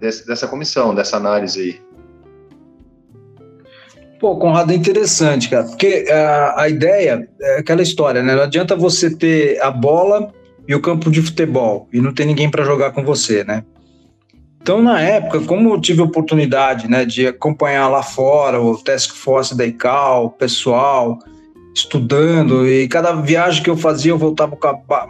desse, 0.00 0.26
dessa 0.26 0.46
comissão, 0.48 0.94
dessa 0.94 1.16
análise 1.16 1.60
aí. 1.60 1.88
Pô, 4.18 4.36
Conrado, 4.36 4.72
é 4.72 4.74
interessante, 4.74 5.48
cara, 5.48 5.64
porque 5.64 6.04
uh, 6.08 6.58
a 6.58 6.68
ideia 6.68 7.28
é 7.40 7.58
aquela 7.58 7.82
história, 7.82 8.20
né? 8.20 8.34
Não 8.34 8.42
adianta 8.42 8.74
você 8.74 9.14
ter 9.14 9.60
a 9.62 9.70
bola 9.70 10.32
e 10.66 10.74
o 10.74 10.82
campo 10.82 11.08
de 11.08 11.22
futebol 11.22 11.88
e 11.92 12.00
não 12.00 12.12
ter 12.12 12.24
ninguém 12.24 12.50
para 12.50 12.64
jogar 12.64 12.90
com 12.90 13.04
você, 13.04 13.44
né? 13.44 13.64
Então, 14.68 14.82
na 14.82 15.00
época, 15.00 15.40
como 15.40 15.72
eu 15.72 15.80
tive 15.80 16.02
oportunidade 16.02 16.90
né, 16.90 17.02
de 17.06 17.26
acompanhar 17.26 17.88
lá 17.88 18.02
fora 18.02 18.60
o 18.60 18.76
Task 18.76 19.14
Force 19.14 19.56
da 19.56 19.64
ICAO, 19.64 20.26
o 20.26 20.30
pessoal 20.30 21.18
estudando, 21.74 22.68
e 22.68 22.86
cada 22.86 23.12
viagem 23.12 23.62
que 23.62 23.70
eu 23.70 23.78
fazia 23.78 24.12
eu 24.12 24.18
voltava 24.18 24.54
com 24.56 24.68
a, 24.68 25.08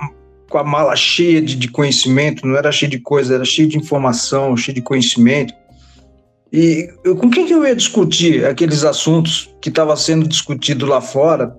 com 0.49 0.59
a 0.59 0.63
mala 0.63 0.95
cheia 0.95 1.43
de, 1.43 1.57
de 1.57 1.67
conhecimento, 1.67 2.47
não 2.47 2.57
era 2.57 2.71
cheia 2.71 2.89
de 2.89 3.01
coisa, 3.01 3.35
era 3.35 3.45
cheia 3.45 3.67
de 3.67 3.77
informação, 3.77 4.57
cheia 4.57 4.77
de 4.77 4.81
conhecimento. 4.81 5.53
E 6.53 6.89
com 7.21 7.29
quem 7.29 7.45
que 7.45 7.53
eu 7.53 7.67
ia 7.67 7.75
discutir 7.75 8.47
aqueles 8.47 8.85
assuntos 8.85 9.53
que 9.61 9.71
estavam 9.71 9.97
sendo 9.97 10.29
discutidos 10.29 10.89
lá 10.89 11.01
fora 11.01 11.53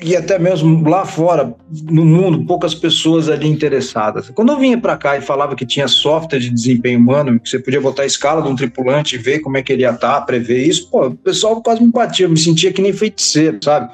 e 0.00 0.16
até 0.16 0.38
mesmo 0.38 0.88
lá 0.88 1.04
fora, 1.04 1.54
no 1.84 2.04
mundo, 2.04 2.44
poucas 2.44 2.74
pessoas 2.74 3.28
ali 3.28 3.48
interessadas. 3.48 4.30
Quando 4.30 4.52
eu 4.52 4.58
vinha 4.58 4.76
para 4.76 4.96
cá 4.96 5.16
e 5.16 5.20
falava 5.20 5.54
que 5.54 5.64
tinha 5.64 5.86
software 5.86 6.40
de 6.40 6.50
desempenho 6.50 6.98
humano, 6.98 7.38
que 7.38 7.48
você 7.48 7.58
podia 7.58 7.80
botar 7.80 8.02
a 8.02 8.06
escala 8.06 8.42
de 8.42 8.48
um 8.48 8.56
tripulante 8.56 9.14
e 9.14 9.18
ver 9.18 9.40
como 9.40 9.56
é 9.56 9.62
que 9.62 9.72
ele 9.72 9.82
ia 9.82 9.90
estar, 9.90 10.14
tá, 10.14 10.20
prever 10.20 10.66
isso, 10.66 10.88
pô, 10.90 11.06
o 11.06 11.14
pessoal 11.14 11.62
quase 11.62 11.82
me 11.82 11.90
batia, 11.90 12.28
me 12.28 12.38
sentia 12.38 12.72
que 12.72 12.82
nem 12.82 12.92
feiticeiro, 12.92 13.58
sabe? 13.62 13.92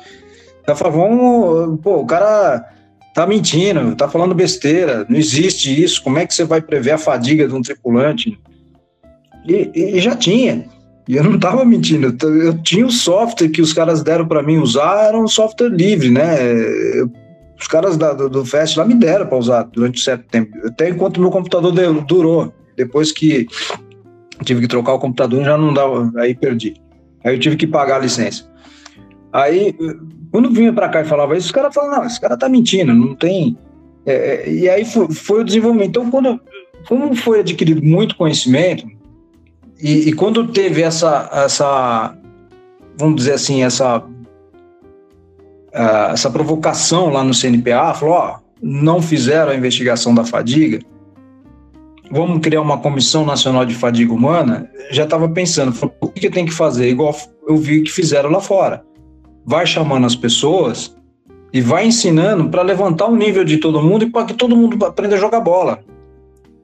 Eu 0.67 0.77
falava, 0.77 0.99
vamos, 0.99 1.81
pô, 1.81 2.01
o 2.01 2.07
cara 2.07 2.65
tá 3.15 3.27
mentindo, 3.27 3.95
tá 3.97 4.09
falando 4.09 4.35
besteira, 4.35 5.05
não 5.09 5.19
existe 5.19 5.83
isso, 5.83 6.03
como 6.03 6.19
é 6.19 6.27
que 6.27 6.35
você 6.35 6.45
vai 6.45 6.61
prever 6.61 6.93
a 6.93 6.99
fadiga 6.99 7.47
de 7.47 7.55
um 7.55 7.63
tripulante? 7.63 8.39
E, 9.47 9.71
e 9.75 10.01
já 10.01 10.15
tinha. 10.15 10.65
E 11.09 11.17
eu 11.17 11.25
não 11.25 11.37
estava 11.37 11.65
mentindo, 11.65 12.15
eu 12.23 12.63
tinha 12.63 12.87
o 12.87 12.91
software 12.91 13.49
que 13.49 13.63
os 13.63 13.73
caras 13.73 14.03
deram 14.03 14.29
para 14.29 14.43
mim 14.43 14.59
usar, 14.59 15.07
era 15.07 15.19
um 15.19 15.27
software 15.27 15.71
livre, 15.71 16.11
né? 16.11 16.37
Os 17.59 17.67
caras 17.67 17.97
da, 17.97 18.13
do, 18.13 18.29
do 18.29 18.45
Fast 18.45 18.79
lá 18.79 18.85
me 18.85 18.95
deram 18.95 19.27
para 19.27 19.39
usar 19.39 19.63
durante 19.63 19.99
um 19.99 20.05
certo 20.05 20.25
tempo, 20.29 20.55
até 20.67 20.91
enquanto 20.91 21.19
meu 21.19 21.31
computador 21.31 21.73
durou. 22.03 22.53
Depois 22.77 23.11
que 23.11 23.49
tive 24.45 24.61
que 24.61 24.69
trocar 24.69 24.93
o 24.93 24.99
computador, 24.99 25.43
já 25.43 25.57
não 25.57 25.73
dava, 25.73 26.13
aí 26.17 26.35
perdi. 26.35 26.75
Aí 27.25 27.35
eu 27.35 27.41
tive 27.41 27.57
que 27.57 27.67
pagar 27.67 27.97
a 27.97 28.01
licença. 28.01 28.49
Aí, 29.33 29.75
quando 30.31 30.51
vinha 30.51 30.73
para 30.73 30.91
cá 30.91 31.01
e 31.01 31.07
falava 31.07 31.37
isso, 31.37 31.47
os 31.47 31.53
caras 31.53 31.75
falavam, 31.75 31.99
não, 31.99 32.07
esse 32.07 32.21
cara 32.21 32.37
tá 32.37 32.51
mentindo, 32.51 32.95
não 32.95 33.15
tem. 33.15 33.57
É, 34.07 34.13
é 34.13 34.53
e 34.53 34.69
aí 34.69 34.85
foi, 34.85 35.11
foi, 35.11 35.41
o 35.41 35.45
desenvolvimento. 35.45 35.89
Então, 35.89 36.11
quando, 36.11 36.39
como 36.87 37.15
foi 37.17 37.41
adquirido 37.41 37.83
muito 37.83 38.15
conhecimento, 38.15 38.87
e, 39.81 40.09
e, 40.09 40.13
quando 40.13 40.49
teve 40.49 40.83
essa, 40.83 41.31
essa, 41.33 42.15
vamos 42.97 43.17
dizer 43.17 43.35
assim, 43.35 43.63
essa, 43.63 43.99
uh, 43.99 44.03
essa 46.13 46.31
provocação 46.31 47.11
lá 47.11 47.23
no 47.23 47.33
CNPA, 47.33 47.95
falou, 47.95 48.17
ó, 48.17 48.39
não 48.61 49.01
fizeram 49.01 49.53
a 49.53 49.55
investigação 49.55 50.13
da 50.13 50.25
fadiga, 50.25 50.81
vamos 52.11 52.41
criar 52.41 52.61
uma 52.61 52.79
comissão 52.79 53.25
nacional 53.25 53.65
de 53.65 53.75
fadiga 53.75 54.13
humana, 54.13 54.69
já 54.91 55.05
estava 55.05 55.29
pensando, 55.29 55.73
o 56.01 56.09
que, 56.09 56.23
que 56.23 56.31
tem 56.31 56.45
que 56.45 56.53
fazer? 56.53 56.89
Igual 56.89 57.15
eu 57.47 57.57
vi 57.57 57.83
que 57.83 57.93
fizeram 57.93 58.31
lá 58.31 58.41
fora. 58.41 58.83
Vai 59.47 59.65
chamando 59.65 60.07
as 60.07 60.17
pessoas 60.17 60.97
e 61.53 61.61
vai 61.61 61.87
ensinando 61.87 62.49
para 62.49 62.63
levantar 62.63 63.07
o 63.07 63.17
nível 63.17 63.45
de 63.45 63.59
todo 63.59 63.81
mundo 63.81 64.05
e 64.05 64.11
para 64.11 64.27
que 64.27 64.35
todo 64.35 64.57
mundo 64.57 64.85
aprenda 64.85 65.15
a 65.15 65.19
jogar 65.19 65.41
bola 65.41 65.81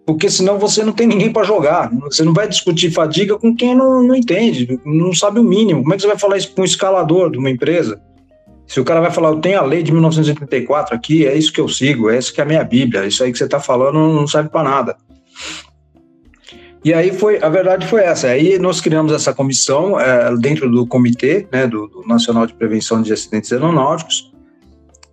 porque 0.06 0.28
senão 0.28 0.59
você 0.59 0.85
não 0.85 0.93
tem 0.93 1.06
ninguém 1.06 1.32
para 1.32 1.44
jogar. 1.44 1.90
Você 2.02 2.22
não 2.22 2.35
vai 2.35 2.47
discutir 2.47 2.90
fadiga 2.90 3.39
com 3.39 3.55
quem 3.55 3.74
não, 3.74 4.02
não 4.02 4.14
entende, 4.14 4.78
não 4.85 5.14
sabe 5.14 5.40
o 5.40 5.44
mínimo. 5.44 5.82
Como 5.82 5.94
é 5.94 5.97
que 5.97 6.02
você 6.02 6.09
vai 6.09 6.18
falar 6.18 6.36
isso 6.36 6.52
para 6.52 6.62
um 6.62 6.64
escalador 6.64 7.31
de 7.31 7.39
uma 7.39 7.51
empresa? 7.51 8.01
Se 8.66 8.81
o 8.81 8.85
cara 8.85 9.01
vai 9.01 9.10
falar, 9.10 9.31
eu 9.31 9.40
tenho 9.40 9.59
a 9.59 9.62
lei 9.62 9.82
de 9.82 9.93
1984 9.93 10.94
aqui, 10.94 11.26
é 11.26 11.36
isso 11.36 11.52
que 11.52 11.60
eu 11.60 11.68
sigo, 11.68 12.10
é 12.10 12.18
isso 12.18 12.32
que 12.32 12.40
é 12.40 12.44
a 12.44 12.47
minha 12.47 12.64
Bíblia, 12.64 13.06
isso 13.06 13.22
aí 13.22 13.31
que 13.31 13.39
você 13.39 13.44
está 13.44 13.60
falando 13.60 13.98
não 13.98 14.26
serve 14.26 14.48
para 14.48 14.62
nada. 14.62 14.97
E 16.85 16.93
aí 16.93 17.12
foi, 17.12 17.43
a 17.43 17.48
verdade 17.48 17.86
foi 17.86 18.02
essa. 18.02 18.28
Aí 18.28 18.59
nós 18.59 18.81
criamos 18.81 19.12
essa 19.12 19.32
comissão 19.32 19.98
é, 19.98 20.36
dentro 20.36 20.70
do 20.70 20.86
comitê, 20.86 21.47
né, 21.51 21.66
do, 21.66 21.89
do 21.89 22.06
Nacional 22.06 22.47
de 22.47 22.52
Prevenção 22.55 23.01
de 23.01 23.10
Acidentes 23.10 23.51
Aeronáuticos, 23.52 24.34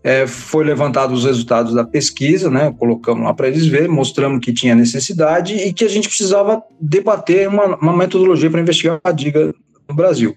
é, 0.03 0.25
foi 0.25 0.63
levantado 0.63 1.13
os 1.13 1.25
resultados 1.25 1.73
da 1.73 1.83
pesquisa, 1.83 2.49
né, 2.49 2.73
colocamos 2.77 3.23
lá 3.23 3.33
para 3.33 3.47
eles 3.47 3.67
verem, 3.67 3.87
mostramos 3.87 4.43
que 4.43 4.51
tinha 4.51 4.73
necessidade 4.73 5.55
e 5.55 5.71
que 5.71 5.85
a 5.85 5.89
gente 5.89 6.07
precisava 6.07 6.61
debater 6.79 7.47
uma, 7.47 7.75
uma 7.77 7.95
metodologia 7.95 8.49
para 8.49 8.61
investigar 8.61 8.97
a 8.97 9.09
fadiga 9.09 9.53
no 9.87 9.95
Brasil. 9.95 10.35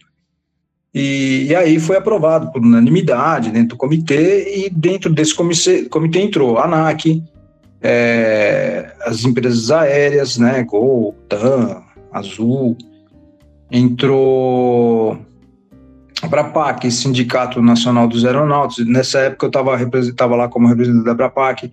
E, 0.94 1.46
e, 1.48 1.56
aí 1.56 1.80
foi 1.80 1.96
aprovado 1.96 2.52
por 2.52 2.62
unanimidade 2.62 3.50
dentro 3.50 3.70
do 3.70 3.76
comitê, 3.76 4.66
e 4.66 4.70
dentro 4.70 5.12
desse 5.12 5.34
comitê, 5.34 5.84
comitê 5.86 6.20
entrou 6.20 6.56
a 6.56 6.66
ANAC, 6.66 7.20
é, 7.82 8.94
as 9.00 9.24
empresas 9.24 9.70
aéreas, 9.72 10.38
né, 10.38 10.62
Gol, 10.62 11.16
TAM, 11.28 11.82
Azul, 12.12 12.76
entrou 13.70 15.18
a 16.24 16.28
Brapac, 16.28 16.90
Sindicato 16.90 17.60
Nacional 17.60 18.08
dos 18.08 18.24
Aeronautas, 18.24 18.84
nessa 18.86 19.18
época 19.20 19.46
eu 19.46 20.00
estava 20.00 20.36
lá 20.36 20.48
como 20.48 20.66
representante 20.66 21.04
da 21.04 21.14
Brapac, 21.14 21.70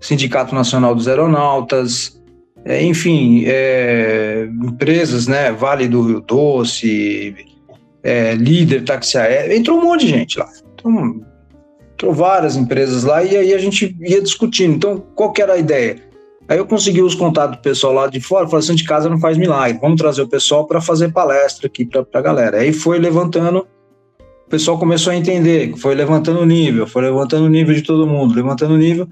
Sindicato 0.00 0.54
Nacional 0.54 0.94
dos 0.94 1.06
Aeronautas, 1.06 2.20
é, 2.64 2.82
enfim, 2.84 3.44
é, 3.46 4.48
empresas, 4.62 5.28
né, 5.28 5.52
Vale 5.52 5.86
do 5.86 6.02
Rio 6.02 6.20
Doce, 6.20 7.34
é, 8.02 8.34
Líder 8.34 8.84
Táxi 8.84 9.16
Aéreo, 9.16 9.56
entrou 9.56 9.78
um 9.78 9.84
monte 9.84 10.06
de 10.06 10.08
gente 10.08 10.38
lá, 10.38 10.48
entrou, 10.72 11.20
entrou 11.92 12.12
várias 12.12 12.56
empresas 12.56 13.04
lá 13.04 13.22
e 13.22 13.36
aí 13.36 13.54
a 13.54 13.58
gente 13.58 13.96
ia 14.00 14.20
discutindo, 14.20 14.74
então 14.74 14.98
qual 15.14 15.32
que 15.32 15.40
era 15.40 15.54
a 15.54 15.58
ideia? 15.58 16.04
Aí 16.48 16.58
eu 16.58 16.66
consegui 16.66 17.02
os 17.02 17.14
contatos 17.14 17.56
do 17.56 17.62
pessoal 17.62 17.92
lá 17.92 18.06
de 18.06 18.20
fora, 18.20 18.46
falei 18.46 18.64
assim, 18.64 18.74
de 18.74 18.84
casa 18.84 19.08
não 19.08 19.18
faz 19.18 19.36
milagre, 19.36 19.78
vamos 19.80 20.00
trazer 20.00 20.22
o 20.22 20.28
pessoal 20.28 20.64
para 20.64 20.80
fazer 20.80 21.12
palestra 21.12 21.66
aqui 21.66 21.84
para 21.84 22.04
a 22.12 22.20
galera. 22.20 22.58
Aí 22.58 22.72
foi 22.72 23.00
levantando, 23.00 23.66
o 24.46 24.48
pessoal 24.48 24.78
começou 24.78 25.12
a 25.12 25.16
entender, 25.16 25.74
foi 25.76 25.94
levantando 25.94 26.40
o 26.40 26.46
nível, 26.46 26.86
foi 26.86 27.02
levantando 27.02 27.46
o 27.46 27.48
nível 27.48 27.74
de 27.74 27.82
todo 27.82 28.06
mundo, 28.06 28.34
levantando 28.34 28.74
o 28.74 28.78
nível, 28.78 29.08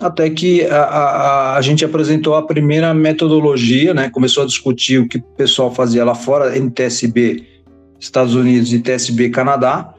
até 0.00 0.28
que 0.28 0.64
a, 0.66 0.82
a, 0.82 1.56
a 1.56 1.62
gente 1.62 1.84
apresentou 1.84 2.34
a 2.34 2.42
primeira 2.42 2.92
metodologia, 2.92 3.94
né? 3.94 4.10
Começou 4.10 4.42
a 4.42 4.46
discutir 4.46 4.98
o 4.98 5.08
que 5.08 5.18
o 5.18 5.22
pessoal 5.22 5.72
fazia 5.72 6.04
lá 6.04 6.14
fora, 6.14 6.58
NTSB 6.58 7.44
Estados 7.98 8.34
Unidos 8.34 8.72
e 8.72 8.80
TSB 8.80 9.30
Canadá. 9.30 9.94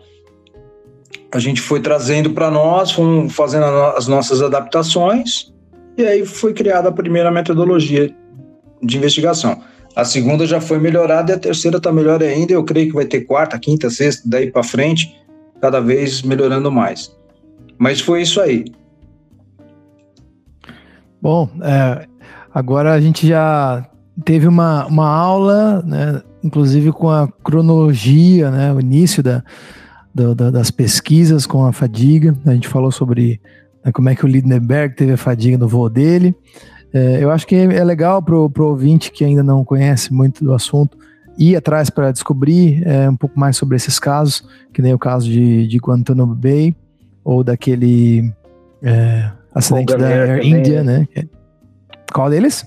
A 1.32 1.40
gente 1.40 1.62
foi 1.62 1.80
trazendo 1.80 2.32
para 2.32 2.52
nós, 2.52 2.92
fomos 2.92 3.34
fazendo 3.34 3.66
as 3.66 4.08
nossas 4.08 4.42
adaptações, 4.42 5.52
e 5.98 6.06
aí 6.06 6.26
foi 6.26 6.54
criada 6.54 6.90
a 6.90 6.92
primeira 6.92 7.32
metodologia 7.32 8.14
de 8.84 8.98
investigação. 8.98 9.62
A 9.98 10.06
segunda 10.06 10.46
já 10.46 10.62
foi 10.62 10.78
melhorada 10.78 11.32
e 11.32 11.36
a 11.36 11.40
terceira 11.40 11.78
está 11.78 11.92
melhor 11.92 12.22
ainda. 12.22 12.54
Eu 12.54 12.64
creio 12.64 12.90
que 12.90 12.94
vai 12.94 13.06
ter 13.06 13.22
quarta, 13.22 13.58
quinta, 13.58 13.90
sexta, 13.90 14.30
daí 14.30 14.52
para 14.52 14.62
frente, 14.62 15.20
cada 15.60 15.80
vez 15.80 16.22
melhorando 16.22 16.72
mais. 16.72 17.12
Mas 17.80 18.00
foi 18.00 18.22
isso 18.22 18.40
aí. 18.40 18.66
Bom, 21.20 21.50
é, 21.64 22.06
agora 22.54 22.94
a 22.94 23.02
gente 23.02 23.28
já 23.28 23.90
teve 24.24 24.48
uma, 24.48 24.86
uma 24.86 25.10
aula, 25.10 25.82
né, 25.82 26.22
inclusive 26.44 26.92
com 26.92 27.10
a 27.10 27.28
cronologia, 27.44 28.52
né, 28.52 28.72
o 28.72 28.80
início 28.80 29.24
da, 29.24 29.44
do, 30.14 30.36
da, 30.36 30.52
das 30.52 30.70
pesquisas 30.70 31.48
com 31.48 31.66
a 31.66 31.74
fadiga. 31.74 32.38
A 32.46 32.54
gente 32.54 32.68
falou 32.68 32.92
sobre 32.92 33.42
né, 33.84 33.92
como 33.92 34.10
é 34.10 34.16
que 34.16 34.26
o 34.26 34.28
Lindenberg 34.28 34.96
teve 34.96 35.14
a 35.14 35.18
fadiga 35.18 35.58
no 35.58 35.68
voo 35.68 35.90
dele. 35.90 36.36
É, 36.98 37.24
eu 37.24 37.30
acho 37.30 37.46
que 37.46 37.56
é 37.56 37.84
legal 37.84 38.24
para 38.24 38.36
o 38.36 38.52
ouvinte 38.60 39.12
que 39.12 39.24
ainda 39.24 39.44
não 39.44 39.64
conhece 39.64 40.12
muito 40.12 40.44
do 40.44 40.52
assunto 40.52 40.98
ir 41.38 41.56
atrás 41.56 41.92
para 41.92 42.12
descobrir 42.12 42.82
é, 42.88 43.08
um 43.08 43.16
pouco 43.16 43.40
mais 43.40 43.56
sobre 43.56 43.76
esses 43.76 44.00
casos, 44.00 44.48
que 44.74 44.82
nem 44.82 44.96
o 44.96 44.98
caso 44.98 45.30
de, 45.30 45.68
de 45.68 45.78
Guantanamo 45.78 46.34
Bay 46.34 46.76
ou 47.24 47.44
daquele 47.44 48.34
é, 48.82 49.30
acidente 49.54 49.96
da 49.96 50.08
Air 50.08 50.44
India, 50.44 50.84
né? 50.84 51.08
É, 51.16 51.24
qual 52.12 52.32
deles? 52.32 52.66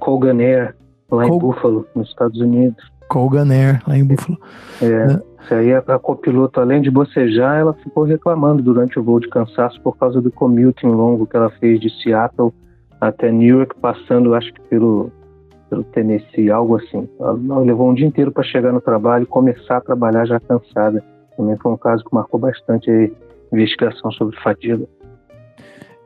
Colgan 0.00 0.40
Air, 0.40 0.74
lá 1.08 1.28
Col 1.28 1.36
em 1.36 1.38
Buffalo, 1.38 1.86
nos 1.94 2.08
Estados 2.08 2.40
Unidos. 2.40 2.82
Colgan 3.08 3.52
Air, 3.52 3.80
lá 3.86 3.96
em 3.96 4.04
Buffalo. 4.04 4.38
É. 4.82 5.06
Né? 5.06 5.20
Isso 5.44 5.54
aí, 5.54 5.72
a, 5.72 5.78
a 5.78 5.98
copiloto, 6.00 6.60
além 6.60 6.82
de 6.82 6.90
bocejar, 6.90 7.60
ela 7.60 7.74
ficou 7.74 8.02
reclamando 8.02 8.60
durante 8.60 8.98
o 8.98 9.04
voo 9.04 9.20
de 9.20 9.28
cansaço 9.28 9.80
por 9.82 9.96
causa 9.96 10.20
do 10.20 10.32
commuting 10.32 10.88
longo 10.88 11.26
que 11.26 11.36
ela 11.36 11.50
fez 11.60 11.80
de 11.80 11.90
Seattle 12.02 12.52
até 13.00 13.30
Newark, 13.30 13.74
passando, 13.80 14.34
acho 14.34 14.52
que 14.52 14.60
pelo, 14.62 15.10
pelo 15.70 15.84
Tennessee, 15.84 16.50
algo 16.50 16.76
assim. 16.76 17.08
Ela, 17.20 17.60
levou 17.60 17.90
um 17.90 17.94
dia 17.94 18.06
inteiro 18.06 18.32
para 18.32 18.42
chegar 18.42 18.72
no 18.72 18.80
trabalho 18.80 19.24
e 19.24 19.26
começar 19.26 19.76
a 19.76 19.80
trabalhar 19.80 20.24
já 20.26 20.40
cansada. 20.40 21.02
Também 21.36 21.56
foi 21.58 21.72
um 21.72 21.76
caso 21.76 22.04
que 22.04 22.14
marcou 22.14 22.40
bastante 22.40 22.90
a 22.90 23.54
investigação 23.54 24.10
sobre 24.12 24.36
fadiga. 24.40 24.86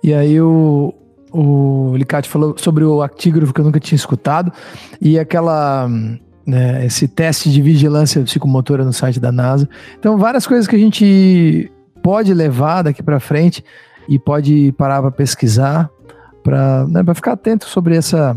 E 0.02 0.12
aí 0.12 0.40
o, 0.40 0.92
o 1.32 1.94
Licati 1.96 2.28
falou 2.28 2.54
sobre 2.58 2.84
o 2.84 3.02
actígrafo 3.02 3.54
que 3.54 3.60
eu 3.60 3.64
nunca 3.64 3.80
tinha 3.80 3.96
escutado 3.96 4.52
e 5.00 5.18
aquela 5.18 5.88
né, 6.46 6.84
esse 6.84 7.08
teste 7.08 7.50
de 7.50 7.62
vigilância 7.62 8.22
psicomotora 8.22 8.84
no 8.84 8.92
site 8.92 9.20
da 9.20 9.32
NASA. 9.32 9.68
Então, 9.98 10.18
várias 10.18 10.46
coisas 10.46 10.66
que 10.66 10.76
a 10.76 10.78
gente 10.78 11.70
pode 12.02 12.34
levar 12.34 12.82
daqui 12.82 13.02
para 13.02 13.20
frente 13.20 13.64
e 14.08 14.18
pode 14.18 14.72
parar 14.72 15.00
para 15.00 15.12
pesquisar, 15.12 15.88
para 16.42 16.86
né, 16.88 17.02
ficar 17.14 17.32
atento 17.32 17.66
sobre 17.66 17.96
essa, 17.96 18.36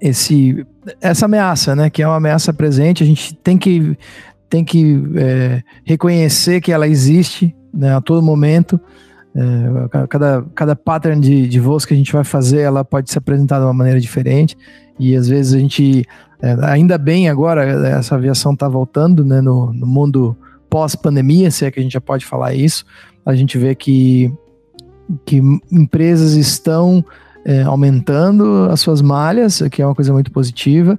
esse, 0.00 0.66
essa 1.00 1.26
ameaça, 1.26 1.74
né, 1.74 1.90
que 1.90 2.02
é 2.02 2.06
uma 2.06 2.16
ameaça 2.16 2.52
presente. 2.52 3.02
A 3.02 3.06
gente 3.06 3.34
tem 3.36 3.56
que, 3.56 3.96
tem 4.48 4.64
que 4.64 5.02
é, 5.16 5.62
reconhecer 5.84 6.60
que 6.60 6.72
ela 6.72 6.86
existe 6.88 7.54
né, 7.72 7.94
a 7.94 8.00
todo 8.00 8.22
momento. 8.22 8.80
É, 9.34 10.06
cada, 10.08 10.44
cada 10.54 10.76
pattern 10.76 11.20
de, 11.20 11.48
de 11.48 11.60
voos 11.60 11.84
que 11.84 11.94
a 11.94 11.96
gente 11.96 12.12
vai 12.12 12.24
fazer, 12.24 12.60
ela 12.60 12.84
pode 12.84 13.10
se 13.10 13.16
apresentar 13.16 13.58
de 13.58 13.64
uma 13.64 13.72
maneira 13.72 14.00
diferente. 14.00 14.56
E 14.98 15.16
às 15.16 15.28
vezes 15.28 15.54
a 15.54 15.58
gente 15.58 16.04
é, 16.42 16.56
ainda 16.62 16.98
bem 16.98 17.28
agora 17.28 17.64
essa 17.64 18.16
aviação 18.16 18.52
está 18.52 18.68
voltando 18.68 19.24
né, 19.24 19.40
no, 19.40 19.72
no 19.72 19.86
mundo 19.86 20.36
pós-pandemia, 20.68 21.50
se 21.50 21.64
é 21.64 21.70
que 21.70 21.78
a 21.78 21.82
gente 21.82 21.92
já 21.92 22.00
pode 22.00 22.26
falar 22.26 22.54
isso. 22.54 22.84
A 23.24 23.34
gente 23.34 23.56
vê 23.56 23.74
que, 23.74 24.32
que 25.24 25.42
empresas 25.70 26.34
estão 26.34 27.04
é, 27.44 27.62
aumentando 27.62 28.68
as 28.70 28.80
suas 28.80 29.02
malhas, 29.02 29.62
que 29.70 29.82
é 29.82 29.86
uma 29.86 29.94
coisa 29.94 30.12
muito 30.12 30.30
positiva, 30.30 30.98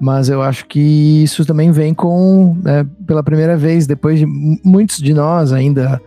mas 0.00 0.28
eu 0.28 0.42
acho 0.42 0.66
que 0.66 1.22
isso 1.22 1.44
também 1.44 1.70
vem 1.70 1.94
com, 1.94 2.56
é, 2.64 2.84
pela 3.06 3.22
primeira 3.22 3.56
vez, 3.56 3.86
depois 3.86 4.18
de 4.18 4.26
muitos 4.26 4.98
de 4.98 5.14
nós 5.14 5.52
ainda, 5.52 6.00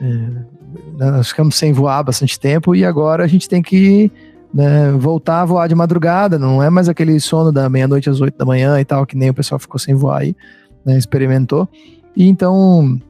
é, 0.00 1.10
nós 1.10 1.28
ficamos 1.28 1.56
sem 1.56 1.72
voar 1.72 2.02
bastante 2.02 2.38
tempo 2.38 2.74
e 2.74 2.84
agora 2.84 3.24
a 3.24 3.26
gente 3.26 3.48
tem 3.48 3.60
que 3.60 4.10
né, 4.54 4.92
voltar 4.92 5.42
a 5.42 5.44
voar 5.44 5.68
de 5.68 5.74
madrugada, 5.74 6.38
não 6.38 6.62
é 6.62 6.70
mais 6.70 6.88
aquele 6.88 7.18
sono 7.18 7.50
da 7.50 7.68
meia-noite 7.68 8.08
às 8.08 8.20
oito 8.20 8.36
da 8.36 8.44
manhã 8.44 8.78
e 8.80 8.84
tal, 8.84 9.06
que 9.06 9.16
nem 9.16 9.30
o 9.30 9.34
pessoal 9.34 9.58
ficou 9.58 9.78
sem 9.78 9.94
voar 9.94 10.20
aí, 10.20 10.36
né, 10.84 10.96
experimentou. 10.96 11.68
E 12.14 12.28
então, 12.28 13.00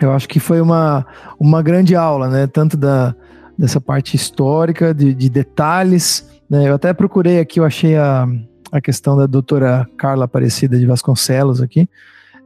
eu 0.00 0.12
acho 0.12 0.28
que 0.28 0.38
foi 0.38 0.60
uma, 0.60 1.04
uma 1.38 1.60
grande 1.62 1.94
aula, 1.94 2.28
né, 2.28 2.46
tanto 2.46 2.76
da, 2.76 3.14
dessa 3.58 3.80
parte 3.80 4.14
histórica, 4.14 4.94
de, 4.94 5.12
de 5.12 5.28
detalhes, 5.28 6.28
né, 6.48 6.68
eu 6.68 6.74
até 6.74 6.92
procurei 6.92 7.40
aqui, 7.40 7.58
eu 7.58 7.64
achei 7.64 7.96
a, 7.96 8.26
a 8.70 8.80
questão 8.80 9.16
da 9.16 9.26
doutora 9.26 9.86
Carla 9.98 10.26
Aparecida 10.26 10.78
de 10.78 10.86
Vasconcelos 10.86 11.60
aqui, 11.60 11.88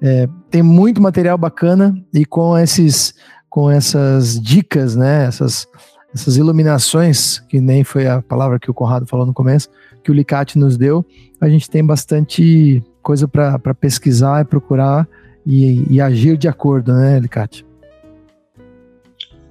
é, 0.00 0.28
tem 0.50 0.62
muito 0.62 1.00
material 1.00 1.36
bacana 1.36 1.94
e 2.12 2.24
com 2.24 2.56
esses 2.58 3.14
com 3.48 3.70
essas 3.70 4.40
dicas, 4.40 4.96
né, 4.96 5.26
essas 5.26 5.68
essas 6.14 6.36
iluminações, 6.36 7.38
que 7.48 7.60
nem 7.60 7.82
foi 7.84 8.06
a 8.06 8.20
palavra 8.20 8.58
que 8.58 8.70
o 8.70 8.74
Conrado 8.74 9.06
falou 9.06 9.24
no 9.24 9.32
começo, 9.32 9.70
que 10.04 10.10
o 10.10 10.14
Licate 10.14 10.58
nos 10.58 10.76
deu, 10.76 11.04
a 11.40 11.48
gente 11.48 11.70
tem 11.70 11.84
bastante 11.84 12.82
coisa 13.02 13.26
para 13.26 13.74
pesquisar 13.74 14.42
e 14.42 14.44
procurar 14.44 15.08
e, 15.44 15.86
e, 15.90 16.00
agir 16.00 16.36
de 16.36 16.46
acordo, 16.48 16.92
né, 16.92 17.18
Licate? 17.18 17.66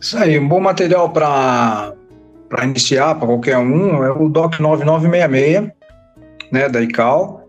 Isso 0.02 0.18
aí, 0.18 0.40
um 0.40 0.48
bom 0.48 0.60
material 0.60 1.12
para 1.12 1.94
iniciar 2.64 3.14
para 3.14 3.28
qualquer 3.28 3.60
um 3.60 4.04
é 4.04 4.12
o 4.12 4.28
DOC 4.28 4.60
9966, 4.60 5.72
né, 6.52 6.68
da 6.68 6.82
ICAO. 6.82 7.48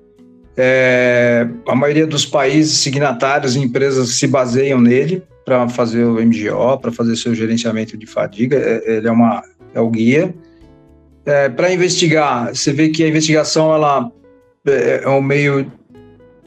É, 0.54 1.48
a 1.66 1.74
maioria 1.74 2.06
dos 2.06 2.26
países 2.26 2.76
signatários 2.76 3.56
e 3.56 3.58
empresas 3.58 4.16
se 4.16 4.26
baseiam 4.26 4.78
nele 4.78 5.22
para 5.46 5.66
fazer 5.66 6.04
o 6.04 6.20
MGO, 6.20 6.78
para 6.78 6.92
fazer 6.92 7.16
seu 7.16 7.34
gerenciamento 7.34 7.96
de 7.96 8.04
fadiga, 8.04 8.58
é, 8.58 8.96
ele 8.98 9.08
é, 9.08 9.10
uma, 9.10 9.42
é 9.72 9.80
o 9.80 9.88
guia. 9.88 10.34
É, 11.24 11.48
para 11.48 11.72
investigar, 11.72 12.54
você 12.54 12.70
vê 12.70 12.90
que 12.90 13.02
a 13.02 13.08
investigação 13.08 13.74
ela 13.74 14.12
é, 14.66 15.04
é 15.04 15.08
um 15.08 15.22
meio 15.22 15.72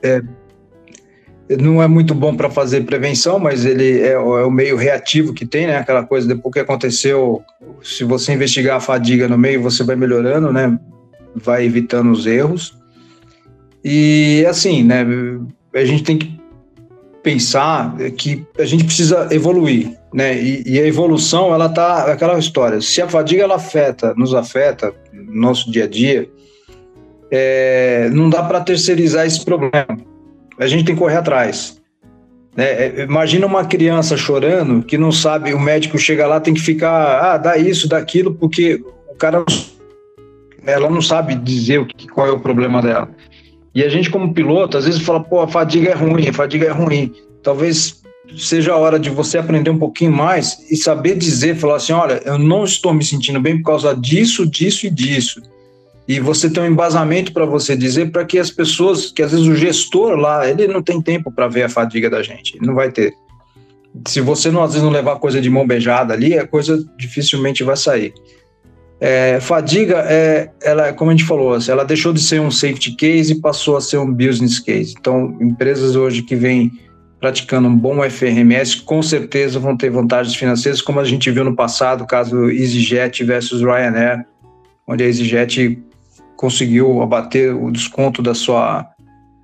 é, 0.03 0.21
não 1.49 1.81
é 1.81 1.87
muito 1.87 2.15
bom 2.15 2.35
para 2.35 2.49
fazer 2.49 2.85
prevenção, 2.85 3.37
mas 3.37 3.65
ele 3.65 4.01
é, 4.01 4.13
é, 4.13 4.17
o 4.17 4.49
meio 4.49 4.75
reativo 4.75 5.33
que 5.33 5.45
tem, 5.45 5.67
né? 5.67 5.77
Aquela 5.77 6.03
coisa 6.03 6.27
depois 6.27 6.53
que 6.53 6.59
aconteceu, 6.59 7.43
se 7.83 8.03
você 8.03 8.33
investigar 8.33 8.77
a 8.77 8.79
fadiga 8.79 9.27
no 9.27 9.37
meio, 9.37 9.61
você 9.61 9.83
vai 9.83 9.95
melhorando, 9.95 10.51
né? 10.51 10.77
Vai 11.35 11.65
evitando 11.65 12.11
os 12.11 12.25
erros. 12.25 12.75
E 13.83 14.43
assim, 14.49 14.83
né? 14.83 15.05
A 15.75 15.85
gente 15.85 16.03
tem 16.03 16.17
que 16.17 16.39
pensar 17.21 17.95
que 18.17 18.43
a 18.57 18.65
gente 18.65 18.83
precisa 18.83 19.27
evoluir, 19.31 19.95
né? 20.11 20.41
E, 20.41 20.63
e, 20.65 20.79
a 20.79 20.87
evolução, 20.87 21.53
ela 21.53 21.69
tá 21.69 22.11
aquela 22.11 22.39
história. 22.39 22.81
Se 22.81 23.01
a 23.01 23.07
fadiga 23.07 23.43
ela 23.43 23.55
afeta, 23.55 24.15
nos 24.15 24.33
afeta 24.33 24.93
no 25.13 25.41
nosso 25.41 25.71
dia 25.71 25.83
a 25.83 25.87
dia, 25.87 26.27
é, 27.29 28.09
não 28.11 28.29
dá 28.29 28.41
para 28.41 28.61
terceirizar 28.61 29.27
esse 29.27 29.43
problema. 29.45 30.14
A 30.59 30.67
gente 30.67 30.85
tem 30.85 30.95
que 30.95 31.01
correr 31.01 31.17
atrás. 31.17 31.81
Né? 32.55 32.65
É, 32.65 33.03
imagina 33.03 33.45
uma 33.45 33.65
criança 33.65 34.15
chorando 34.15 34.83
que 34.83 34.97
não 34.97 35.11
sabe, 35.11 35.53
o 35.53 35.59
médico 35.59 35.97
chega 35.97 36.25
lá, 36.25 36.39
tem 36.39 36.53
que 36.53 36.61
ficar, 36.61 37.33
ah, 37.33 37.37
dá 37.37 37.57
isso, 37.57 37.87
dá 37.87 37.97
aquilo, 37.97 38.33
porque 38.33 38.81
o 39.09 39.15
cara, 39.15 39.43
ela 40.65 40.89
não 40.89 41.01
sabe 41.01 41.35
dizer 41.35 41.79
o 41.79 41.85
que, 41.85 42.07
qual 42.07 42.27
é 42.27 42.31
o 42.31 42.39
problema 42.39 42.81
dela. 42.81 43.09
E 43.73 43.83
a 43.83 43.89
gente, 43.89 44.09
como 44.09 44.33
piloto, 44.33 44.77
às 44.77 44.85
vezes 44.85 45.01
fala, 45.01 45.19
pô, 45.19 45.41
a 45.41 45.47
fadiga 45.47 45.89
é 45.89 45.93
ruim, 45.93 46.29
a 46.29 46.33
fadiga 46.33 46.67
é 46.67 46.71
ruim. 46.71 47.13
Talvez 47.43 48.01
seja 48.37 48.71
a 48.71 48.77
hora 48.77 48.97
de 48.97 49.09
você 49.09 49.37
aprender 49.37 49.69
um 49.69 49.77
pouquinho 49.77 50.13
mais 50.13 50.57
e 50.71 50.77
saber 50.77 51.17
dizer, 51.17 51.57
falar 51.57 51.75
assim, 51.75 51.91
olha, 51.91 52.21
eu 52.25 52.39
não 52.39 52.63
estou 52.63 52.93
me 52.93 53.03
sentindo 53.03 53.39
bem 53.39 53.57
por 53.57 53.71
causa 53.71 53.93
disso, 53.93 54.49
disso 54.49 54.87
e 54.87 54.89
disso 54.89 55.41
e 56.07 56.19
você 56.19 56.49
tem 56.49 56.63
um 56.63 56.67
embasamento 56.67 57.33
para 57.33 57.45
você 57.45 57.75
dizer 57.75 58.11
para 58.11 58.23
que 58.25 58.37
as 58.37 58.51
pessoas, 58.51 59.11
que 59.11 59.23
às 59.23 59.31
vezes 59.31 59.47
o 59.47 59.55
gestor 59.55 60.15
lá, 60.15 60.47
ele 60.47 60.67
não 60.67 60.81
tem 60.81 61.01
tempo 61.01 61.31
para 61.31 61.47
ver 61.47 61.63
a 61.63 61.69
fadiga 61.69 62.09
da 62.09 62.21
gente, 62.21 62.55
ele 62.55 62.67
não 62.67 62.75
vai 62.75 62.91
ter. 62.91 63.13
Se 64.07 64.21
você 64.21 64.51
não 64.51 64.61
às 64.61 64.71
vezes 64.71 64.83
não 64.83 64.91
levar 64.91 65.15
coisa 65.17 65.41
de 65.41 65.49
mão 65.49 65.65
beijada 65.65 66.13
ali, 66.13 66.37
a 66.37 66.45
coisa 66.45 66.83
dificilmente 66.97 67.63
vai 67.63 67.75
sair. 67.75 68.13
É, 68.99 69.39
fadiga 69.41 70.05
é, 70.07 70.49
ela, 70.63 70.93
como 70.93 71.11
a 71.11 71.13
gente 71.13 71.25
falou, 71.25 71.53
assim, 71.53 71.71
ela 71.71 71.83
deixou 71.83 72.13
de 72.13 72.21
ser 72.21 72.39
um 72.39 72.51
safety 72.51 72.95
case 72.95 73.33
e 73.33 73.41
passou 73.41 73.75
a 73.75 73.81
ser 73.81 73.97
um 73.97 74.11
business 74.11 74.59
case. 74.59 74.95
Então, 74.97 75.37
empresas 75.41 75.95
hoje 75.95 76.21
que 76.21 76.35
vêm 76.35 76.71
praticando 77.19 77.67
um 77.67 77.75
bom 77.75 78.07
FRMS, 78.09 78.81
com 78.81 79.01
certeza 79.01 79.59
vão 79.59 79.75
ter 79.75 79.89
vantagens 79.89 80.35
financeiras, 80.35 80.81
como 80.81 80.99
a 80.99 81.03
gente 81.03 81.31
viu 81.31 81.43
no 81.43 81.55
passado, 81.55 82.05
caso 82.05 82.49
EasyJet 82.51 83.23
versus 83.23 83.61
Ryanair, 83.61 84.25
onde 84.87 85.03
a 85.03 85.07
EasyJet 85.07 85.81
conseguiu 86.35 87.01
abater 87.01 87.55
o 87.55 87.71
desconto 87.71 88.21
da 88.21 88.33
sua, 88.33 88.85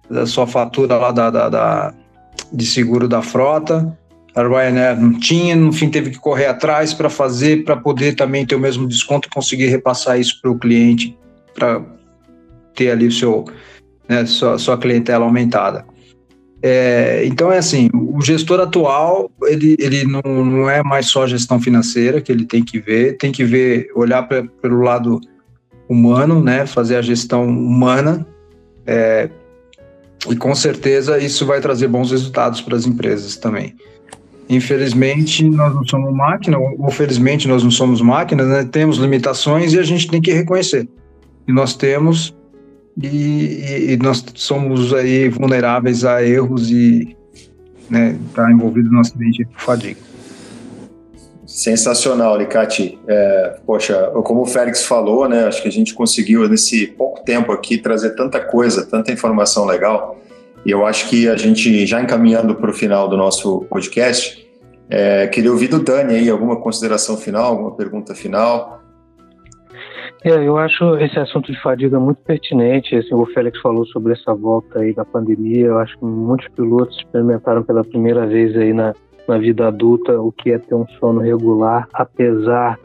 da 0.10 0.26
sua 0.26 0.46
fatura 0.48 0.98
lá 0.98 1.12
da, 1.12 1.30
da, 1.30 1.50
da 1.50 1.94
de 2.52 2.66
seguro 2.66 3.08
da 3.08 3.22
frota. 3.22 3.98
A 4.36 4.44
Ryanair 4.44 5.00
não 5.00 5.20
tinha, 5.20 5.56
no 5.56 5.74
fim 5.74 5.90
teve 5.90 6.12
que 6.12 6.20
correr 6.20 6.46
atrás 6.46 6.94
para 6.94 7.10
fazer, 7.10 7.66
para 7.66 7.76
poder 7.76 8.16
também 8.16 8.46
ter 8.46 8.56
o 8.56 8.60
mesmo 8.60 8.88
desconto 8.88 9.28
e 9.28 9.32
conseguir 9.32 9.68
repassar 9.68 10.20
isso 10.20 10.40
para 10.42 10.52
o 10.52 10.58
cliente, 10.58 11.18
para 11.54 11.82
ter 12.74 12.92
ali 12.92 13.12
seu, 13.12 13.46
né, 14.08 14.26
sua, 14.26 14.58
sua 14.58 14.78
clientela 14.78 15.26
aumentada. 15.26 15.86
É, 16.64 17.24
então 17.26 17.52
é 17.52 17.58
assim, 17.58 17.90
o 17.94 18.22
gestor 18.22 18.60
atual 18.60 19.32
ele, 19.46 19.76
ele 19.80 20.06
não, 20.06 20.22
não 20.46 20.70
é 20.70 20.84
mais 20.84 21.08
só 21.08 21.26
gestão 21.26 21.60
financeira 21.60 22.22
que 22.22 22.32
ele 22.32 22.46
tem 22.46 22.64
que 22.64 22.80
ver, 22.80 23.18
tem 23.18 23.32
que 23.32 23.44
ver, 23.44 23.88
olhar 23.96 24.22
pra, 24.24 24.44
pelo 24.62 24.82
lado 24.82 25.20
humano, 25.92 26.42
né? 26.42 26.66
Fazer 26.66 26.96
a 26.96 27.02
gestão 27.02 27.48
humana. 27.48 28.26
É, 28.86 29.30
e 30.30 30.36
com 30.36 30.54
certeza 30.56 31.18
isso 31.18 31.46
vai 31.46 31.60
trazer 31.60 31.88
bons 31.88 32.12
resultados 32.12 32.62
para 32.62 32.76
as 32.76 32.86
empresas 32.86 33.36
também. 33.36 33.76
Infelizmente, 34.50 35.48
nós 35.48 35.74
não 35.74 35.86
somos 35.86 36.14
máquina, 36.14 36.58
ou 36.58 36.92
felizmente 36.92 37.48
nós 37.48 37.64
não 37.64 37.72
somos 37.72 38.02
máquinas, 38.02 38.48
né? 38.48 38.68
temos 38.70 38.98
limitações 38.98 39.74
e 39.74 39.80
a 39.80 39.84
gente 39.84 40.08
tem 40.08 40.22
que 40.22 40.32
reconhecer. 40.32 40.88
E 41.48 41.54
nós 41.54 41.74
temos, 41.76 42.36
e, 43.02 43.94
e 43.94 43.98
nós 44.02 44.24
somos 44.36 44.94
aí 44.94 45.30
vulneráveis 45.30 46.04
a 46.04 46.24
erros 46.24 46.70
e 46.70 47.16
né, 47.90 48.18
tá 48.34 48.52
envolvido 48.52 48.90
no 48.92 49.00
acidente 49.00 49.46
de 49.46 49.48
fadiga. 49.58 50.11
Sensacional, 51.52 52.38
Licati. 52.38 52.98
É, 53.06 53.58
poxa, 53.66 54.10
como 54.24 54.42
o 54.42 54.46
Félix 54.46 54.86
falou, 54.86 55.28
né, 55.28 55.46
acho 55.48 55.62
que 55.62 55.68
a 55.68 55.72
gente 55.72 55.94
conseguiu 55.94 56.48
nesse 56.48 56.88
pouco 56.88 57.24
tempo 57.26 57.52
aqui 57.52 57.78
trazer 57.78 58.12
tanta 58.12 58.40
coisa, 58.40 58.86
tanta 58.86 59.12
informação 59.12 59.66
legal. 59.66 60.18
E 60.66 60.72
eu 60.72 60.86
acho 60.86 61.10
que 61.10 61.28
a 61.28 61.36
gente, 61.36 61.86
já 61.86 62.02
encaminhando 62.02 62.56
para 62.56 62.72
o 62.72 62.74
final 62.74 63.10
do 63.10 63.18
nosso 63.18 63.66
podcast, 63.70 64.48
é, 64.90 65.28
queria 65.28 65.52
ouvir 65.52 65.68
do 65.68 65.84
Dani 65.84 66.16
aí 66.16 66.30
alguma 66.30 66.56
consideração 66.56 67.18
final, 67.18 67.52
alguma 67.52 67.76
pergunta 67.76 68.16
final. 68.16 68.82
É, 70.24 70.30
eu 70.30 70.58
acho 70.58 70.98
esse 71.00 71.20
assunto 71.20 71.52
de 71.52 71.62
fadiga 71.62 72.00
muito 72.00 72.22
pertinente. 72.22 72.96
Assim, 72.96 73.14
o 73.14 73.26
Félix 73.26 73.60
falou 73.60 73.86
sobre 73.88 74.14
essa 74.14 74.34
volta 74.34 74.80
aí 74.80 74.94
da 74.94 75.04
pandemia. 75.04 75.66
Eu 75.66 75.80
acho 75.80 75.98
que 76.00 76.06
muitos 76.06 76.48
pilotos 76.56 76.96
experimentaram 76.96 77.62
pela 77.64 77.84
primeira 77.84 78.26
vez 78.26 78.56
aí 78.56 78.72
na, 78.72 78.94
na 79.32 79.38
vida 79.38 79.68
adulta 79.68 80.20
o 80.20 80.30
que 80.30 80.52
é 80.52 80.60
ter 80.60 80.76
um 80.76 80.86
sono 81.00 81.22
regular, 81.22 81.88
apesar 81.94 82.78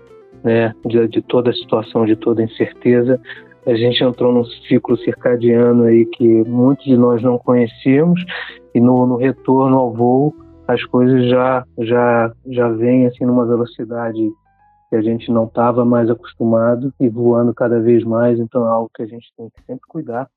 né, 0.44 0.72
de, 0.84 1.08
de 1.08 1.20
toda 1.20 1.50
a 1.50 1.52
situação, 1.52 2.06
de 2.06 2.14
toda 2.14 2.40
a 2.40 2.44
incerteza. 2.44 3.20
A 3.66 3.74
gente 3.74 4.04
entrou 4.04 4.32
num 4.32 4.44
ciclo 4.44 4.96
circadiano 4.98 5.84
aí 5.84 6.06
que 6.06 6.44
muitos 6.44 6.84
de 6.84 6.96
nós 6.96 7.20
não 7.20 7.36
conhecíamos 7.36 8.24
e 8.72 8.80
no, 8.80 9.06
no 9.06 9.16
retorno 9.16 9.76
ao 9.76 9.92
voo 9.92 10.32
as 10.68 10.84
coisas 10.84 11.28
já 11.28 11.64
já 11.78 12.32
já 12.46 12.68
vêm 12.68 13.06
assim 13.06 13.24
numa 13.24 13.44
velocidade 13.44 14.20
que 14.88 14.94
a 14.94 15.02
gente 15.02 15.32
não 15.32 15.46
estava 15.46 15.84
mais 15.84 16.08
acostumado 16.08 16.92
e 17.00 17.08
voando 17.08 17.52
cada 17.52 17.80
vez 17.80 18.04
mais, 18.04 18.38
então 18.38 18.64
é 18.64 18.70
algo 18.70 18.88
que 18.94 19.02
a 19.02 19.06
gente 19.06 19.26
tem 19.36 19.48
que 19.50 19.60
sempre 19.64 19.84
cuidar. 19.88 20.28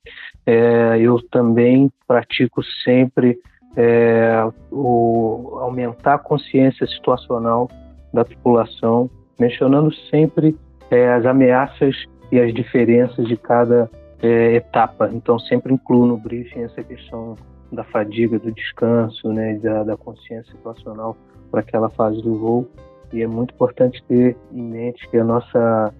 É, 0.43 0.97
eu 0.99 1.19
também 1.29 1.91
pratico 2.07 2.63
sempre 2.83 3.37
é, 3.75 4.47
o, 4.71 5.57
aumentar 5.61 6.15
a 6.15 6.19
consciência 6.19 6.87
situacional 6.87 7.69
da 8.13 8.25
população, 8.25 9.09
mencionando 9.39 9.93
sempre 10.09 10.55
é, 10.89 11.13
as 11.13 11.25
ameaças 11.25 11.95
e 12.31 12.39
as 12.39 12.53
diferenças 12.53 13.27
de 13.27 13.37
cada 13.37 13.89
é, 14.21 14.55
etapa. 14.55 15.09
Então, 15.13 15.39
sempre 15.39 15.73
incluo 15.73 16.05
no 16.05 16.17
briefing 16.17 16.61
essa 16.61 16.83
questão 16.83 17.35
da 17.71 17.83
fadiga, 17.83 18.39
do 18.39 18.51
descanso, 18.51 19.31
né, 19.31 19.53
da, 19.59 19.83
da 19.83 19.97
consciência 19.97 20.51
situacional 20.51 21.15
para 21.51 21.61
aquela 21.61 21.89
fase 21.89 22.21
do 22.21 22.35
voo. 22.35 22.67
E 23.13 23.21
é 23.21 23.27
muito 23.27 23.53
importante 23.53 24.03
ter 24.07 24.35
em 24.51 24.61
mente 24.61 25.07
que 25.09 25.17
a 25.17 25.23
nossa 25.23 25.93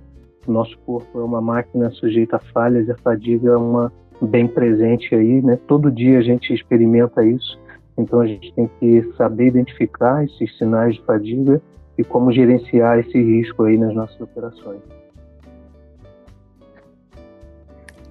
nosso 0.47 0.77
corpo 0.79 1.19
é 1.19 1.23
uma 1.23 1.41
máquina 1.41 1.91
sujeita 1.91 2.37
a 2.37 2.39
falhas 2.39 2.87
e 2.87 2.91
a 2.91 2.97
fadiga 2.97 3.51
é 3.51 3.57
uma 3.57 3.91
bem 4.21 4.47
presente 4.47 5.13
aí, 5.15 5.41
né? 5.41 5.57
Todo 5.67 5.91
dia 5.91 6.19
a 6.19 6.21
gente 6.21 6.53
experimenta 6.53 7.23
isso, 7.23 7.57
então 7.97 8.19
a 8.19 8.27
gente 8.27 8.53
tem 8.53 8.69
que 8.79 9.03
saber 9.17 9.47
identificar 9.47 10.23
esses 10.23 10.57
sinais 10.57 10.95
de 10.95 11.01
fadiga 11.03 11.61
e 11.97 12.03
como 12.03 12.31
gerenciar 12.31 12.99
esse 12.99 13.17
risco 13.21 13.63
aí 13.63 13.77
nas 13.77 13.93
nossas 13.93 14.19
operações. 14.21 14.79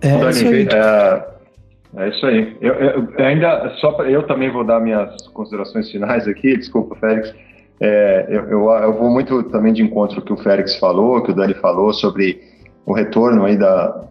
É, 0.01 0.17
Dani, 0.19 0.31
isso 0.31 0.47
aí. 0.47 0.69
É, 0.73 1.25
é 1.97 2.09
isso 2.09 2.27
aí. 2.27 2.57
Eu, 2.61 2.75
eu 2.75 3.25
ainda 3.25 3.71
só 3.81 3.93
pra, 3.93 4.11
eu 4.11 4.27
também 4.27 4.51
vou 4.51 4.65
dar 4.65 4.81
minhas 4.81 5.27
considerações 5.29 5.91
finais 5.91 6.29
aqui. 6.29 6.57
Desculpa, 6.57 6.95
Félix. 6.97 7.35
É, 7.81 8.27
eu, 8.29 8.43
eu, 8.45 8.71
eu, 8.71 8.93
vou 8.93 9.11
muito 9.11 9.43
também 9.45 9.73
de 9.73 9.83
encontro 9.83 10.21
que 10.21 10.33
o 10.33 10.37
Félix 10.37 10.77
falou, 10.79 11.23
que 11.23 11.31
o 11.31 11.35
Dani 11.35 11.55
falou 11.55 11.93
sobre 11.93 12.41
o 12.85 12.93
retorno 12.93 13.45
aí 13.45 13.57
da, 13.57 14.09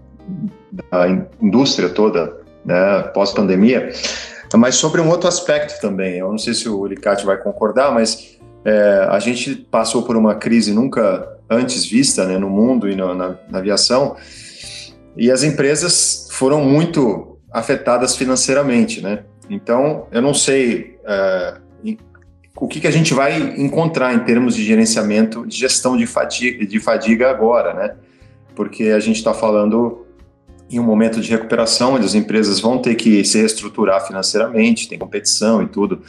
da 0.92 1.08
indústria 1.42 1.90
toda, 1.90 2.38
né, 2.66 3.04
pós-pandemia, 3.14 3.92
mas 4.56 4.76
sobre 4.76 5.02
um 5.02 5.10
outro 5.10 5.28
aspecto 5.28 5.80
também. 5.82 6.18
Eu 6.18 6.30
não 6.30 6.38
sei 6.38 6.54
se 6.54 6.70
o 6.70 6.86
Licati 6.86 7.26
vai 7.26 7.38
concordar, 7.38 7.92
mas 7.92 8.38
é, 8.64 9.08
a 9.10 9.20
gente 9.20 9.56
passou 9.56 10.04
por 10.04 10.16
uma 10.16 10.36
crise 10.36 10.74
nunca 10.74 11.38
antes 11.50 11.86
vista 11.86 12.26
né, 12.26 12.38
no 12.38 12.50
mundo 12.50 12.90
e 12.90 12.96
no, 12.96 13.14
na, 13.16 13.36
na 13.50 13.60
aviação, 13.60 14.16
e 15.16 15.32
as 15.32 15.44
empresas 15.44 16.28
foram 16.32 16.62
muito 16.64 17.38
afetadas 17.52 18.16
financeiramente, 18.16 19.02
né? 19.02 19.24
Então, 19.50 20.06
eu 20.12 20.22
não 20.22 20.34
sei 20.34 21.00
é, 21.06 21.58
o 22.56 22.68
que, 22.68 22.80
que 22.80 22.88
a 22.88 22.92
gente 22.92 23.14
vai 23.14 23.40
encontrar 23.58 24.14
em 24.14 24.20
termos 24.20 24.56
de 24.56 24.64
gerenciamento, 24.64 25.46
de 25.46 25.56
gestão 25.56 25.96
de 25.96 26.06
fadiga, 26.06 26.66
de 26.66 26.80
fadiga 26.80 27.30
agora, 27.30 27.74
né? 27.74 27.96
Porque 28.56 28.86
a 28.86 29.00
gente 29.00 29.18
está 29.18 29.34
falando 29.34 30.07
em 30.70 30.80
um 30.80 30.84
momento 30.84 31.22
de 31.22 31.30
recuperação, 31.30 31.94
onde 31.94 32.06
as 32.06 32.16
empresas 32.16 32.60
vão 32.60 32.78
ter 32.78 32.96
que 32.96 33.24
se 33.24 33.38
reestruturar 33.38 34.06
financeiramente, 34.06 34.88
tem 34.88 34.98
competição 34.98 35.62
e 35.62 35.68
tudo. 35.68 36.02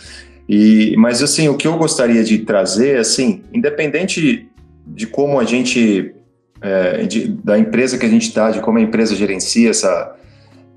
E, 0.49 0.97
mas 0.97 1.23
assim, 1.23 1.49
o 1.49 1.57
que 1.57 1.69
eu 1.69 1.77
gostaria 1.77 2.25
de 2.25 2.39
trazer, 2.39 2.99
assim, 2.99 3.43
independente 3.53 4.49
de 4.87 5.07
como 5.07 5.39
a 5.39 5.45
gente, 5.45 6.15
é, 6.61 7.05
de, 7.05 7.29
da 7.29 7.59
empresa 7.59 7.99
que 7.99 8.07
a 8.07 8.09
gente 8.09 8.29
está, 8.29 8.51
de 8.51 8.61
como 8.61 8.79
a 8.79 8.81
empresa 8.81 9.15
gerencia 9.15 9.71
essa 9.71 10.15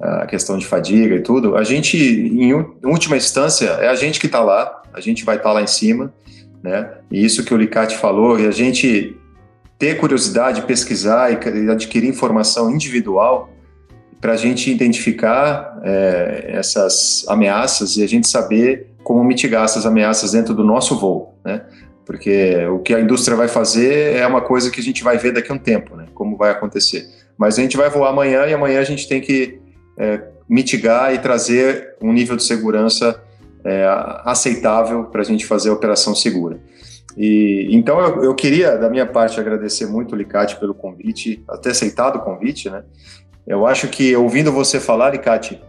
a 0.02 0.26
questão 0.26 0.58
de 0.58 0.66
fadiga 0.66 1.16
e 1.16 1.20
tudo, 1.20 1.56
a 1.56 1.64
gente, 1.64 1.96
em 1.96 2.54
última 2.84 3.16
instância, 3.16 3.68
é 3.68 3.88
a 3.88 3.94
gente 3.94 4.20
que 4.20 4.26
está 4.26 4.40
lá, 4.40 4.82
a 4.92 5.00
gente 5.00 5.24
vai 5.24 5.36
estar 5.36 5.50
tá 5.50 5.54
lá 5.54 5.62
em 5.62 5.68
cima, 5.68 6.12
né? 6.64 6.90
E 7.12 7.24
isso 7.24 7.44
que 7.44 7.54
o 7.54 7.58
Licati 7.58 7.96
falou, 7.96 8.40
e 8.40 8.48
a 8.48 8.52
gente 8.52 9.16
ter 9.78 9.98
curiosidade, 9.98 10.64
pesquisar 10.64 11.32
e 11.32 11.70
adquirir 11.70 12.10
informação 12.10 12.72
individual 12.72 13.51
para 14.22 14.34
a 14.34 14.38
gente 14.38 14.72
identificar 14.72 15.82
é, 15.84 16.52
essas 16.54 17.26
ameaças 17.28 17.98
e 17.98 18.04
a 18.04 18.08
gente 18.08 18.28
saber 18.28 18.94
como 19.04 19.24
mitigar 19.24 19.66
essas 19.66 19.86
ameaças 19.86 20.34
dentro 20.34 20.54
do 20.54 20.64
nosso 20.64 20.98
voo, 21.00 21.36
né? 21.44 21.66
Porque 22.06 22.66
o 22.68 22.80
que 22.80 22.94
a 22.94 23.00
indústria 23.00 23.36
vai 23.36 23.48
fazer 23.48 24.16
é 24.16 24.28
uma 24.28 24.42
coisa 24.42 24.70
que 24.70 24.80
a 24.80 24.84
gente 24.84 25.04
vai 25.04 25.18
ver 25.18 25.32
daqui 25.32 25.52
a 25.52 25.56
um 25.56 25.58
tempo, 25.58 25.96
né? 25.96 26.06
Como 26.14 26.38
vai 26.38 26.52
acontecer. 26.52 27.08
Mas 27.38 27.58
a 27.58 27.62
gente 27.62 27.76
vai 27.76 27.90
voar 27.90 28.10
amanhã 28.10 28.46
e 28.46 28.54
amanhã 28.54 28.80
a 28.80 28.84
gente 28.84 29.08
tem 29.08 29.20
que 29.20 29.60
é, 29.98 30.22
mitigar 30.48 31.14
e 31.14 31.20
trazer 31.20 31.96
um 32.02 32.14
nível 32.14 32.36
de 32.36 32.44
segurança 32.44 33.20
é, 33.64 33.88
aceitável 34.26 35.06
para 35.06 35.22
a 35.22 35.24
gente 35.26 35.46
fazer 35.46 35.70
a 35.70 35.74
operação 35.74 36.14
segura. 36.14 36.60
E, 37.18 37.68
então 37.72 38.00
eu, 38.00 38.24
eu, 38.24 38.36
queria, 38.36 38.78
da 38.78 38.90
minha 38.90 39.06
parte, 39.06 39.40
agradecer 39.40 39.86
muito 39.86 40.14
o 40.14 40.18
Licate 40.18 40.60
pelo 40.60 40.74
convite, 40.74 41.44
até 41.50 41.72
aceitado 41.72 42.18
o 42.18 42.20
convite, 42.20 42.70
né? 42.70 42.84
Eu 43.48 43.66
acho 43.66 43.88
que 43.88 44.16
ouvindo 44.16 44.52
você 44.52 44.80
falar, 44.80 45.12
Licate, 45.12 45.60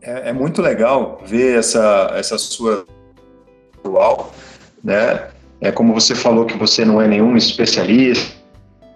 é, 0.00 0.30
é 0.30 0.32
muito 0.32 0.60
legal 0.62 1.20
ver 1.24 1.58
essa, 1.58 2.12
essa 2.16 2.38
sua 2.38 2.84
atual, 3.78 4.32
né? 4.82 5.28
É 5.60 5.70
como 5.70 5.94
você 5.94 6.14
falou 6.14 6.44
que 6.44 6.56
você 6.56 6.84
não 6.84 7.00
é 7.00 7.06
nenhum 7.06 7.36
especialista, 7.36 8.36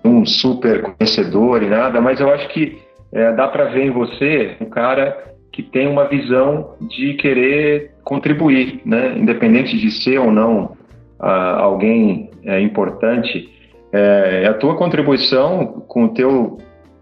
um 0.04 0.24
super 0.24 0.82
conhecedor 0.82 1.62
e 1.62 1.68
nada, 1.68 2.00
mas 2.00 2.20
eu 2.20 2.30
acho 2.30 2.48
que 2.48 2.78
é, 3.12 3.32
dá 3.32 3.48
para 3.48 3.66
ver 3.66 3.86
em 3.86 3.90
você 3.90 4.56
um 4.60 4.66
cara 4.66 5.34
que 5.52 5.62
tem 5.62 5.86
uma 5.86 6.06
visão 6.08 6.74
de 6.80 7.14
querer 7.14 7.92
contribuir, 8.04 8.82
né? 8.84 9.16
Independente 9.16 9.76
de 9.78 9.90
ser 9.90 10.18
ou 10.18 10.30
não 10.30 10.76
uh, 11.18 11.58
alguém 11.58 12.30
é, 12.44 12.60
importante, 12.60 13.48
é, 13.92 14.46
a 14.46 14.54
tua 14.54 14.76
contribuição 14.76 15.84
com 15.88 16.04
o 16.04 16.08
teu 16.08 16.58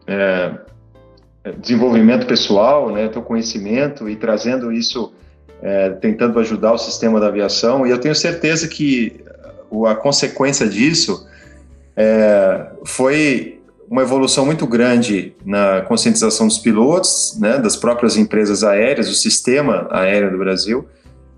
é, 0.07 0.53
desenvolvimento 1.53 2.27
pessoal, 2.27 2.91
né, 2.91 3.09
teu 3.09 3.23
conhecimento 3.23 4.09
e 4.09 4.17
trazendo 4.17 4.73
isso, 4.73 5.13
é, 5.63 5.91
tentando 5.91 6.39
ajudar 6.41 6.73
o 6.73 6.79
sistema 6.79 7.21
da 7.21 7.27
aviação. 7.27 7.87
E 7.87 7.91
eu 7.91 7.99
tenho 7.99 8.15
certeza 8.15 8.67
que 8.67 9.23
a 9.87 9.95
consequência 9.95 10.67
disso 10.69 11.27
é, 11.97 12.67
foi 12.85 13.61
uma 13.89 14.03
evolução 14.03 14.47
muito 14.47 14.67
grande 14.67 15.35
na 15.45 15.83
conscientização 15.83 16.47
dos 16.47 16.59
pilotos, 16.59 17.37
né, 17.39 17.59
das 17.59 17.77
próprias 17.77 18.17
empresas 18.17 18.65
aéreas, 18.65 19.09
do 19.09 19.15
sistema 19.15 19.87
aéreo 19.91 20.31
do 20.31 20.39
Brasil. 20.39 20.87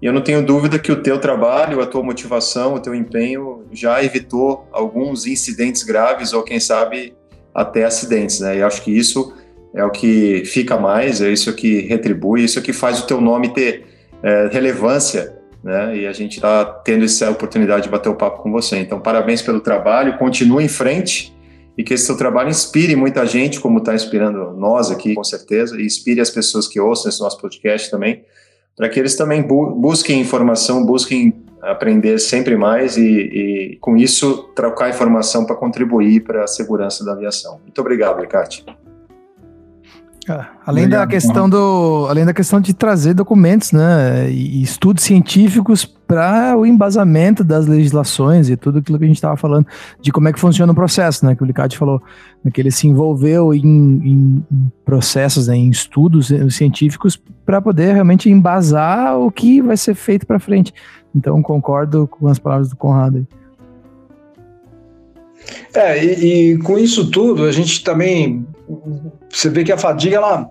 E 0.00 0.06
eu 0.06 0.12
não 0.12 0.20
tenho 0.20 0.44
dúvida 0.44 0.78
que 0.78 0.92
o 0.92 1.02
teu 1.02 1.18
trabalho, 1.18 1.80
a 1.80 1.86
tua 1.86 2.02
motivação, 2.02 2.74
o 2.74 2.80
teu 2.80 2.94
empenho 2.94 3.64
já 3.72 4.02
evitou 4.04 4.68
alguns 4.70 5.26
incidentes 5.26 5.82
graves 5.82 6.32
ou 6.32 6.42
quem 6.42 6.60
sabe 6.60 7.14
até 7.54 7.84
acidentes, 7.84 8.40
né? 8.40 8.58
E 8.58 8.62
acho 8.62 8.82
que 8.82 8.90
isso 8.90 9.34
é 9.76 9.84
o 9.84 9.90
que 9.90 10.42
fica 10.46 10.78
mais, 10.78 11.20
é 11.20 11.30
isso 11.30 11.54
que 11.54 11.82
retribui, 11.82 12.42
isso 12.42 12.62
que 12.62 12.72
faz 12.72 12.98
o 12.98 13.06
teu 13.06 13.20
nome 13.20 13.50
ter 13.52 13.84
é, 14.22 14.48
relevância, 14.50 15.36
né? 15.62 15.94
E 15.98 16.06
a 16.06 16.12
gente 16.12 16.36
está 16.36 16.64
tendo 16.64 17.04
essa 17.04 17.30
oportunidade 17.30 17.82
de 17.84 17.90
bater 17.90 18.08
o 18.08 18.14
papo 18.14 18.42
com 18.42 18.50
você. 18.50 18.78
Então, 18.78 18.98
parabéns 18.98 19.42
pelo 19.42 19.60
trabalho, 19.60 20.16
continue 20.16 20.64
em 20.64 20.68
frente 20.68 21.36
e 21.76 21.84
que 21.84 21.92
esse 21.92 22.06
seu 22.06 22.16
trabalho 22.16 22.48
inspire 22.48 22.96
muita 22.96 23.26
gente, 23.26 23.60
como 23.60 23.78
está 23.78 23.94
inspirando 23.94 24.52
nós 24.52 24.90
aqui, 24.90 25.14
com 25.14 25.22
certeza, 25.22 25.78
e 25.78 25.84
inspire 25.84 26.22
as 26.22 26.30
pessoas 26.30 26.66
que 26.66 26.80
ouçam 26.80 27.10
esse 27.10 27.20
nosso 27.20 27.38
podcast 27.38 27.90
também, 27.90 28.24
para 28.74 28.88
que 28.88 28.98
eles 28.98 29.14
também 29.14 29.42
bu 29.42 29.74
busquem 29.74 30.20
informação, 30.20 30.86
busquem 30.86 31.34
aprender 31.60 32.18
sempre 32.18 32.56
mais 32.56 32.96
e, 32.96 33.02
e 33.02 33.76
com 33.78 33.94
isso, 33.96 34.50
trocar 34.54 34.88
informação 34.88 35.44
para 35.44 35.54
contribuir 35.54 36.22
para 36.22 36.44
a 36.44 36.46
segurança 36.46 37.04
da 37.04 37.12
aviação. 37.12 37.60
Muito 37.62 37.78
obrigado, 37.80 38.20
Ricarte. 38.20 38.64
Ah, 40.28 40.48
além 40.66 40.88
da 40.88 41.06
questão 41.06 41.48
do, 41.48 42.06
além 42.10 42.24
da 42.24 42.34
questão 42.34 42.60
de 42.60 42.74
trazer 42.74 43.14
documentos, 43.14 43.70
né, 43.70 44.28
e 44.28 44.60
estudos 44.60 45.04
científicos 45.04 45.84
para 45.84 46.56
o 46.56 46.66
embasamento 46.66 47.44
das 47.44 47.66
legislações 47.66 48.48
e 48.48 48.56
tudo 48.56 48.78
aquilo 48.78 48.98
que 48.98 49.04
a 49.04 49.06
gente 49.06 49.16
estava 49.16 49.36
falando 49.36 49.66
de 50.00 50.10
como 50.10 50.28
é 50.28 50.32
que 50.32 50.40
funciona 50.40 50.72
o 50.72 50.74
processo, 50.74 51.24
né, 51.24 51.36
que 51.36 51.42
o 51.44 51.46
Licati 51.46 51.78
falou, 51.78 52.02
né, 52.44 52.50
que 52.50 52.60
ele 52.60 52.72
se 52.72 52.88
envolveu 52.88 53.54
em, 53.54 53.60
em, 53.64 54.44
em 54.50 54.72
processos, 54.84 55.46
né, 55.46 55.56
em 55.56 55.70
estudos 55.70 56.32
científicos 56.50 57.16
para 57.44 57.60
poder 57.60 57.92
realmente 57.92 58.28
embasar 58.28 59.16
o 59.16 59.30
que 59.30 59.62
vai 59.62 59.76
ser 59.76 59.94
feito 59.94 60.26
para 60.26 60.40
frente. 60.40 60.72
Então 61.14 61.40
concordo 61.40 62.08
com 62.08 62.26
as 62.26 62.38
palavras 62.38 62.68
do 62.68 62.76
Conrado. 62.76 63.18
Aí. 63.18 63.26
É, 65.74 66.04
e, 66.04 66.52
e, 66.52 66.58
com 66.58 66.78
isso 66.78 67.10
tudo, 67.10 67.44
a 67.44 67.52
gente 67.52 67.84
também. 67.84 68.46
Você 69.30 69.48
vê 69.48 69.64
que 69.64 69.72
a 69.72 69.78
fadiga 69.78 70.16
ela 70.16 70.50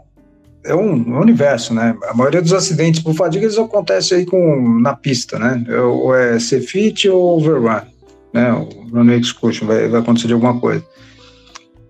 é 0.63 0.75
um, 0.75 1.19
universo, 1.19 1.73
né? 1.73 1.95
A 2.09 2.13
maioria 2.13 2.41
dos 2.41 2.53
acidentes 2.53 3.01
por 3.01 3.13
fadiga 3.13 3.45
eles 3.45 3.57
acontecem 3.57 4.19
aí 4.19 4.25
com, 4.25 4.79
na 4.79 4.95
pista, 4.95 5.37
né? 5.37 5.63
É 5.67 5.79
ou 5.79 6.15
é 6.15 6.37
CFIT 6.37 7.09
ou 7.09 7.37
overrun, 7.37 7.81
né? 8.33 8.51
O 8.53 8.95
runway 8.95 9.19
excursion 9.19 9.67
vai, 9.67 9.87
vai 9.87 10.01
acontecer 10.01 10.27
de 10.27 10.33
alguma 10.33 10.59
coisa. 10.59 10.83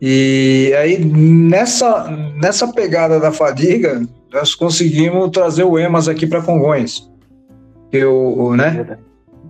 E 0.01 0.73
aí, 0.77 1.03
nessa, 1.03 2.09
nessa 2.35 2.67
pegada 2.67 3.19
da 3.19 3.31
fadiga, 3.31 4.05
nós 4.31 4.53
conseguimos 4.53 5.29
trazer 5.31 5.63
o 5.63 5.79
EMAS 5.79 6.07
aqui 6.07 6.27
para 6.27 6.41
Congonhas. 6.41 7.09
Eu, 7.91 8.53
né? 8.57 8.97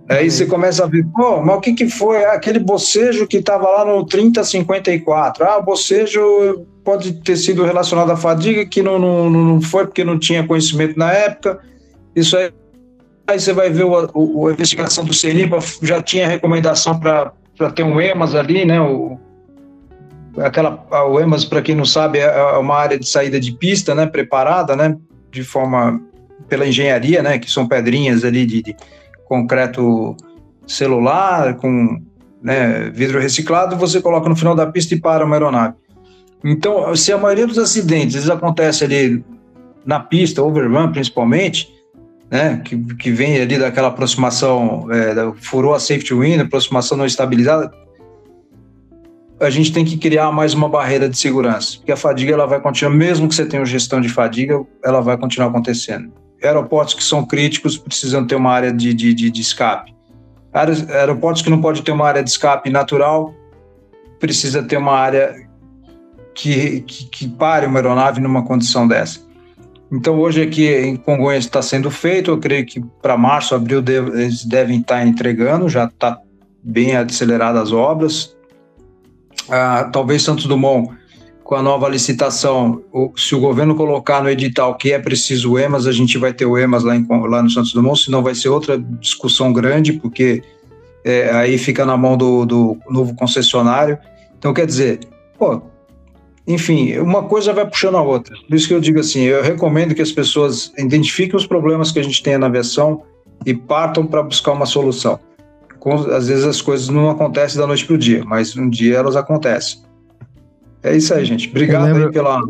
Aí 0.08 0.30
você 0.30 0.46
começa 0.46 0.84
a 0.84 0.86
ver, 0.86 1.04
pô, 1.14 1.42
mas 1.42 1.56
o 1.56 1.60
que, 1.60 1.72
que 1.72 1.88
foi? 1.88 2.24
Aquele 2.26 2.60
bocejo 2.60 3.26
que 3.26 3.38
estava 3.38 3.68
lá 3.68 3.84
no 3.84 4.06
3054. 4.06 5.44
Ah, 5.44 5.58
o 5.58 5.62
bocejo 5.64 6.64
pode 6.84 7.14
ter 7.14 7.36
sido 7.36 7.64
relacionado 7.64 8.10
à 8.12 8.16
fadiga, 8.16 8.64
que 8.64 8.82
não, 8.82 8.98
não, 8.98 9.28
não 9.28 9.60
foi 9.60 9.84
porque 9.84 10.04
não 10.04 10.16
tinha 10.16 10.46
conhecimento 10.46 10.96
na 10.96 11.12
época. 11.12 11.58
Isso 12.14 12.36
aí, 12.36 12.52
aí 13.26 13.40
você 13.40 13.52
vai 13.52 13.68
ver 13.68 13.82
o, 13.82 14.10
o, 14.14 14.46
a 14.46 14.52
investigação 14.52 15.04
do 15.04 15.12
CENIPA, 15.12 15.58
já 15.82 16.00
tinha 16.00 16.28
recomendação 16.28 16.98
para 17.00 17.32
ter 17.74 17.82
um 17.82 18.00
EMAS 18.00 18.36
ali, 18.36 18.64
né? 18.64 18.80
O, 18.80 19.18
aquela, 20.38 20.86
o 21.08 21.18
EMAS, 21.18 21.44
para 21.44 21.62
quem 21.62 21.74
não 21.74 21.84
sabe, 21.84 22.20
é, 22.20 22.26
é 22.26 22.58
uma 22.58 22.76
área 22.76 22.96
de 22.96 23.08
saída 23.08 23.40
de 23.40 23.50
pista, 23.50 23.92
né? 23.92 24.06
Preparada, 24.06 24.76
né? 24.76 24.96
De 25.32 25.42
forma 25.42 26.00
pela 26.48 26.64
engenharia, 26.64 27.24
né? 27.24 27.40
Que 27.40 27.50
são 27.50 27.66
pedrinhas 27.66 28.24
ali 28.24 28.46
de, 28.46 28.62
de 28.62 28.76
concreto 29.28 30.16
celular, 30.66 31.54
com 31.56 32.00
né, 32.42 32.90
vidro 32.90 33.20
reciclado, 33.20 33.76
você 33.76 34.00
coloca 34.00 34.28
no 34.28 34.36
final 34.36 34.54
da 34.54 34.66
pista 34.66 34.94
e 34.94 35.00
para 35.00 35.24
uma 35.24 35.36
aeronave. 35.36 35.74
Então, 36.44 36.94
se 36.94 37.12
a 37.12 37.18
maioria 37.18 37.46
dos 37.46 37.58
acidentes 37.58 38.16
eles 38.16 38.30
ali 38.82 39.24
na 39.84 40.00
pista, 40.00 40.42
overrun 40.42 40.92
principalmente, 40.92 41.68
né, 42.30 42.60
que, 42.64 42.76
que 42.96 43.10
vem 43.10 43.40
ali 43.40 43.58
daquela 43.58 43.88
aproximação, 43.88 44.86
é, 44.90 45.14
furou 45.40 45.74
a 45.74 45.80
safety 45.80 46.14
wind, 46.14 46.40
aproximação 46.40 46.98
não 46.98 47.06
estabilizada, 47.06 47.72
a 49.38 49.50
gente 49.50 49.72
tem 49.72 49.84
que 49.84 49.98
criar 49.98 50.32
mais 50.32 50.54
uma 50.54 50.68
barreira 50.68 51.08
de 51.08 51.18
segurança, 51.18 51.76
porque 51.76 51.92
a 51.92 51.96
fadiga 51.96 52.32
ela 52.32 52.46
vai 52.46 52.60
continuar, 52.60 52.94
mesmo 52.94 53.28
que 53.28 53.34
você 53.34 53.44
tenha 53.44 53.64
gestão 53.64 54.00
de 54.00 54.08
fadiga, 54.08 54.64
ela 54.84 55.00
vai 55.00 55.16
continuar 55.18 55.48
acontecendo 55.48 56.12
aeroportos 56.46 56.94
que 56.94 57.02
são 57.02 57.24
críticos 57.24 57.76
precisam 57.76 58.26
ter 58.26 58.34
uma 58.34 58.50
área 58.50 58.72
de, 58.72 58.92
de, 58.94 59.12
de, 59.14 59.30
de 59.30 59.40
escape. 59.40 59.94
Aeroportos 60.52 61.42
que 61.42 61.50
não 61.50 61.60
pode 61.60 61.82
ter 61.82 61.92
uma 61.92 62.06
área 62.06 62.22
de 62.22 62.30
escape 62.30 62.70
natural 62.70 63.34
precisa 64.18 64.62
ter 64.62 64.76
uma 64.76 64.92
área 64.92 65.34
que, 66.34 66.80
que, 66.80 67.04
que 67.06 67.28
pare 67.28 67.66
uma 67.66 67.78
aeronave 67.78 68.20
numa 68.20 68.44
condição 68.44 68.86
dessa. 68.86 69.26
Então, 69.90 70.18
hoje 70.18 70.42
aqui 70.42 70.68
em 70.68 70.96
Congonhas 70.96 71.44
está 71.44 71.62
sendo 71.62 71.90
feito, 71.90 72.30
eu 72.30 72.38
creio 72.38 72.66
que 72.66 72.82
para 73.00 73.16
março, 73.16 73.54
abril 73.54 73.82
eles 73.86 74.44
devem 74.44 74.80
estar 74.80 74.96
tá 74.96 75.06
entregando, 75.06 75.68
já 75.68 75.84
está 75.84 76.18
bem 76.62 76.96
aceleradas 76.96 77.62
as 77.62 77.72
obras. 77.72 78.36
Ah, 79.48 79.88
talvez 79.92 80.22
Santos 80.22 80.46
Dumont 80.46 80.90
com 81.46 81.54
a 81.54 81.62
nova 81.62 81.88
licitação, 81.88 82.82
se 83.16 83.32
o 83.32 83.38
governo 83.38 83.76
colocar 83.76 84.20
no 84.20 84.28
edital 84.28 84.74
que 84.74 84.92
é 84.92 84.98
preciso 84.98 85.52
o 85.52 85.58
EMAS, 85.58 85.86
a 85.86 85.92
gente 85.92 86.18
vai 86.18 86.32
ter 86.32 86.44
o 86.44 86.58
EMAS 86.58 86.82
lá, 86.82 86.96
em, 86.96 87.06
lá 87.08 87.40
no 87.40 87.48
Santos 87.48 87.72
Dumont, 87.72 88.02
senão 88.02 88.20
vai 88.20 88.34
ser 88.34 88.48
outra 88.48 88.76
discussão 88.76 89.52
grande, 89.52 89.92
porque 89.92 90.42
é, 91.04 91.30
aí 91.30 91.56
fica 91.56 91.86
na 91.86 91.96
mão 91.96 92.16
do, 92.16 92.44
do 92.44 92.76
novo 92.90 93.14
concessionário. 93.14 93.96
Então, 94.36 94.52
quer 94.52 94.66
dizer, 94.66 94.98
pô, 95.38 95.62
enfim, 96.48 96.98
uma 96.98 97.22
coisa 97.22 97.52
vai 97.52 97.64
puxando 97.64 97.96
a 97.96 98.02
outra. 98.02 98.36
Por 98.48 98.56
isso 98.56 98.66
que 98.66 98.74
eu 98.74 98.80
digo 98.80 98.98
assim, 98.98 99.22
eu 99.22 99.40
recomendo 99.40 99.94
que 99.94 100.02
as 100.02 100.10
pessoas 100.10 100.72
identifiquem 100.76 101.36
os 101.36 101.46
problemas 101.46 101.92
que 101.92 102.00
a 102.00 102.02
gente 102.02 102.24
tem 102.24 102.36
na 102.36 102.46
aviação 102.46 103.02
e 103.44 103.54
partam 103.54 104.04
para 104.04 104.20
buscar 104.20 104.50
uma 104.50 104.66
solução. 104.66 105.20
Às 106.12 106.26
vezes 106.26 106.44
as 106.44 106.60
coisas 106.60 106.88
não 106.88 107.08
acontecem 107.08 107.56
da 107.56 107.68
noite 107.68 107.84
para 107.84 107.94
o 107.94 107.98
dia, 107.98 108.24
mas 108.26 108.56
um 108.56 108.68
dia 108.68 108.96
elas 108.96 109.14
acontecem. 109.14 109.85
É 110.86 110.96
isso 110.96 111.12
aí, 111.12 111.24
gente. 111.24 111.48
Obrigado 111.48 111.84
lembro... 111.84 112.06
aí 112.06 112.12
pela. 112.12 112.40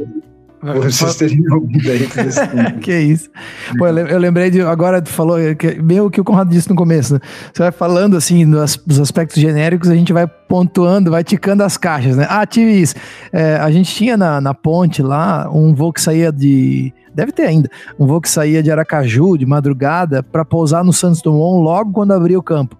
Por 0.60 0.90
vocês 0.90 1.16
terem 1.16 1.42
ouvido 1.52 1.90
aí. 1.90 2.06
que 2.80 2.98
isso. 2.98 3.30
Pô, 3.78 3.86
eu 3.86 4.18
lembrei 4.18 4.50
de. 4.50 4.60
Agora 4.60 5.00
tu 5.00 5.08
falou, 5.08 5.38
que, 5.54 5.80
meio 5.80 6.10
que 6.10 6.20
o 6.20 6.24
Conrado 6.24 6.50
disse 6.50 6.68
no 6.68 6.74
começo, 6.74 7.14
né? 7.14 7.20
Você 7.52 7.62
vai 7.62 7.72
falando 7.72 8.16
assim 8.16 8.48
dos 8.48 9.00
aspectos 9.00 9.40
genéricos, 9.40 9.88
a 9.88 9.94
gente 9.94 10.12
vai 10.12 10.26
pontuando, 10.26 11.10
vai 11.10 11.24
ticando 11.24 11.62
as 11.62 11.76
caixas, 11.76 12.16
né? 12.16 12.26
Ah, 12.28 12.44
tive 12.44 12.72
isso. 12.72 12.94
É, 13.32 13.56
a 13.56 13.70
gente 13.70 13.94
tinha 13.94 14.16
na, 14.16 14.40
na 14.40 14.52
ponte 14.52 15.02
lá 15.02 15.48
um 15.50 15.74
voo 15.74 15.92
que 15.92 16.00
saía 16.00 16.30
de. 16.30 16.92
Deve 17.14 17.32
ter 17.32 17.44
ainda. 17.44 17.70
Um 17.98 18.06
voo 18.06 18.20
que 18.20 18.28
saía 18.28 18.62
de 18.62 18.70
Aracaju, 18.70 19.38
de 19.38 19.46
madrugada, 19.46 20.22
para 20.22 20.44
pousar 20.44 20.84
no 20.84 20.92
Santos 20.92 21.22
Dumont 21.22 21.62
logo 21.62 21.92
quando 21.92 22.12
abria 22.12 22.38
o 22.38 22.42
campo. 22.42 22.76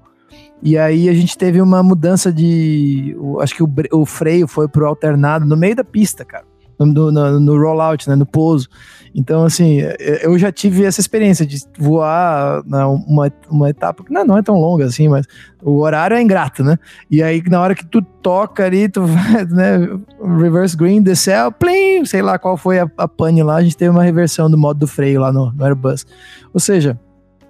E 0.63 0.77
aí 0.79 1.09
a 1.09 1.15
gente 1.15 1.37
teve 1.37 1.61
uma 1.61 1.83
mudança 1.83 2.33
de. 2.33 3.17
Acho 3.41 3.55
que 3.55 3.63
o, 3.63 3.73
o 3.93 4.07
freio 4.07 4.49
foi 4.49 4.69
pro 4.69 4.87
alternado 4.87 5.45
no 5.45 5.57
meio 5.57 5.77
da 5.77 5.85
pista, 5.85 6.25
cara. 6.25 6.45
no, 6.79 7.11
no, 7.11 7.41
no 7.41 7.59
rollout, 7.59 8.09
né, 8.09 8.15
no 8.15 8.27
pouso. 8.27 8.69
Então, 9.19 9.45
assim, 9.45 9.79
eu 10.21 10.39
já 10.39 10.53
tive 10.53 10.85
essa 10.85 11.01
experiência 11.01 11.47
de 11.47 11.59
voar 11.79 12.63
né, 12.67 12.85
uma, 12.85 13.33
uma 13.49 13.71
etapa 13.71 14.05
que 14.05 14.13
não, 14.13 14.27
não 14.27 14.37
é 14.37 14.43
tão 14.43 14.61
longa 14.61 14.85
assim, 14.85 15.09
mas 15.09 15.27
o 15.63 15.79
horário 15.79 16.15
é 16.15 16.21
ingrato, 16.21 16.63
né? 16.63 16.79
E 17.11 17.23
aí, 17.23 17.43
na 17.49 17.63
hora 17.63 17.75
que 17.75 17.87
tu 17.87 18.03
toca 18.03 18.67
ali, 18.67 18.91
tu 18.91 19.07
vai, 19.07 19.45
né, 19.49 19.89
reverse 20.39 20.77
green, 20.77 21.01
desceu, 21.01 21.51
plim, 21.51 22.05
sei 22.05 22.21
lá 22.21 22.39
qual 22.39 22.59
foi 22.59 22.79
a, 22.79 22.91
a 22.99 23.09
pane 23.09 23.43
lá, 23.43 23.57
a 23.57 23.63
gente 23.63 23.77
teve 23.77 23.91
uma 23.91 24.03
reversão 24.03 24.51
do 24.51 24.59
modo 24.59 24.81
do 24.81 24.87
freio 24.87 25.21
lá 25.23 25.33
no, 25.33 25.51
no 25.51 25.65
Airbus. 25.65 26.07
Ou 26.53 26.61
seja, 26.61 27.01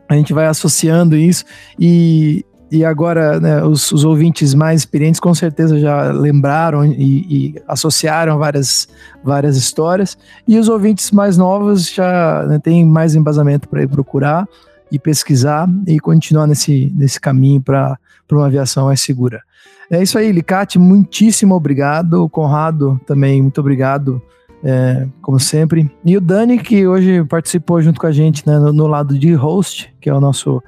a 0.09 0.15
gente 0.15 0.33
vai 0.33 0.47
associando 0.47 1.17
isso 1.17 1.45
e, 1.81 2.45
e 2.77 2.85
agora 2.85 3.41
né, 3.41 3.65
os, 3.65 3.91
os, 3.91 4.05
ouvintes 4.05 4.55
mais 4.55 4.81
experientes 4.81 5.19
com 5.19 5.35
certeza 5.35 5.79
já 5.79 6.13
lembraram 6.13 6.85
e, 6.85 6.93
e, 6.95 7.63
associaram 7.67 8.39
várias, 8.39 8.89
várias 9.25 9.57
histórias, 9.57 10.17
e 10.47 10.59
os 10.59 10.69
ouvintes 10.69 11.11
mais 11.11 11.37
novos 11.37 11.91
já 11.91 12.45
né, 12.47 12.59
têm 12.59 12.85
mais 12.85 13.15
embasamento 13.15 13.69
para 13.69 13.83
ir 13.83 13.89
procurar 13.89 14.47
e 14.91 14.99
pesquisar 14.99 15.69
e 15.87 15.99
continuar 15.99 16.47
nesse, 16.47 16.93
nesse 16.95 17.21
caminho 17.21 17.61
para 17.61 17.99
uma 18.31 18.47
aviação 18.47 18.87
mais 18.87 19.01
segura. 19.01 19.43
É 19.91 20.03
isso 20.03 20.19
aí, 20.19 20.33
Licate, 20.33 20.79
muitíssimo 20.79 21.55
obrigado. 21.55 22.29
Conrado, 22.29 23.01
também 23.07 23.41
muito 23.41 23.61
obrigado, 23.61 24.21
é, 24.63 25.07
como 25.23 25.39
sempre. 25.39 25.91
E 26.05 26.17
o 26.17 26.21
Dani, 26.21 26.59
que 26.59 26.87
hoje 26.87 27.25
participou 27.25 27.81
junto 27.81 28.01
com 28.01 28.07
a 28.07 28.13
gente 28.13 28.47
né, 28.47 28.59
no, 28.59 28.73
no 28.73 28.87
lado 28.87 29.19
de 29.19 29.33
host, 29.35 29.95
que 30.01 30.11
é 30.11 30.15
o 30.15 30.21
nosso 30.21 30.63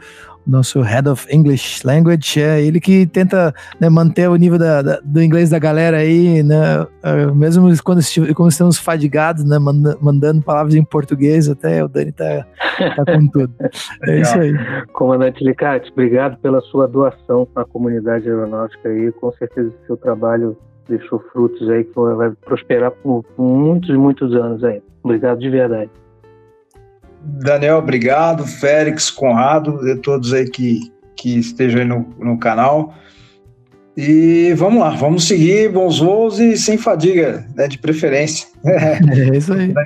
nosso 0.49 0.81
Head 0.81 1.09
of 1.09 1.27
English 1.31 1.87
Language, 1.87 2.41
é 2.41 2.63
ele 2.63 2.81
que 2.81 3.07
tenta 3.07 3.55
né, 3.79 3.89
manter 3.89 4.29
o 4.29 4.37
nível 4.37 4.59
da, 4.59 4.81
da, 4.81 5.01
do 5.05 5.23
inglês 5.23 5.51
da 5.51 5.59
galera 5.59 5.99
aí, 5.99 6.43
né, 6.43 6.83
uh, 6.83 7.35
mesmo 7.35 7.69
quando, 7.85 8.01
quando 8.35 8.51
estamos 8.51 8.79
fadigados, 8.79 9.45
né, 9.45 9.59
mandando, 9.59 10.43
palavras 10.43 10.75
em 10.75 10.83
português, 10.83 11.49
até 11.49 11.85
o 11.85 11.89
Dani 11.89 12.13
tá, 12.13 12.47
tá 12.97 13.05
com 13.05 13.29
tudo. 13.29 13.53
É 14.05 14.21
isso 14.21 14.39
aí. 14.39 14.53
Comandante 14.93 15.45
Licati, 15.45 15.91
obrigado 15.91 16.39
pela 16.39 16.61
sua 16.63 16.87
doação 16.87 17.47
à 17.55 17.65
comunidade 17.65 18.29
aeronáutica 18.29 18.89
aí, 18.89 19.13
com 19.13 19.31
certeza 19.33 19.69
o 19.69 19.87
seu 19.87 19.97
trabalho 19.97 20.57
deixou 20.89 21.21
frutos 21.33 21.69
aí 21.69 21.85
que 21.85 21.93
vai 21.95 22.31
prosperar 22.45 22.91
por, 22.91 23.23
por 23.37 23.45
muitos 23.45 23.91
e 23.91 23.97
muitos 23.97 24.35
anos 24.35 24.65
aí. 24.65 24.83
Obrigado 25.03 25.39
de 25.39 25.51
verdade. 25.51 25.91
Daniel, 27.23 27.79
obrigado. 27.79 28.47
Félix, 28.47 29.11
Conrado, 29.11 29.79
de 29.79 29.97
todos 29.97 30.33
aí 30.33 30.49
que, 30.49 30.93
que 31.17 31.39
estejam 31.39 31.81
aí 31.81 31.87
no, 31.87 32.07
no 32.19 32.39
canal. 32.39 32.95
E 33.97 34.55
vamos 34.57 34.81
lá, 34.81 34.91
vamos 34.91 35.27
seguir 35.27 35.73
bons 35.73 35.99
voos 35.99 36.39
e 36.39 36.57
sem 36.57 36.79
fadiga, 36.79 37.45
né, 37.57 37.67
de 37.67 37.79
preferência. 37.79 38.47
É 38.65 39.37
isso 39.37 39.53
aí. 39.53 39.69
Né? 39.69 39.85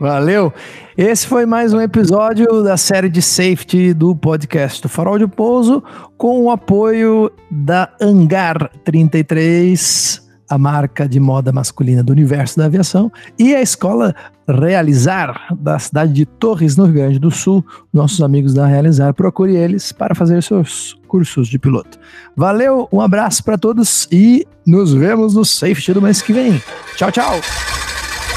Valeu! 0.00 0.52
Esse 0.96 1.26
foi 1.26 1.46
mais 1.46 1.72
um 1.72 1.80
episódio 1.80 2.64
da 2.64 2.76
série 2.76 3.08
de 3.08 3.22
safety 3.22 3.94
do 3.94 4.16
podcast 4.16 4.82
do 4.82 4.88
Farol 4.88 5.18
de 5.18 5.26
Pouso, 5.28 5.84
com 6.18 6.42
o 6.42 6.50
apoio 6.50 7.30
da 7.50 7.88
Hangar 8.00 8.70
33 8.84 10.28
a 10.50 10.58
marca 10.58 11.08
de 11.08 11.20
moda 11.20 11.52
masculina 11.52 12.02
do 12.02 12.10
universo 12.10 12.58
da 12.58 12.64
aviação, 12.64 13.10
e 13.38 13.54
a 13.54 13.62
escola 13.62 14.12
Realizar, 14.50 15.48
da 15.58 15.78
cidade 15.78 16.12
de 16.12 16.26
Torres, 16.26 16.76
no 16.76 16.84
Rio 16.84 16.94
Grande 16.94 17.18
do 17.18 17.30
Sul. 17.30 17.64
Nossos 17.92 18.20
amigos 18.22 18.54
da 18.54 18.66
Realizar, 18.66 19.12
procure 19.14 19.54
eles 19.56 19.92
para 19.92 20.14
fazer 20.14 20.42
seus 20.42 20.98
cursos 21.06 21.48
de 21.48 21.58
piloto. 21.58 21.98
Valeu, 22.36 22.88
um 22.92 23.00
abraço 23.00 23.42
para 23.44 23.58
todos 23.58 24.08
e 24.10 24.46
nos 24.66 24.92
vemos 24.92 25.34
no 25.34 25.44
Safety 25.44 25.92
do 25.92 26.02
mês 26.02 26.22
que 26.22 26.32
vem. 26.32 26.62
Tchau, 26.96 27.10
tchau. 27.10 27.40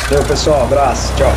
Valeu, 0.10 0.23
pessoal. 0.26 0.64
Abraço. 0.64 1.14
Tchau. 1.15 1.31